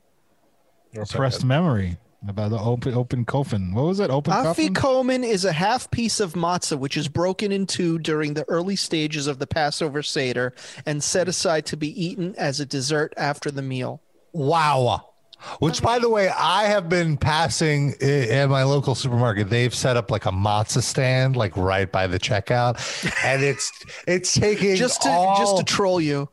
Repressed 0.95 1.43
memory 1.43 1.97
about 2.27 2.51
the 2.51 2.59
open 2.59 2.93
open 2.93 3.25
coffin. 3.25 3.73
What 3.73 3.85
was 3.85 3.99
it? 3.99 4.09
Open 4.09 4.31
coffin. 4.31 4.73
Afikomen 4.73 5.23
is 5.23 5.43
a 5.43 5.51
half 5.51 5.89
piece 5.91 6.19
of 6.19 6.33
matzah 6.33 6.77
which 6.77 6.95
is 6.95 7.07
broken 7.07 7.51
in 7.51 7.65
two 7.65 7.99
during 7.99 8.33
the 8.33 8.47
early 8.47 8.75
stages 8.75 9.27
of 9.27 9.39
the 9.39 9.47
Passover 9.47 10.03
Seder 10.03 10.53
and 10.85 11.03
set 11.03 11.27
hmm. 11.27 11.31
aside 11.31 11.65
to 11.67 11.77
be 11.77 11.89
eaten 12.01 12.35
as 12.37 12.59
a 12.59 12.65
dessert 12.65 13.13
after 13.17 13.51
the 13.51 13.61
meal. 13.61 14.01
Wow. 14.31 15.12
Which, 15.59 15.81
by 15.81 15.99
the 15.99 16.09
way, 16.09 16.29
I 16.29 16.65
have 16.65 16.89
been 16.89 17.17
passing 17.17 17.93
at 18.01 18.49
my 18.49 18.63
local 18.63 18.95
supermarket. 18.95 19.49
They've 19.49 19.73
set 19.73 19.97
up 19.97 20.09
like 20.09 20.25
a 20.25 20.31
matzah 20.31 20.81
stand, 20.81 21.35
like 21.35 21.55
right 21.57 21.91
by 21.91 22.07
the 22.07 22.19
checkout, 22.19 22.79
and 23.23 23.43
it's 23.43 23.71
it's 24.07 24.33
taking 24.33 24.75
Just 24.75 25.01
to 25.03 25.09
all, 25.09 25.37
just 25.37 25.57
to 25.57 25.63
troll 25.63 25.99
you. 25.99 26.29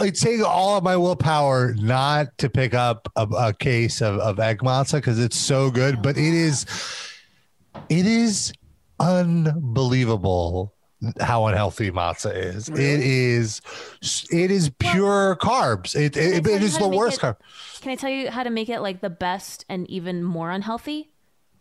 It's 0.00 0.20
taking 0.20 0.44
all 0.44 0.76
of 0.76 0.84
my 0.84 0.96
willpower 0.96 1.74
not 1.74 2.36
to 2.38 2.48
pick 2.48 2.74
up 2.74 3.10
a, 3.16 3.22
a 3.22 3.52
case 3.52 4.00
of, 4.00 4.18
of 4.18 4.38
egg 4.38 4.58
matzah 4.58 4.94
because 4.94 5.18
it's 5.18 5.36
so 5.36 5.70
good. 5.70 6.02
But 6.02 6.16
it 6.16 6.34
is, 6.34 6.64
it 7.88 8.06
is 8.06 8.52
unbelievable 9.00 10.74
how 11.20 11.46
unhealthy 11.46 11.90
matzah 11.90 12.34
is. 12.34 12.68
It 12.68 12.78
is, 12.78 13.60
it 14.30 14.50
is 14.50 14.70
pure 14.78 15.36
carbs. 15.36 15.94
It, 15.96 16.16
it, 16.16 16.20
Can 16.20 16.22
I 16.32 16.36
it 16.36 16.44
tell 16.44 16.62
is 16.62 16.72
you 16.74 16.78
how 16.84 16.90
the 16.90 16.96
worst 16.96 17.18
it- 17.18 17.20
carb. 17.20 17.36
Can 17.80 17.92
I 17.92 17.94
tell 17.96 18.10
you 18.10 18.30
how 18.30 18.42
to 18.42 18.50
make 18.50 18.68
it 18.68 18.80
like 18.80 19.00
the 19.00 19.10
best 19.10 19.64
and 19.68 19.88
even 19.88 20.22
more 20.22 20.50
unhealthy? 20.50 21.10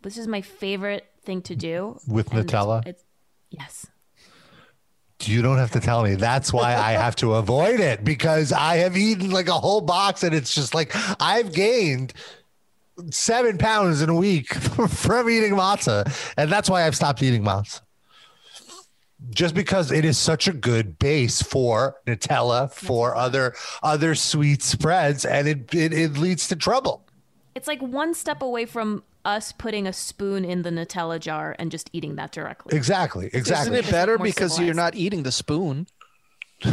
This 0.01 0.17
is 0.17 0.27
my 0.27 0.41
favorite 0.41 1.05
thing 1.23 1.41
to 1.43 1.55
do. 1.55 1.99
With 2.07 2.29
and 2.31 2.39
it's- 2.39 2.53
Nutella? 2.53 2.85
It's, 2.85 3.03
yes. 3.49 3.85
You 5.23 5.41
don't 5.41 5.57
have 5.57 5.71
to 5.71 5.81
tell 5.81 6.03
me. 6.03 6.15
That's 6.15 6.53
why 6.53 6.75
I 6.75 6.93
have 6.93 7.15
to 7.17 7.33
avoid 7.35 7.81
it 7.81 8.05
because 8.05 8.53
I 8.53 8.77
have 8.77 8.95
eaten 8.95 9.31
like 9.31 9.49
a 9.49 9.53
whole 9.53 9.81
box 9.81 10.23
and 10.23 10.33
it's 10.33 10.55
just 10.55 10.73
like 10.73 10.93
I've 11.21 11.51
gained 11.53 12.13
seven 13.11 13.57
pounds 13.57 14.01
in 14.01 14.09
a 14.09 14.15
week 14.15 14.53
from 14.53 15.29
eating 15.29 15.53
matzah. 15.55 16.09
And 16.37 16.49
that's 16.49 16.69
why 16.69 16.85
I've 16.87 16.95
stopped 16.95 17.21
eating 17.21 17.43
matzah. 17.43 17.81
Just 19.31 19.53
because 19.53 19.91
it 19.91 20.05
is 20.05 20.17
such 20.17 20.47
a 20.47 20.53
good 20.53 20.97
base 20.97 21.41
for 21.41 21.95
Nutella, 22.07 22.71
for 22.71 23.15
other 23.15 23.53
other 23.83 24.15
sweet 24.15 24.63
spreads, 24.63 25.25
and 25.25 25.47
it, 25.47 25.73
it 25.75 25.93
it 25.93 26.17
leads 26.17 26.47
to 26.47 26.55
trouble. 26.55 27.05
It's 27.53 27.67
like 27.67 27.81
one 27.81 28.13
step 28.13 28.41
away 28.41 28.65
from 28.65 29.03
us 29.25 29.51
putting 29.51 29.87
a 29.87 29.93
spoon 29.93 30.45
in 30.45 30.61
the 30.61 30.69
Nutella 30.69 31.19
jar 31.19 31.55
and 31.59 31.71
just 31.71 31.89
eating 31.93 32.15
that 32.15 32.31
directly. 32.31 32.75
Exactly. 32.75 33.29
Exactly. 33.33 33.77
Isn't 33.77 33.87
it 33.87 33.91
better 33.91 34.17
More 34.17 34.25
because 34.25 34.59
you're 34.59 34.73
not 34.73 34.95
eating 34.95 35.23
the 35.23 35.31
spoon? 35.31 35.87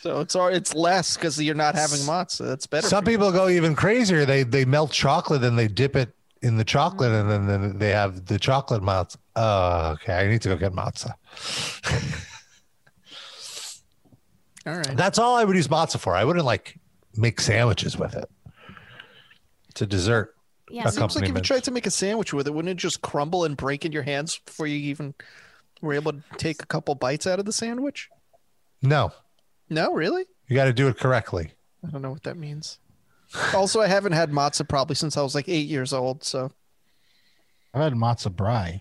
so 0.00 0.20
it's 0.20 0.34
it's 0.36 0.74
less 0.74 1.16
because 1.16 1.40
you're 1.40 1.54
not 1.54 1.74
having 1.74 2.00
matzah. 2.00 2.46
That's 2.46 2.66
better. 2.66 2.86
Some 2.86 3.04
people 3.04 3.32
go 3.32 3.48
even 3.48 3.74
crazier. 3.74 4.24
They 4.24 4.42
they 4.42 4.64
melt 4.64 4.92
chocolate 4.92 5.44
and 5.44 5.58
they 5.58 5.68
dip 5.68 5.96
it 5.96 6.14
in 6.44 6.58
the 6.58 6.64
chocolate, 6.64 7.10
mm-hmm. 7.10 7.30
and 7.30 7.48
then, 7.48 7.62
then 7.62 7.78
they 7.78 7.90
have 7.90 8.26
the 8.26 8.38
chocolate 8.38 8.82
matzah. 8.82 9.16
Oh, 9.34 9.92
okay. 9.92 10.14
I 10.14 10.28
need 10.28 10.42
to 10.42 10.50
go 10.50 10.56
get 10.56 10.72
matzah. 10.72 11.14
All 14.66 14.76
right. 14.76 14.96
That's 14.96 15.18
all 15.18 15.36
I 15.36 15.44
would 15.44 15.56
use 15.56 15.68
matzah 15.68 15.98
for. 15.98 16.14
I 16.14 16.24
wouldn't 16.24 16.44
like 16.44 16.78
make 17.16 17.40
sandwiches 17.40 17.98
with 17.98 18.14
it. 18.14 18.30
It's 19.70 19.82
a 19.82 19.86
dessert. 19.86 20.34
Yeah, 20.70 20.88
it 20.88 20.92
seems 20.92 21.16
like 21.16 21.28
if 21.28 21.34
you 21.34 21.42
tried 21.42 21.64
to 21.64 21.70
make 21.70 21.86
a 21.86 21.90
sandwich 21.90 22.32
with 22.32 22.46
it, 22.46 22.54
wouldn't 22.54 22.70
it 22.70 22.76
just 22.78 23.02
crumble 23.02 23.44
and 23.44 23.56
break 23.56 23.84
in 23.84 23.92
your 23.92 24.02
hands 24.02 24.40
before 24.46 24.66
you 24.66 24.76
even 24.76 25.14
were 25.82 25.92
able 25.92 26.12
to 26.12 26.22
take 26.38 26.62
a 26.62 26.66
couple 26.66 26.94
bites 26.94 27.26
out 27.26 27.38
of 27.38 27.44
the 27.44 27.52
sandwich? 27.52 28.08
No, 28.80 29.12
No, 29.68 29.92
really? 29.92 30.24
you 30.48 30.56
got 30.56 30.64
to 30.64 30.72
do 30.72 30.88
it 30.88 30.98
correctly. 30.98 31.52
I 31.86 31.90
don't 31.90 32.00
know 32.00 32.10
what 32.10 32.22
that 32.22 32.38
means. 32.38 32.78
Also, 33.54 33.80
I 33.80 33.86
haven't 33.88 34.12
had 34.12 34.30
matzah 34.30 34.68
probably 34.68 34.94
since 34.96 35.16
I 35.16 35.22
was 35.22 35.34
like 35.34 35.48
eight 35.48 35.66
years 35.68 35.92
old, 35.92 36.22
so 36.24 36.52
I've 37.72 37.82
had 37.82 37.92
matzo 37.94 38.34
brei. 38.34 38.80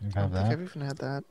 You 0.00 0.10
I 0.16 0.20
have 0.20 0.32
don't 0.32 0.32
that? 0.32 0.52
I've 0.52 0.62
even 0.62 0.80
had 0.82 0.98
that. 0.98 1.24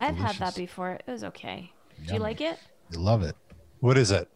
I've 0.00 0.16
had 0.16 0.36
that 0.36 0.54
before. 0.54 0.92
It 0.92 1.10
was 1.10 1.24
okay. 1.24 1.72
Do 2.06 2.14
you 2.14 2.20
like 2.20 2.40
it? 2.40 2.58
You 2.90 2.98
love 2.98 3.22
it. 3.22 3.36
What 3.80 3.96
is 3.98 4.10
it? 4.10 4.28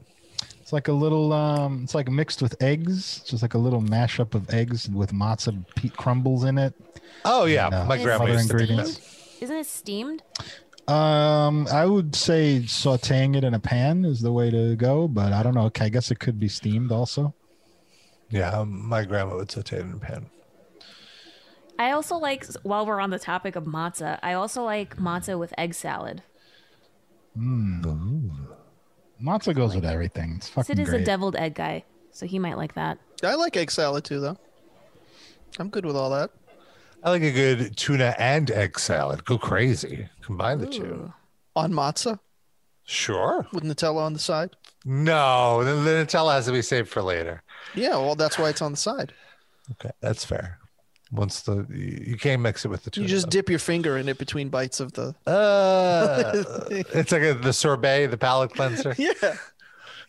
It's 0.61 0.73
like 0.73 0.89
a 0.89 0.93
little. 0.93 1.33
um 1.33 1.83
It's 1.85 1.95
like 1.95 2.09
mixed 2.11 2.41
with 2.43 2.61
eggs. 2.63 3.19
It's 3.21 3.31
just 3.31 3.43
like 3.43 3.55
a 3.55 3.59
little 3.59 3.83
mashup 3.83 4.35
of 4.35 4.49
eggs 4.51 4.89
with 4.89 5.13
matzo 5.13 5.65
pe- 5.77 5.89
crumbles 5.91 6.45
in 6.45 6.59
it. 6.59 6.75
Oh 7.25 7.45
yeah, 7.45 7.67
And, 7.67 7.75
uh, 7.75 7.85
my 7.85 8.03
grandma 8.03 8.25
other 8.25 8.33
used 8.35 8.49
to 8.49 8.55
make 8.57 8.63
ingredients. 8.71 9.37
Isn't 9.41 9.57
it 9.57 9.67
steamed? 9.67 10.23
Um, 10.89 11.69
I 11.73 11.87
would 11.87 12.17
say 12.17 12.61
sautéing 12.65 13.37
it 13.37 13.45
in 13.45 13.55
a 13.55 13.61
pan 13.61 14.05
is 14.05 14.21
the 14.21 14.33
way 14.33 14.51
to 14.51 14.75
go, 14.77 15.07
but 15.07 15.33
I 15.33 15.43
don't 15.43 15.55
know. 15.55 15.67
Okay, 15.67 15.87
I 15.87 15.89
guess 15.89 16.11
it 16.11 16.19
could 16.19 16.41
be 16.41 16.49
steamed 16.49 16.91
also. 16.91 17.35
Yeah, 18.33 18.51
um, 18.51 18.89
my 18.89 19.05
grandma 19.05 19.37
would 19.37 19.51
saute 19.51 19.77
it 19.77 19.81
in 19.83 19.93
a 19.93 19.97
pan. 19.99 20.27
I 21.79 21.91
also 21.93 22.17
like, 22.17 22.47
while 22.63 22.87
we're 22.87 23.01
on 23.01 23.11
the 23.11 23.19
topic 23.19 23.57
of 23.57 23.65
matzah, 23.65 24.19
I 24.23 24.33
also 24.33 24.63
like 24.65 24.97
matzah 24.97 25.39
with 25.39 25.53
egg 25.59 25.75
salad. 25.75 26.23
Mm. 27.39 28.31
Matzo 29.23 29.55
goes 29.55 29.75
with 29.75 29.85
everything. 29.85 30.35
It's 30.37 30.49
fucking 30.49 30.65
Sid 30.77 30.79
is 30.79 30.89
great. 30.91 31.03
a 31.03 31.05
deviled 31.05 31.37
egg 31.37 31.55
guy, 31.55 31.85
so 32.11 32.27
he 32.27 32.39
might 32.39 32.57
like 32.57 32.75
that. 32.75 32.99
I 33.23 33.35
like 33.35 33.57
egg 33.57 33.71
salad 33.71 34.05
too, 34.05 34.21
though. 34.21 34.37
I'm 35.59 35.69
good 35.71 35.85
with 35.87 35.97
all 35.97 36.11
that. 36.11 36.31
I 37.05 37.11
like 37.11 37.23
a 37.23 37.31
good 37.33 37.77
tuna 37.77 38.15
and 38.19 38.51
egg 38.51 38.79
salad. 38.79 39.25
Go 39.25 39.39
crazy. 39.39 40.09
Combine 40.23 40.59
the 40.59 40.67
two. 40.67 41.13
On 41.57 41.73
matzah 41.73 42.19
Sure. 42.85 43.47
with 43.53 43.63
Nutella 43.65 43.99
on 44.03 44.13
the 44.13 44.19
side. 44.19 44.51
No, 44.85 45.63
the, 45.65 45.73
the 45.75 45.91
Nutella 45.91 46.35
has 46.35 46.47
to 46.47 46.53
be 46.53 46.63
saved 46.63 46.89
for 46.89 47.03
later. 47.03 47.43
Yeah, 47.75 47.97
well, 47.97 48.15
that's 48.15 48.39
why 48.39 48.49
it's 48.49 48.63
on 48.63 48.73
the 48.73 48.79
side. 48.79 49.13
Okay, 49.73 49.91
that's 50.01 50.25
fair. 50.25 50.59
Once 51.11 51.43
the 51.43 51.67
you 51.69 52.05
you 52.07 52.17
can't 52.17 52.41
mix 52.41 52.65
it 52.65 52.69
with 52.69 52.85
the 52.85 52.91
tuna. 52.91 53.07
You 53.07 53.09
just 53.09 53.29
dip 53.29 53.51
your 53.51 53.59
finger 53.59 53.99
in 53.99 54.09
it 54.09 54.19
between 54.19 54.49
bites 54.49 54.81
of 54.81 54.95
the. 54.95 55.15
Uh, 55.27 56.43
it's 56.71 57.13
like 57.13 57.23
a, 57.23 57.35
the 57.35 57.53
sorbet, 57.53 58.07
the 58.07 58.17
palate 58.17 58.55
cleanser. 58.55 58.95
yeah, 58.99 59.13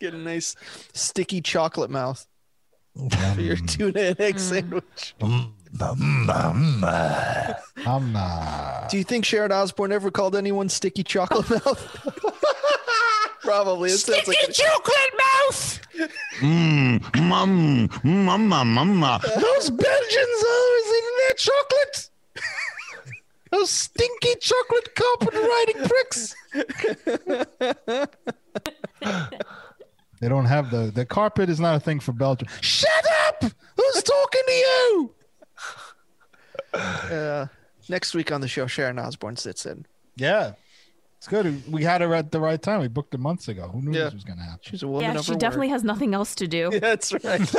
get 0.00 0.14
a 0.14 0.18
nice 0.18 0.56
sticky 0.94 1.42
chocolate 1.42 1.90
mouth 1.90 2.26
for 2.94 3.40
your 3.40 3.56
mm. 3.56 3.68
tuna 3.68 4.00
and 4.00 4.20
egg 4.20 4.36
mm. 4.36 4.40
sandwich. 4.40 5.14
Uh, 5.80 5.94
Do 8.88 8.96
you 8.96 9.04
think 9.04 9.24
Sharon 9.24 9.52
Osbourne 9.52 9.92
ever 9.92 10.10
called 10.10 10.36
anyone 10.36 10.68
sticky 10.68 11.02
chocolate 11.02 11.50
mouth? 11.50 12.04
Probably. 13.44 13.90
It 13.90 13.98
sounds 13.98 14.26
like 14.26 14.38
chocolate 14.52 15.14
mouth. 15.18 15.80
Mmm, 16.40 17.20
mum, 17.28 17.88
mama, 18.02 18.64
mama. 18.64 19.20
Those 19.22 19.70
Belgians 19.70 20.44
always 20.48 20.86
eating 20.86 21.16
their 21.18 21.34
chocolate. 21.36 22.10
Those 23.52 23.70
stinky 23.70 24.34
chocolate 24.40 24.94
carpet 24.94 25.34
riding 25.34 25.88
pricks. 25.88 26.34
They 30.20 30.28
don't 30.28 30.46
have 30.46 30.70
the 30.70 30.90
the 30.94 31.04
carpet 31.04 31.50
is 31.50 31.60
not 31.60 31.76
a 31.76 31.80
thing 31.80 32.00
for 32.00 32.12
Belgium. 32.12 32.48
Shut 32.62 32.88
up! 33.28 33.42
Who's 33.76 34.02
talking 34.02 34.42
to 34.46 34.52
you? 34.52 35.14
Uh, 36.72 37.46
next 37.88 38.14
week 38.14 38.32
on 38.32 38.40
the 38.40 38.48
show, 38.48 38.66
Sharon 38.66 38.98
Osbourne 38.98 39.36
sits 39.36 39.66
in. 39.66 39.84
Yeah, 40.16 40.52
it's 41.24 41.30
good. 41.30 41.72
We 41.72 41.82
had 41.84 42.02
her 42.02 42.14
at 42.14 42.32
the 42.32 42.38
right 42.40 42.60
time. 42.60 42.80
We 42.82 42.88
booked 42.88 43.14
it 43.14 43.18
months 43.18 43.48
ago. 43.48 43.68
Who 43.72 43.80
knew 43.80 43.96
Yeah. 43.96 44.04
this 44.04 44.12
was 44.14 44.24
going 44.24 44.36
to 44.36 44.44
happen? 44.44 44.58
She's 44.60 44.82
a 44.82 44.86
woman 44.88 45.10
Yeah, 45.14 45.18
of 45.18 45.24
she 45.24 45.32
her 45.32 45.38
definitely 45.38 45.68
word. 45.68 45.72
has 45.72 45.84
nothing 45.84 46.12
else 46.12 46.34
to 46.34 46.46
do. 46.46 46.68
That's 46.80 47.12
right. 47.24 47.54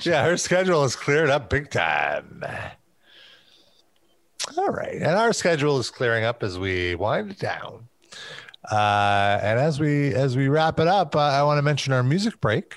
Yeah, 0.06 0.24
her 0.24 0.36
schedule 0.36 0.84
is 0.84 0.94
cleared 0.94 1.28
up 1.28 1.50
big 1.50 1.70
time. 1.70 2.42
All 4.56 4.68
right, 4.68 4.94
and 4.94 5.06
our 5.16 5.32
schedule 5.32 5.78
is 5.78 5.90
clearing 5.90 6.24
up 6.24 6.42
as 6.44 6.58
we 6.58 6.94
wind 6.94 7.32
it 7.32 7.38
down. 7.40 7.88
Uh, 8.70 9.38
and 9.42 9.58
as 9.58 9.80
we 9.80 10.14
as 10.14 10.36
we 10.36 10.48
wrap 10.48 10.78
it 10.80 10.86
up, 10.86 11.16
uh, 11.16 11.18
I 11.18 11.42
want 11.42 11.58
to 11.58 11.62
mention 11.62 11.92
our 11.92 12.02
music 12.02 12.40
break, 12.40 12.74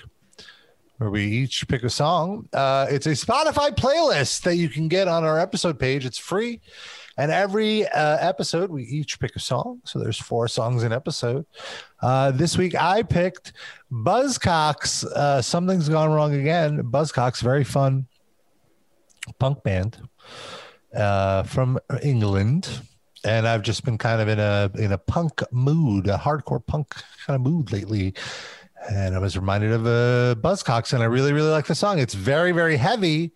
where 0.98 1.10
we 1.10 1.24
each 1.26 1.68
pick 1.68 1.84
a 1.84 1.90
song. 1.90 2.48
Uh, 2.54 2.88
it's 2.90 3.06
a 3.06 3.12
Spotify 3.12 3.76
playlist 3.76 4.42
that 4.44 4.56
you 4.56 4.70
can 4.70 4.88
get 4.88 5.08
on 5.08 5.24
our 5.24 5.40
episode 5.40 5.80
page. 5.80 6.06
It's 6.06 6.18
free, 6.18 6.62
and 7.18 7.32
every 7.32 7.88
uh, 7.88 8.18
episode 8.20 8.70
we 8.70 8.84
each 8.84 9.20
pick 9.20 9.36
a 9.36 9.40
song. 9.40 9.82
So 9.86 10.00
there's 10.00 10.20
four 10.20 10.48
songs 10.48 10.84
an 10.84 10.92
episode. 10.92 11.46
Uh, 12.02 12.32
this 12.32 12.58
week 12.58 12.76
I 12.76 13.04
picked 13.04 13.54
Buzzcocks. 13.92 15.06
Uh, 15.06 15.42
Something's 15.42 15.90
gone 15.90 16.12
wrong 16.12 16.34
again. 16.34 16.84
Buzzcocks, 16.84 17.42
very 17.42 17.64
fun 17.64 18.08
punk 19.40 19.64
band 19.64 19.98
uh, 20.96 21.44
from 21.44 21.80
England, 22.02 22.82
and 23.24 23.48
I've 23.48 23.62
just 23.62 23.84
been 23.86 23.98
kind 23.98 24.22
of 24.22 24.28
in 24.28 24.40
a 24.40 24.72
in 24.76 24.92
a 24.94 24.98
punk 24.98 25.44
mood, 25.52 26.08
a 26.08 26.18
hardcore 26.18 26.66
punk 26.66 26.96
kind 27.26 27.36
of 27.36 27.42
mood 27.42 27.72
lately. 27.72 28.14
And 28.90 29.16
I 29.16 29.20
was 29.20 29.36
reminded 29.36 29.72
of 29.72 29.86
uh, 29.86 30.36
Buzzcocks, 30.40 30.94
and 30.94 31.02
I 31.04 31.08
really 31.08 31.34
really 31.34 31.50
like 31.50 31.66
the 31.66 31.76
song. 31.76 32.00
It's 32.00 32.14
very 32.14 32.52
very 32.52 32.78
heavy, 32.78 33.32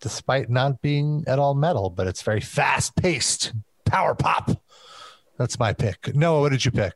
despite 0.00 0.50
not 0.50 0.80
being 0.82 1.24
at 1.26 1.38
all 1.38 1.54
metal, 1.54 1.90
but 1.90 2.06
it's 2.06 2.22
very 2.22 2.40
fast 2.40 2.94
paced, 2.96 3.52
power 3.84 4.14
pop. 4.14 4.50
That's 5.38 5.58
my 5.58 5.72
pick. 5.72 6.14
Noah, 6.14 6.40
what 6.40 6.52
did 6.52 6.64
you 6.64 6.70
pick? 6.70 6.94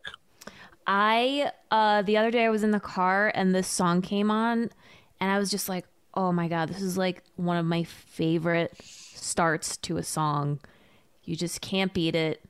I 0.86 1.52
uh 1.70 2.02
the 2.02 2.16
other 2.16 2.30
day 2.30 2.44
I 2.44 2.48
was 2.48 2.62
in 2.62 2.70
the 2.70 2.80
car 2.80 3.30
and 3.34 3.54
this 3.54 3.68
song 3.68 4.02
came 4.02 4.30
on 4.30 4.70
and 5.20 5.30
I 5.30 5.38
was 5.38 5.50
just 5.50 5.68
like, 5.68 5.86
"Oh 6.14 6.32
my 6.32 6.48
god, 6.48 6.68
this 6.68 6.82
is 6.82 6.96
like 6.96 7.22
one 7.36 7.56
of 7.56 7.66
my 7.66 7.84
favorite 7.84 8.74
starts 8.82 9.76
to 9.78 9.98
a 9.98 10.02
song. 10.02 10.58
You 11.24 11.36
just 11.36 11.60
can't 11.60 11.92
beat 11.94 12.14
it." 12.14 12.42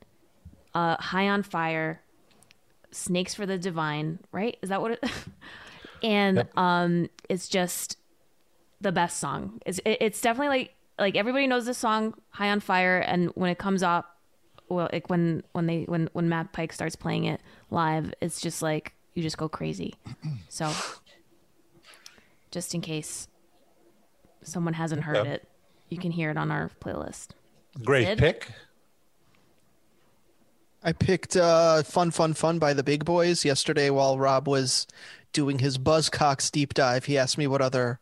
Uh 0.74 0.96
High 0.96 1.28
on 1.28 1.42
Fire, 1.42 2.00
Snakes 2.92 3.34
for 3.34 3.46
the 3.46 3.58
Divine, 3.58 4.18
right? 4.32 4.56
Is 4.62 4.68
that 4.70 4.80
what 4.82 4.92
it 4.92 5.04
And 6.02 6.48
um 6.56 7.08
it's 7.28 7.48
just 7.48 7.96
the 8.80 8.92
best 8.92 9.18
song. 9.18 9.60
It's 9.66 9.78
it, 9.84 9.98
it's 10.00 10.20
definitely 10.20 10.48
like 10.58 10.74
like 10.98 11.16
everybody 11.16 11.46
knows 11.46 11.66
this 11.66 11.78
song 11.78 12.14
High 12.30 12.50
on 12.50 12.60
Fire 12.60 12.98
and 12.98 13.28
when 13.34 13.50
it 13.50 13.58
comes 13.58 13.82
up 13.82 14.16
well 14.68 14.88
like 14.92 15.10
when 15.10 15.42
when 15.52 15.66
they 15.66 15.82
when 15.84 16.08
when 16.12 16.28
Matt 16.28 16.52
Pike 16.52 16.72
starts 16.72 16.96
playing 16.96 17.24
it 17.24 17.40
live, 17.70 18.12
it's 18.20 18.40
just 18.40 18.62
like 18.62 18.94
you 19.14 19.22
just 19.22 19.36
go 19.38 19.48
crazy. 19.48 19.94
So 20.48 20.72
just 22.50 22.74
in 22.74 22.80
case 22.80 23.28
someone 24.42 24.74
hasn't 24.74 25.02
heard 25.04 25.18
Okay. 25.18 25.30
it, 25.30 25.48
you 25.88 25.98
can 25.98 26.10
hear 26.10 26.30
it 26.30 26.36
on 26.36 26.50
our 26.50 26.70
playlist. 26.80 27.28
Great 27.84 28.06
Sid? 28.06 28.18
pick. 28.18 28.48
I 30.82 30.92
picked 30.92 31.36
uh, 31.36 31.82
"Fun, 31.82 32.10
Fun, 32.10 32.34
Fun" 32.34 32.58
by 32.58 32.72
the 32.72 32.82
Big 32.82 33.04
Boys 33.04 33.44
yesterday 33.44 33.90
while 33.90 34.18
Rob 34.18 34.48
was 34.48 34.86
doing 35.32 35.58
his 35.58 35.78
Buzzcocks 35.78 36.50
deep 36.50 36.74
dive. 36.74 37.04
He 37.04 37.18
asked 37.18 37.38
me 37.38 37.46
what 37.46 37.60
other 37.60 38.00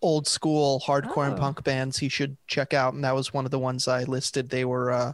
old 0.00 0.26
school 0.26 0.82
hardcore 0.86 1.26
and 1.26 1.34
Oh. 1.34 1.38
punk 1.38 1.62
bands 1.64 1.98
he 1.98 2.08
should 2.08 2.36
check 2.46 2.72
out, 2.74 2.94
and 2.94 3.04
that 3.04 3.14
was 3.14 3.32
one 3.32 3.44
of 3.44 3.50
the 3.50 3.58
ones 3.58 3.86
I 3.88 4.04
listed. 4.04 4.50
They 4.50 4.64
were 4.64 4.90
uh, 4.92 5.12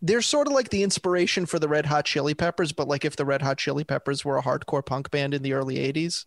they're 0.00 0.22
sort 0.22 0.46
of 0.46 0.52
like 0.52 0.70
the 0.70 0.82
inspiration 0.82 1.46
for 1.46 1.58
the 1.58 1.68
Red 1.68 1.86
Hot 1.86 2.04
Chili 2.04 2.34
Peppers, 2.34 2.72
but 2.72 2.88
like 2.88 3.04
if 3.04 3.16
the 3.16 3.24
Red 3.24 3.42
Hot 3.42 3.58
Chili 3.58 3.84
Peppers 3.84 4.24
were 4.24 4.38
a 4.38 4.42
hardcore 4.42 4.84
punk 4.84 5.10
band 5.10 5.34
in 5.34 5.42
the 5.42 5.52
early 5.52 5.76
'80s. 5.76 6.24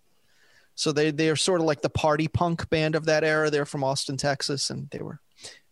So 0.76 0.92
they 0.92 1.12
they 1.12 1.30
are 1.30 1.38
sort 1.38 1.62
of 1.62 1.68
like 1.68 1.82
the 1.82 1.90
party 1.90 2.28
punk 2.28 2.70
band 2.70 2.96
of 2.96 3.06
that 3.06 3.24
era. 3.24 3.50
They're 3.50 3.66
from 3.66 3.84
Austin, 3.84 4.18
Texas, 4.18 4.70
and 4.70 4.90
they 4.90 5.00
were 5.00 5.22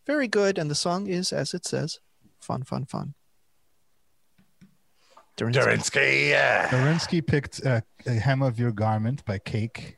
very 0.08 0.30
good. 0.30 0.58
And 0.58 0.72
the 0.72 0.76
song 0.76 1.08
is, 1.08 1.34
as 1.34 1.54
it 1.54 1.66
says, 1.66 2.00
fun, 2.40 2.64
fun, 2.64 2.86
fun. 2.86 3.14
Durinsky. 5.38 5.64
Durinsky, 5.64 6.30
yeah. 6.30 6.70
Dorinsky 6.70 7.26
picked 7.26 7.66
uh, 7.66 7.82
a 8.06 8.12
hem 8.12 8.42
of 8.42 8.60
your 8.60 8.72
garment 8.72 9.26
by 9.26 9.40
Cake, 9.40 9.98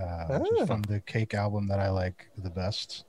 uh, 0.00 0.38
which 0.38 0.60
is 0.60 0.66
from 0.66 0.82
the 0.82 1.00
Cake 1.00 1.34
album 1.34 1.68
that 1.68 1.78
I 1.78 1.90
like 1.90 2.28
the 2.36 2.50
best, 2.50 3.04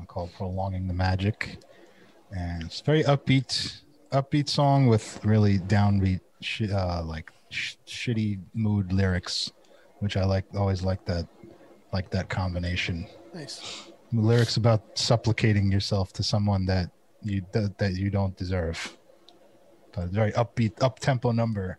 uh, 0.00 0.04
called 0.06 0.30
"Prolonging 0.36 0.86
the 0.86 0.94
Magic," 0.94 1.58
and 2.34 2.62
it's 2.64 2.80
a 2.80 2.84
very 2.84 3.04
upbeat, 3.04 3.82
upbeat 4.12 4.48
song 4.48 4.86
with 4.86 5.22
really 5.24 5.58
downbeat, 5.58 6.20
sh- 6.40 6.70
uh, 6.72 7.02
like 7.04 7.30
sh- 7.50 7.76
shitty 7.86 8.40
mood 8.54 8.90
lyrics, 8.92 9.52
which 9.98 10.16
I 10.16 10.24
like. 10.24 10.44
Always 10.56 10.82
like 10.82 11.04
that, 11.04 11.26
like 11.92 12.10
that 12.10 12.30
combination. 12.30 13.06
Nice. 13.34 13.90
Lyrics 14.12 14.56
about 14.56 14.96
supplicating 14.96 15.70
yourself 15.70 16.12
to 16.14 16.22
someone 16.22 16.64
that 16.66 16.90
you 17.22 17.44
that, 17.52 17.76
that 17.78 17.94
you 17.94 18.08
don't 18.08 18.34
deserve. 18.36 18.96
But 19.94 20.08
very 20.08 20.32
upbeat, 20.32 20.82
up 20.82 20.98
tempo 20.98 21.30
number. 21.32 21.78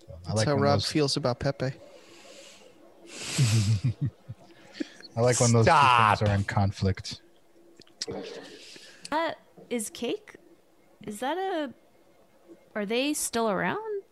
So 0.00 0.06
I 0.12 0.16
That's 0.26 0.36
like 0.38 0.46
how 0.48 0.54
Rob 0.54 0.76
those- 0.80 0.90
feels 0.90 1.16
about 1.16 1.38
Pepe. 1.40 1.66
I 5.16 5.20
like 5.20 5.40
when 5.40 5.52
those 5.52 5.66
two 5.66 5.72
things 5.72 6.22
are 6.22 6.34
in 6.34 6.44
conflict. 6.44 7.20
Uh, 9.10 9.32
is 9.70 9.90
Cake? 9.90 10.36
Is 11.06 11.20
that 11.20 11.36
a? 11.36 11.72
Are 12.74 12.86
they 12.86 13.14
still 13.14 13.50
around? 13.50 14.02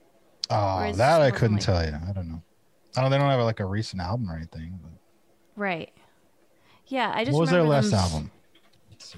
Oh, 0.51 0.93
that 0.93 1.23
I 1.23 1.31
couldn't 1.31 1.57
like- 1.57 1.65
tell 1.65 1.85
you. 1.85 1.95
I 2.09 2.13
don't 2.13 2.29
know. 2.29 2.43
I 2.97 3.03
don't. 3.03 3.11
They 3.11 3.19
don't 3.19 3.29
have 3.29 3.41
like 3.41 3.61
a 3.61 3.67
recent 3.67 4.01
album 4.03 4.31
or 4.31 4.37
anything. 4.37 4.79
But 4.83 4.93
Right. 5.55 5.93
Yeah, 6.87 7.13
I 7.15 7.25
just 7.25 7.35
what 7.35 7.41
was 7.43 7.51
their 7.51 7.63
last 7.65 7.91
them- 7.91 7.99
album? 8.01 8.31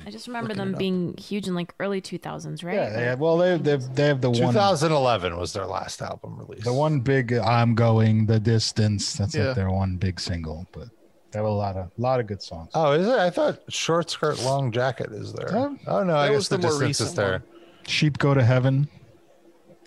I 0.07 0.11
just 0.11 0.27
remember 0.27 0.55
them 0.55 0.75
being 0.79 1.17
huge 1.17 1.47
in 1.49 1.55
like 1.55 1.75
early 1.81 2.01
2000s, 2.01 2.65
right? 2.65 2.75
Yeah, 2.75 2.89
they 2.91 3.05
have, 3.05 3.21
well, 3.21 3.37
they 3.37 3.57
they 3.59 3.73
have, 3.73 3.95
they 3.95 4.07
have 4.07 4.21
the 4.21 4.31
one 4.31 4.39
2011 4.55 5.37
was 5.39 5.53
their 5.53 5.67
last 5.67 6.01
album 6.03 6.39
release. 6.39 6.65
the 6.65 6.73
one 6.73 7.01
big 7.01 7.33
"I'm 7.33 7.75
Going 7.75 8.27
the 8.27 8.41
Distance." 8.41 9.15
That's 9.15 9.35
Yeah. 9.35 9.49
like 9.49 9.57
their 9.57 9.71
one 9.71 9.97
big 9.97 10.19
single, 10.21 10.67
but 10.73 10.89
they 11.31 11.39
have 11.39 11.47
a 11.47 11.51
lot 11.51 11.77
of 11.77 11.91
lot 11.99 12.21
of 12.21 12.27
good 12.27 12.43
songs. 12.43 12.71
Oh, 12.75 12.93
is 12.93 13.07
it? 13.07 13.19
I 13.19 13.31
thought 13.31 13.61
short 13.69 14.11
skirt, 14.11 14.43
long 14.43 14.73
jacket 14.73 15.11
is 15.13 15.33
there. 15.35 15.55
oh 15.55 16.05
no, 16.05 16.17
I 16.17 16.27
That 16.27 16.29
guess 16.29 16.37
was 16.37 16.49
the, 16.49 16.57
the 16.57 16.63
more 16.63 16.71
distance 16.71 17.01
is 17.01 17.01
recent 17.07 17.17
there. 17.17 17.33
one. 17.33 17.43
Sheep 17.87 18.19
go 18.19 18.35
to 18.35 18.43
heaven. 18.45 18.89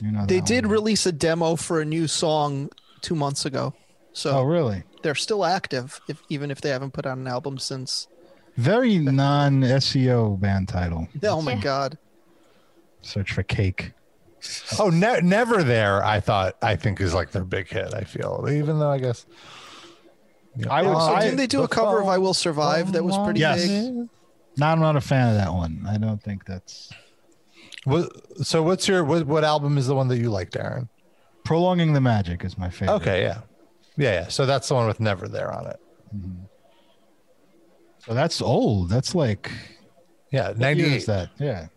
You 0.02 0.12
know 0.12 0.26
They 0.26 0.40
that 0.40 0.46
did 0.48 0.66
one. 0.66 0.74
release 0.74 1.06
a 1.06 1.12
demo 1.12 1.56
for 1.56 1.80
a 1.82 1.86
new 1.86 2.08
song 2.08 2.70
two 3.02 3.16
months 3.16 3.46
ago. 3.46 3.74
So 4.14 4.32
Oh, 4.40 4.44
really? 4.44 4.84
they're 5.04 5.16
still 5.16 5.46
active, 5.46 6.02
if, 6.08 6.22
even 6.30 6.52
if 6.52 6.60
they 6.62 6.70
haven't 6.70 6.92
put 6.92 7.06
out 7.06 7.18
an 7.18 7.28
album 7.28 7.58
since. 7.60 8.08
Very 8.57 8.98
non 8.99 9.61
SEO 9.61 10.40
band 10.40 10.68
title. 10.68 11.07
Oh 11.23 11.41
my 11.41 11.56
God. 11.56 11.98
Search 13.02 13.32
for 13.34 13.44
cake. 13.44 13.94
Oh, 14.80 14.90
ne- 14.90 15.22
never 15.22 15.64
there. 15.64 16.03
I 16.03 16.19
thought. 16.19 16.56
I 16.61 16.76
think 16.76 16.99
is 17.02 17.14
like 17.14 17.32
their 17.32 17.44
big 17.45 17.68
hit. 17.69 17.94
I 17.94 18.03
feel, 18.03 18.48
even 18.49 18.80
though 18.80 18.90
I 18.90 18.98
guess. 18.99 19.26
I 20.69 20.82
would. 20.84 20.91
Oh, 20.95 20.99
so 20.99 21.14
I, 21.15 21.22
didn't 21.22 21.38
they 21.38 21.48
do 21.48 21.64
a 21.64 21.68
cover 21.68 22.02
of 22.02 22.07
"I 22.07 22.18
Will 22.18 22.34
Survive" 22.34 22.91
that 22.94 23.03
was 23.03 23.18
pretty 23.19 23.40
Yes. 23.40 23.68
big? 23.68 24.10
No, 24.57 24.65
I'm 24.65 24.80
not 24.80 24.95
a 24.95 25.02
fan 25.02 25.30
of 25.30 25.36
that 25.36 25.53
one. 25.53 25.86
I 25.88 25.98
don't 25.98 26.22
think 26.22 26.45
that's 26.45 26.91
What, 27.86 28.11
so 28.45 28.61
what's 28.61 28.88
your 28.88 29.03
what, 29.06 29.26
what 29.26 29.44
album 29.45 29.78
is 29.78 29.88
the 29.88 29.95
one 29.95 30.07
that 30.10 30.18
you 30.18 30.30
like, 30.30 30.49
Darren? 30.52 30.90
prolonging 31.45 31.94
the 31.94 32.02
magic 32.02 32.44
is 32.44 32.57
my 32.57 32.69
favorite. 32.69 32.95
Okay, 32.95 33.22
yeah, 33.23 33.41
yeah, 33.98 34.11
yeah. 34.23 34.28
So 34.28 34.45
that's 34.45 34.68
the 34.68 34.76
one 34.76 34.88
with 34.88 34.99
never 34.99 35.28
there 35.28 35.52
on 35.53 35.68
it. 35.68 35.80
Mm-hmm. 36.15 36.44
So 38.06 38.14
that's 38.14 38.41
old. 38.41 38.90
That's 38.90 39.14
like 39.15 39.52
Yeah, 40.32 40.53
98. 40.56 40.91
is 40.94 41.06
that? 41.06 41.30
Yeah. 41.40 41.68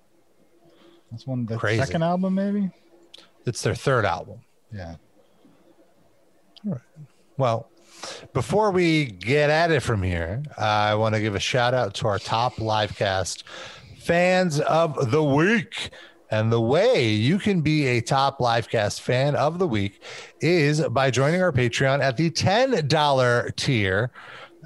That's 1.10 1.26
one 1.26 1.46
the 1.46 1.56
Crazy. 1.56 1.82
second 1.84 2.02
album 2.02 2.34
maybe? 2.34 2.70
It's 3.46 3.62
their 3.62 3.74
third 3.74 4.04
album. 4.04 4.40
Yeah. 4.72 4.96
All 6.66 6.72
right. 6.72 6.80
Well, 7.36 7.68
before 8.32 8.70
we 8.70 9.06
get 9.06 9.50
at 9.50 9.70
it 9.70 9.80
from 9.80 10.02
here, 10.02 10.42
I 10.56 10.94
want 10.94 11.14
to 11.14 11.20
give 11.20 11.34
a 11.34 11.40
shout 11.40 11.74
out 11.74 11.94
to 11.94 12.06
our 12.08 12.18
top 12.18 12.58
live 12.58 12.96
cast 12.96 13.44
fans 13.98 14.60
of 14.60 15.10
the 15.10 15.22
week. 15.22 15.90
And 16.30 16.50
the 16.50 16.60
way 16.60 17.10
you 17.10 17.38
can 17.38 17.60
be 17.60 17.86
a 17.86 18.00
top 18.00 18.38
Livecast 18.40 19.00
fan 19.00 19.36
of 19.36 19.58
the 19.60 19.68
week 19.68 20.02
is 20.40 20.80
by 20.88 21.10
joining 21.10 21.40
our 21.42 21.52
Patreon 21.52 22.00
at 22.02 22.16
the 22.16 22.30
$10 22.30 23.56
tier. 23.56 24.10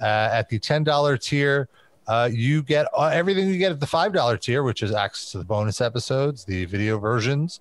Uh, 0.00 0.30
at 0.32 0.48
the 0.48 0.58
$10 0.58 1.20
tier, 1.20 1.68
uh, 2.08 2.28
you 2.32 2.62
get 2.62 2.86
uh, 2.96 3.10
everything 3.12 3.48
you 3.48 3.58
get 3.58 3.70
at 3.70 3.80
the 3.80 3.86
$5 3.86 4.40
tier, 4.40 4.62
which 4.62 4.82
is 4.82 4.92
access 4.92 5.30
to 5.32 5.38
the 5.38 5.44
bonus 5.44 5.80
episodes, 5.80 6.44
the 6.44 6.64
video 6.64 6.98
versions 6.98 7.60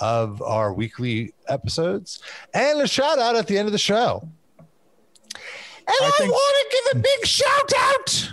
of 0.00 0.42
our 0.42 0.74
weekly 0.74 1.32
episodes, 1.48 2.20
and 2.52 2.80
a 2.80 2.86
shout 2.86 3.18
out 3.18 3.36
at 3.36 3.46
the 3.46 3.56
end 3.56 3.66
of 3.66 3.72
the 3.72 3.78
show. 3.78 4.28
And 5.34 5.94
I, 6.00 6.26
want 6.28 6.70
to 6.70 6.76
give 6.76 6.98
a 6.98 7.02
big 7.02 7.26
shout 7.26 7.72
out. 7.76 8.30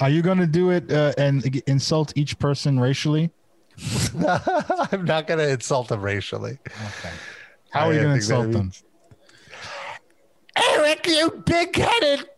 Are 0.00 0.10
you 0.10 0.20
going 0.20 0.38
to 0.38 0.46
do 0.46 0.70
it 0.70 0.90
uh, 0.92 1.14
and 1.16 1.62
insult 1.66 2.12
each 2.16 2.38
person 2.38 2.78
racially? 2.78 3.30
I'm 4.18 5.04
not 5.04 5.26
going 5.26 5.38
to 5.38 5.48
insult 5.48 5.88
them 5.88 6.02
racially. 6.02 6.58
Okay. 6.66 7.14
How 7.70 7.88
are 7.88 7.94
you 7.94 8.00
going 8.00 8.10
to 8.10 8.16
insult 8.16 8.52
them? 8.52 8.72
Eric, 10.56 11.06
you 11.06 11.42
big 11.46 11.76
headed 11.76 12.28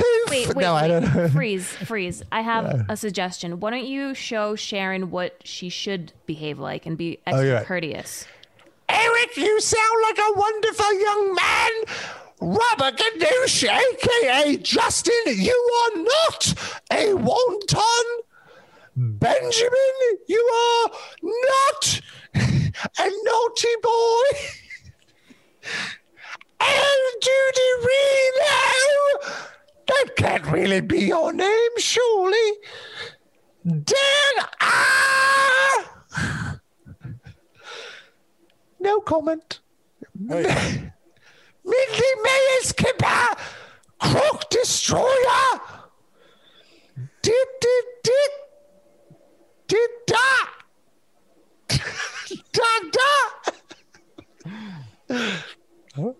poof. 0.00 0.30
Wait, 0.30 0.54
wait, 0.54 0.62
no, 0.62 0.74
I 0.74 0.88
don't. 0.88 1.30
freeze, 1.30 1.66
freeze. 1.68 2.22
I 2.30 2.40
have 2.42 2.86
a 2.88 2.96
suggestion. 2.96 3.60
Why 3.60 3.70
don't 3.70 3.86
you 3.86 4.14
show 4.14 4.54
Sharon 4.54 5.10
what 5.10 5.40
she 5.44 5.68
should 5.68 6.12
behave 6.26 6.58
like 6.58 6.86
and 6.86 6.96
be 6.96 7.20
extra 7.26 7.54
right. 7.54 7.66
courteous? 7.66 8.26
Eric, 8.88 9.36
you 9.36 9.60
sound 9.60 10.02
like 10.02 10.18
a 10.18 10.32
wonderful 10.34 11.00
young 11.00 11.34
man. 11.34 11.70
Robert 12.40 12.98
Ganoush, 12.98 13.64
aka 13.64 14.56
Justin, 14.58 15.12
you 15.26 15.70
are 15.82 16.02
not 16.02 16.54
a 16.92 17.14
wanton. 17.14 18.22
Benjamin, 18.96 20.18
you 20.26 20.40
are 20.40 20.90
not 21.22 22.00
a 22.34 23.10
naughty 23.24 23.74
boy. 23.82 24.38
And 26.60 27.22
Judy 27.22 27.70
Reno, 27.86 29.32
that 29.88 30.16
can't 30.16 30.46
really 30.46 30.80
be 30.80 31.00
your 31.06 31.32
name, 31.32 31.70
surely. 31.78 32.52
Dan, 33.66 34.46
ah! 34.60 36.58
No 38.80 39.00
comment. 39.00 39.60
Midley 40.18 40.90
Mayer's 41.64 42.72
Kipper, 42.76 43.36
Crook 44.00 44.48
Destroyer. 44.50 45.60
Did, 47.22 47.46
did, 47.60 47.84
did, 48.04 48.30
did, 49.66 49.90
da. 50.06 50.16
da, 52.52 52.64
da. 55.98 56.12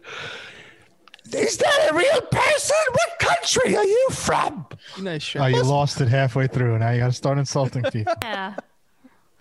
Is 1.34 1.56
that 1.58 1.88
a 1.90 1.94
real 1.94 2.20
person? 2.22 2.76
What 2.92 3.18
country 3.18 3.76
are 3.76 3.84
you 3.84 4.08
from? 4.10 4.66
Nice 5.00 5.36
Oh, 5.36 5.46
you 5.46 5.62
lost 5.62 6.00
it 6.00 6.08
halfway 6.08 6.46
through. 6.46 6.78
Now 6.78 6.90
you 6.90 7.00
got 7.00 7.08
to 7.08 7.12
start 7.12 7.38
insulting 7.38 7.82
people. 7.92 8.14
Yeah. 8.22 8.54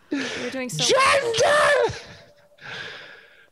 You're 0.10 0.50
doing 0.52 0.70
so 0.70 0.84
Gender! 0.84 1.96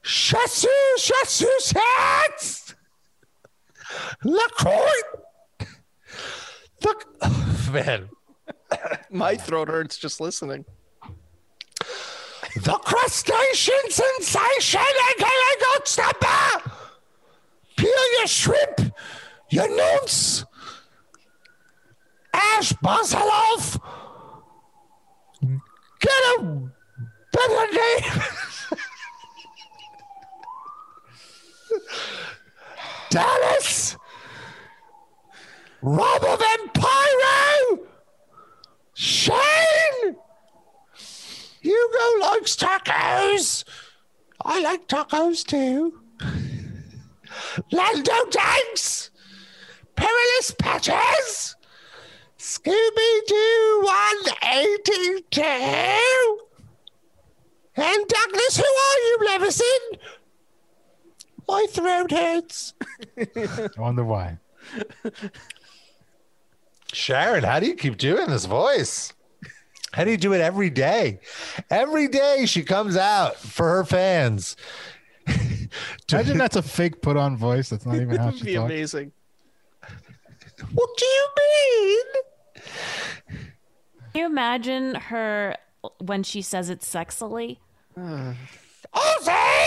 Chasseur, 0.03 0.69
chasseurs 0.97 1.71
hats! 1.75 2.75
LaCroix! 4.23 5.01
Look, 6.83 7.05
man. 7.71 8.09
My 9.09 9.35
throat 9.35 9.67
hurts 9.67 9.97
just 9.97 10.21
listening. 10.21 10.65
The 12.55 12.73
crustacean 12.83 13.89
sensation, 13.89 14.79
aka 14.79 15.55
goat 15.59 15.87
snapper! 15.87 16.64
Peel 17.77 18.17
your 18.17 18.27
shrimp, 18.27 18.93
your 19.49 19.75
nunts! 19.75 20.45
Ash 22.33 22.73
Basilov! 22.73 23.79
Get 25.99 26.11
a 26.37 26.69
better 27.31 27.67
name! 27.73 28.21
Dallas! 33.09 33.97
Rob 35.81 36.23
of 36.23 36.39
Empiro! 36.39 37.79
Shane! 38.93 40.15
Hugo 41.61 42.19
likes 42.21 42.55
tacos. 42.55 43.63
I 44.43 44.61
like 44.61 44.87
tacos 44.87 45.43
too. 45.43 46.04
Lando 47.71 48.25
Tanks! 48.29 49.09
Perilous 49.95 50.51
Patches! 50.59 51.55
Scooby 52.37 53.25
Doo 53.27 53.81
182! 53.83 56.39
And 57.77 58.07
Douglas, 58.07 58.57
who 58.57 58.63
are 58.63 58.99
you, 58.99 59.17
Levison? 59.25 59.99
My 61.47 61.65
throat 61.69 62.11
hurts. 62.11 62.73
I 63.17 63.69
wonder 63.77 64.03
why. 64.03 64.39
Sharon, 66.93 67.43
how 67.43 67.59
do 67.59 67.67
you 67.67 67.75
keep 67.75 67.97
doing 67.97 68.29
this 68.29 68.45
voice? 68.45 69.13
How 69.91 70.03
do 70.03 70.11
you 70.11 70.17
do 70.17 70.33
it 70.33 70.41
every 70.41 70.69
day? 70.69 71.19
Every 71.69 72.07
day 72.07 72.45
she 72.45 72.63
comes 72.63 72.97
out 72.97 73.37
for 73.37 73.69
her 73.69 73.85
fans. 73.85 74.55
Imagine 76.11 76.37
that's 76.37 76.55
a 76.55 76.61
fake 76.61 77.01
put 77.01 77.17
on 77.17 77.37
voice. 77.37 77.69
That's 77.69 77.85
not 77.85 77.95
even 77.95 78.09
how 78.15 78.25
That'd 78.31 78.45
be 78.45 78.55
talks. 78.55 78.71
amazing. 78.71 79.11
What 80.73 80.89
do 80.97 81.05
you 81.05 81.27
mean? 81.37 82.05
Can 84.13 84.21
you 84.21 84.25
imagine 84.25 84.95
her 84.95 85.55
when 85.99 86.23
she 86.23 86.41
says 86.41 86.69
it 86.69 86.79
sexily? 86.81 87.57
Ozzy! 87.97 89.65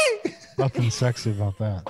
Nothing 0.56 0.90
sexy 0.90 1.30
about 1.30 1.59
that. 1.59 1.86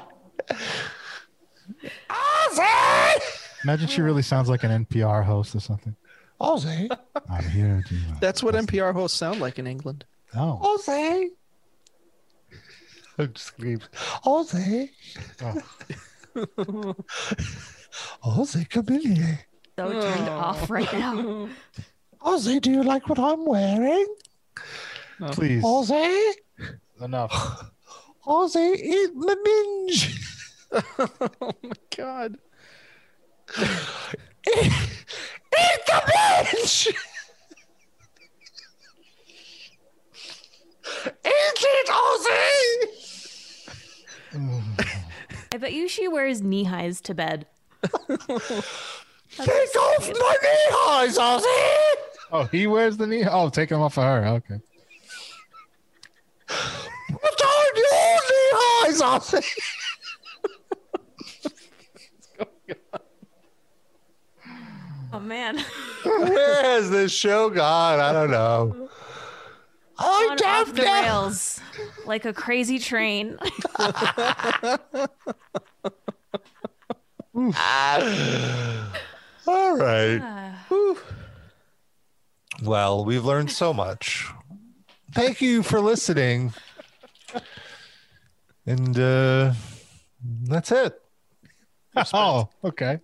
Ozzy! 2.10 3.20
Imagine 3.64 3.88
she 3.88 4.02
really 4.02 4.22
sounds 4.22 4.48
like 4.48 4.64
an 4.64 4.84
NPR 4.84 5.24
host 5.24 5.54
or 5.54 5.60
something. 5.60 5.94
Ozzy! 6.40 6.88
I'm 7.30 7.44
here 7.50 7.84
to. 7.88 7.94
That's 8.20 8.42
what 8.42 8.54
NPR 8.54 8.92
hosts 8.92 9.18
sound 9.18 9.40
like 9.40 9.58
in 9.58 9.66
England. 9.66 10.04
Oh. 10.34 10.78
Ozzy! 10.78 11.28
I'm 13.18 13.32
just 13.32 13.56
gonna 13.58 13.78
keep- 13.78 13.90
Ozzy! 14.24 14.90
Ozzy, 18.24 18.70
come 18.70 18.88
in 18.88 19.00
here. 19.16 19.40
So 19.76 20.00
turned 20.00 20.28
off 20.28 20.70
right 20.70 20.92
now. 20.92 21.48
Ozzy, 22.20 22.60
do 22.60 22.70
you 22.70 22.82
like 22.82 23.08
what 23.08 23.18
I'm 23.18 23.44
wearing? 23.44 24.06
Please. 25.32 25.62
Ozzy? 25.62 26.32
Enough. 27.00 27.70
Ozzy, 28.26 28.76
eat 28.76 29.10
my 29.14 29.34
minge. 29.44 30.20
oh 30.72 31.52
my 31.62 31.72
god. 31.96 32.38
Eat 35.58 35.80
the 35.86 36.02
minge! 36.06 36.88
Eat 41.06 41.62
it, 41.62 41.88
Ozzy! 41.88 42.88
I 45.52 45.56
bet 45.58 45.72
you 45.72 45.88
she 45.88 46.08
wears 46.08 46.42
knee 46.42 46.64
highs 46.64 47.00
to 47.02 47.14
bed. 47.14 47.46
Take 47.82 49.76
off 49.76 50.08
my 50.08 50.36
knee 50.42 50.68
highs, 50.70 51.18
Ozzy! 51.18 51.94
Oh, 52.30 52.44
he 52.52 52.66
wears 52.66 52.96
the 52.96 53.06
knee. 53.06 53.24
Oh, 53.24 53.48
take 53.48 53.68
them 53.70 53.80
off 53.80 53.96
of 53.98 54.04
her. 54.04 54.26
Okay. 54.26 54.60
Put 56.46 57.42
on 57.42 57.76
your 57.76 57.84
knee 57.84 58.52
highs, 58.54 59.00
Ozzy! 59.00 59.44
Oh 65.10 65.20
man. 65.20 65.58
Where 66.02 66.62
has 66.62 66.90
this 66.90 67.10
show 67.10 67.48
gone? 67.48 67.98
I 67.98 68.12
don't 68.12 68.30
know. 68.30 68.90
I 69.98 70.28
On 70.30 70.36
don't 70.36 70.48
off 70.68 70.74
the 70.74 70.82
know. 70.82 70.92
rails. 71.02 71.60
Like 72.06 72.24
a 72.24 72.32
crazy 72.32 72.78
train. 72.78 73.36
All 79.46 79.76
right. 79.76 80.54
Well, 82.62 83.04
we've 83.04 83.24
learned 83.24 83.50
so 83.50 83.72
much. 83.72 84.26
Thank 85.12 85.40
you 85.40 85.62
for 85.62 85.80
listening. 85.80 86.52
And 88.66 88.98
uh 88.98 89.52
that's 90.42 90.70
it. 90.72 91.00
Oh, 92.12 92.48
okay. 92.64 93.00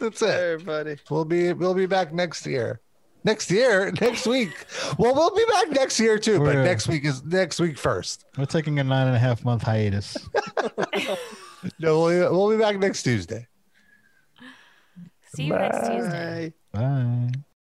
That's 0.00 0.22
it. 0.22 0.28
Everybody. 0.30 0.96
We'll 1.10 1.24
be 1.24 1.52
we'll 1.52 1.74
be 1.74 1.86
back 1.86 2.12
next 2.12 2.46
year. 2.46 2.80
Next 3.24 3.50
year, 3.50 3.90
next 4.00 4.26
week. 4.26 4.52
Well, 4.98 5.14
we'll 5.14 5.34
be 5.34 5.44
back 5.50 5.70
next 5.70 5.98
year 5.98 6.18
too, 6.18 6.38
but 6.38 6.54
We're- 6.54 6.64
next 6.64 6.88
week 6.88 7.04
is 7.04 7.24
next 7.24 7.58
week 7.58 7.78
first. 7.78 8.26
We're 8.36 8.44
taking 8.44 8.78
a 8.78 8.84
nine 8.84 9.06
and 9.06 9.16
a 9.16 9.18
half 9.18 9.44
month 9.44 9.62
hiatus. 9.62 10.16
No, 11.78 12.02
we'll, 12.02 12.30
we'll 12.30 12.50
be 12.50 12.62
back 12.62 12.78
next 12.78 13.04
Tuesday. 13.04 13.46
See 15.34 15.44
you 15.44 15.54
next 15.54 15.88
Tuesday. 15.88 16.52
Bye. 16.72 17.32